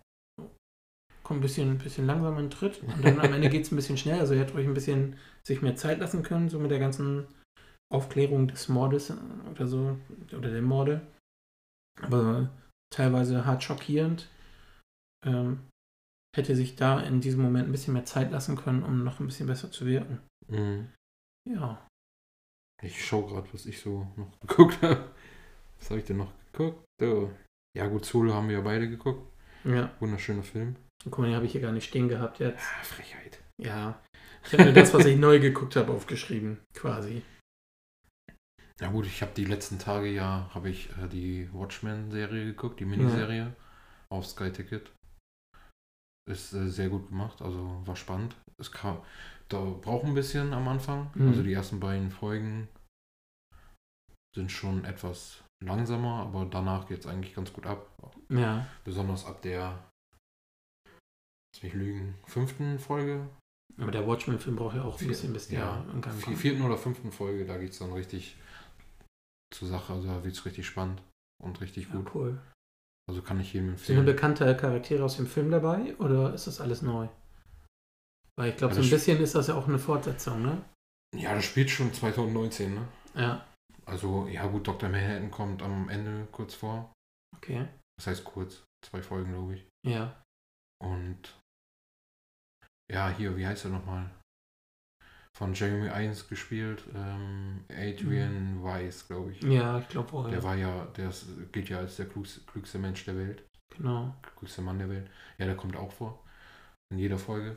Kommt 1.25 1.41
ein 1.41 1.43
bisschen, 1.43 1.77
bisschen 1.79 2.07
langsam 2.07 2.39
in 2.39 2.45
den 2.45 2.51
Tritt. 2.51 2.83
Und 2.83 3.05
dann 3.05 3.21
am 3.21 3.33
Ende 3.33 3.51
geht 3.51 3.65
es 3.65 3.73
ein 3.73 3.77
bisschen 3.77 3.99
schnell. 3.99 4.21
Also, 4.21 4.35
er 4.35 4.41
hat 4.41 4.55
ruhig 4.55 4.67
ein 4.67 4.75
bisschen 4.75 5.19
sich 5.47 5.61
mehr 5.61 5.77
Zeit 5.77 5.99
lassen 5.99 6.23
können, 6.23 6.49
so 6.49 6.59
mit 6.59 6.71
der 6.71 6.79
ganzen 6.79 7.27
Aufklärung 7.93 8.49
des 8.49 8.69
Mordes 8.69 9.13
oder 9.51 9.67
so. 9.67 9.99
Oder 10.33 10.51
der 10.51 10.63
Morde. 10.63 11.07
Aber 12.01 12.49
teilweise 12.91 13.45
hart 13.45 13.63
schockierend. 13.63 14.29
Ähm, 15.27 15.67
hätte 16.37 16.55
sich 16.55 16.77
da 16.77 17.01
in 17.01 17.21
diesem 17.21 17.43
Moment 17.43 17.69
ein 17.69 17.73
bisschen 17.73 17.95
mehr 17.95 18.05
Zeit 18.05 18.31
lassen 18.31 18.57
können, 18.57 18.85
um 18.85 19.03
noch 19.05 19.19
ein 19.21 19.27
bisschen 19.27 19.49
besser 19.49 19.71
zu 19.73 19.85
wirken. 19.85 20.21
Mhm. 20.47 20.93
Ja. 21.49 21.87
Ich 22.83 23.05
schaue 23.05 23.29
gerade, 23.29 23.53
was 23.53 23.67
ich 23.67 23.81
so 23.81 24.07
noch 24.17 24.39
geguckt 24.47 24.81
habe. 24.83 25.11
Was 25.79 25.91
habe 25.91 26.01
ich 26.01 26.07
denn 26.07 26.19
noch 26.19 26.33
geguckt? 26.53 26.85
So. 27.01 27.33
Ja, 27.77 27.87
gut, 27.87 28.05
Solo 28.05 28.35
haben 28.35 28.49
wir 28.49 28.57
ja 28.57 28.63
beide 28.63 28.89
geguckt. 28.89 29.33
Ja. 29.65 29.95
Wunderschöner 30.01 30.43
Film. 30.43 30.77
Guck 31.05 31.19
mal, 31.19 31.27
den 31.27 31.37
habe 31.37 31.47
ich 31.47 31.53
hier 31.53 31.61
gar 31.61 31.73
nicht 31.73 31.89
stehen 31.89 32.09
gehabt 32.09 32.41
jetzt. 32.41 32.61
Ja, 32.61 32.83
Frechheit. 32.83 33.43
Ja. 33.61 34.03
Ich 34.45 34.53
habe 34.53 34.65
mir 34.65 34.73
das, 34.73 34.95
was 34.95 35.05
ich 35.05 35.17
neu 35.19 35.41
geguckt 35.41 35.77
habe, 35.77 35.93
aufgeschrieben, 35.93 36.59
quasi. 36.75 37.23
Ja 38.81 38.91
gut, 38.91 39.07
ich 39.07 39.23
habe 39.23 39.33
die 39.35 39.45
letzten 39.45 39.79
Tage 39.79 40.09
ja, 40.09 40.49
habe 40.55 40.71
ich 40.71 40.91
äh, 40.99 41.09
die 41.09 41.53
Watchmen-Serie 41.53 42.45
geguckt, 42.47 42.79
die 42.79 42.85
Miniserie 42.85 43.55
auf 44.09 44.27
Sky 44.27 44.53
Ticket. 44.53 44.93
Ist 46.31 46.53
äh, 46.53 46.69
sehr 46.69 46.89
gut 46.89 47.09
gemacht, 47.09 47.43
also 47.43 47.83
war 47.85 47.97
spannend. 47.97 48.37
Es 48.61 48.71
kam, 48.71 49.03
da 49.49 49.61
braucht 49.61 50.05
ein 50.05 50.15
bisschen 50.15 50.53
am 50.53 50.69
Anfang. 50.69 51.11
Mhm. 51.15 51.29
Also 51.29 51.43
die 51.43 51.53
ersten 51.53 51.81
beiden 51.81 52.11
Folgen 52.11 52.69
sind 54.37 54.53
schon 54.53 54.85
etwas 54.85 55.43
langsamer, 55.65 56.21
aber 56.23 56.45
danach 56.45 56.87
geht 56.87 57.01
es 57.01 57.07
eigentlich 57.07 57.35
ganz 57.35 57.53
gut 57.53 57.67
ab. 57.67 57.89
Ja. 58.29 58.67
Besonders 58.85 59.25
ab 59.27 59.43
der, 59.43 59.83
lass 61.55 61.63
mich 61.63 61.73
lügen, 61.75 62.15
fünften 62.27 62.79
Folge. 62.79 63.27
Aber 63.79 63.91
der 63.91 64.07
Watchmen-Film 64.07 64.57
braucht 64.57 64.77
ja 64.77 64.83
auch 64.83 65.01
ein 65.01 65.07
bisschen, 65.07 65.33
bis 65.33 65.49
der 65.49 65.59
ja, 65.61 65.85
in 65.93 66.01
Gang 66.01 66.17
vi- 66.17 66.23
kommt. 66.25 66.39
vierten 66.39 66.63
oder 66.63 66.77
fünften 66.77 67.13
Folge, 67.13 67.45
da 67.45 67.59
geht 67.59 67.71
es 67.73 67.79
dann 67.79 67.93
richtig 67.93 68.37
zur 69.55 69.69
Sache. 69.69 69.93
Also 69.93 70.09
da 70.09 70.25
wird 70.25 70.35
es 70.35 70.45
richtig 70.45 70.67
spannend 70.67 71.03
und 71.43 71.61
richtig 71.61 71.89
Ja, 71.89 71.95
gut. 71.97 72.15
cool. 72.15 72.41
Also 73.09 73.23
kann 73.23 73.41
ich 73.41 73.53
jedem 73.55 73.77
Sind 73.77 73.89
denn 73.89 73.97
empfehlen. 73.99 74.07
bekannte 74.07 74.57
Charaktere 74.57 75.05
aus 75.05 75.17
dem 75.17 75.27
Film 75.27 75.51
dabei 75.51 75.97
oder 75.97 76.35
ist 76.35 76.47
das 76.47 76.61
alles 76.61 76.83
neu? 76.83 77.09
Weil 78.39 78.51
ich 78.51 78.57
glaube, 78.57 78.75
Ja, 78.75 78.81
so 78.83 78.87
ein 78.87 78.91
bisschen 78.91 79.21
ist 79.21 79.35
das 79.35 79.49
ja 79.49 79.55
auch 79.57 79.67
eine 79.67 79.79
Fortsetzung, 79.81 80.43
ne? 80.43 80.63
Ja, 81.17 81.35
das 81.35 81.45
spielt 81.45 81.71
schon 81.71 81.93
2019, 81.93 82.73
ne? 82.75 82.87
Ja, 83.15 83.45
Also, 83.85 84.29
ja 84.29 84.47
gut, 84.47 84.69
Dr. 84.69 84.89
Manhattan 84.89 85.31
kommt 85.31 85.61
am 85.63 85.89
Ende 85.89 86.29
kurz 86.31 86.55
vor. 86.55 86.93
okay. 87.37 87.67
Das 87.99 88.07
heißt 88.07 88.25
kurz, 88.25 88.63
zwei 88.87 89.03
Folgen, 89.03 89.33
glaube 89.33 89.55
ich. 89.57 89.67
Ja. 89.85 90.23
Und 90.81 91.37
ja, 92.93 93.11
hier, 93.11 93.37
wie 93.37 93.45
heißt 93.47 93.65
er 93.65 93.73
nochmal? 93.73 94.09
Von 95.37 95.55
Jeremy 95.55 95.89
Irons 95.89 96.29
gespielt, 96.29 96.85
ähm, 96.95 97.65
Adrian 97.71 98.63
Weiss, 98.63 99.07
glaube 99.09 99.33
ich. 99.33 99.43
Ja, 99.43 99.81
ich 99.81 99.89
glaube 99.89 100.13
wohl. 100.13 100.31
Der 100.31 100.43
war 100.45 100.55
ja, 100.55 100.85
der 100.97 101.09
ist, 101.11 101.27
gilt 101.53 101.69
ja 101.69 101.79
als 101.79 101.97
der 101.97 102.07
klugste, 102.09 102.41
klügste 102.43 102.79
Mensch 102.79 103.05
der 103.05 103.17
Welt, 103.17 103.45
Genau. 103.77 104.15
klügste 104.37 104.63
Mann 104.63 104.79
der 104.79 104.89
Welt. 104.91 105.11
Ja, 105.39 105.47
der 105.47 105.57
kommt 105.57 105.77
auch 105.77 105.93
vor. 105.93 106.25
In 106.93 106.99
jeder 106.99 107.19
Folge. 107.19 107.57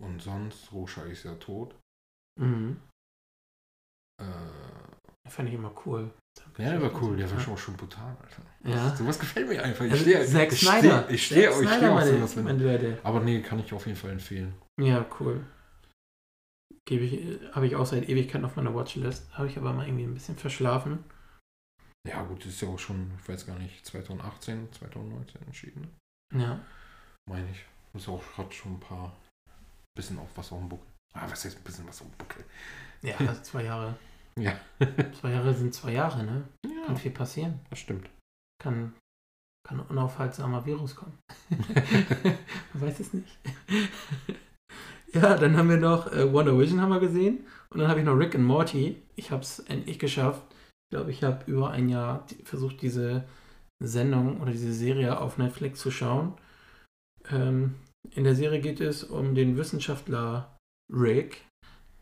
Und 0.00 0.20
sonst, 0.22 0.72
Rosha 0.72 1.02
ist 1.04 1.24
ja 1.24 1.34
tot. 1.34 1.74
Mhm. 2.40 2.80
Äh, 4.20 4.24
Das 5.24 5.34
fand 5.34 5.48
ich 5.48 5.54
immer 5.54 5.72
cool. 5.86 6.10
ja, 6.58 6.70
der 6.70 6.82
war 6.82 7.02
cool, 7.02 7.16
der 7.16 7.30
war 7.30 7.38
schon, 7.40 7.56
schon 7.56 7.76
brutal, 7.76 8.16
Alter. 8.22 8.42
Ja. 8.64 8.94
Sowas 8.96 9.18
gefällt 9.18 9.48
mir 9.48 9.62
einfach. 9.62 9.84
Ich 9.84 9.92
Also, 9.92 10.02
stehe 10.04 10.26
Zack 10.26 10.52
ich 10.52 10.60
Snyder. 10.60 11.04
Steh, 11.04 11.14
ich 11.14 11.26
stehe 11.26 11.50
Zack 11.50 11.62
ich 11.62 11.68
steh 11.68 11.86
auf 11.88 11.94
meine, 11.94 12.16
sowas. 12.16 12.36
wenn-. 12.36 12.98
Aber 13.04 13.20
nee, 13.20 13.40
kann 13.42 13.58
ich 13.58 13.72
auf 13.72 13.86
jeden 13.86 13.98
Fall 13.98 14.10
empfehlen. 14.12 14.54
Ja, 14.80 15.06
cool. 15.20 15.44
Gebe 16.86 17.04
ich, 17.04 17.54
habe 17.54 17.66
ich 17.66 17.76
auch 17.76 17.86
seit 17.86 18.08
Ewigkeiten 18.08 18.44
auf 18.44 18.56
meiner 18.56 18.74
Watchlist. 18.74 19.30
Habe 19.36 19.48
ich 19.48 19.56
aber 19.58 19.72
mal 19.72 19.86
irgendwie 19.86 20.04
ein 20.04 20.14
bisschen 20.14 20.36
verschlafen. 20.36 21.04
Ja, 22.08 22.22
gut, 22.22 22.46
ist 22.46 22.60
ja 22.62 22.68
auch 22.68 22.78
schon, 22.78 23.12
ich 23.20 23.28
weiß 23.28 23.46
gar 23.46 23.58
nicht, 23.58 23.84
2018, 23.84 24.72
2019 24.72 25.42
entschieden. 25.42 25.94
Ja. 26.34 26.58
Meine 27.28 27.50
ich. 27.50 27.64
Ist 27.92 28.08
auch, 28.08 28.22
hat 28.38 28.54
schon 28.54 28.74
ein 28.74 28.80
paar, 28.80 29.16
bisschen 29.94 30.18
auf 30.18 30.28
was 30.36 30.52
auf 30.52 30.58
dem 30.58 30.68
Buckel. 30.68 30.86
Ah, 31.12 31.26
was 31.28 31.44
heißt 31.44 31.58
ein 31.58 31.64
bisschen 31.64 31.86
was 31.88 32.00
auf 32.00 32.08
dem 32.08 32.16
Buckel? 32.16 32.44
Ja, 33.02 33.16
also 33.18 33.42
zwei 33.42 33.64
Jahre. 33.64 33.96
Ja. 34.38 34.58
Zwei 35.20 35.32
Jahre 35.32 35.52
sind 35.52 35.74
zwei 35.74 35.92
Jahre, 35.92 36.22
ne? 36.22 36.44
Kann 36.62 36.94
ja, 36.94 37.00
viel 37.00 37.10
passieren. 37.10 37.60
das 37.68 37.80
stimmt. 37.80 38.08
Kann, 38.62 38.94
kann 39.66 39.80
unaufhaltsamer 39.80 40.64
Virus 40.64 40.94
kommen. 40.94 41.18
Man 41.50 42.82
weiß 42.82 43.00
es 43.00 43.12
nicht. 43.12 43.38
ja, 45.12 45.36
dann 45.36 45.56
haben 45.56 45.68
wir 45.68 45.76
noch 45.76 46.10
äh, 46.12 46.32
Wonder 46.32 46.56
Vision 46.58 46.80
haben 46.80 46.92
wir 46.92 47.00
gesehen. 47.00 47.44
Und 47.70 47.80
dann 47.80 47.88
habe 47.88 48.00
ich 48.00 48.06
noch 48.06 48.14
Rick 48.14 48.34
and 48.34 48.44
Morty. 48.44 49.02
Ich 49.16 49.30
habe 49.30 49.42
es 49.42 49.58
endlich 49.60 49.98
geschafft. 49.98 50.42
Ich 50.52 50.96
glaube, 50.96 51.10
ich 51.10 51.22
habe 51.22 51.50
über 51.50 51.70
ein 51.70 51.88
Jahr 51.88 52.24
versucht, 52.44 52.80
diese 52.82 53.24
Sendung 53.82 54.40
oder 54.40 54.52
diese 54.52 54.72
Serie 54.72 55.18
auf 55.18 55.38
Netflix 55.38 55.80
zu 55.80 55.90
schauen. 55.90 56.34
Ähm, 57.30 57.74
in 58.14 58.24
der 58.24 58.34
Serie 58.34 58.60
geht 58.60 58.80
es 58.80 59.04
um 59.04 59.34
den 59.34 59.56
Wissenschaftler 59.56 60.56
Rick, 60.92 61.44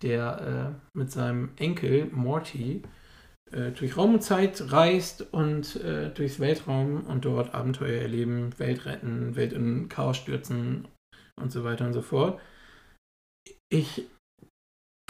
der 0.02 0.78
äh, 0.94 0.98
mit 0.98 1.10
seinem 1.10 1.50
Enkel 1.56 2.06
Morty 2.12 2.82
äh, 3.50 3.72
durch 3.72 3.96
Raum 3.96 4.14
und 4.14 4.22
Zeit 4.22 4.72
reist 4.72 5.22
und 5.32 5.76
äh, 5.76 6.10
durchs 6.10 6.40
Weltraum 6.40 7.04
und 7.06 7.24
dort 7.24 7.54
Abenteuer 7.54 8.02
erleben, 8.02 8.58
Welt 8.58 8.86
retten, 8.86 9.36
Welt 9.36 9.52
in 9.52 9.88
Chaos 9.88 10.16
stürzen 10.16 10.88
und 11.40 11.50
so 11.52 11.64
weiter 11.64 11.86
und 11.86 11.92
so 11.92 12.02
fort. 12.02 12.40
Ich 13.70 14.06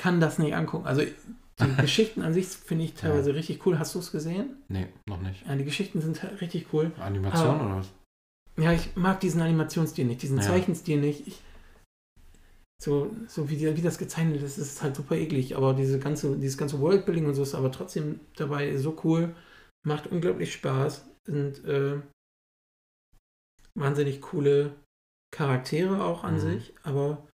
kann 0.01 0.21
das 0.21 0.39
nicht 0.39 0.55
angucken. 0.55 0.87
Also 0.87 1.03
die 1.03 1.77
Geschichten 1.81 2.23
an 2.23 2.33
sich 2.33 2.47
finde 2.47 2.85
ich 2.85 2.95
teilweise 2.95 3.35
richtig 3.35 3.65
cool. 3.67 3.79
Hast 3.79 3.95
du 3.95 3.99
es 3.99 4.13
gesehen? 4.13 4.63
Nee, 4.69 4.89
noch 5.09 5.21
nicht. 5.21 5.47
Ja, 5.47 5.55
die 5.57 5.65
Geschichten 5.65 6.01
sind 6.01 6.23
richtig 6.41 6.73
cool. 6.73 6.93
Animation 6.99 7.49
Aber- 7.49 7.65
oder 7.67 7.77
was? 7.79 7.93
Ja, 8.59 8.73
ich 8.73 8.97
mag 8.97 9.21
diesen 9.21 9.41
Animationsstil 9.41 10.05
nicht, 10.05 10.23
diesen 10.23 10.39
Ja. 10.39 10.45
Zeichenstil 10.45 11.01
nicht. 11.01 11.27
Ich, 11.27 11.41
so, 12.83 13.15
so 13.27 13.49
wie, 13.49 13.57
die, 13.57 13.77
wie 13.77 13.83
das 13.83 13.99
gezeichnet 13.99 14.43
ist, 14.43 14.59
ist 14.59 14.83
halt 14.83 14.97
super 14.97 15.17
eklig. 15.17 15.57
Aber 15.57 15.75
diese 15.75 15.99
ganze, 15.99 16.37
dieses 16.37 16.59
ganze 16.59 16.81
Worldbuilding 16.81 17.27
und 17.27 17.35
so 17.35 17.43
ist 17.43 17.55
aber 17.55 17.73
trotzdem 17.73 18.21
dabei 18.37 18.77
so 18.77 18.97
cool. 19.05 19.35
Macht 19.87 20.09
unglaublich 20.09 20.53
Spaß. 20.53 21.05
Sind 21.27 21.65
äh, 21.65 22.01
wahnsinnig 23.75 24.21
coole 24.21 24.75
Charaktere 25.31 26.03
auch 26.05 26.25
an 26.25 26.35
Mhm. 26.35 26.41
sich. 26.41 26.75
Aber 26.83 27.27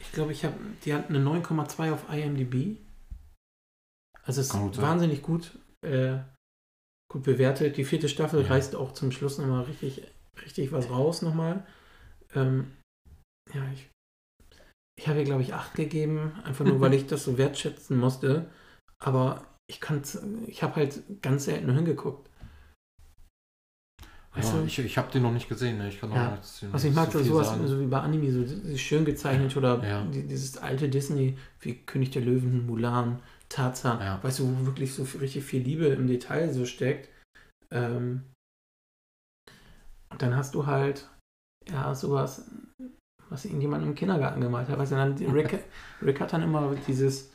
ich 0.00 0.12
glaube, 0.12 0.32
ich 0.32 0.44
habe, 0.44 0.56
die 0.84 0.94
hat 0.94 1.08
eine 1.08 1.18
9,2 1.20 1.92
auf 1.92 2.10
IMDb. 2.10 2.78
Also 4.24 4.40
es 4.40 4.50
gut 4.50 4.70
ist 4.72 4.76
sein. 4.76 4.84
wahnsinnig 4.86 5.22
gut, 5.22 5.58
äh, 5.82 6.18
gut 7.10 7.24
bewertet. 7.24 7.76
Die 7.76 7.84
vierte 7.84 8.08
Staffel 8.08 8.42
Ja. 8.42 8.48
reißt 8.48 8.74
auch 8.76 8.92
zum 8.92 9.10
Schluss 9.10 9.38
nochmal 9.38 9.64
richtig, 9.64 10.02
richtig 10.44 10.72
was 10.72 10.90
raus 10.90 11.22
nochmal. 11.22 11.66
Ähm, 12.34 12.72
ja, 13.52 13.62
ich, 13.72 13.88
ich 14.98 15.08
habe 15.08 15.18
ihr, 15.18 15.24
glaube 15.24 15.42
ich, 15.42 15.54
8 15.54 15.74
gegeben, 15.74 16.32
einfach 16.44 16.64
nur, 16.64 16.80
weil 16.80 16.94
ich 16.94 17.06
das 17.06 17.24
so 17.24 17.38
wertschätzen 17.38 17.98
musste. 17.98 18.50
Aber 19.02 19.46
ich 19.70 19.80
kann 19.80 20.02
ich 20.46 20.62
habe 20.62 20.76
halt 20.76 21.02
ganz 21.22 21.44
selten 21.46 21.66
nur 21.66 21.74
hingeguckt. 21.76 22.28
Weißt 24.34 24.54
Ja, 24.54 24.60
du? 24.60 24.66
ich 24.66 24.78
ich 24.78 24.96
habe 24.98 25.12
den 25.12 25.22
noch 25.22 25.32
nicht 25.32 25.48
gesehen. 25.48 25.76
Ne? 25.78 25.88
Ich 25.88 26.00
kann 26.00 26.10
Ja. 26.10 26.24
noch 26.24 26.30
nicht 26.32 26.44
zu- 26.44 26.72
Also 26.72 26.88
ich 26.88 26.94
mag 26.94 27.12
so 27.12 27.22
sowas 27.22 27.48
sagen. 27.48 27.66
so 27.66 27.78
wie 27.80 27.86
bei 27.86 28.00
Anime, 28.00 28.32
so 28.32 28.76
schön 28.78 29.04
gezeichnet 29.04 29.54
oder 29.56 29.82
Ja. 29.86 30.04
die, 30.06 30.26
dieses 30.26 30.56
alte 30.56 30.88
Disney 30.88 31.36
wie 31.60 31.74
König 31.74 32.10
der 32.12 32.22
Löwen, 32.22 32.64
Mulan, 32.66 33.20
Tarzan, 33.50 34.00
Ja. 34.00 34.22
weißt 34.22 34.38
du, 34.38 34.44
wo 34.60 34.66
wirklich 34.66 34.94
so 34.94 35.02
richtig 35.20 35.44
viel 35.44 35.62
Liebe 35.62 35.86
im 35.86 36.06
Detail 36.06 36.50
so 36.52 36.64
steckt. 36.64 37.10
Ähm, 37.70 38.22
und 40.12 40.22
dann 40.22 40.36
hast 40.36 40.54
du 40.54 40.66
halt 40.66 41.08
ja 41.70 41.94
sowas, 41.94 42.50
was 43.28 43.44
irgendjemand 43.44 43.84
im 43.84 43.94
Kindergarten 43.94 44.40
gemalt 44.40 44.68
hat. 44.68 44.78
Weißt 44.78 44.92
du, 44.92 44.96
dann 44.96 45.16
Rick, 45.32 45.64
Rick 46.02 46.20
hat 46.20 46.32
dann 46.32 46.42
immer 46.42 46.74
dieses 46.86 47.30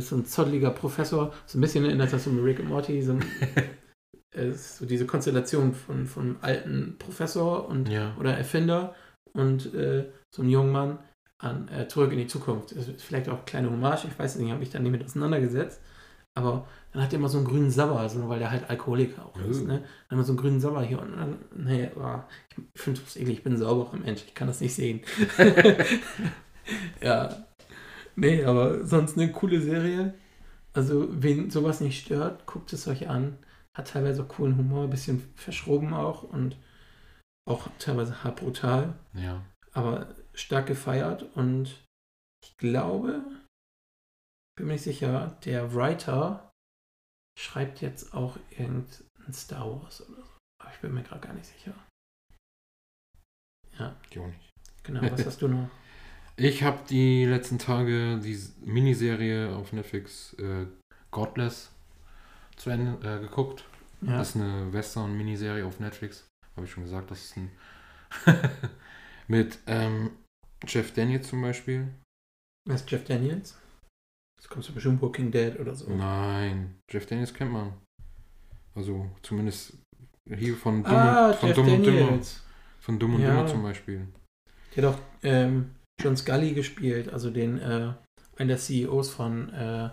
so 0.00 0.16
ein 0.16 0.24
zotteliger 0.26 0.70
Professor, 0.70 1.32
so 1.46 1.58
ein 1.58 1.60
bisschen 1.60 1.84
erinnert 1.84 2.12
das 2.12 2.24
so 2.24 2.30
mit 2.30 2.44
Rick 2.44 2.58
und 2.58 2.68
Morty, 2.68 3.02
so, 3.02 3.12
ein- 3.12 3.24
äh, 4.34 4.50
so 4.52 4.84
diese 4.84 5.06
Konstellation 5.06 5.74
von, 5.74 6.06
von 6.06 6.36
alten 6.40 6.96
Professor 6.98 7.68
und 7.68 7.88
Ja. 7.88 8.16
oder 8.18 8.36
Erfinder 8.36 8.94
und 9.32 9.72
äh, 9.74 10.10
so 10.34 10.42
ein 10.42 10.48
junger 10.48 10.72
Mann 10.72 10.98
an 11.40 11.68
äh, 11.68 11.86
Zurück 11.86 12.10
in 12.10 12.18
die 12.18 12.26
Zukunft. 12.26 12.72
Ist 12.72 13.00
vielleicht 13.02 13.28
auch 13.28 13.34
eine 13.34 13.44
kleine 13.44 13.70
Hommage, 13.70 14.06
ich 14.06 14.18
weiß 14.18 14.36
nicht, 14.36 14.50
habe 14.50 14.62
ich 14.64 14.70
da 14.70 14.80
nicht 14.80 14.90
mit 14.90 15.04
auseinandergesetzt. 15.04 15.80
Aber 16.38 16.68
dann 16.92 17.02
hat 17.02 17.12
er 17.12 17.18
immer 17.18 17.28
so 17.28 17.38
einen 17.38 17.48
grünen 17.48 17.70
Sabber, 17.72 17.98
also, 17.98 18.28
weil 18.28 18.38
der 18.38 18.52
halt 18.52 18.70
Alkoholiker 18.70 19.26
auch 19.26 19.36
ist. 19.40 19.62
Oh. 19.62 19.66
Ne? 19.66 19.82
Dann 20.08 20.18
immer 20.18 20.24
so 20.24 20.32
einen 20.32 20.38
grünen 20.38 20.60
Sabber 20.60 20.82
hier 20.82 21.02
und 21.02 21.16
dann, 21.16 21.38
nee, 21.56 21.90
oh, 21.96 22.20
ich 22.74 22.80
finde 22.80 23.00
es 23.04 23.16
eklig, 23.16 23.38
ich 23.38 23.42
bin 23.42 23.54
ein 23.54 23.58
sauberer 23.58 23.96
Mensch, 23.96 24.22
ich 24.24 24.34
kann 24.34 24.46
das 24.46 24.60
nicht 24.60 24.72
sehen. 24.72 25.00
ja. 27.02 27.44
Nee, 28.14 28.44
aber 28.44 28.86
sonst 28.86 29.18
eine 29.18 29.32
coole 29.32 29.60
Serie. 29.60 30.14
Also, 30.74 31.08
wen 31.10 31.50
sowas 31.50 31.80
nicht 31.80 32.04
stört, 32.04 32.46
guckt 32.46 32.72
es 32.72 32.86
euch 32.86 33.08
an. 33.08 33.36
Hat 33.76 33.88
teilweise 33.88 34.22
auch 34.22 34.28
coolen 34.28 34.56
Humor, 34.56 34.84
ein 34.84 34.90
bisschen 34.90 35.24
verschroben 35.34 35.92
auch 35.92 36.22
und 36.22 36.56
auch 37.48 37.68
teilweise 37.80 38.22
hart 38.22 38.36
brutal, 38.36 38.94
ja. 39.14 39.42
aber 39.72 40.14
stark 40.34 40.66
gefeiert 40.66 41.24
und 41.34 41.84
ich 42.44 42.56
glaube, 42.58 43.22
bin 44.58 44.66
mir 44.66 44.74
nicht 44.74 44.82
sicher, 44.82 45.38
der 45.44 45.74
Writer 45.74 46.50
schreibt 47.38 47.80
jetzt 47.80 48.12
auch 48.12 48.36
irgendein 48.50 49.32
Star 49.32 49.64
Wars 49.70 50.06
oder 50.08 50.22
so. 50.22 50.38
Aber 50.60 50.72
ich 50.74 50.80
bin 50.80 50.92
mir 50.92 51.02
gerade 51.02 51.20
gar 51.26 51.32
nicht 51.32 51.46
sicher. 51.46 51.72
Ja, 53.78 53.96
Die 54.12 54.18
auch 54.18 54.26
nicht. 54.26 54.50
genau. 54.82 55.02
Was 55.10 55.24
hast 55.24 55.42
du 55.42 55.48
noch? 55.48 55.70
Ich 56.40 56.62
habe 56.62 56.78
die 56.88 57.24
letzten 57.24 57.58
Tage 57.58 58.20
die 58.20 58.38
Miniserie 58.60 59.56
auf 59.56 59.72
Netflix 59.72 60.34
äh, 60.34 60.66
Godless 61.10 61.72
zu 62.54 62.70
Ende 62.70 62.92
äh, 63.02 63.18
geguckt. 63.18 63.64
Ja. 64.02 64.18
Das 64.18 64.28
ist 64.28 64.36
eine 64.36 64.72
Western-Miniserie 64.72 65.66
auf 65.66 65.80
Netflix. 65.80 66.28
Habe 66.54 66.66
ich 66.66 66.70
schon 66.70 66.84
gesagt, 66.84 67.10
das 67.10 67.24
ist 67.24 67.36
ein. 67.38 67.50
mit 69.26 69.58
ähm, 69.66 70.12
Jeff 70.64 70.94
Daniels 70.94 71.28
zum 71.28 71.42
Beispiel. 71.42 71.92
Wer 72.68 72.76
ist 72.76 72.88
Jeff 72.88 73.02
Daniels? 73.02 73.58
Das 74.38 74.48
kommst 74.48 74.68
du 74.68 74.72
bestimmt 74.72 75.02
Walking 75.02 75.30
Dead 75.30 75.58
oder 75.58 75.74
so. 75.74 75.90
Nein, 75.90 76.76
Jeff 76.90 77.06
Daniels 77.06 77.34
kennt 77.34 77.52
man. 77.52 77.74
Also 78.74 79.10
zumindest 79.22 79.76
hier 80.32 80.56
von 80.56 80.82
Dumm, 80.84 80.94
ah, 80.94 81.28
und- 81.28 81.36
von 81.36 81.48
Jeff 81.48 81.56
Dumm 81.56 81.72
und 81.74 81.82
Dümmer. 81.84 82.18
Von 82.80 82.98
Dumm 82.98 83.14
und 83.16 83.22
Ja. 83.22 83.28
Dümmer 83.30 83.46
zum 83.46 83.62
Beispiel. 83.62 84.06
Der 84.76 84.86
hat 84.86 84.94
auch 84.94 84.98
ähm, 85.24 85.74
John 86.00 86.16
Scully 86.16 86.52
gespielt, 86.52 87.12
also 87.12 87.30
den 87.30 87.58
äh, 87.58 87.92
einen 88.36 88.48
der 88.48 88.58
CEOs 88.58 89.10
von 89.10 89.52
äh, 89.52 89.90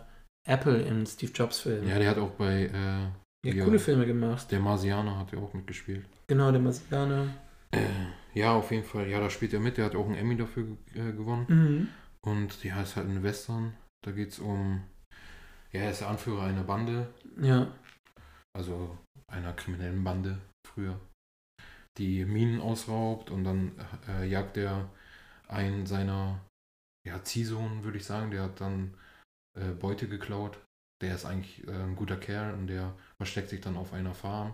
Apple 0.48 0.80
im 0.84 1.06
Steve 1.08 1.32
Jobs 1.34 1.60
Film. 1.62 1.88
Ja, 1.88 1.98
der 1.98 2.12
hat 2.12 2.18
auch 2.20 2.32
bei 2.32 2.66
äh, 2.72 3.50
ja. 3.50 3.64
coole 3.66 3.80
Filme 3.80 4.06
gemacht. 4.06 4.52
Der 4.52 4.60
Marsianer 4.60 5.18
hat 5.18 5.34
er 5.34 5.40
auch 5.40 5.54
mitgespielt. 5.54 6.06
Genau, 6.28 6.52
der 6.52 6.62
Marsianer. 6.62 7.28
Äh, 7.72 7.80
ja, 8.36 8.54
auf 8.54 8.70
jeden 8.72 8.84
Fall. 8.84 9.10
Ja, 9.10 9.20
da 9.20 9.30
spielt 9.32 9.54
er 9.54 9.60
mit. 9.60 9.78
Der 9.78 9.86
hat 9.86 9.96
auch 9.96 10.06
einen 10.06 10.16
Emmy 10.16 10.38
dafür 10.38 10.66
äh, 10.94 11.12
gewonnen. 11.12 11.46
Mhm. 11.50 11.88
Und 12.22 12.64
die 12.64 12.72
heißt 12.72 12.96
halt 12.96 13.08
ein 13.08 13.24
Western. 13.24 13.74
Da 14.06 14.12
geht 14.12 14.30
es 14.30 14.40
um. 14.40 14.84
Ja, 15.72 15.82
er 15.82 15.92
ist 15.92 16.02
der 16.02 16.10
Anführer 16.10 16.44
einer 16.44 16.64
Bande. 16.64 17.12
Ja. 17.42 17.74
Also 18.56 18.98
einer 19.28 19.54
kriminellen 19.54 20.04
Bande 20.04 20.40
früher. 20.66 21.00
Die 21.98 22.24
Minen 22.24 22.62
ausraubt 22.62 23.32
und 23.32 23.44
dann 23.44 23.72
äh, 24.08 24.28
jagt 24.28 24.58
er 24.58 24.90
einen 25.48 25.86
seiner 25.88 26.40
ja, 27.06 27.24
Ziehsohn, 27.24 27.84
würde 27.84 27.98
ich 27.98 28.06
sagen. 28.06 28.30
Der 28.30 28.44
hat 28.44 28.62
dann 28.62 28.96
äh, 29.58 29.72
Beute 29.72 30.08
geklaut. 30.08 30.60
Der 31.02 31.16
ist 31.16 31.26
eigentlich 31.26 31.68
äh, 31.68 31.72
ein 31.72 31.96
guter 31.96 32.18
Kerl 32.18 32.54
und 32.54 32.68
der 32.68 32.94
versteckt 33.18 33.50
sich 33.50 33.62
dann 33.62 33.76
auf 33.76 33.92
einer 33.92 34.14
Farm. 34.14 34.54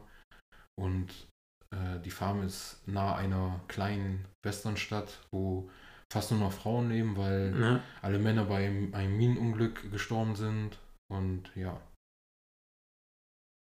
Und 0.80 1.28
äh, 1.76 2.00
die 2.00 2.12
Farm 2.12 2.42
ist 2.42 2.88
nahe 2.88 3.16
einer 3.16 3.60
kleinen 3.68 4.26
Westernstadt, 4.46 5.20
wo 5.32 5.70
fast 6.12 6.32
nur 6.32 6.42
noch 6.42 6.52
Frauen 6.52 6.90
leben, 6.90 7.16
weil 7.16 7.56
ja. 7.58 7.84
alle 8.02 8.20
Männer 8.20 8.44
bei 8.44 8.66
einem 8.66 9.18
Minenunglück 9.18 9.90
gestorben 9.92 10.36
sind. 10.36 10.78
Und 11.10 11.56
ja. 11.56 11.82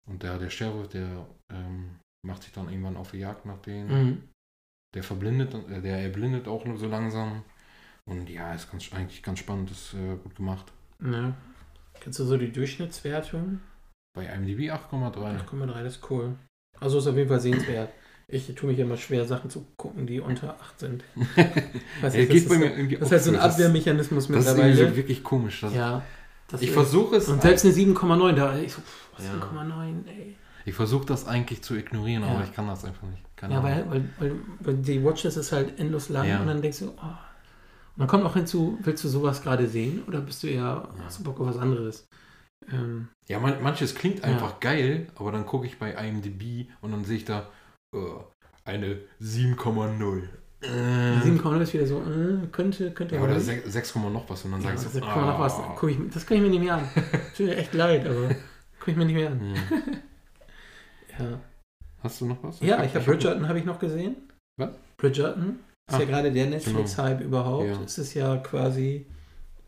Und 0.09 0.23
der, 0.23 0.39
der 0.39 0.51
Sheriff, 0.51 0.89
der 0.89 1.27
ähm, 1.51 1.99
macht 2.25 2.45
sich 2.45 2.53
dann 2.53 2.69
irgendwann 2.69 2.97
auf 2.97 3.11
die 3.11 3.19
Jagd 3.19 3.47
nach 3.47 3.59
denen. 3.63 3.89
Mhm. 3.89 4.23
Der 4.95 5.03
verblindet, 5.03 5.55
äh, 5.55 5.83
der 5.83 5.99
erblindet 5.99 6.47
auch 6.47 6.65
nur 6.65 6.79
so 6.79 6.87
langsam. 6.87 7.43
Und 8.05 8.31
ja, 8.31 8.55
ist 8.55 8.71
ganz, 8.71 8.93
eigentlich 8.93 9.25
ganz 9.25 9.41
spannend, 9.41 9.73
ist 9.73 9.95
äh, 9.95 10.17
gut 10.17 10.37
gemacht. 10.37 10.73
ja. 11.01 11.35
Kennst 11.99 12.19
du 12.21 12.25
so 12.25 12.37
die 12.37 12.53
Durchschnittswertung? 12.53 13.61
Bei 14.15 14.27
IMDb 14.27 14.71
8,3. 14.71 15.47
8,3, 15.47 15.83
das 15.83 15.97
ist 15.97 16.11
cool. 16.11 16.37
Also 16.79 16.99
ist 16.99 17.07
auf 17.07 17.17
jeden 17.17 17.29
Fall 17.29 17.41
sehenswert. 17.41 17.91
Ich 18.29 18.53
tue 18.57 18.71
mich 18.71 18.79
immer 18.81 18.97
schwer, 18.97 19.25
Sachen 19.25 19.51
zu 19.51 19.65
gucken, 19.77 20.07
die 20.07 20.19
unter 20.21 20.57
8 20.61 20.81
sind. 20.81 21.05
Weiß 22.01 22.15
Ey, 22.15 22.27
nicht, 22.27 22.51
das, 22.51 22.59
mir 22.59 22.99
das 22.99 23.11
halt 23.13 23.23
so 23.23 23.31
ein 23.31 23.35
so. 23.37 23.41
Das- 23.41 23.55
Abwehrmechanismus 23.55 24.27
Das 24.27 24.37
ist 24.39 24.47
mittlerweile. 24.57 24.89
so 24.91 24.97
wirklich 24.97 25.23
komisch. 25.23 25.63
Ja. 25.63 26.03
Ich 26.61 26.71
versuche 26.73 27.17
es. 27.17 27.29
Und 27.29 27.43
selbst 27.43 27.65
eine 27.65 27.75
7,9, 27.75 28.33
da 28.35 28.59
ich 28.59 28.73
so, 28.73 28.81
pff, 28.81 29.09
was 29.17 29.27
Ja. 29.27 29.33
7,9, 29.35 30.07
ey. 30.09 30.37
Ich 30.65 30.75
versuche 30.75 31.07
das 31.07 31.27
eigentlich 31.29 31.63
zu 31.63 31.77
ignorieren, 31.77 32.25
Ja. 32.25 32.31
aber 32.31 32.43
ich 32.45 32.53
kann 32.53 32.67
das 32.67 32.85
einfach 32.85 33.07
nicht. 33.09 33.23
Keine 33.37 33.55
Ja, 33.55 33.63
weil, 33.63 33.89
weil, 33.91 34.05
weil, 34.19 34.33
weil 34.61 34.75
die 34.75 35.05
Watchlist 35.05 35.37
ist 35.37 35.53
halt 35.53 35.79
endlos 35.79 36.09
lang 36.09 36.27
Ja. 36.29 36.41
und 36.41 36.49
dann 36.49 36.61
denkst 36.63 36.81
du, 36.81 36.87
oh. 36.89 36.91
Und 37.01 38.01
dann 38.01 38.09
kommt 38.09 38.25
auch 38.25 38.35
hinzu, 38.35 38.77
willst 38.83 39.05
du 39.05 39.09
sowas 39.09 39.41
gerade 39.43 39.69
sehen 39.69 40.03
oder 40.09 40.21
bist 40.21 40.43
du 40.43 40.49
eher, 40.49 40.89
hast 41.05 41.21
du 41.21 41.23
Bock 41.25 41.39
auf 41.41 41.47
was 41.47 41.59
anderes? 41.59 42.09
Ähm, 42.73 43.09
Ja, 43.29 43.39
man, 43.39 43.63
manches 43.63 43.95
klingt 43.95 44.19
Ja. 44.19 44.25
einfach 44.25 44.59
geil, 44.59 45.07
aber 45.15 45.31
dann 45.31 45.47
gucke 45.47 45.67
ich 45.67 45.79
bei 45.79 45.93
IMDb 45.93 46.69
und 46.81 46.91
dann 46.91 47.05
sehe 47.05 47.17
ich 47.19 47.25
da 47.25 47.47
eine 48.65 48.99
7,0. 49.21 50.23
Äh, 50.63 50.67
7,9 50.69 51.61
ist 51.61 51.75
wieder 51.75 51.87
so, 51.87 52.01
äh, 52.01 52.47
könnte, 52.51 52.91
könnte 52.93 53.15
ja, 53.17 53.23
oder 53.23 53.35
nicht. 53.35 53.45
6, 53.45 53.73
6, 53.73 53.95
noch 53.97 54.29
was 54.29 54.45
und 54.45 54.53
dann 54.53 54.63
Ja, 54.63 54.71
sagst 54.77 54.95
du, 54.95 55.01
das, 55.01 55.09
kann 55.09 55.21
man 55.21 55.29
noch 55.31 55.39
was, 55.39 55.55
ah. 55.55 55.75
guck 55.79 55.91
ich, 55.91 55.99
das 56.13 56.27
kann 56.27 56.39
ich 56.39 56.43
mir 56.43 56.51
nicht 56.51 56.63
mehr 56.63 56.75
an. 56.75 56.89
Tut 57.37 57.47
mir 57.47 57.57
echt 57.57 57.75
leid, 57.75 58.07
aber 58.07 58.29
guck 58.81 58.89
ich 58.89 58.97
mir 58.97 59.05
nicht 59.05 59.15
mehr 59.15 59.31
an. 59.31 59.55
Ja, 61.19 61.41
Hast 62.03 62.21
du 62.21 62.27
noch 62.27 62.43
was? 62.43 62.61
ja 62.61 62.83
ich 62.85 62.91
habe 62.95 63.01
hab- 63.01 63.05
Bridgerton 63.07 63.49
habe 63.49 63.59
ich 63.59 63.65
noch 63.65 63.79
gesehen. 63.79 64.17
Was? 64.59 64.71
Bridgerton 64.97 65.59
ist 65.89 65.95
Ah, 65.95 66.01
ja 66.01 66.05
gerade 66.07 66.33
der 66.33 66.47
Netflix-Hype 66.47 67.21
überhaupt. 67.21 67.67
Ja. 67.67 67.81
Es 67.85 67.99
ist 67.99 68.15
ja 68.15 68.37
quasi 68.39 69.07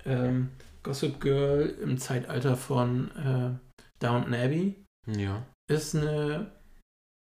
ähm, 0.04 0.48
Gossip 0.82 1.20
Girl 1.20 1.74
im 1.82 1.98
Zeitalter 1.98 2.56
von 2.56 3.10
äh, 3.16 3.50
Downton 4.00 4.34
Abbey. 4.34 4.74
Ja. 5.06 5.42
Ist 5.70 5.94
eine 5.94 6.50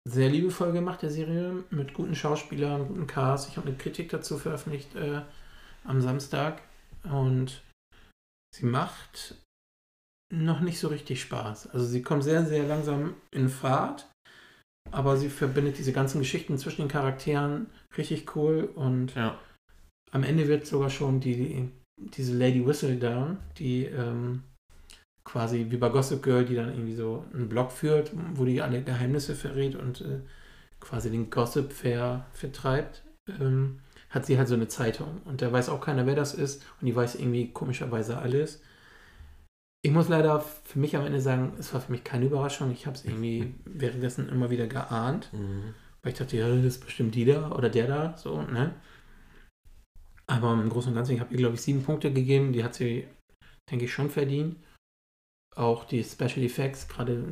sehr 0.06 0.28
liebevoll 0.30 0.72
gemachte 0.72 1.10
Serie 1.10 1.64
mit 1.70 1.92
guten 1.92 2.14
Schauspielern, 2.14 2.86
guten 2.86 3.06
Cast. 3.06 3.48
Ich 3.48 3.56
habe 3.56 3.68
eine 3.68 3.76
Kritik 3.76 4.08
dazu 4.08 4.38
veröffentlicht 4.38 4.94
äh, 4.94 5.22
am 5.84 6.00
Samstag 6.00 6.62
und 7.02 7.62
sie 8.54 8.66
macht 8.66 9.34
noch 10.32 10.60
nicht 10.60 10.78
so 10.78 10.88
richtig 10.88 11.20
Spaß. 11.20 11.70
Also 11.70 11.86
sie 11.86 12.02
kommt 12.02 12.24
sehr, 12.24 12.46
sehr 12.46 12.64
langsam 12.64 13.14
in 13.32 13.48
Fahrt, 13.48 14.08
aber 14.92 15.16
sie 15.16 15.28
verbindet 15.28 15.78
diese 15.78 15.92
ganzen 15.92 16.20
Geschichten 16.20 16.56
zwischen 16.58 16.82
den 16.82 16.88
Charakteren 16.88 17.66
richtig 17.96 18.36
cool 18.36 18.64
und 18.74 19.14
Ja. 19.14 19.38
am 20.12 20.22
Ende 20.22 20.46
wird 20.46 20.66
sogar 20.66 20.90
schon 20.90 21.20
die, 21.20 21.68
diese 21.96 22.36
Lady 22.36 22.64
Whistledown, 22.64 23.38
die 23.58 23.86
ähm, 23.86 24.44
quasi 25.26 25.66
wie 25.70 25.76
bei 25.76 25.88
Gossip 25.88 26.22
Girl, 26.22 26.44
die 26.44 26.54
dann 26.54 26.70
irgendwie 26.70 26.94
so 26.94 27.24
einen 27.34 27.48
Blog 27.48 27.72
führt, 27.72 28.12
wo 28.34 28.44
die 28.44 28.62
alle 28.62 28.82
Geheimnisse 28.82 29.34
verrät 29.34 29.74
und 29.74 30.00
äh, 30.00 30.20
quasi 30.80 31.10
den 31.10 31.30
Gossip 31.30 31.72
ver, 31.72 32.24
vertreibt, 32.32 33.02
ähm, 33.40 33.80
hat 34.08 34.24
sie 34.24 34.38
halt 34.38 34.46
so 34.46 34.54
eine 34.54 34.68
Zeitung. 34.68 35.20
Und 35.24 35.42
da 35.42 35.50
weiß 35.50 35.68
auch 35.68 35.80
keiner, 35.80 36.06
wer 36.06 36.14
das 36.14 36.32
ist 36.32 36.64
und 36.80 36.86
die 36.86 36.94
weiß 36.94 37.16
irgendwie 37.16 37.50
komischerweise 37.50 38.18
alles. 38.18 38.62
Ich 39.82 39.90
muss 39.90 40.08
leider 40.08 40.40
für 40.40 40.78
mich 40.78 40.96
am 40.96 41.04
Ende 41.04 41.20
sagen, 41.20 41.54
es 41.58 41.74
war 41.74 41.80
für 41.80 41.92
mich 41.92 42.04
keine 42.04 42.26
Überraschung. 42.26 42.70
Ich 42.70 42.86
habe 42.86 42.96
es 42.96 43.04
irgendwie 43.04 43.52
währenddessen 43.64 44.28
immer 44.28 44.48
wieder 44.50 44.68
geahnt. 44.68 45.32
Mhm. 45.32 45.74
Weil 46.02 46.12
ich 46.12 46.18
dachte, 46.18 46.36
ja, 46.36 46.48
das 46.48 46.64
ist 46.64 46.84
bestimmt 46.84 47.16
die 47.16 47.24
da 47.24 47.50
oder 47.50 47.68
der 47.68 47.88
da, 47.88 48.16
so, 48.16 48.42
ne? 48.42 48.76
Aber 50.28 50.52
im 50.52 50.68
Großen 50.68 50.90
und 50.90 50.96
Ganzen, 50.96 51.14
ich 51.14 51.20
habe 51.20 51.32
ihr, 51.34 51.38
glaube 51.38 51.56
ich, 51.56 51.62
sieben 51.62 51.82
Punkte 51.82 52.12
gegeben. 52.12 52.52
Die 52.52 52.62
hat 52.62 52.74
sie, 52.74 53.08
denke 53.68 53.86
ich, 53.86 53.92
schon 53.92 54.10
verdient. 54.10 54.56
Auch 55.56 55.84
die 55.84 56.04
Special 56.04 56.44
Effects, 56.44 56.86
gerade 56.86 57.24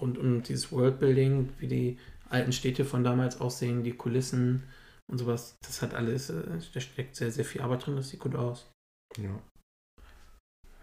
rund 0.00 0.18
um 0.18 0.42
dieses 0.42 0.70
Worldbuilding, 0.72 1.50
wie 1.58 1.68
die 1.68 1.98
alten 2.28 2.52
Städte 2.52 2.84
von 2.84 3.04
damals 3.04 3.40
aussehen, 3.40 3.84
die 3.84 3.92
Kulissen 3.92 4.64
und 5.10 5.18
sowas, 5.18 5.54
das 5.64 5.80
hat 5.82 5.94
alles, 5.94 6.30
äh, 6.30 6.42
da 6.74 6.80
steckt 6.80 7.14
sehr, 7.16 7.30
sehr 7.30 7.44
viel 7.44 7.60
Arbeit 7.60 7.86
drin, 7.86 7.96
das 7.96 8.08
sieht 8.08 8.20
gut 8.20 8.34
aus. 8.34 8.70
Ja. 9.18 9.38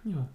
Ja. 0.06 0.30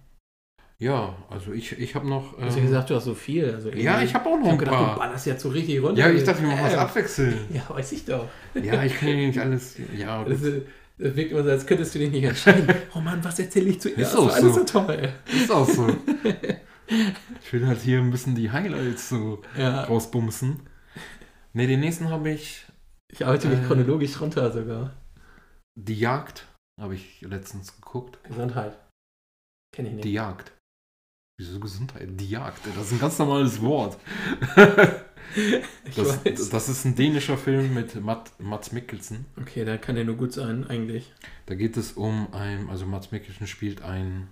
Ja, 0.77 1.15
also 1.29 1.53
ich, 1.53 1.71
ich 1.79 1.95
habe 1.95 2.07
noch. 2.07 2.35
Du 2.35 2.41
hast 2.41 2.55
ja 2.55 2.59
ähm, 2.61 2.67
gesagt, 2.67 2.89
du 2.89 2.95
hast 2.95 3.05
so 3.05 3.15
viel. 3.15 3.49
Also 3.49 3.69
ja, 3.71 4.01
ich 4.01 4.13
habe 4.13 4.27
auch 4.29 4.37
noch 4.37 4.41
ich 4.41 4.47
ein 4.47 4.51
hab 4.51 4.59
gedacht, 4.59 4.79
du 4.81 4.85
paar. 4.85 4.97
ballerst 4.97 5.25
jetzt 5.25 5.41
so 5.41 5.49
richtig 5.49 5.81
runter. 5.81 6.01
Ja, 6.01 6.09
ich 6.11 6.23
dachte, 6.25 6.41
wir 6.41 6.49
machen 6.49 6.65
was 6.65 6.73
Äh, 6.73 6.77
abwechseln. 6.77 7.37
Ja, 7.53 7.65
weiß 7.69 7.93
ich 7.93 8.03
doch. 8.03 8.27
Ja, 8.61 8.83
ich 8.83 8.93
kann 8.97 9.07
ja 9.07 9.15
nicht 9.15 9.39
alles. 9.39 9.77
Ja, 9.97 10.21
Das, 10.27 10.41
ist- 10.41 10.67
das 10.97 11.15
wirkt 11.15 11.31
immer 11.31 11.43
so, 11.43 11.49
als 11.49 11.65
könntest 11.65 11.93
du 11.95 11.99
dich 11.99 12.11
nicht 12.11 12.23
entscheiden. 12.23 12.75
Oh 12.95 12.99
Mann, 12.99 13.23
was 13.23 13.37
erzähle 13.39 13.69
ich 13.69 13.81
zuerst? 13.81 13.99
Ist 13.99 14.15
auch 14.15 14.31
Alles 14.31 14.53
so. 14.55 14.59
so 14.59 14.63
toll. 14.65 15.13
ist 15.27 15.51
auch 15.51 15.67
so. 15.69 15.87
Ich 17.43 17.51
will 17.51 17.65
halt 17.65 17.81
hier 17.81 17.97
ein 17.99 18.11
bisschen 18.11 18.35
die 18.35 18.51
Highlights 18.51 19.09
so 19.09 19.41
Ja, 19.57 19.85
rausbumsen. 19.85 20.59
Ne, 21.53 21.65
den 21.65 21.79
nächsten 21.79 22.09
habe 22.09 22.29
ich 22.29 22.65
ich 23.11 23.25
arbeite 23.25 23.47
mich 23.47 23.59
Äh. 23.59 23.63
chronologisch 23.65 24.19
runter 24.21 24.51
sogar. 24.51 24.93
Die 25.75 25.97
Jagd. 25.99 26.45
Habe 26.79 26.93
ich 26.95 27.21
letztens 27.21 27.75
geguckt. 27.75 28.19
Gesundheit. 28.23 28.77
Kenne 29.75 29.89
ich 29.89 29.93
nicht. 29.95 30.05
Die 30.05 30.13
Jagd. 30.13 30.51
Wieso 31.39 31.59
Gesundheit? 31.59 32.07
Die 32.11 32.29
Jagd. 32.29 32.59
Das 32.75 32.85
ist 32.87 32.91
ein 32.93 32.99
ganz 32.99 33.17
normales 33.17 33.61
Wort. 33.61 33.97
Das, 35.95 36.23
das 36.49 36.69
ist 36.69 36.85
ein 36.85 36.95
dänischer 36.95 37.37
Film 37.37 37.73
mit 37.73 37.95
Matt, 38.01 38.31
Mats 38.39 38.71
Mikkelsen. 38.71 39.25
okay, 39.39 39.65
da 39.65 39.77
kann 39.77 39.95
der 39.95 40.03
nur 40.05 40.15
gut 40.15 40.33
sein, 40.33 40.65
eigentlich. 40.67 41.13
Da 41.45 41.55
geht 41.55 41.77
es 41.77 41.93
um 41.93 42.33
ein, 42.33 42.69
also 42.69 42.85
Mats 42.85 43.11
Mikkelsen 43.11 43.47
spielt 43.47 43.81
einen 43.81 44.29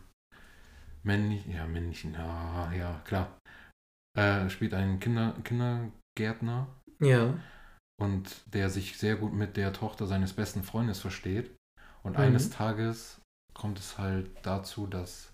männlichen, 1.04 1.54
ja, 1.54 1.66
männlichen, 1.68 2.14
ja, 2.14 2.72
ja, 2.74 3.02
klar. 3.06 3.38
Äh, 4.18 4.50
spielt 4.50 4.74
einen 4.74 5.00
Kinder, 5.00 5.36
Kindergärtner 5.44 6.68
Ja. 7.00 7.38
und 8.02 8.44
der 8.54 8.70
sich 8.70 8.98
sehr 8.98 9.16
gut 9.16 9.34
mit 9.34 9.58
der 9.58 9.74
Tochter 9.74 10.06
seines 10.08 10.34
besten 10.34 10.64
Freundes 10.64 11.00
versteht. 11.00 11.52
Und 12.04 12.14
Mhm. 12.14 12.18
eines 12.20 12.50
Tages 12.50 13.20
kommt 13.54 13.80
es 13.80 13.98
halt 13.98 14.30
dazu, 14.44 14.88
dass 14.88 15.34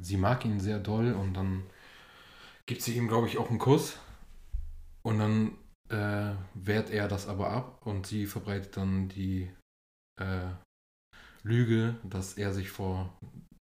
sie 0.00 0.16
mag 0.16 0.44
ihn 0.44 0.60
sehr 0.60 0.78
doll 0.78 1.12
und 1.14 1.34
dann 1.34 1.64
gibt 2.66 2.82
sie 2.82 2.96
ihm, 2.96 3.08
glaube 3.08 3.28
ich, 3.28 3.38
auch 3.38 3.50
einen 3.50 3.58
Kuss. 3.58 3.98
Und 5.06 5.18
dann 5.20 5.56
äh, 5.88 6.34
wehrt 6.54 6.90
er 6.90 7.06
das 7.06 7.28
aber 7.28 7.50
ab 7.50 7.86
und 7.86 8.06
sie 8.06 8.26
verbreitet 8.26 8.76
dann 8.76 9.08
die 9.08 9.48
äh, 10.20 10.48
Lüge, 11.44 11.94
dass 12.02 12.34
er 12.34 12.52
sich 12.52 12.70
vor 12.70 13.16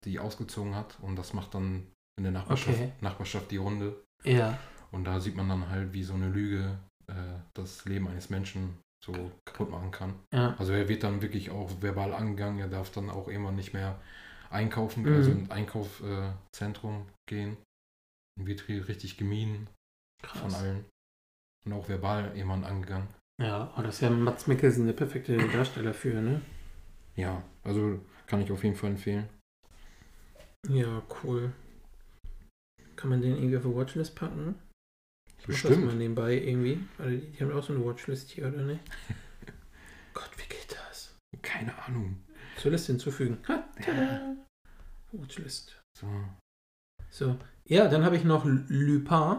die 0.04 0.18
ausgezogen 0.18 0.74
hat 0.74 0.98
und 1.00 1.16
das 1.16 1.32
macht 1.34 1.54
dann 1.54 1.86
in 2.16 2.24
der 2.24 2.32
Nachbarschaft, 2.32 2.78
Okay. 2.78 2.92
Nachbarschaft 3.00 3.50
die 3.50 3.56
Runde. 3.58 4.02
Ja. 4.24 4.58
Und 4.90 5.04
da 5.04 5.20
sieht 5.20 5.34
man 5.36 5.48
dann 5.48 5.68
halt, 5.68 5.92
wie 5.92 6.02
so 6.04 6.14
eine 6.14 6.28
Lüge 6.28 6.78
äh, 7.08 7.38
das 7.54 7.84
Leben 7.84 8.08
eines 8.08 8.30
Menschen 8.30 8.78
so 9.04 9.32
kaputt 9.44 9.70
machen 9.70 9.90
kann. 9.90 10.14
Ja. 10.32 10.54
Also 10.58 10.72
er 10.72 10.88
wird 10.88 11.02
dann 11.02 11.20
wirklich 11.20 11.50
auch 11.50 11.70
verbal 11.82 12.14
angegangen, 12.14 12.58
er 12.58 12.68
darf 12.68 12.90
dann 12.90 13.10
auch 13.10 13.28
irgendwann 13.28 13.56
nicht 13.56 13.74
mehr 13.74 14.00
einkaufen, 14.50 15.02
Mhm. 15.04 15.12
also 15.14 15.30
in 15.30 15.38
ein 15.44 15.50
Einkaufszentrum 15.50 17.06
gehen. 17.28 17.58
Und 18.38 18.46
wird 18.46 18.62
hier 18.62 18.88
richtig 18.88 19.16
gemieden 19.18 19.68
von 20.22 20.40
Krass. 20.40 20.54
allen. 20.54 20.84
Und 21.65 21.73
auch 21.73 21.89
verbal 21.89 22.36
jemand 22.36 22.65
angegangen. 22.65 23.09
Ja, 23.41 23.73
oh, 23.77 23.82
das 23.82 23.97
ist 23.97 24.01
ja 24.03 24.11
Mats 24.11 24.47
Mikkelsen 24.47 24.86
der 24.86 24.93
perfekte 24.93 25.36
Darsteller 25.49 25.95
für, 25.95 26.20
ne? 26.20 26.41
Ja, 27.16 27.43
also 27.62 28.01
kann 28.27 28.43
ich 28.43 28.53
auf 28.53 28.62
jeden 28.62 28.77
Fall 28.77 28.91
empfehlen. 28.91 29.28
Ja, 30.69 31.03
cool. 31.23 31.53
Kann 32.97 33.11
man 33.11 33.20
den 33.20 33.36
irgendwie 33.36 33.57
auf 33.57 33.65
die 33.65 33.74
Watchlist 33.74 34.15
packen? 34.15 34.55
Ich 35.39 35.49
mach 35.49 35.55
das 35.55 35.62
Bestimmt. 35.62 35.86
mal 35.86 35.95
nebenbei 35.95 36.35
irgendwie. 36.35 36.81
Weil 36.97 37.19
die, 37.19 37.27
die 37.32 37.41
haben 37.43 37.53
auch 37.53 37.62
so 37.62 37.74
eine 37.74 37.85
Watchlist 37.85 38.31
hier, 38.31 38.49
oder 38.49 38.62
nicht? 38.62 38.81
Gott, 40.15 40.31
wie 40.36 40.49
geht 40.49 40.77
das? 40.89 41.15
Keine 41.43 41.77
Ahnung. 41.85 42.23
Zur 42.57 42.70
Liste 42.70 42.93
hinzufügen. 42.93 43.39
Ha, 43.49 43.65
tada. 43.82 44.36
Watchlist. 45.12 45.81
So. 45.99 46.07
So. 47.11 47.39
Ja, 47.66 47.89
dann 47.89 48.05
habe 48.05 48.16
ich 48.16 48.24
noch 48.24 48.45
Lupin, 48.45 49.39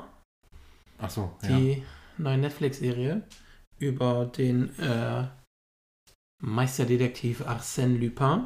Achso, 0.98 1.38
ja. 1.44 1.50
die 1.50 1.84
neue 2.18 2.38
Netflix-Serie 2.38 3.24
über 3.80 4.26
den 4.26 4.78
äh, 4.80 5.28
Meisterdetektiv 6.42 7.42
Arsène 7.48 7.98
Lupin. 7.98 8.46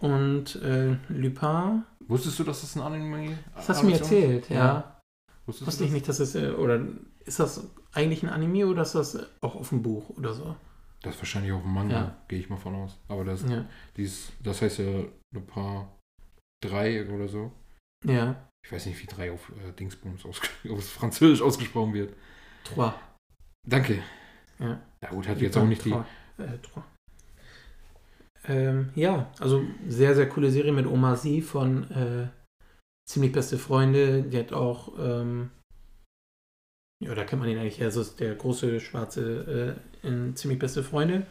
Und 0.00 0.56
äh, 0.62 0.96
Lupin, 1.08 1.82
Wusstest 2.06 2.38
du, 2.38 2.44
dass 2.44 2.60
das 2.60 2.76
ein 2.76 2.82
Anime 2.82 3.32
ist? 3.32 3.38
das 3.56 3.68
hast 3.68 3.82
du 3.82 3.86
mir 3.86 3.96
erzählt, 3.96 4.48
ja. 4.48 5.00
Wusstest 5.46 5.66
Wusste 5.66 5.84
ich 5.84 5.90
das? 5.90 5.94
nicht, 5.94 6.08
dass 6.08 6.20
es, 6.20 6.34
äh, 6.34 6.50
oder 6.52 6.80
ist 7.24 7.40
das 7.40 7.68
eigentlich 7.92 8.22
ein 8.22 8.28
Anime 8.28 8.66
oder 8.66 8.82
ist 8.82 8.94
das 8.94 9.18
auch 9.40 9.56
auf 9.56 9.70
dem 9.70 9.82
Buch 9.82 10.10
oder 10.10 10.32
so? 10.34 10.54
Das 11.02 11.14
ist 11.14 11.20
wahrscheinlich 11.20 11.52
auch 11.52 11.64
ein 11.64 11.72
Manga, 11.72 11.94
Ja. 11.94 12.16
gehe 12.28 12.38
ich 12.38 12.48
mal 12.48 12.56
von 12.56 12.74
aus. 12.76 12.96
Aber 13.08 13.24
das, 13.24 13.42
Ja. 13.42 13.64
dieses, 13.96 14.32
das 14.42 14.62
heißt 14.62 14.78
ja 14.78 15.04
Le 15.34 15.40
Paar 15.40 15.96
3 16.64 17.08
oder 17.12 17.28
so. 17.28 17.52
Ja. 18.04 18.48
Ich 18.64 18.72
weiß 18.72 18.86
nicht, 18.86 19.00
wie 19.02 19.06
3 19.06 19.32
auf 19.32 19.50
äh, 19.66 19.72
Dingsbums 19.72 20.24
aus, 20.26 20.40
auf 20.70 20.88
Französisch 20.88 21.42
ausgesprochen 21.42 21.94
wird. 21.94 22.14
Trois. 22.74 22.94
Danke. 23.66 24.02
Ja. 24.58 24.80
Ja 25.02 25.10
gut, 25.10 25.28
hat 25.28 25.40
jetzt 25.40 25.56
auch 25.56 25.66
nicht 25.66 25.84
die. 25.84 25.90
Trois. 25.90 26.04
Äh, 26.38 26.58
Trois. 26.62 26.82
Ähm, 28.46 28.90
ja, 28.94 29.30
also 29.40 29.62
sehr, 29.86 30.14
sehr 30.14 30.28
coole 30.28 30.50
Serie 30.50 30.72
mit 30.72 30.86
Oma 30.86 31.16
Sie 31.16 31.42
von 31.42 31.90
äh, 31.90 32.28
Ziemlich 33.08 33.32
Beste 33.32 33.58
Freunde. 33.58 34.22
Die 34.22 34.38
hat 34.38 34.52
auch, 34.52 34.92
ähm, 34.98 35.50
ja, 37.02 37.14
da 37.14 37.24
kennt 37.24 37.40
man 37.40 37.50
ihn 37.50 37.58
eigentlich, 37.58 37.82
also 37.82 38.00
ist 38.00 38.20
der 38.20 38.34
große 38.34 38.80
Schwarze 38.80 39.76
äh, 40.02 40.06
in 40.06 40.36
Ziemlich 40.36 40.58
Beste 40.58 40.82
Freunde. 40.82 41.26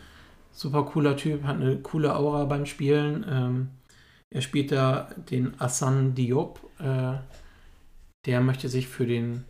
Super 0.51 0.83
cooler 0.85 1.15
Typ, 1.17 1.43
hat 1.43 1.57
eine 1.57 1.77
coole 1.77 2.15
Aura 2.15 2.45
beim 2.45 2.65
Spielen. 2.65 3.25
Ähm, 3.29 3.69
er 4.33 4.41
spielt 4.41 4.71
da 4.71 5.09
den 5.29 5.59
Hassan 5.59 6.15
Diop. 6.15 6.59
Äh, 6.79 7.17
der 8.25 8.41
möchte 8.41 8.69
sich 8.69 8.87
für 8.87 9.05
den 9.05 9.45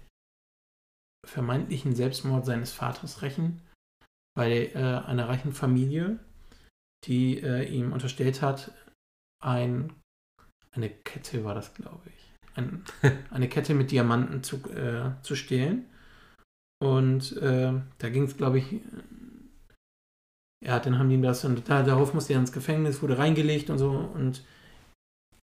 vermeintlichen 1.27 1.95
Selbstmord 1.95 2.45
seines 2.45 2.71
Vaters 2.71 3.21
rächen 3.21 3.61
bei 4.35 4.67
äh, 4.67 4.77
einer 4.77 5.27
reichen 5.27 5.51
Familie, 5.51 6.19
die 7.05 7.39
äh, 7.41 7.63
ihm 7.63 7.91
unterstellt 7.91 8.41
hat, 8.41 8.71
ein, 9.43 9.93
eine 10.71 10.89
Kette 10.89 11.43
war 11.43 11.55
das, 11.55 11.73
glaube 11.73 12.09
ich, 12.15 12.33
ein, 12.55 12.83
eine 13.31 13.49
Kette 13.49 13.73
mit 13.73 13.91
Diamanten 13.91 14.43
zu, 14.43 14.57
äh, 14.69 15.11
zu 15.21 15.35
stehlen. 15.35 15.89
Und 16.79 17.35
äh, 17.37 17.73
da 17.97 18.09
ging 18.09 18.23
es, 18.23 18.37
glaube 18.37 18.59
ich, 18.59 18.81
ja, 20.63 20.79
dann 20.79 20.99
haben 20.99 21.09
die 21.09 21.15
ihm 21.15 21.23
das 21.23 21.43
und 21.45 21.67
da, 21.67 21.83
darauf 21.83 22.13
musste 22.13 22.33
er 22.33 22.39
ins 22.39 22.51
Gefängnis, 22.51 23.01
wurde 23.01 23.17
reingelegt 23.17 23.69
und 23.69 23.79
so. 23.79 23.91
Und 23.91 24.43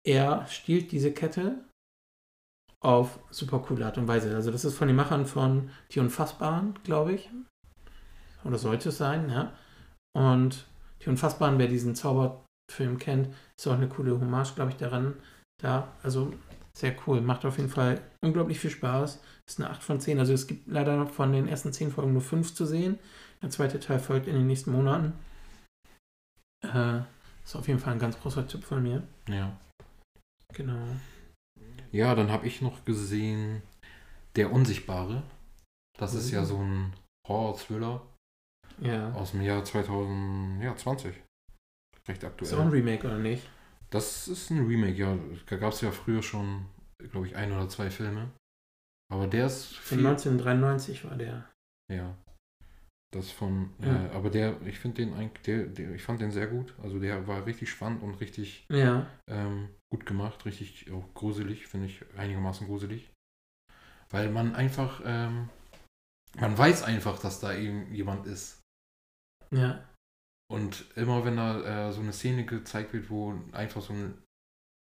er 0.06 0.46
stiehlt 0.46 0.92
diese 0.92 1.12
Kette 1.12 1.62
auf 2.82 3.20
super 3.30 3.58
coole 3.60 3.84
Art 3.84 3.98
und 3.98 4.08
Weise. 4.08 4.34
Also 4.34 4.50
das 4.50 4.64
ist 4.64 4.76
von 4.76 4.88
den 4.88 4.96
Machern 4.96 5.26
von 5.26 5.70
Die 5.92 6.00
Unfassbaren, 6.00 6.78
glaube 6.84 7.12
ich. 7.12 7.28
Oder 8.44 8.58
sollte 8.58 8.88
es 8.88 8.98
sein, 8.98 9.28
ja. 9.28 9.52
Und 10.16 10.66
Die 11.02 11.08
Unfassbaren, 11.08 11.58
wer 11.58 11.68
diesen 11.68 11.94
Zauberfilm 11.94 12.98
kennt, 12.98 13.34
ist 13.58 13.66
auch 13.66 13.74
eine 13.74 13.88
coole 13.88 14.18
Hommage, 14.18 14.54
glaube 14.54 14.70
ich, 14.70 14.76
daran. 14.76 15.14
Da, 15.62 15.88
also 16.02 16.32
sehr 16.72 16.94
cool. 17.06 17.20
Macht 17.20 17.44
auf 17.44 17.58
jeden 17.58 17.68
Fall 17.68 18.00
unglaublich 18.22 18.58
viel 18.58 18.70
Spaß. 18.70 19.20
Ist 19.46 19.60
eine 19.60 19.70
8 19.70 19.82
von 19.82 20.00
10. 20.00 20.18
Also 20.18 20.32
es 20.32 20.46
gibt 20.46 20.68
leider 20.68 20.96
noch 20.96 21.10
von 21.10 21.32
den 21.32 21.48
ersten 21.48 21.72
10 21.72 21.90
Folgen 21.90 22.12
nur 22.12 22.22
5 22.22 22.54
zu 22.54 22.64
sehen. 22.64 22.98
Der 23.42 23.50
zweite 23.50 23.80
Teil 23.80 23.98
folgt 23.98 24.26
in 24.26 24.34
den 24.34 24.46
nächsten 24.46 24.72
Monaten. 24.72 25.12
Äh, 26.62 27.00
ist 27.44 27.56
auf 27.56 27.68
jeden 27.68 27.80
Fall 27.80 27.94
ein 27.94 27.98
ganz 27.98 28.18
großer 28.18 28.46
Tipp 28.46 28.64
von 28.64 28.82
mir. 28.82 29.02
Ja. 29.28 29.56
Genau. 30.52 30.86
Ja, 31.92 32.14
dann 32.14 32.30
habe 32.30 32.46
ich 32.46 32.60
noch 32.62 32.84
gesehen 32.84 33.62
Der 34.36 34.52
Unsichtbare. 34.52 35.24
Das 35.98 36.14
ist 36.14 36.30
ja 36.30 36.42
Mhm. 36.42 36.46
so 36.46 36.58
ein 36.58 36.92
Horror-Thriller 37.26 38.00
Ja. 38.80 39.12
aus 39.14 39.32
dem 39.32 39.42
Jahr 39.42 39.64
2020. 39.64 41.16
Recht 42.08 42.22
Ist 42.22 42.24
auch 42.24 42.28
ein 42.28 42.32
aktuell. 42.32 42.68
Remake, 42.68 43.06
oder 43.06 43.18
nicht? 43.18 43.48
Das 43.90 44.28
ist 44.28 44.50
ein 44.50 44.64
Remake, 44.66 44.94
ja. 44.96 45.18
Da 45.46 45.56
gab 45.56 45.72
es 45.72 45.80
ja 45.80 45.90
früher 45.90 46.22
schon, 46.22 46.66
glaube 47.10 47.26
ich, 47.26 47.34
ein 47.36 47.50
oder 47.52 47.68
zwei 47.68 47.90
Filme. 47.90 48.30
Aber 49.12 49.26
der 49.26 49.46
ist 49.46 49.74
Von 49.76 49.98
viel. 49.98 50.06
1993 50.06 51.04
war 51.04 51.16
der. 51.16 51.50
Ja. 51.92 52.16
Das 53.12 53.30
von, 53.32 53.70
Ja. 53.80 54.06
äh, 54.06 54.10
aber 54.10 54.30
der, 54.30 54.60
ich 54.62 54.78
finde 54.78 55.04
den 55.04 55.14
eigentlich, 55.14 55.42
der, 55.42 55.66
der, 55.66 55.94
ich 55.94 56.02
fand 56.02 56.20
den 56.20 56.30
sehr 56.30 56.46
gut. 56.46 56.74
Also 56.80 57.00
der 57.00 57.26
war 57.26 57.44
richtig 57.44 57.70
spannend 57.70 58.02
und 58.02 58.14
richtig 58.20 58.66
Ja. 58.70 59.10
ähm, 59.28 59.68
gut 59.92 60.06
gemacht, 60.06 60.44
richtig 60.44 60.90
auch 60.92 61.12
gruselig, 61.14 61.66
finde 61.66 61.86
ich 61.86 62.04
einigermaßen 62.16 62.66
gruselig. 62.68 63.10
Weil 64.10 64.30
man 64.30 64.54
einfach, 64.54 65.00
ähm, 65.04 65.48
man 66.38 66.56
weiß 66.56 66.84
einfach, 66.84 67.18
dass 67.20 67.40
da 67.40 67.52
eben 67.54 67.92
jemand 67.92 68.26
ist. 68.26 68.60
Ja. 69.50 69.84
Und 70.48 70.84
immer 70.96 71.24
wenn 71.24 71.36
da 71.36 71.88
äh, 71.88 71.92
so 71.92 72.00
eine 72.00 72.12
Szene 72.12 72.44
gezeigt 72.44 72.92
wird, 72.92 73.10
wo 73.10 73.34
einfach 73.52 73.82
so 73.82 73.92
ein 73.92 74.22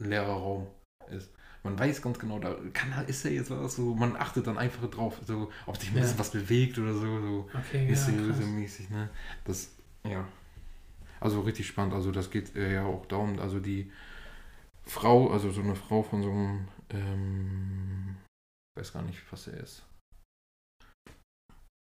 leerer 0.01 0.33
Raum 0.33 0.67
ist, 1.09 1.33
man 1.67 1.77
weiß 1.77 2.01
ganz 2.01 2.17
genau, 2.17 2.39
da 2.39 2.55
kann, 2.73 3.05
ist 3.07 3.25
ja 3.25 3.31
jetzt 3.31 3.51
was 3.51 3.75
so, 3.75 3.93
man 3.93 4.15
achtet 4.15 4.47
dann 4.47 4.57
einfach 4.57 4.89
drauf, 4.89 5.19
so, 5.25 5.51
ob 5.65 5.75
sich 5.77 5.89
ein 5.91 5.95
Ja. 5.95 6.01
bisschen 6.01 6.17
was 6.19 6.31
bewegt 6.31 6.79
oder 6.79 6.93
so, 6.93 7.01
so 7.21 7.49
Okay, 7.53 7.91
ist 7.91 8.07
ja, 8.07 8.13
mäßig, 8.13 8.89
ne? 8.89 9.09
Das, 9.43 9.69
ja. 10.03 10.25
Also 11.19 11.41
richtig 11.41 11.67
spannend. 11.67 11.93
Also 11.93 12.11
das 12.11 12.29
geht 12.29 12.55
äh, 12.55 12.73
ja 12.75 12.85
auch 12.85 13.05
darum, 13.07 13.39
also 13.39 13.59
die 13.59 13.91
Frau, 14.85 15.29
also 15.31 15.51
so 15.51 15.61
eine 15.61 15.75
Frau 15.75 16.03
von 16.03 16.23
so 16.23 16.31
einem, 16.31 16.67
ähm, 16.91 18.15
weiß 18.77 18.93
gar 18.93 19.01
nicht, 19.01 19.19
was 19.31 19.47
er 19.47 19.57
ist. 19.59 19.83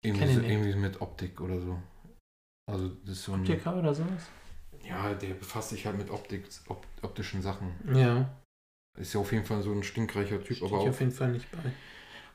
Irgendwie, 0.04 0.34
so- 0.34 0.40
irgendwie 0.42 0.74
mit 0.74 1.00
Optik 1.00 1.40
oder 1.40 1.60
so. 1.60 1.78
Also 2.70 2.88
das 2.88 3.10
ist 3.18 3.24
so 3.24 3.32
ein, 3.32 3.40
Optiker 3.40 3.76
oder 3.76 3.94
sowas? 3.94 4.28
ja, 4.82 5.14
der 5.14 5.34
befasst 5.34 5.70
sich 5.70 5.86
halt 5.86 5.96
mit 5.96 6.10
Optik, 6.10 6.44
op, 6.68 6.86
optischen 7.02 7.40
Sachen. 7.42 7.72
Ja. 7.94 8.30
Ist 9.00 9.14
ja 9.14 9.20
auf 9.20 9.32
jeden 9.32 9.44
Fall 9.44 9.62
so 9.62 9.72
ein 9.72 9.82
stinkreicher 9.82 10.42
Typ, 10.42 10.56
Stehe 10.56 10.68
aber 10.68 10.78
ich 10.78 10.82
auch 10.84 10.90
auf 10.90 11.00
jeden 11.00 11.12
Fall 11.12 11.32
nicht 11.32 11.50
bei. 11.52 11.58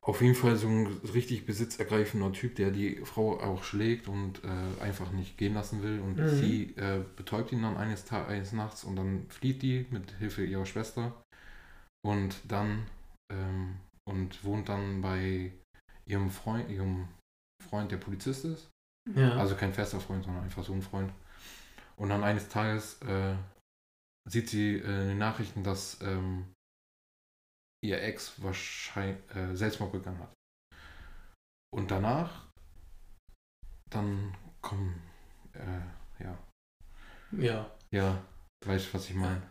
Auf 0.01 0.21
jeden 0.21 0.35
Fall 0.35 0.55
so 0.55 0.67
ein 0.67 0.85
richtig 1.13 1.47
besitzergreifender 1.47 2.31
Typ, 2.31 2.55
der 2.55 2.69
die 2.69 2.97
Frau 3.05 3.39
auch 3.39 3.63
schlägt 3.63 4.07
und 4.07 4.39
äh, 4.43 4.81
einfach 4.83 5.11
nicht 5.11 5.35
gehen 5.37 5.55
lassen 5.55 5.81
will. 5.81 5.99
Und 5.99 6.19
Mhm. 6.19 6.27
sie 6.27 6.75
äh, 6.77 7.03
betäubt 7.15 7.51
ihn 7.51 7.63
dann 7.63 7.75
eines, 7.75 8.05
Ta 8.05 8.25
eines 8.27 8.51
Nachts 8.51 8.83
und 8.83 8.95
dann 8.97 9.25
flieht 9.29 9.63
die 9.63 9.87
mit 9.89 10.11
Hilfe 10.19 10.45
ihrer 10.45 10.65
Schwester 10.67 11.13
und 12.05 12.35
dann 12.47 12.85
ähm, 13.33 13.77
und 14.07 14.43
wohnt 14.43 14.69
dann 14.69 15.01
bei 15.01 15.51
ihrem 16.05 16.29
Freund, 16.29 16.69
ihrem 16.69 17.07
Freund, 17.67 17.91
der 17.91 17.97
Polizist 17.97 18.45
ist. 18.45 18.69
Ja. 19.15 19.35
Also 19.37 19.55
kein 19.55 19.73
fester 19.73 19.99
Freund, 19.99 20.23
sondern 20.23 20.43
einfach 20.43 20.63
so 20.63 20.73
ein 20.73 20.83
Freund. 20.83 21.11
Und 21.97 22.09
dann 22.09 22.23
eines 22.23 22.47
Tages 22.49 23.01
äh, 23.01 23.35
sieht 24.29 24.49
sie 24.49 24.75
äh, 24.75 25.01
in 25.01 25.07
den 25.09 25.17
Nachrichten, 25.17 25.63
dass 25.63 25.99
ähm, 26.01 26.45
ihr 27.87 28.01
Ex 28.01 28.41
wahrscheinlich 28.41 29.17
äh, 29.35 29.55
Selbstmord 29.55 29.91
begangen 29.91 30.19
hat. 30.19 30.33
Und 31.73 31.91
danach 31.91 32.45
dann 33.91 34.35
kommen, 34.61 35.01
äh, 35.53 36.23
ja, 36.23 36.37
ja. 37.37 37.71
ja, 37.91 38.21
weißt 38.65 38.87
du, 38.87 38.93
was 38.97 39.09
ich 39.09 39.15
meine? 39.15 39.41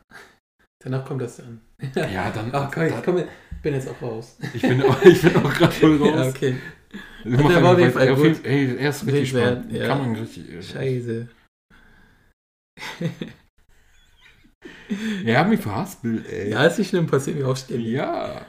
Danach 0.82 1.04
kommt 1.04 1.22
das 1.22 1.36
dann. 1.36 1.60
Ja, 1.94 2.30
dann, 2.30 2.50
Ach, 2.54 2.70
komm, 2.72 2.86
ich 2.86 3.02
komm, 3.02 3.24
bin 3.62 3.74
jetzt 3.74 3.88
auch 3.88 4.02
raus. 4.02 4.36
ich 4.52 4.60
bin, 4.62 4.82
auch- 4.82 5.00
ich 5.02 5.22
bin 5.22 5.36
auch 5.36 5.52
gerade 5.54 5.72
voll 5.72 5.96
raus. 6.02 6.10
ja, 6.10 6.28
okay. 6.28 6.56
Der 7.24 7.62
war 7.62 7.72
auf 7.72 7.78
jeden. 7.78 7.92
Fall 7.92 8.14
gut. 8.14 8.44
Ey, 8.44 8.76
er 8.76 8.90
ist 8.90 9.06
richtig 9.06 9.30
spannend. 9.30 9.72
ja. 9.72 9.86
Kann 9.86 9.98
man 9.98 10.16
richtig. 10.16 10.68
Scheiße. 10.68 11.28
Er 15.24 15.40
hat 15.40 15.48
mich 15.48 15.60
verhaspelt, 15.60 16.26
ey. 16.30 16.50
Ja, 16.50 16.64
ist 16.64 16.78
nicht 16.78 16.88
schlimm, 16.90 17.06
passiert 17.06 17.38
mir 17.38 17.48
auch 17.48 17.56
ständig. 17.56 17.88
Ja. 17.92 18.44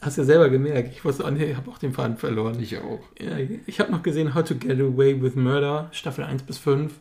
Hast 0.00 0.18
ja 0.18 0.24
selber 0.24 0.48
gemerkt. 0.50 0.90
Ich 0.92 1.04
wusste 1.04 1.24
auch 1.24 1.30
nicht, 1.30 1.42
ich 1.42 1.56
habe 1.56 1.70
auch 1.70 1.78
den 1.78 1.92
Faden 1.92 2.16
verloren. 2.16 2.60
Ich 2.60 2.78
auch. 2.78 3.00
Ja, 3.18 3.36
ich 3.38 3.80
habe 3.80 3.90
noch 3.90 4.02
gesehen 4.02 4.34
How 4.34 4.44
to 4.44 4.54
Get 4.54 4.78
Away 4.80 5.20
with 5.20 5.34
Murder, 5.34 5.88
Staffel 5.92 6.24
1 6.24 6.42
bis 6.44 6.58
5. 6.58 6.92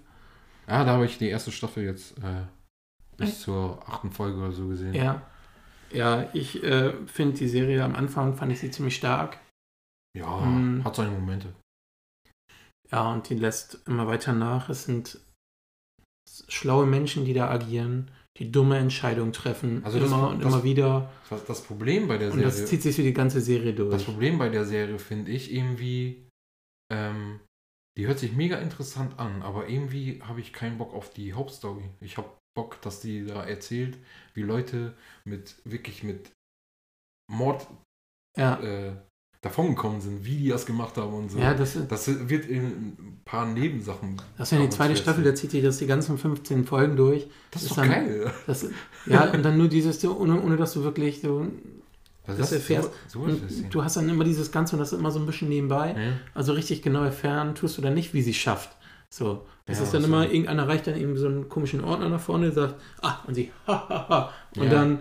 Ah, 0.67 0.83
da 0.85 0.91
habe 0.93 1.05
ich 1.05 1.17
die 1.17 1.29
erste 1.29 1.51
Staffel 1.51 1.83
jetzt 1.83 2.17
äh, 2.19 2.45
bis 3.17 3.41
zur 3.41 3.81
achten 3.87 4.11
Folge 4.11 4.37
oder 4.39 4.51
so 4.51 4.67
gesehen. 4.67 4.93
Ja. 4.93 5.21
Ja, 5.91 6.29
ich 6.33 6.63
äh, 6.63 6.93
finde 7.07 7.37
die 7.37 7.47
Serie 7.47 7.83
am 7.83 7.95
Anfang 7.95 8.35
fand 8.35 8.51
ich 8.51 8.59
sie 8.59 8.69
ziemlich 8.71 8.95
stark. 8.95 9.37
Ja, 10.17 10.41
Hm. 10.43 10.83
hat 10.83 10.95
seine 10.95 11.11
Momente. 11.11 11.53
Ja, 12.91 13.11
und 13.11 13.29
die 13.29 13.35
lässt 13.35 13.79
immer 13.87 14.07
weiter 14.07 14.33
nach. 14.33 14.69
Es 14.69 14.83
sind 14.85 15.19
schlaue 16.47 16.85
Menschen, 16.85 17.25
die 17.25 17.33
da 17.33 17.49
agieren, 17.49 18.11
die 18.39 18.51
dumme 18.51 18.77
Entscheidungen 18.77 19.33
treffen. 19.33 19.83
Also 19.83 19.99
das- 19.99 20.07
immer 20.09 20.29
und 20.29 20.43
das- 20.43 20.53
immer 20.53 20.63
wieder. 20.63 21.11
Das, 21.29 21.45
das 21.45 21.61
Problem 21.63 22.07
bei 22.07 22.17
der 22.17 22.31
Und 22.31 22.41
das 22.41 22.55
Serie. 22.55 22.69
zieht 22.69 22.81
sich 22.81 22.95
für 22.95 23.03
die 23.03 23.13
ganze 23.13 23.41
Serie 23.41 23.73
durch. 23.73 23.91
Das 23.91 24.03
Problem 24.05 24.37
bei 24.37 24.49
der 24.49 24.65
Serie 24.65 24.97
finde 24.97 25.31
ich 25.31 25.53
irgendwie, 25.53 26.27
ähm, 26.91 27.41
die 27.97 28.07
hört 28.07 28.19
sich 28.19 28.31
mega 28.31 28.57
interessant 28.57 29.19
an, 29.19 29.41
aber 29.41 29.67
irgendwie 29.67 30.21
habe 30.23 30.39
ich 30.39 30.53
keinen 30.53 30.77
Bock 30.77 30.93
auf 30.93 31.11
die 31.13 31.33
Hauptstory. 31.33 31.89
Ich 31.99 32.17
habe 32.17 32.29
Bock, 32.55 32.81
dass 32.81 33.01
die 33.01 33.25
da 33.25 33.43
erzählt, 33.43 33.97
wie 34.33 34.41
Leute 34.41 34.95
mit 35.25 35.61
wirklich 35.65 36.03
mit 36.03 36.31
Mord 37.31 37.67
ja. 38.37 38.59
äh, 38.61 38.95
davongekommen 39.41 40.01
sind, 40.01 40.25
wie 40.25 40.35
die 40.35 40.49
das 40.49 40.65
gemacht 40.65 40.97
haben 40.97 41.13
und 41.13 41.31
so. 41.31 41.39
ja, 41.39 41.53
das, 41.53 41.77
das 41.87 42.29
wird 42.29 42.45
in 42.45 42.63
ein 42.65 43.21
paar 43.23 43.45
Nebensachen. 43.45 44.17
das 44.37 44.51
ist 44.51 44.57
ja 44.57 44.63
die 44.65 44.69
zweite 44.69 44.95
Staffel, 44.97 45.23
da 45.23 45.33
zieht 45.33 45.51
sich 45.51 45.63
das 45.63 45.77
die 45.77 45.87
ganzen 45.87 46.17
15 46.17 46.65
Folgen 46.65 46.97
durch. 46.97 47.27
Das 47.51 47.61
ist 47.63 47.69
ist 47.71 47.77
doch 47.77 47.83
dann- 47.83 47.91
geil. 47.91 48.31
Das, 48.47 48.65
ja, 49.05 49.31
und 49.31 49.43
dann 49.43 49.57
nur 49.57 49.69
dieses, 49.69 50.03
ohne, 50.03 50.41
ohne 50.41 50.57
dass 50.57 50.73
du 50.73 50.83
wirklich 50.83 51.21
so. 51.21 51.47
Das 52.27 52.37
ist 52.39 52.51
erfährst- 52.51 52.91
So, 53.07 53.25
so 53.27 53.33
es. 53.47 53.67
Du 53.69 53.83
hast 53.83 53.95
dann 53.97 54.07
immer 54.09 54.23
dieses 54.25 54.51
Ganze 54.51 54.75
und 54.75 54.79
das 54.81 54.91
ist 54.91 54.99
immer 54.99 55.09
so 55.09 55.19
ein 55.19 55.25
bisschen 55.25 55.47
nebenbei. 55.49 55.95
ja. 55.97 56.11
Also 56.35 56.53
richtig 56.53 56.81
genau 56.81 57.03
erfahren 57.03 57.55
tust 57.55 57.77
du 57.77 57.81
dann 57.81 57.93
nicht, 57.95 58.13
wie 58.13 58.21
sie 58.21 58.33
schafft. 58.33 58.69
So. 59.09 59.45
Das 59.65 59.77
Ja, 59.77 59.83
ist 59.85 59.93
dann 59.93 60.01
so. 60.01 60.07
immer, 60.09 60.25
irgendeiner 60.29 60.67
reicht 60.67 60.85
dann 60.85 60.95
eben 60.97 61.15
so 61.17 61.27
einen 61.27 61.47
komischen 61.49 61.83
Ordner 61.83 62.09
nach 62.09 62.19
vorne, 62.19 62.51
sagt, 62.51 62.75
ah, 63.01 63.19
und 63.25 63.33
sie, 63.35 63.51
ha, 63.67 63.85
ha, 63.89 64.05
ha. 64.09 64.33
Und 64.57 64.63
Ja. 64.65 64.69
dann, 64.69 64.99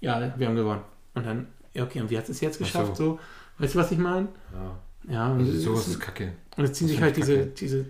ja, 0.00 0.32
wir 0.38 0.46
haben 0.46 0.56
gewonnen. 0.56 0.80
Und 1.14 1.26
dann, 1.26 1.46
ja, 1.76 1.84
okay, 1.84 2.00
und 2.00 2.10
wie 2.10 2.18
hat 2.18 2.28
es 2.28 2.40
jetzt 2.40 2.56
Ach 2.56 2.58
geschafft? 2.60 2.96
so. 2.96 3.04
So. 3.04 3.20
Weißt 3.58 3.74
du, 3.74 3.78
was 3.78 3.90
ich 3.92 3.98
meine? 3.98 4.28
ja. 4.52 4.78
Ja, 5.08 5.30
und 5.32 5.38
Also 5.40 5.52
sowas 5.60 5.86
ist- 5.86 6.00
kacke. 6.00 6.32
und 6.56 6.64
es 6.64 6.72
ziehen 6.72 6.88
sich 6.88 7.00
halt 7.00 7.16
diese, 7.16 7.36
kacke. 7.38 7.50
diese, 7.60 7.86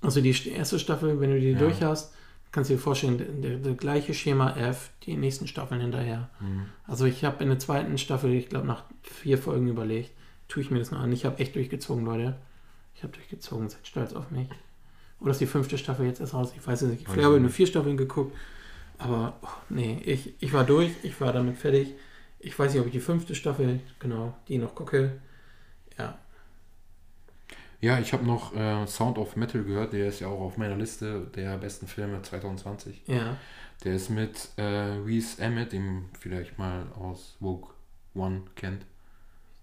also 0.00 0.20
die 0.20 0.48
erste 0.50 0.78
Staffel, 0.78 1.20
wenn 1.20 1.30
du 1.30 1.38
die 1.40 1.50
Ja. 1.50 1.58
durch 1.58 1.82
hast, 1.82 2.14
kannst 2.52 2.70
du 2.70 2.74
dir 2.74 2.80
vorstellen, 2.80 3.42
der, 3.42 3.56
der, 3.58 3.74
gleiche 3.74 4.14
Schema 4.14 4.56
F, 4.56 4.90
die 5.02 5.16
nächsten 5.16 5.46
Staffeln 5.46 5.80
hinterher. 5.80 6.30
Mhm. 6.40 6.66
Also 6.86 7.04
ich 7.04 7.24
habe 7.24 7.42
in 7.42 7.50
der 7.50 7.58
zweiten 7.58 7.98
Staffel, 7.98 8.32
ich 8.32 8.48
glaube 8.48 8.66
nach 8.66 8.84
vier 9.02 9.36
Folgen 9.36 9.68
überlegt, 9.68 10.12
tue 10.48 10.62
ich 10.62 10.70
mir 10.70 10.78
das 10.78 10.90
noch 10.92 11.00
an. 11.00 11.12
Ich 11.12 11.24
habe 11.26 11.38
echt 11.40 11.54
durchgezogen, 11.56 12.04
Leute. 12.06 12.36
Ich 12.94 13.02
habe 13.02 13.12
durchgezogen, 13.12 13.68
seid 13.68 13.86
stolz 13.86 14.14
auf 14.14 14.30
mich. 14.30 14.48
Oder 15.20 15.32
ist 15.32 15.40
die 15.40 15.46
fünfte 15.46 15.76
Staffel 15.76 16.06
jetzt 16.06 16.20
erst 16.20 16.32
raus? 16.32 16.52
Ich 16.56 16.66
weiß 16.66 16.82
es 16.82 16.90
nicht. 16.90 17.02
Ich 17.02 17.08
habe 17.08 17.34
ich 17.36 17.40
nur 17.42 17.50
vier 17.50 17.66
Staffeln 17.66 17.96
geguckt. 17.98 18.34
Aber 18.98 19.34
oh, 19.42 19.48
nee, 19.68 20.00
ich, 20.06 20.32
ich 20.40 20.52
war 20.54 20.64
durch, 20.64 20.92
ich 21.02 21.20
war 21.20 21.32
damit 21.34 21.58
fertig. 21.58 21.88
Ich 22.46 22.58
weiß 22.58 22.72
nicht, 22.72 22.80
ob 22.80 22.86
ich 22.86 22.92
die 22.92 23.00
fünfte 23.00 23.34
Staffel, 23.34 23.80
genau, 23.98 24.34
die 24.48 24.58
noch 24.58 24.74
gucke. 24.74 25.20
Ja, 25.98 26.18
Ja, 27.80 27.98
ich 27.98 28.12
habe 28.12 28.24
noch 28.24 28.54
äh, 28.54 28.86
Sound 28.86 29.18
of 29.18 29.36
Metal 29.36 29.62
gehört, 29.64 29.92
der 29.92 30.08
ist 30.08 30.20
ja 30.20 30.28
auch 30.28 30.40
auf 30.40 30.56
meiner 30.56 30.76
Liste 30.76 31.26
der 31.34 31.58
besten 31.58 31.86
Filme 31.86 32.22
2020. 32.22 33.02
ja, 33.06 33.36
Der 33.84 33.94
ist 33.94 34.10
mit 34.10 34.50
äh, 34.56 34.62
Reese 34.62 35.42
Emmett, 35.42 35.72
dem 35.72 36.08
vielleicht 36.18 36.58
mal 36.58 36.86
aus 36.92 37.36
Vogue 37.40 37.70
One 38.14 38.42
kennt, 38.54 38.86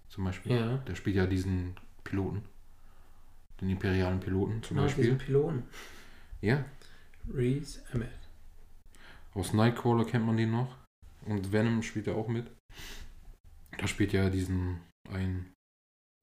zum 0.08 0.24
Beispiel. 0.24 0.52
ja. 0.54 0.76
Der 0.86 0.94
spielt 0.94 1.16
ja 1.16 1.26
diesen 1.26 1.74
Piloten, 2.04 2.42
den 3.60 3.70
imperialen 3.70 4.20
Piloten 4.20 4.62
zum 4.62 4.76
Genau, 4.76 4.86
Beispiel. 4.86 5.04
diesen 5.04 5.18
Piloten. 5.18 5.62
Ja, 6.42 6.64
Reese 7.32 7.80
Emmett. 7.92 8.10
aus 9.34 9.52
Nightcrawler 9.54 10.04
kennt 10.04 10.26
man 10.26 10.36
den 10.36 10.50
noch. 10.50 10.76
Und 11.26 11.50
Venom 11.52 11.82
spielt 11.82 12.06
er 12.06 12.16
auch 12.16 12.28
mit. 12.28 12.46
Da 13.78 13.86
spielt 13.86 14.12
ja 14.12 14.30
diesen 14.30 14.80
ein 15.10 15.52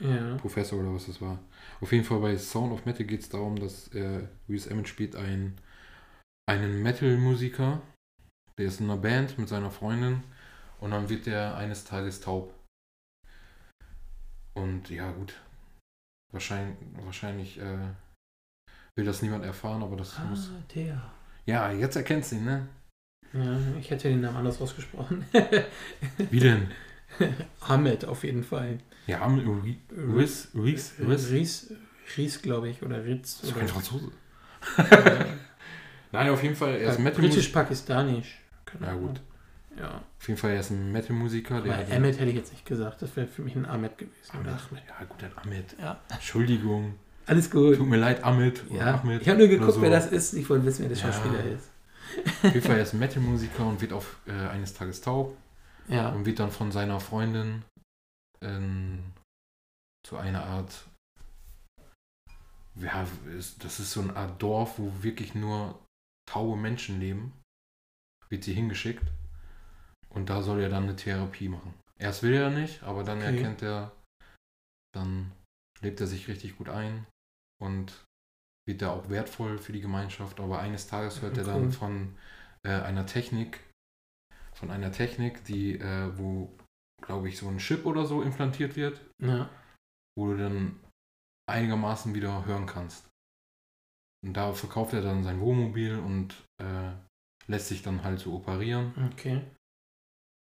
Ja. 0.01 0.35
Professor 0.37 0.79
oder 0.79 0.93
was 0.93 1.05
das 1.05 1.21
war. 1.21 1.39
Auf 1.79 1.91
jeden 1.91 2.03
Fall 2.05 2.19
bei 2.19 2.37
Sound 2.37 2.71
of 2.73 2.85
Metal 2.85 3.05
geht 3.05 3.21
es 3.21 3.29
darum, 3.29 3.57
dass 3.59 3.87
äh, 3.89 4.27
Reese 4.49 4.69
Emmett 4.69 4.87
spielt 4.87 5.15
ein, 5.15 5.57
einen 6.49 6.81
Metal-Musiker, 6.81 7.81
der 8.57 8.65
ist 8.65 8.79
in 8.79 8.89
einer 8.89 8.99
Band 9.01 9.37
mit 9.37 9.47
seiner 9.49 9.69
Freundin 9.71 10.23
und 10.79 10.91
dann 10.91 11.09
wird 11.09 11.27
er 11.27 11.55
eines 11.55 11.83
Tages 11.83 12.19
taub. 12.21 12.53
Und 14.53 14.89
ja 14.89 15.11
gut, 15.11 15.39
wahrscheinlich, 16.33 16.77
wahrscheinlich 17.05 17.59
äh, 17.59 17.93
will 18.97 19.05
das 19.05 19.21
niemand 19.21 19.45
erfahren, 19.45 19.83
aber 19.83 19.95
das 19.97 20.17
Ah, 20.17 20.25
muss... 20.25 20.51
der. 20.75 21.01
Ja, 21.45 21.71
jetzt 21.71 21.95
erkennst 21.95 22.31
du 22.31 22.35
ihn, 22.37 22.45
ne? 22.45 22.67
Ja, 23.33 23.57
ich 23.79 23.89
hätte 23.89 24.09
den 24.09 24.21
Namen 24.21 24.37
anders 24.37 24.61
ausgesprochen. 24.61 25.25
Wie 26.29 26.39
denn? 26.39 26.69
Ahmed 27.61 28.05
auf 28.05 28.23
jeden 28.23 28.43
Fall. 28.43 28.79
Ja, 29.07 29.25
Reese, 29.25 30.47
Reese, 30.55 30.91
Reese. 31.07 31.31
Ries, 31.33 31.73
Ries 32.17 32.41
glaube 32.41 32.69
ich, 32.69 32.81
oder 32.83 33.03
Ritz. 33.03 33.41
Das 33.41 33.49
ist 33.49 33.57
kein 33.57 33.67
Franzose. 33.67 34.11
äh, 34.77 35.25
Nein, 36.11 36.29
auf 36.29 36.43
jeden 36.43 36.55
Fall, 36.55 36.75
er 36.75 36.91
ist 36.91 36.99
Metal 36.99 37.21
Britisch-Pakistanisch. 37.21 38.39
Keine 38.65 38.85
Ja, 38.85 38.91
Ahnung. 38.91 39.07
gut. 39.07 39.21
Ja. 39.79 40.01
Auf 40.19 40.27
jeden 40.27 40.37
Fall, 40.39 40.51
er 40.51 40.59
ist 40.59 40.69
ein 40.71 40.91
Metal-Musiker. 40.91 41.61
der 41.61 41.73
Aber 41.73 41.83
hat- 41.83 41.91
Ahmed 41.91 42.19
hätte 42.19 42.29
ich 42.29 42.35
jetzt 42.35 42.51
nicht 42.51 42.65
gesagt. 42.65 43.01
Das 43.01 43.15
wäre 43.15 43.27
für 43.27 43.41
mich 43.41 43.55
ein 43.55 43.65
Ahmed 43.65 43.97
gewesen. 43.97 44.15
Oder 44.39 44.51
Ahmed. 44.51 44.61
Ahmed. 44.71 44.83
Ja, 44.87 45.05
gut, 45.05 45.21
der 45.21 45.37
Ahmed. 45.37 45.75
Ja. 45.79 45.99
Entschuldigung. 46.11 46.95
Alles 47.25 47.49
gut. 47.49 47.77
Tut 47.77 47.87
mir 47.87 47.97
leid, 47.97 48.23
Ahmed. 48.23 48.61
Ja. 48.71 48.95
Ahmed. 48.99 49.21
Ich 49.21 49.29
habe 49.29 49.39
nur 49.39 49.47
geguckt, 49.47 49.73
so. 49.73 49.81
wer 49.81 49.89
das 49.89 50.07
ist. 50.11 50.33
Ich 50.33 50.49
wollte 50.49 50.65
wissen, 50.65 50.81
wer 50.81 50.89
der 50.89 50.97
Ja. 50.97 51.03
Schauspieler 51.11 51.43
ist. 51.45 51.69
Auf 52.43 52.53
jeden 52.53 52.61
Fall, 52.67 52.75
er 52.77 52.83
ist 52.83 52.93
ein 52.93 52.99
Metal-Musiker 52.99 53.65
und 53.65 53.79
wird 53.81 53.93
auf 53.93 54.17
äh, 54.27 54.31
eines 54.31 54.73
Tages 54.73 54.99
taub 55.01 55.37
Ja. 55.87 56.09
und 56.09 56.25
wird 56.25 56.39
dann 56.39 56.51
von 56.51 56.71
seiner 56.71 56.99
Freundin 56.99 57.63
ähm, 58.41 59.11
zu 60.05 60.17
einer 60.17 60.43
Art. 60.45 60.87
Ja, 62.75 63.05
das 63.59 63.79
ist 63.79 63.91
so 63.91 64.01
eine 64.01 64.15
Art 64.15 64.41
Dorf, 64.41 64.79
wo 64.79 65.03
wirklich 65.03 65.35
nur 65.35 65.83
taube 66.29 66.55
Menschen 66.55 66.99
leben. 66.99 67.33
Wird 68.29 68.43
sie 68.45 68.53
hingeschickt. 68.53 69.05
Und 70.09 70.29
da 70.29 70.41
soll 70.41 70.61
er 70.61 70.69
dann 70.69 70.83
eine 70.83 70.95
Therapie 70.95 71.49
machen. 71.49 71.73
Erst 71.97 72.23
will 72.23 72.33
er 72.33 72.49
nicht, 72.49 72.83
aber 72.83 73.03
dann 73.03 73.19
Okay. 73.19 73.35
erkennt 73.35 73.61
er, 73.61 73.91
dann 74.93 75.31
lebt 75.81 75.99
er 76.01 76.07
sich 76.07 76.27
richtig 76.27 76.57
gut 76.57 76.69
ein 76.69 77.05
und 77.61 78.03
wird 78.67 78.81
er 78.81 78.91
auch 78.91 79.09
wertvoll 79.09 79.57
für 79.57 79.71
die 79.73 79.81
Gemeinschaft. 79.81 80.39
Aber 80.39 80.59
eines 80.59 80.87
Tages 80.87 81.21
hört 81.21 81.37
er 81.37 81.45
Cool. 81.45 81.51
dann 81.53 81.71
von 81.71 82.15
äh, 82.63 82.69
einer 82.81 83.05
Technik, 83.05 83.59
von 84.61 84.69
einer 84.71 84.91
Technik, 84.91 85.43
die, 85.45 85.77
äh, 85.79 86.17
wo, 86.17 86.55
glaube 87.01 87.27
ich, 87.27 87.37
so 87.37 87.47
ein 87.49 87.57
Chip 87.57 87.85
oder 87.85 88.05
so 88.05 88.21
implantiert 88.21 88.75
wird, 88.75 89.01
Ja. 89.19 89.49
wo 90.15 90.27
du 90.27 90.37
dann 90.37 90.79
einigermaßen 91.49 92.13
wieder 92.13 92.45
hören 92.45 92.67
kannst. 92.67 93.09
Und 94.23 94.33
da 94.33 94.53
verkauft 94.53 94.93
er 94.93 95.01
dann 95.01 95.23
sein 95.23 95.39
Wohnmobil 95.39 95.97
und 95.97 96.45
äh, 96.61 96.91
lässt 97.47 97.69
sich 97.69 97.81
dann 97.81 98.03
halt 98.03 98.19
so 98.19 98.35
operieren. 98.35 98.93
Okay. 99.11 99.41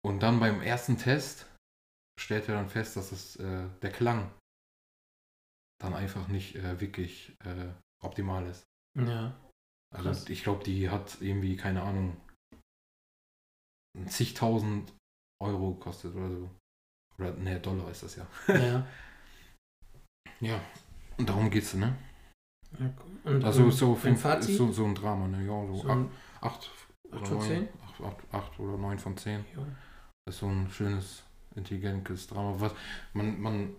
Und 0.04 0.20
dann 0.24 0.40
beim 0.40 0.60
ersten 0.60 0.98
Test 0.98 1.46
stellt 2.20 2.48
er 2.48 2.56
dann 2.56 2.68
fest, 2.68 2.96
dass 2.96 3.12
es 3.12 3.36
äh, 3.36 3.68
der 3.82 3.92
Klang 3.92 4.32
dann 5.80 5.94
einfach 5.94 6.26
nicht 6.26 6.56
äh, 6.56 6.80
wirklich 6.80 7.36
äh, 7.44 7.68
optimal 8.02 8.44
ist. 8.46 8.64
Ja. 8.98 9.32
Also 9.94 10.08
Krass. 10.08 10.28
ich 10.28 10.42
glaube, 10.42 10.64
die 10.64 10.90
hat 10.90 11.18
irgendwie, 11.20 11.56
keine 11.56 11.82
Ahnung, 11.82 12.16
zigtausend 14.06 14.92
Euro 15.42 15.74
gekostet 15.74 16.14
oder 16.14 16.30
so. 16.30 16.50
Oder, 17.18 17.32
ne, 17.34 17.60
Dollar 17.60 17.90
ist 17.90 18.02
das 18.02 18.16
ja. 18.16 18.26
Ja. 18.48 18.86
Ja, 20.40 20.60
und 21.18 21.28
darum 21.28 21.50
geht's, 21.50 21.74
ne? 21.74 21.94
ja. 22.80 22.92
Und, 23.24 23.44
Also 23.44 23.62
und 23.64 23.70
so, 23.72 23.92
ein 23.92 23.96
fünf, 23.96 24.20
Fazit? 24.22 24.56
so, 24.56 24.72
so 24.72 24.84
ein 24.84 24.94
Drama, 24.94 25.28
ne? 25.28 25.44
Ja, 25.46 25.66
so, 25.68 25.76
So 25.76 25.88
acht, 25.88 26.08
acht, 26.40 26.70
oder 27.04 27.20
acht 27.20 27.28
von 27.28 27.38
neun, 27.38 27.68
acht, 27.84 28.00
acht, 28.00 28.34
acht 28.34 28.58
oder 28.58 28.76
neun 28.76 28.98
von 28.98 29.16
zehn. 29.16 29.44
Jo. 29.54 29.64
Das 30.24 30.34
ist 30.34 30.40
so 30.40 30.48
ein 30.48 30.68
schönes, 30.70 31.22
intelligentes 31.54 32.26
Drama. 32.26 32.54
Was, 32.58 32.74
man, 33.12 33.40
man, 33.40 33.76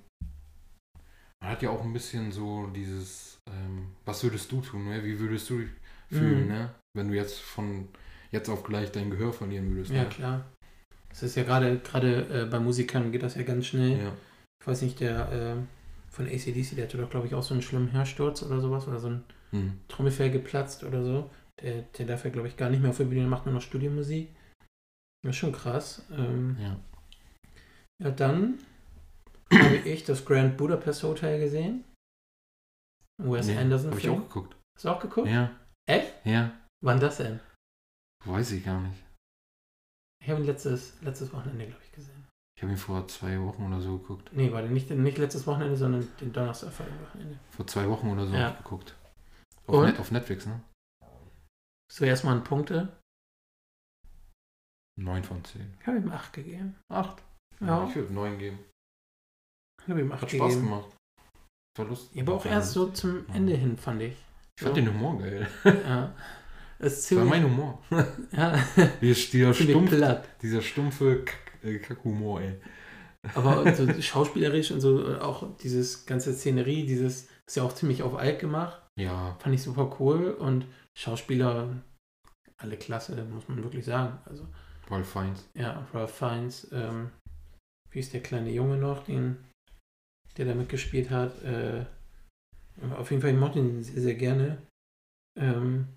man 1.42 1.50
hat 1.52 1.62
ja 1.62 1.70
auch 1.72 1.84
ein 1.84 1.92
bisschen 1.92 2.32
so 2.32 2.68
dieses, 2.68 3.40
ähm, 3.50 3.96
was 4.06 4.24
würdest 4.24 4.50
du 4.52 4.62
tun, 4.62 4.86
ne? 4.86 5.04
Wie 5.04 5.20
würdest 5.20 5.50
du 5.50 5.60
dich 5.60 5.70
fühlen, 6.10 6.44
Mhm. 6.44 6.48
ne? 6.48 6.76
Wenn 6.96 7.10
du 7.10 7.16
jetzt 7.16 7.40
von 7.40 7.90
jetzt 8.34 8.50
auf 8.50 8.64
gleich 8.64 8.92
dein 8.92 9.10
Gehör 9.10 9.32
verlieren 9.32 9.74
würdest. 9.74 9.92
Ja, 9.92 10.04
ne? 10.04 10.10
klar. 10.10 10.46
Das 11.10 11.24
ist 11.24 11.36
ja 11.36 11.44
gerade, 11.44 11.78
gerade 11.80 12.42
äh, 12.42 12.46
bei 12.46 12.60
Musikern 12.60 13.12
geht 13.12 13.24
das 13.24 13.36
ja 13.36 13.44
ganz 13.44 13.68
schnell. 13.68 13.98
Ja. 14.00 14.12
Ich 14.62 14.68
weiß 14.68 14.82
nicht, 14.82 15.00
der 15.00 15.32
äh, 15.32 15.56
von 16.12 16.26
ACDC, 16.28 16.76
der 16.76 16.86
hatte 16.86 16.98
doch, 16.98 17.10
glaube 17.10 17.28
ich, 17.28 17.36
auch 17.36 17.44
so 17.44 17.54
einen 17.54 17.62
schlimmen 17.64 17.92
Hörsturz 17.94 18.44
oder 18.44 18.60
sowas 18.60 18.88
oder 18.88 19.00
so 19.00 19.08
ein 19.10 19.24
Hm. 19.52 19.80
Trommelfell 19.88 20.32
geplatzt 20.32 20.84
oder 20.84 21.04
so. 21.04 21.30
Der, 21.62 21.84
der 21.84 22.08
darf 22.08 22.26
ja, 22.26 22.32
glaube 22.32 22.48
ich, 22.48 22.58
gar 22.58 22.72
nicht 22.72 22.82
mehr 22.82 22.90
auf 22.90 22.98
der 22.98 23.04
Bühne, 23.06 23.28
macht 23.28 23.46
nur 23.46 23.54
noch 23.54 23.62
Studiomusik. 23.62 24.30
Das 25.22 25.30
ist 25.30 25.36
schon 25.38 25.52
krass. 25.52 26.04
Ähm, 26.12 26.58
Ja. 26.60 26.80
ja, 28.04 28.10
dann 28.12 28.58
habe 29.54 29.76
ich 29.78 30.04
das 30.04 30.26
Grand 30.26 30.58
Budapest 30.58 31.04
Hotel 31.04 31.40
gesehen. 31.40 31.84
Wes 33.24 33.46
Nee, 33.46 33.58
Anderson 33.58 33.92
Hab 33.92 34.00
ich 34.00 34.10
auch 34.10 34.18
geguckt. 34.28 34.56
Hast 34.76 34.86
du 34.86 34.90
auch 34.90 35.00
geguckt? 35.00 35.28
Ja, 35.28 35.52
Echt? 35.88 36.12
ja. 36.26 36.52
Wann 36.84 37.00
das 37.00 37.18
denn? 37.18 37.40
Weiß 38.26 38.52
ich 38.52 38.64
gar 38.64 38.80
nicht. 38.82 39.04
Ich 40.24 40.30
habe 40.30 40.40
ihn 40.42 40.46
letztes, 40.46 41.00
letztes 41.02 41.32
Wochenende, 41.34 41.66
glaube 41.68 41.84
ich, 41.84 41.92
gesehen. 41.92 42.28
Ich 42.56 42.64
habe 42.64 42.72
ihn 42.72 42.78
vor 42.78 43.08
zwei 43.08 43.40
Wochen 43.42 43.66
oder 43.66 43.82
so 43.82 43.98
geguckt. 43.98 44.30
Nee, 44.32 44.52
warte, 44.52 44.70
nicht, 44.70 44.90
nicht 44.90 45.18
letztes 45.18 45.46
Wochenende, 45.48 45.76
sondern 45.76 46.08
den 46.22 46.32
Donnerstag 46.32 46.72
vor 46.72 46.86
dem 46.86 47.00
Wochenende. 47.02 47.40
Vor 47.52 47.68
zwei 47.68 47.90
Wochen 47.90 48.10
oder 48.10 48.26
so 48.28 48.34
Ja. 48.34 48.52
ich 48.52 48.58
geguckt. 48.58 48.96
Auf, 49.68 49.76
Und? 49.76 49.86
Net, 49.86 50.00
auf 50.00 50.12
Netflix, 50.12 50.46
ne? 50.46 50.62
So, 51.92 52.06
erstmal 52.06 52.38
an 52.38 52.44
Punkte. 52.44 52.98
9 55.00 55.24
von 55.24 55.44
10. 55.44 55.78
Ich 55.82 55.88
habe 55.88 55.98
ihm 55.98 56.12
8 56.12 56.34
gegeben. 56.34 56.76
8. 56.90 57.22
Ja, 57.60 57.88
Ich 57.88 57.96
würde 57.96 58.14
9 58.14 58.38
geben. 58.38 58.60
ich 59.82 59.90
habe 59.90 60.02
ihm 60.02 60.12
8 60.12 60.22
Hat 60.22 60.30
Spaß 60.32 60.50
gegeben. 60.54 60.70
gemacht. 60.70 60.96
War 61.78 61.86
lustig. 61.86 62.16
Ja, 62.16 62.24
aber 62.24 62.36
auch 62.36 62.46
erst 62.46 62.72
so 62.74 62.92
zum 62.92 63.28
Ende 63.30 63.56
hin, 63.56 63.78
fand 63.78 64.02
ich. 64.04 64.14
Ich 64.58 64.64
fand 64.64 64.76
so. 64.76 64.82
den 64.82 64.94
Humor 64.94 65.18
geil. 65.20 65.50
Ja. 65.66 66.14
Es 66.84 67.00
ist 67.00 67.12
Das 67.12 67.18
war 67.20 67.26
mein 67.26 67.44
Humor. 67.44 67.82
ja, 68.32 68.58
Dieser, 69.02 69.54
stumpf, 69.54 69.92
dieser 70.42 70.62
stumpfe 70.62 71.26
äh, 71.64 71.78
Kackhumor, 71.80 72.42
ey. 72.42 72.56
Aber 73.36 73.74
so 73.76 74.02
schauspielerisch 74.02 74.72
und 74.72 74.82
so 74.82 75.14
äh, 75.14 75.20
auch 75.20 75.56
dieses 75.58 76.06
ganze 76.06 76.34
Szenerie, 76.34 76.86
dieses 76.86 77.30
ist 77.48 77.56
ja 77.56 77.64
auch 77.64 77.74
ziemlich 77.74 78.04
auf 78.04 78.16
alt 78.16 78.40
gemacht. 78.40 78.82
Ja, 79.00 79.38
Fand 79.40 79.56
ich 79.56 79.64
super 79.64 79.96
cool 80.00 80.32
und 80.32 80.66
Schauspieler, 80.96 81.82
alle 82.58 82.78
klasse, 82.78 83.24
muss 83.26 83.48
man 83.48 83.64
wirklich 83.64 83.86
sagen. 83.86 84.20
Also, 84.26 84.46
Ralph 84.90 85.10
Fiennes. 85.10 85.50
ja, 85.56 85.88
Ralph 85.94 86.14
Fiennes, 86.14 86.68
ähm, 86.72 87.10
wie 87.92 88.00
ist 88.00 88.14
der 88.14 88.22
kleine 88.22 88.52
Junge 88.52 88.78
noch, 88.78 89.04
den, 89.06 89.38
der 90.38 90.46
da 90.46 90.54
mitgespielt 90.54 91.10
hat? 91.10 91.42
Äh, 91.44 91.86
auf 92.98 93.10
jeden 93.12 93.22
Fall, 93.22 93.32
ich 93.32 93.40
mochte 93.40 93.60
ihn 93.60 93.84
sehr, 93.84 94.02
sehr 94.02 94.16
gerne. 94.16 94.62
Ähm, 95.40 95.88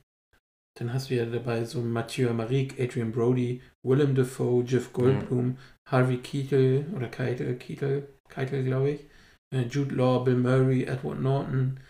dann 0.78 0.92
hast 0.92 1.10
du 1.10 1.14
ja 1.14 1.24
dabei 1.26 1.64
so 1.64 1.80
Mathieu 1.80 2.28
Amalric, 2.30 2.78
Adrian 2.78 3.12
Brody, 3.12 3.62
Willem 3.84 4.14
Dafoe, 4.14 4.62
Jeff 4.64 4.92
Goldblum, 4.92 5.56
Harvey 5.88 6.18
Keitel 6.18 6.86
oder 6.94 7.08
Keitel, 7.08 7.56
Keitel, 7.58 8.14
Keitel 8.28 8.64
glaube 8.64 8.90
ich, 8.90 9.06
äh, 9.54 9.62
Jude 9.62 9.94
Law, 9.94 10.22
Bill 10.24 10.36
Murray, 10.36 10.84
Edward 10.84 11.20
Norton. 11.20 11.80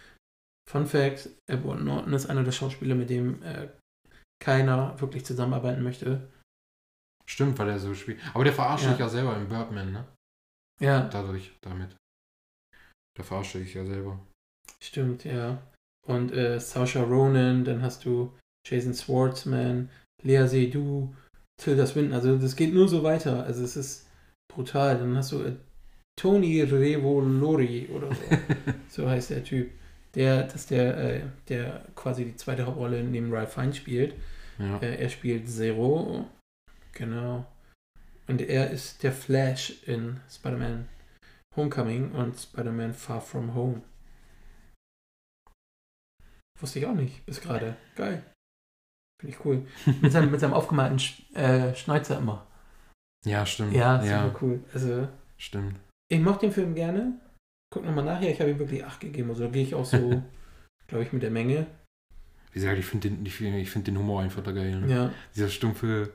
Fun 0.69 0.87
Fact, 0.87 1.31
Edward 1.49 1.81
Norton 1.83 2.13
ist 2.13 2.27
einer 2.27 2.45
der 2.45 2.53
Schauspieler, 2.53 2.95
mit 2.95 3.11
dem 3.11 3.43
äh, 3.43 3.69
keiner 4.43 5.01
wirklich 5.01 5.25
zusammenarbeiten 5.25 5.83
möchte. 5.83 6.31
Stimmt, 7.25 7.59
weil 7.59 7.71
er 7.71 7.79
so 7.79 7.95
spielt. 7.95 8.21
Aber 8.35 8.45
der 8.45 8.53
verarscht 8.53 8.85
Ja. 8.85 8.91
sich 8.91 9.01
ja 9.01 9.09
selber 9.09 9.37
im 9.37 9.49
Birdman, 9.49 9.93
ne? 9.93 10.07
Ja, 10.81 11.09
Dadurch, 11.09 11.57
damit. 11.61 11.97
Der 13.17 13.25
verarscht 13.25 13.53
sich 13.53 13.75
ja 13.75 13.85
selber. 13.85 14.21
Stimmt, 14.81 15.25
ja. 15.25 15.63
Und 16.07 16.33
äh, 16.33 16.61
Saoirse 16.61 17.03
Ronan, 17.03 17.65
dann 17.65 17.83
hast 17.83 18.05
du 18.05 18.37
Jason 18.67 18.95
Schwartzman, 18.95 19.89
Lea 20.23 20.47
Seydoux, 20.47 21.15
Tilda 21.57 21.87
Swinton. 21.87 22.13
Also 22.13 22.37
das 22.37 22.57
geht 22.57 22.75
nur 22.75 22.89
so 22.89 23.03
weiter. 23.03 23.45
Also 23.45 23.65
es 23.65 23.77
ist 23.77 24.09
brutal. 24.53 24.99
Dann 24.99 25.17
hast 25.17 25.33
du 25.33 25.43
äh, 25.43 25.57
Tony 26.19 26.63
Revolori 26.63 27.89
oder 27.93 28.15
so. 28.15 28.23
so 28.89 29.09
heißt 29.09 29.31
der 29.31 29.45
Typ. 29.45 29.71
Der, 30.15 30.45
das 30.45 30.55
ist 30.55 30.71
der, 30.71 30.97
äh, 30.97 31.21
der 31.49 31.85
quasi 31.95 32.25
die 32.25 32.37
zweite 32.37 32.67
Hauptrolle 32.67 33.03
neben 33.05 33.33
Ralph 33.33 33.53
Fiennes 33.53 33.77
spielt. 33.77 34.15
Ja. 34.59 34.79
Äh, 34.79 34.97
er 34.97 35.09
spielt 35.09 35.49
Zero. 35.49 36.27
Genau. 36.93 37.47
Und 38.27 38.41
er 38.41 38.71
ist 38.71 39.03
der 39.03 39.13
Flash 39.13 39.83
in 39.85 40.19
Spider-Man 40.29 40.89
Homecoming 41.55 42.13
und 42.13 42.39
Spider-Man 42.39 42.93
Far 42.93 43.21
From 43.21 43.55
Home. 43.55 43.83
Wusste 46.59 46.79
ich 46.79 46.87
auch 46.87 46.95
nicht, 46.95 47.25
bis 47.27 47.41
gerade. 47.41 47.77
Geil. 47.95 48.25
Finde 49.21 49.35
ich 49.37 49.45
cool. 49.45 49.67
Mit 50.03 50.13
seinem, 50.13 50.31
mit 50.31 50.41
seinem 50.41 50.53
aufgemalten 50.55 50.99
Sch 50.99 51.23
äh, 51.35 51.75
Schneuzer 51.75 52.19
immer. 52.19 52.47
ja, 53.25 53.47
stimmt. 53.47 53.73
Ja, 53.75 53.99
super 54.01 54.11
ja 54.11 54.35
cool. 54.43 54.61
Also, 54.75 55.09
stimmt. 55.39 55.79
ich 56.11 56.21
mochte 56.21 56.47
den 56.47 56.53
Film 56.53 56.75
gerne. 56.75 57.19
Guck 57.73 57.85
nochmal 57.85 58.05
nachher, 58.05 58.31
ich 58.31 58.41
habe 58.41 58.51
ihm 58.51 58.59
wirklich 58.59 58.85
8 58.85 59.01
gegeben. 59.01 59.31
Also 59.31 59.45
da 59.45 59.51
gehe 59.51 59.63
ich 59.63 59.75
auch 59.75 59.85
so, 59.85 60.23
glaube 60.89 61.05
ich, 61.05 61.13
mit 61.13 61.23
der 61.23 61.31
Menge. 61.31 61.67
Wie 62.53 62.61
gesagt, 62.61 62.79
ich 62.79 62.87
finde 62.87 63.11
den, 63.11 63.27
ich 63.27 63.35
find, 63.35 63.57
ich 63.57 63.71
find 63.71 63.87
den 63.87 63.99
Humor 63.99 64.23
einfach 64.23 64.43
da 64.43 64.53
geil. 64.53 64.81
Ne? 64.81 64.93
Ja. 64.95 65.11
Dieser 65.35 65.49
stumpfe 65.49 66.11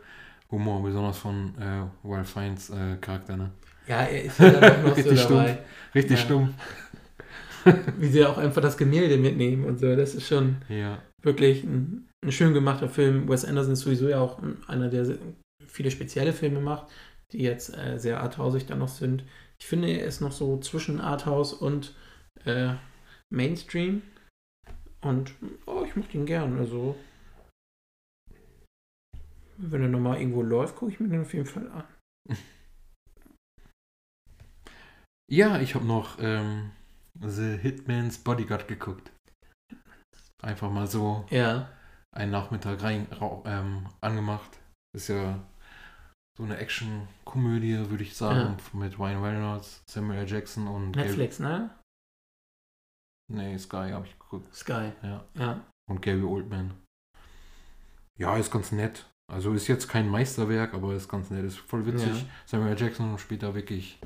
Humor, 0.49 0.81
besonders 0.83 1.17
von 1.17 1.53
äh, 1.59 1.85
Ralph 2.07 2.29
Fiennes 2.29 2.69
äh, 2.69 2.97
Charakter, 3.01 3.37
ne? 3.37 3.51
Ja, 3.87 4.01
er 4.03 4.23
ist 4.23 4.39
ja 4.39 4.49
dann 4.51 4.63
auch 4.63 4.83
noch 4.89 4.95
so 4.97 5.09
Richtig 5.09 5.25
dabei. 5.27 5.57
Richtig 5.95 6.19
Ja. 6.19 6.25
stumpf. 6.25 6.53
Wie 7.97 8.07
sie 8.07 8.25
auch 8.25 8.37
einfach 8.37 8.61
das 8.61 8.77
Gemälde 8.77 9.17
mitnehmen 9.17 9.65
und 9.65 9.79
so. 9.79 9.95
Das 9.95 10.15
ist 10.15 10.27
schon 10.27 10.57
Ja. 10.69 10.99
wirklich 11.21 11.63
ein, 11.63 12.07
ein 12.23 12.31
schön 12.31 12.53
gemachter 12.53 12.89
Film. 12.89 13.27
Wes 13.27 13.45
Anderson 13.45 13.73
ist 13.73 13.81
sowieso 13.81 14.07
ja 14.07 14.19
auch 14.19 14.41
einer, 14.67 14.89
der 14.89 15.17
viele 15.65 15.91
spezielle 15.91 16.33
Filme 16.33 16.61
macht, 16.61 16.91
die 17.31 17.39
jetzt 17.39 17.75
äh, 17.75 17.97
sehr 17.97 18.21
arthausig 18.21 18.65
dann 18.65 18.79
noch 18.79 18.89
sind. 18.89 19.23
Ich 19.59 19.67
finde, 19.67 19.89
er 19.89 20.05
ist 20.05 20.21
noch 20.21 20.31
so 20.31 20.59
zwischen 20.59 20.99
Arthouse 20.99 21.53
und 21.53 21.95
äh, 22.45 22.73
Mainstream. 23.29 24.03
Und 25.01 25.33
oh, 25.65 25.83
ich 25.87 25.95
mochte 25.95 26.17
ihn 26.17 26.25
gern. 26.25 26.57
Also, 26.57 26.95
wenn 29.57 29.81
er 29.81 29.87
nochmal 29.87 30.19
irgendwo 30.19 30.43
läuft, 30.43 30.75
gucke 30.75 30.91
ich 30.91 30.99
mir 30.99 31.09
den 31.09 31.21
auf 31.21 31.33
jeden 31.33 31.45
Fall 31.45 31.69
an. 31.71 31.83
Ja, 35.33 35.61
ich 35.61 35.75
habe 35.75 35.85
noch 35.85 36.17
ähm, 36.19 36.71
The 37.17 37.55
Hitman's 37.55 38.17
Bodyguard 38.17 38.67
geguckt. 38.67 39.13
Einfach 40.41 40.69
mal 40.69 40.87
so 40.87 41.25
Ja, 41.29 41.69
einen 42.15 42.31
Nachmittag 42.31 42.83
rein 42.83 43.07
ähm, 43.45 43.87
angemacht. 44.01 44.59
Ist 44.95 45.07
ja 45.07 45.39
so 46.37 46.43
eine 46.43 46.57
Action-Komödie, 46.57 47.89
würde 47.89 48.03
ich 48.03 48.15
sagen, 48.15 48.57
mit 48.73 48.97
Ryan 48.97 49.23
Reynolds, 49.23 49.83
Samuel 49.89 50.19
L. 50.19 50.29
Jackson 50.29 50.67
und 50.67 50.95
Netflix, 50.95 51.39
ne? 51.39 51.69
Gary, 53.29 53.51
nee, 53.51 53.57
Sky 53.57 53.91
habe 53.91 54.05
ich 54.05 54.17
geguckt. 54.17 54.53
Sky. 54.53 54.91
Ja. 55.03 55.23
Ja. 55.35 55.61
Und 55.89 56.01
Gary 56.01 56.23
Oldman. 56.23 56.73
Ja, 58.17 58.37
ist 58.37 58.51
ganz 58.51 58.71
nett. 58.71 59.05
Also 59.31 59.53
ist 59.53 59.67
jetzt 59.67 59.87
kein 59.87 60.09
Meisterwerk, 60.09 60.73
aber 60.73 60.93
ist 60.93 61.07
ganz 61.07 61.29
nett. 61.29 61.45
Ist 61.45 61.57
voll 61.57 61.85
witzig. 61.85 62.23
Ja. 62.23 62.29
Samuel 62.45 62.71
L. 62.73 62.79
Jackson 62.79 63.17
spielt 63.17 63.43
da 63.43 63.55
wirklich. 63.55 63.99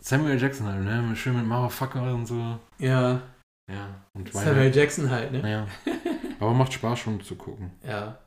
Samuel. 0.00 0.40
Jackson 0.40 0.66
halt, 0.66 0.82
ne? 0.84 1.14
Schön 1.14 1.36
mit 1.36 1.46
Motherfucker 1.46 2.14
und 2.14 2.26
so. 2.26 2.58
Ja, 2.78 3.22
Ja. 3.70 3.88
Und 4.14 4.32
Samuel 4.32 4.74
Jackson 4.74 5.10
halt, 5.10 5.32
ne? 5.32 5.50
Ja. 5.50 5.66
Aber 6.42 6.54
macht 6.54 6.72
Spaß 6.72 6.98
schon 6.98 7.20
zu 7.20 7.36
gucken. 7.36 7.70
Ja. 7.84 8.18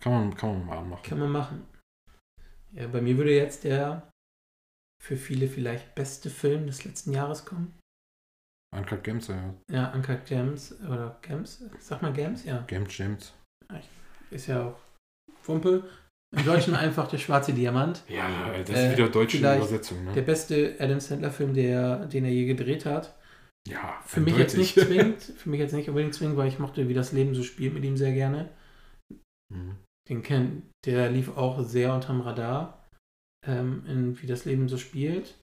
Kann 0.00 0.12
man, 0.12 0.36
kann 0.36 0.58
man 0.58 0.66
mal 0.66 0.84
machen. 0.84 1.02
Kann 1.04 1.18
man 1.20 1.30
machen. 1.30 1.66
Ja, 2.72 2.88
bei 2.88 3.00
mir 3.00 3.16
würde 3.16 3.32
jetzt 3.32 3.62
der 3.62 4.10
für 5.00 5.16
viele 5.16 5.46
vielleicht 5.46 5.94
beste 5.94 6.30
Film 6.30 6.66
des 6.66 6.84
letzten 6.84 7.12
Jahres 7.12 7.44
kommen. 7.44 7.78
Uncut 8.76 9.04
Gems, 9.04 9.28
ja. 9.28 9.54
Ja, 9.70 9.92
Uncut 9.94 10.26
Gems 10.26 10.72
oder 10.80 11.16
Gems, 11.22 11.62
sag 11.78 12.02
mal 12.02 12.12
Gems, 12.12 12.44
ja. 12.44 12.64
Gems, 12.66 12.96
Gems. 12.96 13.34
Ist 14.32 14.48
ja 14.48 14.66
auch 14.66 14.78
Wumpe. 15.44 15.88
Im 16.36 16.44
Deutschen 16.44 16.74
einfach 16.84 17.06
der 17.06 17.18
schwarze 17.18 17.52
Diamant. 17.52 18.02
Ja, 18.08 18.28
das 18.64 18.70
Äh, 18.70 18.86
ist 18.90 18.98
wieder 18.98 19.08
deutsche 19.08 19.38
vielleicht 19.38 19.60
Übersetzung, 19.60 20.04
Der 20.06 20.14
ne? 20.16 20.22
beste 20.22 20.76
Adam 20.80 20.98
Sandler-Film, 20.98 21.54
der, 21.54 22.06
den 22.06 22.24
er 22.24 22.32
je 22.32 22.46
gedreht 22.46 22.84
hat. 22.84 23.14
Ja, 23.66 24.00
Für 24.04 24.20
mich 24.20 24.36
jetzt 24.36 24.56
nicht 24.56 24.74
zwingend, 24.80 25.22
für 25.22 25.48
mich 25.50 25.60
jetzt 25.60 25.72
nicht 25.72 25.88
unbedingt 25.88 26.14
zwingend, 26.14 26.36
weil 26.36 26.48
ich 26.48 26.58
mochte, 26.58 26.88
wie 26.88 26.94
das 26.94 27.12
Leben 27.12 27.34
so 27.34 27.42
spielt 27.42 27.74
mit 27.74 27.84
ihm 27.84 27.96
sehr 27.96 28.12
gerne. 28.12 28.48
Mhm. 29.52 29.76
Den 30.08 30.22
kennt, 30.22 30.64
der 30.84 31.10
lief 31.10 31.36
auch 31.36 31.62
sehr 31.64 31.92
unterm 31.92 32.20
Radar, 32.20 32.84
ähm, 33.46 33.84
in 33.86 34.22
wie 34.22 34.26
das 34.26 34.44
Leben 34.44 34.68
so 34.68 34.78
spielt. 34.78 35.38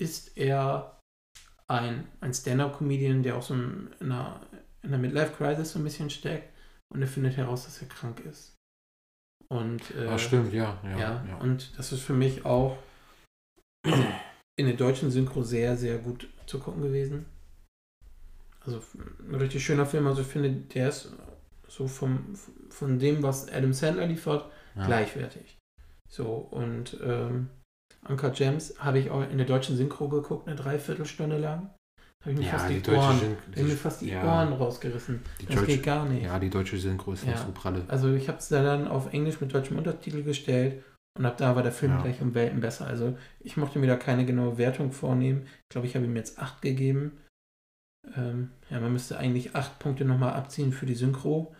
Ist 0.00 0.36
er 0.36 1.00
ein, 1.68 2.06
ein 2.20 2.32
Stand-up-Comedian, 2.32 3.22
der 3.22 3.36
auch 3.36 3.42
so 3.42 3.54
in 3.54 3.90
einer, 4.00 4.40
in 4.82 4.90
einer 4.90 4.98
Midlife-Crisis 4.98 5.72
so 5.72 5.78
ein 5.78 5.84
bisschen 5.84 6.10
steckt 6.10 6.52
und 6.92 7.02
er 7.02 7.08
findet 7.08 7.36
heraus, 7.36 7.64
dass 7.64 7.80
er 7.82 7.88
krank 7.88 8.20
ist. 8.20 8.54
Und, 9.48 9.90
äh, 9.94 10.06
Ah, 10.08 10.18
stimmt, 10.18 10.52
ja. 10.52 10.80
Ja, 10.84 10.98
ja, 10.98 11.24
ja. 11.28 11.36
und 11.38 11.76
das 11.78 11.92
ist 11.92 12.02
für 12.02 12.14
mich 12.14 12.44
auch 12.44 12.78
in 14.56 14.66
der 14.66 14.76
deutschen 14.76 15.10
Synchro 15.10 15.42
sehr, 15.42 15.76
sehr 15.76 15.98
gut 15.98 16.28
zu 16.46 16.58
gucken 16.58 16.82
gewesen. 16.82 17.26
Also 18.66 18.80
ein 19.28 19.34
richtig 19.34 19.64
schöner 19.64 19.86
Film. 19.86 20.06
Also 20.06 20.22
ich 20.22 20.26
finde, 20.28 20.50
der 20.50 20.88
ist 20.88 21.12
so 21.68 21.86
vom, 21.88 22.34
von 22.70 22.98
dem, 22.98 23.22
was 23.22 23.52
Adam 23.52 23.72
Sandler 23.72 24.06
liefert, 24.06 24.50
ja. 24.76 24.86
gleichwertig. 24.86 25.58
So, 26.08 26.26
und 26.50 26.96
ähm, 27.04 27.48
Uncut 28.08 28.34
Gems 28.34 28.74
habe 28.78 28.98
ich 28.98 29.10
auch 29.10 29.28
in 29.28 29.38
der 29.38 29.46
deutschen 29.46 29.76
Synchro 29.76 30.08
geguckt, 30.08 30.46
eine 30.46 30.56
Dreiviertelstunde 30.56 31.38
lang. 31.38 31.70
habe 32.22 32.32
ich 32.32 32.38
mir 32.38 32.44
Ja, 32.44 32.50
fast 32.52 32.70
die, 32.70 32.80
die 32.80 32.90
Ohren, 32.90 33.18
Syn- 33.54 33.66
mir 33.66 33.76
fast 33.76 34.00
die 34.02 34.10
ja. 34.10 34.22
Ohren 34.24 34.52
rausgerissen. 34.52 35.20
Die 35.40 35.46
das 35.46 35.56
deutsche- 35.56 35.66
geht 35.66 35.82
gar 35.82 36.06
nicht. 36.06 36.22
Ja, 36.24 36.38
die 36.38 36.50
deutsche 36.50 36.78
Synchro 36.78 37.12
ist 37.12 37.26
nicht 37.26 37.38
so 37.38 37.50
pralle. 37.52 37.84
Also 37.88 38.12
ich 38.14 38.28
habe 38.28 38.38
es 38.38 38.48
da 38.48 38.62
dann 38.62 38.86
auf 38.88 39.12
Englisch 39.12 39.40
mit 39.40 39.52
deutschem 39.52 39.78
Untertitel 39.78 40.22
gestellt 40.22 40.82
und 41.18 41.26
ab 41.26 41.36
da 41.38 41.56
war 41.56 41.62
der 41.62 41.72
Film 41.72 42.00
gleich 42.02 42.20
um 42.20 42.34
Welten 42.34 42.60
besser. 42.60 42.86
Also 42.86 43.16
ich 43.40 43.56
mochte 43.56 43.78
mir 43.78 43.86
da 43.88 43.96
keine 43.96 44.24
genaue 44.26 44.58
Wertung 44.58 44.92
vornehmen. 44.92 45.46
Ich 45.46 45.68
glaube, 45.70 45.86
ich 45.86 45.96
habe 45.96 46.04
ihm 46.04 46.16
jetzt 46.16 46.38
8 46.38 46.62
gegeben. 46.62 47.18
Ähm, 48.16 48.50
ja, 48.70 48.80
man 48.80 48.92
müsste 48.92 49.18
eigentlich 49.18 49.54
8 49.56 49.78
Punkte 49.78 50.04
nochmal 50.04 50.34
abziehen 50.34 50.72
für 50.72 50.86
die 50.86 50.94
Synchro. 50.94 51.54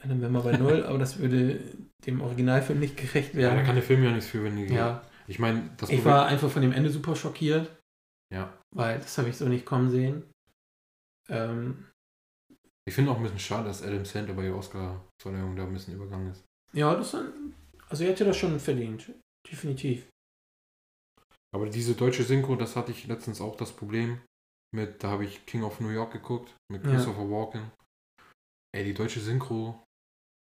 Äh, 0.00 0.08
Dann 0.08 0.20
wären 0.20 0.32
wir 0.32 0.42
bei 0.42 0.56
0, 0.56 0.84
aber 0.86 0.98
das 0.98 1.18
würde 1.18 1.60
dem 2.06 2.20
Originalfilm 2.20 2.78
nicht 2.80 2.96
gerecht 2.96 3.34
Ja, 3.34 3.50
da 3.50 3.54
werden. 3.56 3.66
kann 3.66 3.74
der 3.74 3.84
Film 3.84 4.02
ja 4.04 4.10
nichts 4.10 4.30
für, 4.30 4.42
wenn 4.44 4.56
die. 4.56 4.72
Ja, 4.72 5.02
Ich 5.26 5.38
meine, 5.38 5.70
das 5.78 5.90
ich 5.90 6.04
war 6.04 6.26
einfach 6.26 6.50
von 6.50 6.62
dem 6.62 6.72
Ende 6.72 6.90
super 6.90 7.16
schockiert, 7.16 7.70
Ja. 8.32 8.52
weil 8.74 8.98
das 8.98 9.16
habe 9.18 9.28
ich 9.28 9.36
so 9.36 9.46
nicht 9.48 9.66
kommen 9.66 9.90
sehen. 9.90 10.24
Ähm, 11.28 11.86
Ich 12.88 12.94
finde 12.94 13.10
auch 13.10 13.16
ein 13.16 13.22
bisschen 13.22 13.38
schade, 13.38 13.68
dass 13.68 13.82
Adam 13.82 14.04
Sandler 14.04 14.34
bei 14.34 14.42
der 14.42 14.56
Oscar-Verleihung 14.56 15.56
da 15.56 15.64
ein 15.64 15.72
bisschen 15.72 15.94
übergangen 15.94 16.30
ist. 16.32 16.44
ja, 16.72 16.94
das 16.94 17.12
dann, 17.12 17.54
also 17.88 18.04
er 18.04 18.10
hätte 18.10 18.24
das 18.24 18.36
schon 18.36 18.58
verdient. 18.60 19.12
Definitiv. 19.50 20.06
Aber 21.52 21.68
diese 21.68 21.94
deutsche 21.94 22.22
Synchro, 22.22 22.54
das 22.56 22.76
hatte 22.76 22.92
ich 22.92 23.06
letztens 23.06 23.40
auch 23.40 23.56
das 23.56 23.72
Problem 23.74 24.20
mit, 24.74 25.02
da 25.02 25.10
habe 25.10 25.24
ich 25.24 25.44
King 25.46 25.62
of 25.62 25.80
New 25.80 25.88
York 25.90 26.12
geguckt, 26.12 26.54
mit 26.70 26.84
Ja. 26.84 26.92
Christopher 26.92 27.28
Walken. 27.30 27.70
Ey, 28.72 28.84
die 28.84 28.94
deutsche 28.94 29.20
Synchro, 29.20 29.82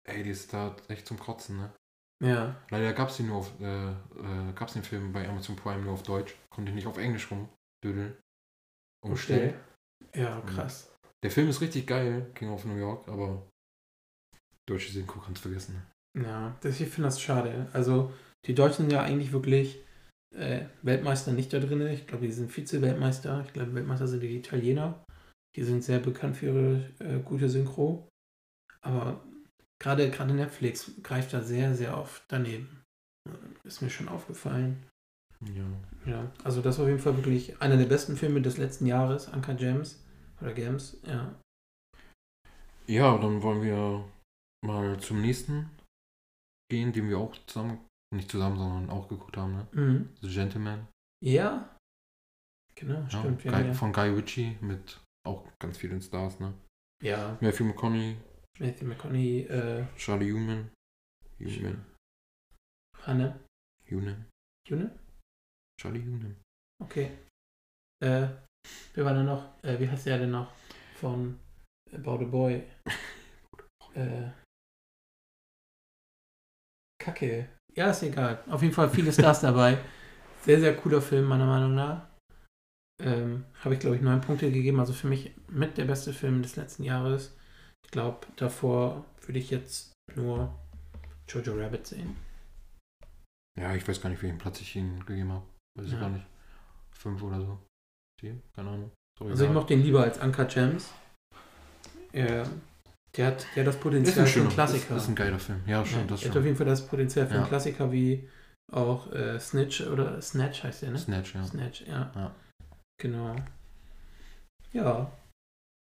ey, 0.08 0.24
die 0.24 0.30
ist 0.30 0.54
da 0.54 0.76
echt 0.88 1.08
zum 1.08 1.20
Kotzen, 1.20 1.58
ne? 1.58 1.74
Ja, 2.24 2.56
Leider 2.70 2.94
gab 2.94 3.10
es 3.10 3.18
den 3.18 3.28
nur 3.28 3.38
auf, 3.38 3.52
äh, 3.60 3.92
äh, 3.92 4.54
gab's 4.56 4.74
den 4.74 4.84
Film 4.84 5.12
bei 5.12 5.28
Amazon 5.28 5.58
Prime 5.58 5.82
nur 5.84 5.94
auf 5.94 6.04
Deutsch. 6.04 6.36
Konnte 6.50 6.70
ich 6.70 6.76
nicht 6.76 6.88
auf 6.88 6.98
Englisch 6.98 7.30
rumdödeln. 7.30 8.18
Umstellen. 9.04 9.56
Ja, 10.16 10.40
krass. 10.42 10.90
Der 11.22 11.32
Film 11.32 11.50
ist 11.50 11.60
richtig 11.60 11.86
geil, 11.86 12.32
King 12.34 12.50
of 12.52 12.64
New 12.64 12.78
York, 12.78 13.10
aber 13.10 13.46
deutsche 14.70 14.92
Synchro 14.94 15.20
kannst 15.20 15.44
du 15.44 15.50
vergessen. 15.50 15.84
ne? 16.16 16.24
Ja, 16.26 16.56
das, 16.62 16.80
ich 16.80 16.88
finde 16.88 17.08
das 17.10 17.20
schade. 17.22 17.68
Also, 17.74 18.14
die 18.46 18.56
Deutschen 18.56 18.84
sind 18.84 18.92
ja 18.94 19.02
eigentlich 19.02 19.34
wirklich 19.34 19.84
äh, 20.34 20.66
Weltmeister 20.82 21.32
nicht 21.32 21.54
da 21.54 21.60
drin. 21.60 21.86
Ich 21.88 22.08
glaube, 22.08 22.26
die 22.26 22.32
sind 22.32 22.52
Vize-Weltmeister. 22.52 23.44
Ich 23.46 23.54
glaube, 23.54 23.74
Weltmeister 23.76 24.08
sind 24.08 24.22
die 24.22 24.38
Italiener. 24.38 25.04
Die 25.56 25.64
sind 25.64 25.84
sehr 25.84 26.00
bekannt 26.00 26.38
für 26.38 26.48
ihre 26.48 26.90
äh, 27.00 27.20
gute 27.20 27.50
Synchro. 27.50 28.08
Aber 28.82 29.24
gerade 29.80 30.10
gerade 30.10 30.34
Netflix 30.34 30.92
greift 31.04 31.34
da 31.34 31.42
sehr, 31.42 31.76
sehr 31.76 31.98
oft 31.98 32.24
daneben. 32.28 32.82
Ist 33.64 33.82
mir 33.82 33.90
schon 33.90 34.10
aufgefallen. 34.10 34.84
Ja. 35.56 35.66
Ja, 36.06 36.32
also 36.44 36.62
das 36.62 36.78
war 36.78 36.86
auf 36.86 36.90
jeden 36.90 37.02
Fall 37.02 37.16
wirklich 37.16 37.62
einer 37.62 37.78
der 37.78 37.86
besten 37.86 38.18
Filme 38.18 38.42
des 38.42 38.58
letzten 38.58 38.86
Jahres, 38.86 39.28
Anka 39.30 39.54
James. 39.54 40.04
Oder 40.42 40.54
Games, 40.54 41.00
ja. 41.06 41.34
Ja, 42.88 43.18
dann 43.18 43.42
wollen 43.42 43.62
wir 43.62 44.04
mal 44.66 45.00
zum 45.00 45.22
nächsten 45.22 45.70
gehen, 46.70 46.92
den 46.92 47.08
wir 47.08 47.18
auch 47.18 47.36
zusammen, 47.46 47.80
nicht 48.14 48.32
zusammen, 48.32 48.58
sondern 48.58 48.90
auch 48.90 49.08
geguckt 49.08 49.38
haben, 49.38 49.54
ne? 49.54 49.68
Mhm. 49.72 50.10
The 50.22 50.30
Gentleman. 50.30 50.88
Ja. 51.24 51.78
Genau, 52.76 53.08
stimmt. 53.08 53.44
Ja, 53.44 53.52
Guy, 53.52 53.68
ja. 53.68 53.74
Von 53.74 53.94
Guy 53.94 54.10
Ritchie 54.10 54.58
mit 54.62 55.00
auch 55.28 55.48
ganz 55.60 55.78
vielen 55.78 56.02
Stars, 56.02 56.40
ne? 56.40 56.54
ja. 57.02 57.38
Matthew 57.42 57.66
McConaughey, 57.66 58.18
Matthew 58.60 58.86
McConaughey, 58.86 59.42
äh, 59.42 59.86
Charlie 59.96 60.32
Human. 60.32 60.70
Human. 61.40 61.86
Hanne. 63.04 63.40
Human. 63.90 64.26
June? 64.68 64.98
Charlie 65.80 66.02
Human. 66.02 66.42
Okay. 66.82 67.12
Äh, 68.02 68.28
wer 68.94 69.06
war 69.06 69.14
da 69.14 69.24
noch? 69.24 69.64
Äh, 69.64 69.80
wie 69.80 69.90
heißt 69.90 70.06
der 70.06 70.20
denn 70.20 70.32
noch? 70.32 70.54
Von 70.96 71.40
About 71.94 72.24
a 72.24 72.26
Boy. 72.26 72.64
Äh, 73.94 74.32
Kacke. 77.00 77.50
Ja, 77.76 77.90
ist 77.90 78.04
egal. 78.04 78.44
Auf 78.50 78.62
jeden 78.62 78.74
Fall 78.74 78.90
viele 78.90 79.12
Stars 79.12 79.42
dabei. 79.42 79.78
Sehr, 80.44 80.60
sehr 80.60 80.76
cooler 80.76 81.02
Film, 81.02 81.26
meiner 81.26 81.46
Meinung 81.46 81.74
nach. 81.76 82.06
Ähm, 83.02 83.46
Habe 83.64 83.74
ich, 83.74 83.80
glaube 83.80 83.96
ich, 83.96 84.02
neun 84.02 84.22
Punkte 84.22 84.52
gegeben. 84.52 84.80
Also 84.80 84.94
für 84.94 85.08
mich 85.08 85.32
mit 85.48 85.78
der 85.78 85.86
beste 85.86 86.14
Film 86.14 86.42
des 86.44 86.56
letzten 86.56 86.84
Jahres. 86.84 87.36
Ich 87.86 87.92
glaube, 87.92 88.28
davor 88.36 89.06
würde 89.26 89.40
ich 89.40 89.50
jetzt 89.50 89.94
nur 90.16 90.54
Jojo 91.28 91.54
Rabbit 91.56 91.88
sehen. 91.88 92.16
Ja, 93.60 93.74
ich 93.76 93.88
weiß 93.88 94.02
gar 94.02 94.10
nicht, 94.10 94.22
welchen 94.22 94.38
Platz 94.38 94.62
ich 94.62 94.76
ihm 94.76 95.04
gegeben 95.06 95.32
habe. 95.32 95.46
Weiß 95.78 95.88
ich 95.88 95.94
Ja. 95.94 96.00
gar 96.02 96.10
nicht. 96.10 96.26
Fünf 96.92 97.22
oder 97.24 97.40
so. 97.42 97.58
Vier? 98.20 98.40
Keine 98.56 98.70
Ahnung. 98.70 98.92
Sorry, 99.18 99.32
Also 99.32 99.46
ich 99.46 99.52
mochte 99.52 99.74
ihn 99.74 99.84
lieber 99.84 100.04
als 100.04 100.20
Anka 100.20 100.44
Gems. 100.46 100.92
Er, 102.12 102.48
der 103.16 103.28
hat 103.28 103.46
ja 103.56 103.64
das 103.64 103.76
ist 103.76 103.82
Potenzial 103.82 104.26
ein 104.26 104.32
für 104.32 104.40
einen 104.42 104.50
Klassiker. 104.50 104.96
Ist, 104.96 105.04
ist 105.04 105.10
ein 105.10 105.16
geiler 105.16 105.40
Film. 105.40 105.62
Ja, 105.68 105.86
schon, 105.86 106.00
ja, 106.02 106.06
das 106.08 106.24
er 106.24 106.30
hat 106.30 106.38
auf 106.38 106.46
jeden 106.46 106.58
Fall 106.58 106.66
das 106.66 106.88
Potenzial 106.88 107.28
für 107.28 107.34
einen 107.34 107.44
Ja. 107.44 107.48
Klassiker 107.48 107.92
wie 107.92 108.30
auch 108.72 109.12
äh, 109.12 109.40
Snitch 109.40 109.82
oder 109.82 110.22
Snatch 110.22 110.64
heißt 110.64 110.82
der, 110.84 110.92
ne? 110.92 110.98
Snatch, 110.98 111.36
ja. 111.36 111.44
Snatch, 111.46 111.82
ja. 111.82 112.12
Ja. 112.16 112.36
Genau. 113.02 113.36
Ja. 114.72 115.12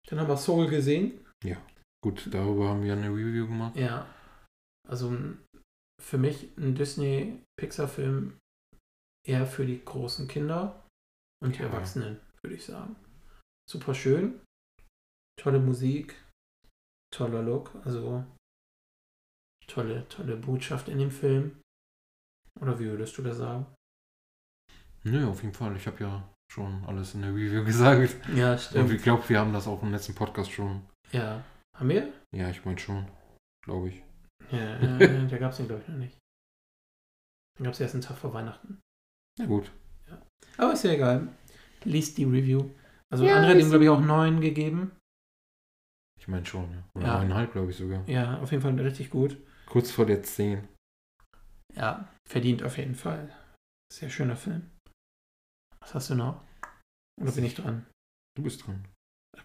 Dann 0.10 0.20
haben 0.20 0.28
wir 0.28 0.38
Soul 0.38 0.68
gesehen. 0.68 1.26
Gut, 2.04 2.34
darüber 2.34 2.70
haben 2.70 2.82
wir 2.82 2.94
eine 2.94 3.10
Review 3.10 3.46
gemacht. 3.46 3.76
Ja. 3.76 4.08
Also 4.90 5.16
für 6.02 6.18
mich 6.18 6.50
ein 6.58 6.74
Disney-Pixar-Film 6.74 8.40
eher 9.28 9.46
für 9.46 9.68
die 9.68 9.86
großen 9.86 10.28
Kinder 10.28 10.84
und 11.44 11.56
die 11.56 11.60
Ja. 11.60 11.68
Erwachsenen, 11.68 12.20
würde 12.44 12.56
ich 12.56 12.66
sagen. 12.66 12.96
Super 13.70 13.94
schön. 13.94 14.42
Tolle 15.40 15.60
Musik. 15.60 16.16
Toller 17.12 17.42
Look. 17.42 17.72
Also 17.86 18.24
tolle, 19.68 20.08
tolle 20.10 20.38
Botschaft 20.38 20.90
in 20.90 21.00
dem 21.00 21.12
Film. 21.12 21.62
Oder 22.60 22.80
wie 22.80 22.86
würdest 22.86 23.18
du 23.18 23.22
das 23.22 23.38
sagen? 23.38 23.66
Nö, 25.04 25.28
auf 25.28 25.42
jeden 25.42 25.54
Fall. 25.54 25.76
Ich 25.76 25.88
habe 25.88 26.04
ja 26.04 26.30
schon 26.52 26.84
alles 26.86 27.14
in 27.16 27.22
der 27.22 27.32
Review 27.32 27.64
gesagt. 27.66 28.16
Ja, 28.36 28.54
Und 28.76 28.92
ich 28.92 29.02
glaube, 29.02 29.28
wir 29.30 29.40
haben 29.40 29.54
das 29.54 29.68
auch 29.68 29.82
im 29.82 29.92
letzten 29.92 30.16
Podcast 30.16 30.52
schon. 30.52 30.86
Ja. 31.12 31.44
Haben 31.78 31.90
wir? 31.90 32.14
Ja, 32.36 32.50
ich 32.50 32.64
meine 32.66 32.78
schon. 32.80 33.08
Glaube 33.64 33.90
ich. 33.90 34.04
Ja, 34.52 34.78
äh, 34.80 35.28
da 35.30 35.38
gab 35.38 35.52
es 35.52 35.58
den, 35.58 35.68
glaube 35.68 35.82
ich, 35.82 35.88
noch 35.88 35.98
nicht. 35.98 36.18
Den 37.58 37.64
gab 37.66 37.74
es 37.74 37.80
erst 37.80 37.96
einen 37.96 38.04
Tag 38.04 38.18
vor 38.18 38.34
Weihnachten. 38.34 38.80
Na 39.40 39.46
gut. 39.46 39.72
Aber 40.58 40.74
ist 40.74 40.84
ja 40.84 40.92
egal. 40.92 41.30
Liest 41.84 42.18
die 42.18 42.26
Review. 42.26 42.70
Also 43.12 43.26
Ja, 43.26 43.36
andere 43.36 43.52
hat 43.52 43.56
ihm, 43.56 43.60
lies 43.62 43.70
glaube 43.70 43.84
ich, 43.86 43.90
auch 43.90 44.02
neun 44.02 44.42
gegeben. 44.42 44.92
Ich 46.22 46.28
meine 46.28 46.46
schon, 46.46 46.72
ja. 46.72 46.84
Oder 46.94 47.08
Ja. 47.08 47.18
neuneinhalb, 47.18 47.52
glaube 47.52 47.72
ich 47.72 47.78
sogar. 47.78 48.08
Ja, 48.08 48.38
auf 48.40 48.52
jeden 48.52 48.62
Fall 48.62 48.80
richtig 48.80 49.10
gut. 49.10 49.38
Kurz 49.66 49.90
vor 49.90 50.06
der 50.06 50.22
10. 50.22 50.68
Ja, 51.76 52.08
verdient 52.30 52.62
auf 52.62 52.78
jeden 52.78 52.94
Fall. 52.94 53.34
Sehr 53.92 54.12
schöner 54.12 54.36
Film. 54.36 54.70
Was 55.80 55.96
hast 55.96 56.12
du 56.12 56.16
noch? 56.16 56.44
Oder 57.20 57.32
bin 57.32 57.44
ich 57.44 57.56
dran? 57.56 57.88
Du 58.38 58.44
bist 58.44 58.66
dran. 58.68 58.86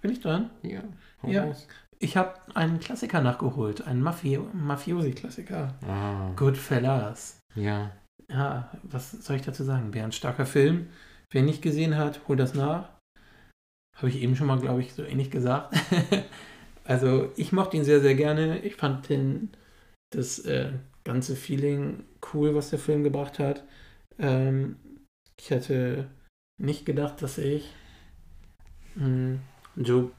Bin 0.03 0.11
ich 0.12 0.20
dran? 0.20 0.51
Ja. 0.62 0.82
Ja. 1.23 1.44
raus. 1.44 1.66
Ich 1.98 2.19
habe 2.19 2.35
einen 2.55 2.78
Klassiker 2.78 3.23
nachgeholt. 3.23 3.86
Einen 3.86 4.03
Mafi 4.03 4.39
Mafiosi-Klassiker. 4.39 5.74
Ah. 5.82 6.32
Goodfellas. 6.36 7.40
Ja. 7.55 7.90
Ja, 8.28 8.70
was 8.82 9.12
soll 9.12 9.36
ich 9.36 9.43
dazu 9.43 9.65
sagen? 9.65 9.94
Wäre 9.94 10.05
ein 10.05 10.12
starker 10.12 10.44
Film. 10.44 10.90
Wer 11.32 11.43
nicht 11.43 11.62
gesehen 11.62 11.97
hat, 11.97 12.28
hol 12.28 12.36
das 12.36 12.55
nach. 12.55 12.90
Habe 13.97 14.11
ich 14.11 14.16
eben 14.16 14.36
schon 14.36 14.47
mal, 14.47 14.61
glaube 14.61 14.82
ich, 14.82 14.93
so 14.93 15.03
ähnlich 15.05 15.31
gesagt. 15.31 15.74
also 16.87 17.33
ich 17.37 17.53
mochte 17.53 17.77
ihn 17.77 17.85
sehr, 17.85 18.01
sehr 18.01 18.15
gerne. 18.15 18.61
Ich 18.61 18.77
fand 18.77 19.09
den, 19.09 19.51
das 20.11 20.39
äh, 20.41 20.73
ganze 21.05 21.37
Feeling 21.37 22.05
cool, 22.33 22.55
was 22.55 22.71
der 22.71 22.79
Film 22.79 23.03
gebracht 23.03 23.39
hat. 23.39 23.65
Ähm, 24.19 24.77
ich 25.39 25.51
hätte 25.51 26.11
nicht 26.59 26.87
gedacht, 26.87 27.21
dass 27.23 27.39
ich 27.39 27.73
mh, 28.95 29.39
Joe 29.77 30.11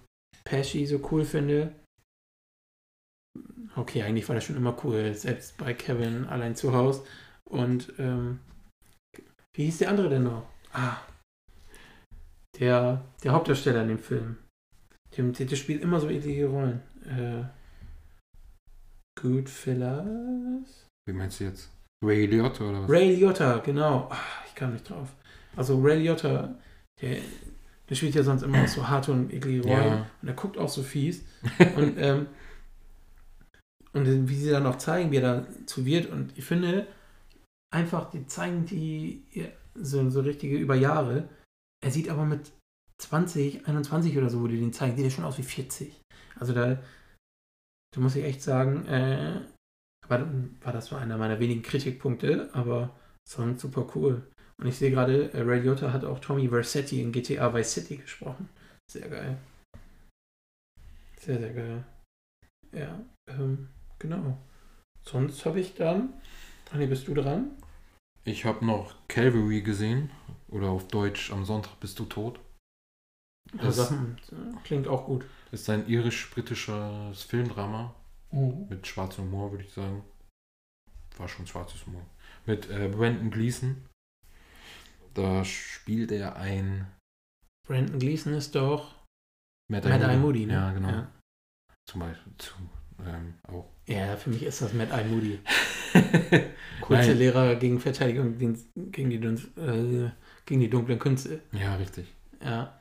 Pesci 0.43 0.85
so 0.85 0.99
cool 1.11 1.25
finde. 1.25 1.73
Okay, 3.75 4.03
eigentlich 4.03 4.27
war 4.27 4.35
das 4.35 4.45
schon 4.45 4.55
immer 4.55 4.77
cool, 4.83 5.13
selbst 5.13 5.57
bei 5.57 5.73
Kevin 5.73 6.25
allein 6.25 6.55
zu 6.55 6.73
Hause. 6.73 7.03
Und 7.45 7.93
ähm, 7.97 8.39
wie 9.55 9.65
hieß 9.65 9.79
der 9.79 9.89
andere 9.89 10.09
denn 10.09 10.23
noch? 10.23 10.47
Ah, 10.73 10.97
der, 12.59 13.03
der 13.23 13.31
Hauptdarsteller 13.31 13.83
in 13.83 13.89
dem 13.89 13.99
Film. 13.99 14.37
Der, 15.17 15.25
der, 15.25 15.45
der 15.45 15.55
spielt 15.55 15.81
immer 15.81 15.99
so 15.99 16.09
ähnliche 16.09 16.45
Rollen. 16.45 16.81
Äh, 17.05 17.43
Goodfellas? 19.19 20.85
Wie 21.07 21.13
meinst 21.13 21.39
du 21.39 21.45
jetzt? 21.45 21.71
Ray 22.03 22.27
Liotta 22.27 22.69
oder 22.69 22.83
was? 22.83 22.89
Ray 22.89 23.15
Liotta, 23.15 23.57
genau. 23.59 24.07
Ah, 24.11 24.17
ich 24.47 24.53
kam 24.53 24.73
nicht 24.73 24.87
drauf. 24.87 25.13
Also 25.55 25.81
Ray 25.81 26.03
Liotta, 26.03 26.53
der, 27.01 27.17
der 27.89 27.95
spielt 27.95 28.13
ja 28.13 28.21
sonst 28.21 28.43
immer 28.43 28.67
so 28.67 28.87
harte 28.87 29.11
und 29.11 29.33
eklige 29.33 29.63
Rollen. 29.63 29.87
Ja. 29.87 30.09
Und 30.21 30.27
er 30.27 30.35
guckt 30.35 30.57
auch 30.57 30.69
so 30.69 30.83
fies. 30.83 31.25
und, 31.75 31.95
ähm, 31.97 32.27
und 33.93 34.29
wie 34.29 34.35
sie 34.35 34.51
dann 34.51 34.67
auch 34.67 34.77
zeigen, 34.77 35.11
wie 35.11 35.17
er 35.17 35.41
dazu 35.41 35.85
wird. 35.85 36.11
Und 36.11 36.37
ich 36.37 36.45
finde, 36.45 36.85
einfach, 37.73 38.11
die 38.11 38.27
zeigen 38.27 38.65
die 38.65 39.23
so, 39.73 40.07
so 40.09 40.21
richtige 40.21 40.57
über 40.57 40.75
Jahre. 40.75 41.27
Er 41.83 41.91
sieht 41.91 42.09
aber 42.09 42.25
mit 42.25 42.51
20, 43.01 43.67
21 43.67 44.17
oder 44.17 44.29
so, 44.29 44.41
wo 44.41 44.47
die 44.47 44.59
den 44.59 44.73
zeigen, 44.73 44.95
sieht 44.95 45.05
er 45.05 45.11
schon 45.11 45.25
aus 45.25 45.37
wie 45.37 45.43
40. 45.43 45.93
Also 46.39 46.53
da, 46.53 46.81
da 47.93 48.01
muss 48.01 48.15
ich 48.15 48.23
echt 48.23 48.41
sagen, 48.41 48.85
äh, 48.85 49.41
war, 50.07 50.27
war 50.61 50.73
das 50.73 50.87
so 50.87 50.95
einer 50.95 51.17
meiner 51.17 51.39
wenigen 51.39 51.61
Kritikpunkte, 51.61 52.49
aber 52.53 52.95
sonst 53.27 53.61
super 53.61 53.87
cool. 53.95 54.27
Und 54.59 54.67
ich 54.67 54.77
sehe 54.77 54.91
gerade, 54.91 55.31
äh, 55.33 55.41
Ray 55.41 55.59
Liotta 55.59 55.93
hat 55.93 56.03
auch 56.03 56.19
Tommy 56.19 56.49
Versetti 56.49 57.01
in 57.01 57.11
GTA 57.11 57.53
Vice 57.53 57.73
City 57.73 57.97
gesprochen. 57.97 58.49
Sehr 58.91 59.09
geil. 59.09 59.37
Sehr, 61.19 61.39
sehr 61.39 61.53
geil. 61.53 61.83
Ja, 62.71 62.99
ähm, 63.27 63.69
genau. 63.99 64.37
Sonst 65.03 65.45
habe 65.45 65.59
ich 65.59 65.75
dann. 65.75 66.13
Nee, 66.73 66.87
bist 66.87 67.07
du 67.07 67.13
dran? 67.13 67.51
Ich 68.23 68.45
habe 68.45 68.65
noch 68.65 68.95
Calvary 69.07 69.61
gesehen. 69.61 70.09
Oder 70.49 70.69
auf 70.69 70.87
Deutsch 70.87 71.31
Am 71.31 71.45
Sonntag 71.45 71.79
bist 71.79 71.99
du 71.99 72.05
tot. 72.05 72.39
Das 73.53 73.77
Sachen, 73.77 74.17
klingt 74.63 74.87
auch 74.87 75.05
gut. 75.05 75.25
Ist 75.51 75.69
ein 75.69 75.87
irisch-britisches 75.87 77.23
Filmdrama. 77.23 77.95
Mhm. 78.31 78.67
Mit 78.69 78.85
schwarzem 78.85 79.25
Humor, 79.25 79.51
würde 79.51 79.63
ich 79.63 79.73
sagen. 79.73 80.03
War 81.17 81.27
schon 81.27 81.47
schwarzes 81.47 81.85
Humor. 81.85 82.05
Mit 82.45 82.69
äh, 82.69 82.89
Brandon 82.89 83.31
Gleason. 83.31 83.85
Da 85.13 85.43
spielt 85.45 86.11
er 86.11 86.35
ein. 86.35 86.87
Brandon 87.67 87.99
Gleason 87.99 88.33
ist 88.33 88.53
doch 88.55 88.95
Matt 89.69 89.85
Matt 89.85 90.01
Eye 90.01 90.17
Moody, 90.17 90.45
ne? 90.45 90.53
Ja, 90.53 90.71
genau. 90.73 90.89
Ja. 90.89 91.11
Zum 91.85 92.01
Beispiel. 92.01 92.33
Zu, 92.37 92.53
ähm, 93.05 93.33
auch. 93.43 93.65
Ja, 93.85 94.15
für 94.17 94.29
mich 94.29 94.43
ist 94.43 94.61
das 94.61 94.73
Matt 94.73 94.91
Eye 94.91 95.05
Moody. 95.05 95.39
Kurze 96.81 97.09
Nein. 97.09 97.17
Lehrer 97.17 97.55
gegen 97.55 97.79
Verteidigung 97.79 98.37
gegen, 98.37 99.09
die, 99.09 99.15
äh, 99.59 100.11
gegen 100.45 100.59
die 100.59 100.69
dunklen 100.69 100.99
Künste. 100.99 101.41
Ja, 101.51 101.75
richtig. 101.75 102.13
Ja. 102.41 102.76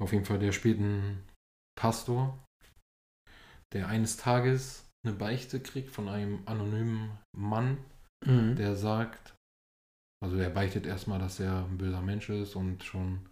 Auf 0.00 0.12
jeden 0.12 0.24
Fall, 0.24 0.38
der 0.38 0.52
spielt 0.52 0.78
einen 0.78 1.24
Pastor, 1.78 2.38
der 3.72 3.88
eines 3.88 4.16
Tages 4.16 4.84
eine 5.04 5.14
Beichte 5.14 5.60
kriegt 5.60 5.90
von 5.90 6.08
einem 6.08 6.42
anonymen 6.46 7.18
Mann, 7.36 7.78
Mhm. 8.26 8.56
der 8.56 8.74
sagt, 8.74 9.34
also 10.20 10.36
er 10.38 10.50
beichtet 10.50 10.86
erstmal, 10.86 11.18
dass 11.20 11.38
er 11.38 11.64
ein 11.64 11.78
böser 11.78 12.02
Mensch 12.02 12.28
ist 12.30 12.56
und 12.56 12.82
schon 12.82 13.28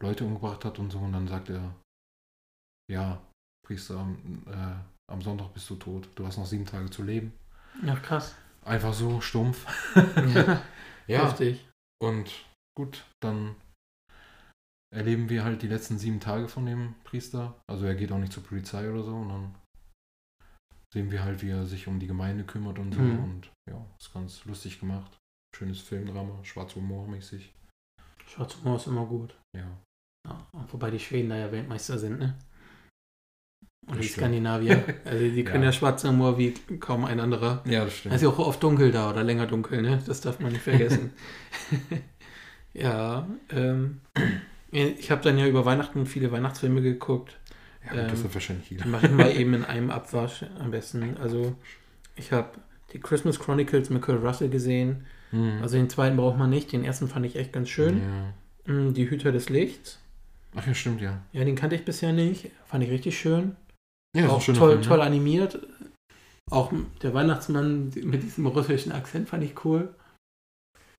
Leute 0.00 0.24
umgebracht 0.24 0.64
hat 0.64 0.78
und 0.78 0.90
so, 0.92 0.98
und 1.00 1.12
dann 1.12 1.26
sagt 1.26 1.50
er, 1.50 1.74
ja, 2.90 3.20
Priester, 3.66 3.98
am, 3.98 4.42
äh, 4.46 5.12
am 5.12 5.20
Sonntag 5.22 5.52
bist 5.52 5.68
du 5.70 5.76
tot, 5.76 6.08
du 6.14 6.26
hast 6.26 6.38
noch 6.38 6.46
sieben 6.46 6.64
Tage 6.66 6.90
zu 6.90 7.02
leben. 7.02 7.32
ja, 7.84 7.96
krass. 7.96 8.34
Einfach 8.64 8.92
so 8.94 9.20
stumpf. 9.20 9.66
Ja, 10.34 10.62
Ja, 11.08 11.24
Heftig. 11.26 11.68
und 12.00 12.30
gut, 12.76 13.04
dann 13.20 13.56
erleben 14.94 15.28
wir 15.28 15.44
halt 15.44 15.62
die 15.62 15.68
letzten 15.68 15.98
sieben 15.98 16.20
Tage 16.20 16.48
von 16.48 16.66
dem 16.66 16.94
Priester. 17.04 17.60
Also 17.70 17.86
er 17.86 17.94
geht 17.94 18.10
auch 18.12 18.18
nicht 18.18 18.32
zur 18.32 18.42
Polizei 18.42 18.90
oder 18.90 19.02
so 19.02 19.14
und 19.14 19.28
dann 19.28 19.54
sehen 20.92 21.10
wir 21.10 21.22
halt, 21.24 21.42
wie 21.42 21.50
er 21.50 21.66
sich 21.66 21.86
um 21.86 22.00
die 22.00 22.06
Gemeinde 22.08 22.44
kümmert 22.44 22.78
und 22.78 22.92
so. 22.94 23.00
Mhm. 23.00 23.22
Und 23.24 23.52
ja, 23.70 23.84
ist 23.98 24.12
ganz 24.12 24.44
lustig 24.44 24.80
gemacht. 24.80 25.16
Schönes 25.56 25.80
Filmdrama, 25.80 26.44
schwarz 26.44 26.74
humormäßig. 26.74 27.52
Schwarz 28.26 28.56
Humor 28.56 28.76
ist 28.76 28.86
immer 28.86 29.04
gut. 29.06 29.36
Ja. 29.56 29.66
Ja, 30.28 30.46
wobei 30.70 30.90
die 30.90 31.00
Schweden 31.00 31.30
da 31.30 31.36
ja 31.36 31.50
Weltmeister 31.50 31.98
sind, 31.98 32.18
ne? 32.18 32.36
Und 33.86 33.96
Das 33.96 33.98
die 33.98 34.04
stimmt. 34.04 34.18
Skandinavier. 34.26 34.84
Also 35.04 35.24
die 35.24 35.42
können 35.44 35.62
ja, 35.64 35.70
Ja. 35.70 35.72
schwarzen 35.72 36.10
Humor 36.10 36.38
wie 36.38 36.52
kaum 36.78 37.04
ein 37.04 37.18
anderer. 37.18 37.64
Ja, 37.66 37.84
das 37.84 37.96
stimmt. 37.96 38.14
ist 38.14 38.22
ja 38.22 38.28
auch 38.28 38.38
oft 38.38 38.62
dunkel 38.62 38.92
da 38.92 39.10
oder 39.10 39.24
länger 39.24 39.46
dunkel, 39.46 39.82
ne? 39.82 40.00
Das 40.06 40.20
darf 40.20 40.38
man 40.38 40.52
nicht 40.52 40.62
vergessen. 40.62 41.12
ja, 42.74 43.28
ähm, 43.50 44.00
ich 44.72 45.10
habe 45.10 45.22
dann 45.22 45.38
ja 45.38 45.46
über 45.46 45.64
Weihnachten 45.64 46.06
viele 46.06 46.30
Weihnachtsfilme 46.32 46.82
geguckt. 46.82 47.38
Ja, 47.84 48.02
gut, 48.02 48.12
das 48.12 48.20
ähm, 48.20 48.24
hat 48.26 48.34
wahrscheinlich 48.34 48.70
jeder. 48.70 48.84
Die 48.84 48.88
mache 48.88 49.06
ich 49.06 49.12
mal 49.12 49.30
eben 49.36 49.54
in 49.54 49.64
einem 49.64 49.90
Abwasch 49.90 50.44
am 50.58 50.70
besten. 50.70 51.16
Also 51.18 51.54
ich 52.16 52.32
habe 52.32 52.50
die 52.92 53.00
Christmas 53.00 53.38
Chronicles 53.38 53.90
mit 53.90 54.02
Kurt 54.02 54.22
Russell 54.22 54.48
gesehen. 54.48 55.06
Mhm. 55.32 55.58
Also 55.62 55.76
den 55.76 55.88
zweiten 55.88 56.16
braucht 56.16 56.38
man 56.38 56.50
nicht. 56.50 56.72
Den 56.72 56.84
ersten 56.84 57.08
fand 57.08 57.26
ich 57.26 57.36
echt 57.36 57.52
ganz 57.52 57.68
schön. 57.68 58.00
Ja. 58.66 58.72
Mm, 58.72 58.94
Die 58.94 59.08
Hüter 59.08 59.32
des 59.32 59.48
Lichts. 59.48 59.98
Ach 60.54 60.66
ja, 60.66 60.74
stimmt, 60.74 61.00
ja. 61.00 61.22
Ja, 61.32 61.44
den 61.44 61.54
kannte 61.54 61.76
ich 61.76 61.84
bisher 61.84 62.12
nicht. 62.12 62.50
Fand 62.66 62.82
ich 62.84 62.90
richtig 62.90 63.18
schön. 63.18 63.56
Ja, 64.16 64.28
auch 64.28 64.36
ein 64.36 64.40
schöner 64.40 64.58
toll, 64.58 64.70
Film, 64.70 64.80
ne? 64.80 64.86
toll 64.86 65.00
animiert. 65.00 65.60
Auch 66.50 66.72
der 67.02 67.14
Weihnachtsmann 67.14 67.92
mit 68.02 68.24
diesem 68.24 68.46
russischen 68.46 68.90
Akzent 68.90 69.28
fand 69.28 69.44
ich 69.44 69.64
cool. 69.64 69.94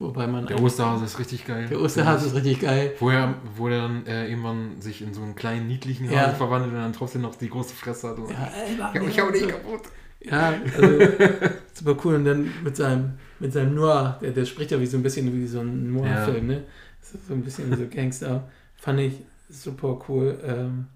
Wobei 0.02 0.26
man. 0.26 0.48
Der 0.48 0.60
Osterhase 0.60 1.06
ist 1.06 1.20
richtig 1.20 1.46
geil. 1.46 1.68
Der 1.70 1.80
Osterhase 1.80 2.26
ist 2.26 2.34
richtig 2.34 2.62
geil. 2.62 2.96
Wo 2.98 3.12
er, 3.12 3.36
wo 3.56 3.68
er 3.68 3.82
dann 3.82 4.08
äh, 4.08 4.28
irgendwann 4.28 4.82
sich 4.82 5.04
in 5.04 5.14
so 5.14 5.22
einen 5.22 5.36
kleinen, 5.36 5.68
niedlichen 5.68 6.12
Ja. 6.12 6.22
Hase 6.28 6.38
verwandelt 6.38 6.74
und 6.74 6.80
dann 6.80 6.92
trotzdem 6.94 7.22
noch 7.22 7.36
die 7.36 7.50
große 7.50 7.76
Fresse 7.76 8.10
hat. 8.10 8.18
Und 8.18 8.32
Ja, 8.32 8.52
ja, 8.96 9.00
mir 9.00 9.08
ich 9.08 9.22
hau 9.22 9.30
dich 9.30 9.48
kaputt. 9.48 9.82
Ja, 10.20 10.54
also 10.76 11.00
super 11.74 11.98
cool. 12.04 12.16
Und 12.16 12.26
dann 12.26 12.52
mit 12.64 12.76
seinem, 12.76 13.14
mit 13.40 13.54
seinem 13.54 13.76
Noir, 13.76 14.18
der, 14.22 14.32
der 14.32 14.46
spricht 14.46 14.72
ja 14.72 14.80
wie 14.80 14.88
so 14.88 14.98
ein 14.98 15.04
bisschen 15.04 15.32
wie 15.34 15.46
so 15.46 15.60
ein 15.60 15.94
Noir-Film, 15.94 16.48
ne? 16.48 16.64
Das 17.00 17.14
ist 17.14 17.28
so 17.28 17.36
ein 17.36 17.44
bisschen 17.44 17.76
so 17.78 17.88
Gangster. 17.88 18.50
Fand 18.78 19.00
ich 19.00 19.14
super 19.50 20.00
cool. 20.10 20.40
Ähm, 20.44 20.88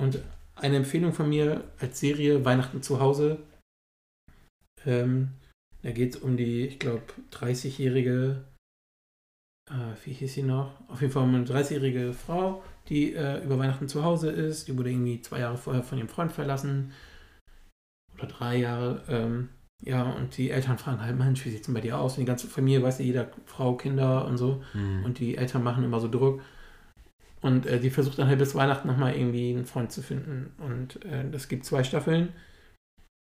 und 0.00 0.20
eine 0.54 0.76
Empfehlung 0.76 1.12
von 1.12 1.28
mir 1.28 1.64
als 1.80 1.98
Serie 1.98 2.44
Weihnachten 2.44 2.80
zu 2.80 3.00
Hause. 3.00 3.38
Ähm, 4.86 5.30
da 5.82 5.90
geht 5.92 6.14
es 6.14 6.20
um 6.20 6.36
die, 6.36 6.66
ich 6.66 6.78
glaube, 6.78 7.02
30-jährige, 7.32 8.44
äh, 9.70 10.04
wie 10.04 10.12
hieß 10.12 10.34
sie 10.34 10.42
noch? 10.42 10.72
Auf 10.88 11.00
jeden 11.00 11.12
Fall 11.12 11.22
um 11.22 11.34
eine 11.34 11.44
30-jährige 11.44 12.12
Frau, 12.12 12.62
die 12.88 13.14
äh, 13.14 13.42
über 13.44 13.58
Weihnachten 13.58 13.88
zu 13.88 14.04
Hause 14.04 14.30
ist. 14.30 14.68
Die 14.68 14.76
wurde 14.76 14.90
irgendwie 14.90 15.22
zwei 15.22 15.40
Jahre 15.40 15.56
vorher 15.56 15.82
von 15.82 15.98
ihrem 15.98 16.08
Freund 16.08 16.32
verlassen. 16.32 16.92
Oder 18.14 18.26
drei 18.26 18.56
Jahre. 18.56 19.02
Ähm, 19.08 19.48
ja, 19.82 20.02
und 20.02 20.36
die 20.36 20.50
Eltern 20.50 20.76
fragen 20.76 21.00
halt, 21.00 21.16
Mensch, 21.16 21.44
wie 21.46 21.50
sieht 21.50 21.60
es 21.60 21.66
denn 21.66 21.74
bei 21.74 21.80
dir 21.80 21.98
aus? 21.98 22.14
Und 22.14 22.20
die 22.20 22.26
ganze 22.26 22.48
Familie 22.48 22.82
weiß 22.82 22.98
ja 22.98 23.04
jeder, 23.06 23.30
Frau, 23.46 23.74
Kinder 23.76 24.26
und 24.26 24.36
so. 24.36 24.62
Hm. 24.72 25.04
Und 25.04 25.18
die 25.18 25.36
Eltern 25.36 25.62
machen 25.62 25.84
immer 25.84 26.00
so 26.00 26.08
Druck. 26.08 26.42
Und 27.40 27.64
äh, 27.64 27.80
die 27.80 27.88
versucht 27.88 28.18
dann 28.18 28.28
halt 28.28 28.38
bis 28.38 28.54
Weihnachten 28.54 28.88
nochmal 28.88 29.14
irgendwie 29.14 29.54
einen 29.54 29.64
Freund 29.64 29.90
zu 29.90 30.02
finden. 30.02 30.52
Und 30.58 31.02
äh, 31.06 31.30
das 31.30 31.48
gibt 31.48 31.64
zwei 31.64 31.84
Staffeln. 31.84 32.34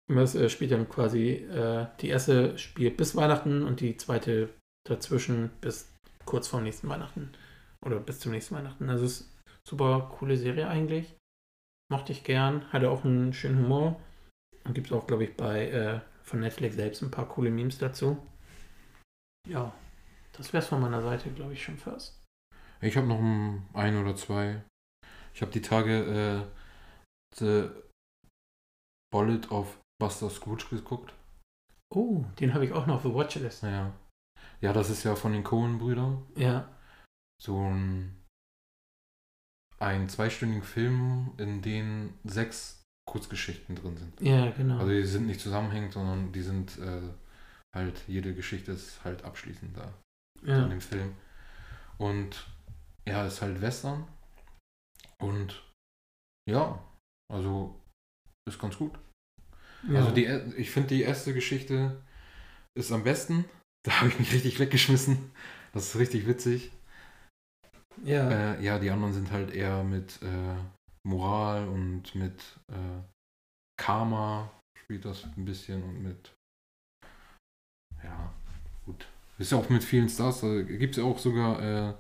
Das 0.10 0.36
äh, 0.36 0.50
spielt 0.50 0.72
dann 0.72 0.88
quasi, 0.90 1.32
äh, 1.32 1.88
die 2.00 2.10
erste 2.10 2.58
spielt 2.58 2.98
bis 2.98 3.16
Weihnachten 3.16 3.64
und 3.64 3.82
die 3.82 3.98
zweite 3.98 4.50
dazwischen 4.88 5.50
bis 5.60 5.94
kurz 6.26 6.48
vorm 6.48 6.64
nächsten 6.64 6.88
Weihnachten. 6.88 7.34
Oder 7.86 8.00
bis 8.00 8.20
zum 8.20 8.32
nächsten 8.32 8.56
Weihnachten. 8.56 8.90
Also 8.90 9.06
es 9.06 9.22
ist 9.22 9.38
super 9.68 10.14
coole 10.18 10.38
Serie 10.38 10.68
eigentlich. 10.68 11.16
Mochte 11.92 12.12
ich 12.12 12.24
gern. 12.24 12.72
Hatte 12.72 12.90
auch 12.90 13.04
einen 13.04 13.34
schönen 13.34 13.64
Humor. 13.64 14.00
Und 14.64 14.74
gibt 14.74 14.88
es 14.88 14.94
auch, 14.94 15.08
glaube 15.08 15.26
ich, 15.26 15.36
bei 15.36 15.70
äh, 15.70 16.00
von 16.24 16.40
Netflix 16.40 16.76
selbst 16.76 17.02
ein 17.02 17.12
paar 17.12 17.28
coole 17.28 17.50
Memes 17.50 17.78
dazu. 17.78 18.18
Ja, 19.48 19.74
das 20.34 20.52
wäre 20.52 20.62
es 20.62 20.70
von 20.70 20.82
meiner 20.82 21.02
Seite, 21.02 21.32
glaube 21.32 21.54
ich, 21.54 21.64
schon 21.64 21.78
fast. 21.78 22.22
Ich 22.82 22.98
habe 22.98 23.08
noch 23.08 23.20
ein, 23.20 23.66
ein 23.74 23.98
oder 23.98 24.16
zwei. 24.16 24.62
Ich 25.34 25.42
habe 25.42 25.52
die 25.52 25.62
Tage 25.62 26.48
äh, 26.52 27.38
The 27.38 27.70
Bullet 29.12 29.50
of 29.50 29.80
Buster 30.00 30.30
Scrooge 30.30 30.66
geguckt. 30.70 31.14
Oh, 31.94 32.26
den 32.40 32.54
habe 32.54 32.66
ich 32.66 32.74
auch 32.74 32.86
noch 32.86 32.96
auf 32.96 33.02
der 33.04 33.16
Watchlist. 33.16 33.64
Ja. 33.64 33.94
Ja, 34.62 34.74
das 34.74 34.90
ist 34.90 35.04
ja 35.04 35.16
von 35.16 35.34
den 35.34 35.44
Coen-Brüdern. 35.44 36.26
Ja. 36.36 36.70
So 37.42 37.60
ein, 37.60 38.24
ein 39.80 40.10
zweistündigen 40.10 40.64
Film, 40.64 41.34
in 41.38 41.62
dem 41.62 42.14
sechs 42.24 42.84
Kurzgeschichten 43.08 43.76
drin 43.76 43.98
sind. 43.98 44.20
Ja, 44.22 44.50
genau. 44.52 44.80
Also 44.80 44.92
die 44.92 45.06
sind 45.06 45.28
nicht 45.28 45.40
zusammenhängend, 45.40 45.94
sondern 45.94 46.32
die 46.32 46.42
sind 46.42 46.78
äh, 46.80 47.02
halt, 47.74 48.04
jede 48.08 48.34
Geschichte 48.34 48.72
ist 48.72 49.04
halt 49.04 49.24
abschließend 49.24 49.78
da 49.78 49.94
in 50.42 50.50
ja. 50.50 50.68
dem 50.68 50.82
Film. 50.82 51.16
Und 51.98 52.48
ja, 53.08 53.26
ist 53.26 53.42
halt 53.42 53.62
Western. 53.62 54.08
Und 55.20 55.64
ja, 56.50 56.84
also 57.32 57.80
ist 58.48 58.60
ganz 58.60 58.78
gut. 58.78 58.98
Ja. 59.90 60.00
Also 60.00 60.12
die, 60.12 60.26
ich 60.58 60.72
finde 60.72 60.90
die 60.90 61.02
erste 61.02 61.34
Geschichte 61.34 62.02
ist 62.78 62.92
am 62.92 63.04
besten. 63.04 63.46
Da 63.84 64.00
habe 64.00 64.10
ich 64.10 64.20
mich 64.20 64.34
richtig 64.34 64.60
weggeschmissen. 64.60 65.32
Das 65.74 65.88
ist 65.88 66.00
richtig 66.00 66.28
witzig. 66.28 66.72
ja. 68.04 68.54
Äh, 68.56 68.64
ja, 68.64 68.80
die 68.80 68.90
anderen 68.90 69.14
sind 69.14 69.32
halt 69.32 69.54
eher 69.54 69.84
mit 69.84 70.20
äh, 70.22 70.56
Moral 71.08 71.68
und 71.68 72.16
mit 72.16 72.42
äh, 72.70 73.02
Karma 73.80 74.52
spielt 74.78 75.06
das 75.06 75.24
ein 75.24 75.46
bisschen 75.46 75.84
und 75.84 76.02
mit 76.02 76.34
ja, 78.04 78.34
gut. 78.86 79.08
Ist 79.38 79.52
ja 79.52 79.58
auch 79.58 79.70
mit 79.70 79.84
vielen 79.84 80.10
Stars. 80.10 80.42
Da 80.42 80.62
gibt 80.62 80.98
es 80.98 81.04
ja 81.04 81.04
auch 81.04 81.20
sogar 81.20 81.62
äh, 81.62 81.94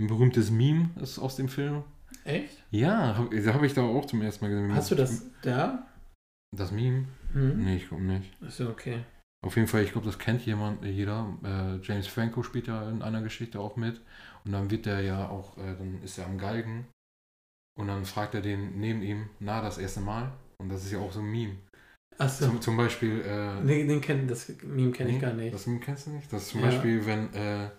ein 0.00 0.06
berühmtes 0.06 0.50
Meme 0.50 0.90
ist 1.00 1.18
aus 1.18 1.36
dem 1.36 1.48
Film. 1.48 1.82
Echt? 2.24 2.62
Ja, 2.70 3.16
hab, 3.16 3.30
da 3.30 3.54
habe 3.54 3.66
ich 3.66 3.74
da 3.74 3.82
auch 3.82 4.06
zum 4.06 4.22
ersten 4.22 4.44
Mal 4.44 4.50
gesehen. 4.50 4.74
Hast 4.74 4.90
du 4.90 4.94
das 4.94 5.24
da? 5.42 5.86
Das 6.56 6.70
Meme? 6.70 7.06
Hm? 7.32 7.64
Nee, 7.64 7.76
ich 7.76 7.88
glaube 7.88 8.02
nicht. 8.02 8.30
Ist 8.42 8.60
ja 8.60 8.68
okay. 8.68 9.04
Auf 9.44 9.56
jeden 9.56 9.66
Fall, 9.68 9.82
ich 9.82 9.92
glaube, 9.92 10.06
das 10.06 10.18
kennt 10.18 10.44
jemand, 10.46 10.84
jeder. 10.84 11.36
Äh, 11.42 11.84
James 11.84 12.06
Franco 12.06 12.42
spielt 12.42 12.68
ja 12.68 12.88
in 12.88 13.02
einer 13.02 13.22
Geschichte 13.22 13.58
auch 13.58 13.76
mit. 13.76 14.00
Und 14.44 14.52
dann 14.52 14.70
wird 14.70 14.86
er 14.86 15.00
ja 15.00 15.28
auch, 15.28 15.56
äh, 15.58 15.74
dann 15.76 16.00
ist 16.02 16.18
er 16.18 16.26
am 16.26 16.38
Galgen. 16.38 16.86
Und 17.78 17.88
dann 17.88 18.04
fragt 18.04 18.34
er 18.34 18.42
den 18.42 18.78
neben 18.78 19.02
ihm, 19.02 19.30
na, 19.40 19.62
das 19.62 19.78
erste 19.78 20.00
Mal. 20.00 20.32
Und 20.60 20.68
das 20.68 20.84
ist 20.84 20.92
ja 20.92 20.98
auch 20.98 21.10
so 21.12 21.20
ein 21.20 21.30
Meme. 21.30 21.56
Achso. 22.18 22.44
Zum, 22.46 22.60
zum 22.60 22.76
Beispiel. 22.76 23.20
Äh, 23.22 23.66
Den, 23.66 23.88
den 23.88 24.00
kenn, 24.00 24.28
das 24.28 24.48
Meme 24.62 24.92
kenne 24.92 25.10
ich 25.10 25.20
gar 25.20 25.32
nicht. 25.32 25.54
Das 25.54 25.66
Meme 25.66 25.80
kennst 25.80 26.06
du 26.06 26.10
nicht? 26.10 26.32
Das 26.32 26.42
ist 26.42 26.50
zum 26.50 26.60
Ja. 26.60 26.66
Beispiel, 26.66 27.04
wenn 27.06 27.32
äh, 27.34 27.70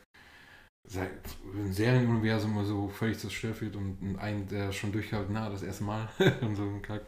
ein 0.95 1.71
Serienuniversum 1.71 2.65
so 2.65 2.89
völlig 2.89 3.19
zerstört 3.19 3.61
wird 3.61 3.75
und 3.75 4.17
ein, 4.19 4.47
der 4.47 4.71
schon 4.73 4.91
durchgehalten, 4.91 5.33
na, 5.33 5.49
das 5.49 5.63
erste 5.63 5.83
Mal. 5.83 6.09
und 6.41 6.55
so 6.55 6.63
ein 6.63 6.81
Kack. 6.81 7.03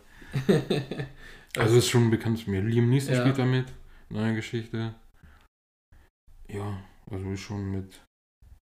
Also 1.58 1.78
ist 1.78 1.90
schon 1.90 2.10
bekannt 2.10 2.40
zu 2.40 2.50
mir. 2.50 2.62
Liam 2.62 2.90
Neeson 2.90 3.14
Ja. 3.14 3.22
spielt 3.22 3.38
damit 3.38 3.66
einer 4.10 4.34
Geschichte. 4.34 4.96
Ja, 6.48 6.80
also 7.10 7.32
ist 7.32 7.40
schon 7.42 7.72
mit 7.72 8.02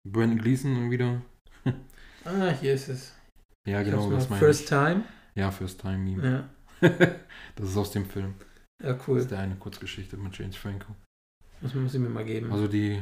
Brandon 0.07 0.37
Gleason 0.39 0.89
wieder. 0.91 1.21
ah, 2.25 2.49
hier 2.59 2.73
ist 2.73 2.87
es. 2.89 3.13
Ja, 3.67 3.81
Ich 3.81 3.89
genau, 3.89 4.09
das 4.11 4.29
meine 4.29 4.39
First 4.39 4.61
ich. 4.61 4.69
Time. 4.69 5.03
Ja, 5.35 5.51
First 5.51 5.81
Time 5.81 5.97
Meme. 5.97 6.49
Ja, 6.81 6.89
das 7.55 7.69
ist 7.69 7.77
aus 7.77 7.91
dem 7.91 8.05
Film. 8.05 8.35
ja 8.81 8.93
Das 8.93 9.07
cool. 9.07 9.19
ist 9.19 9.31
der 9.31 9.39
eine 9.39 9.55
Kurzgeschichte 9.55 10.15
mit 10.17 10.37
James 10.37 10.55
Franco. 10.55 10.95
Das 11.61 11.73
muss 11.73 11.93
ich 11.93 11.99
mir 11.99 12.09
mal 12.09 12.23
geben. 12.25 12.51
Also 12.51 12.67
die 12.67 13.01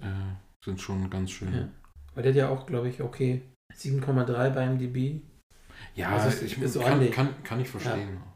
äh, 0.00 0.34
sind 0.64 0.80
schon 0.80 1.10
ganz 1.10 1.30
schön. 1.30 1.52
ja. 1.52 1.68
Weil 2.14 2.22
der 2.22 2.32
hat 2.32 2.36
ja 2.36 2.48
auch, 2.48 2.64
glaube 2.66 2.88
ich, 2.88 3.02
okay, 3.02 3.42
7,3 3.74 4.50
bei 4.50 4.66
MDB. 4.66 5.20
Ja, 5.94 6.10
Also 6.16 6.44
ich 6.44 6.56
ist 6.60 6.72
so 6.72 6.80
kann, 6.80 7.10
kann, 7.10 7.42
kann 7.42 7.60
ich 7.60 7.68
verstehen. 7.68 8.16
Aber 8.18 8.35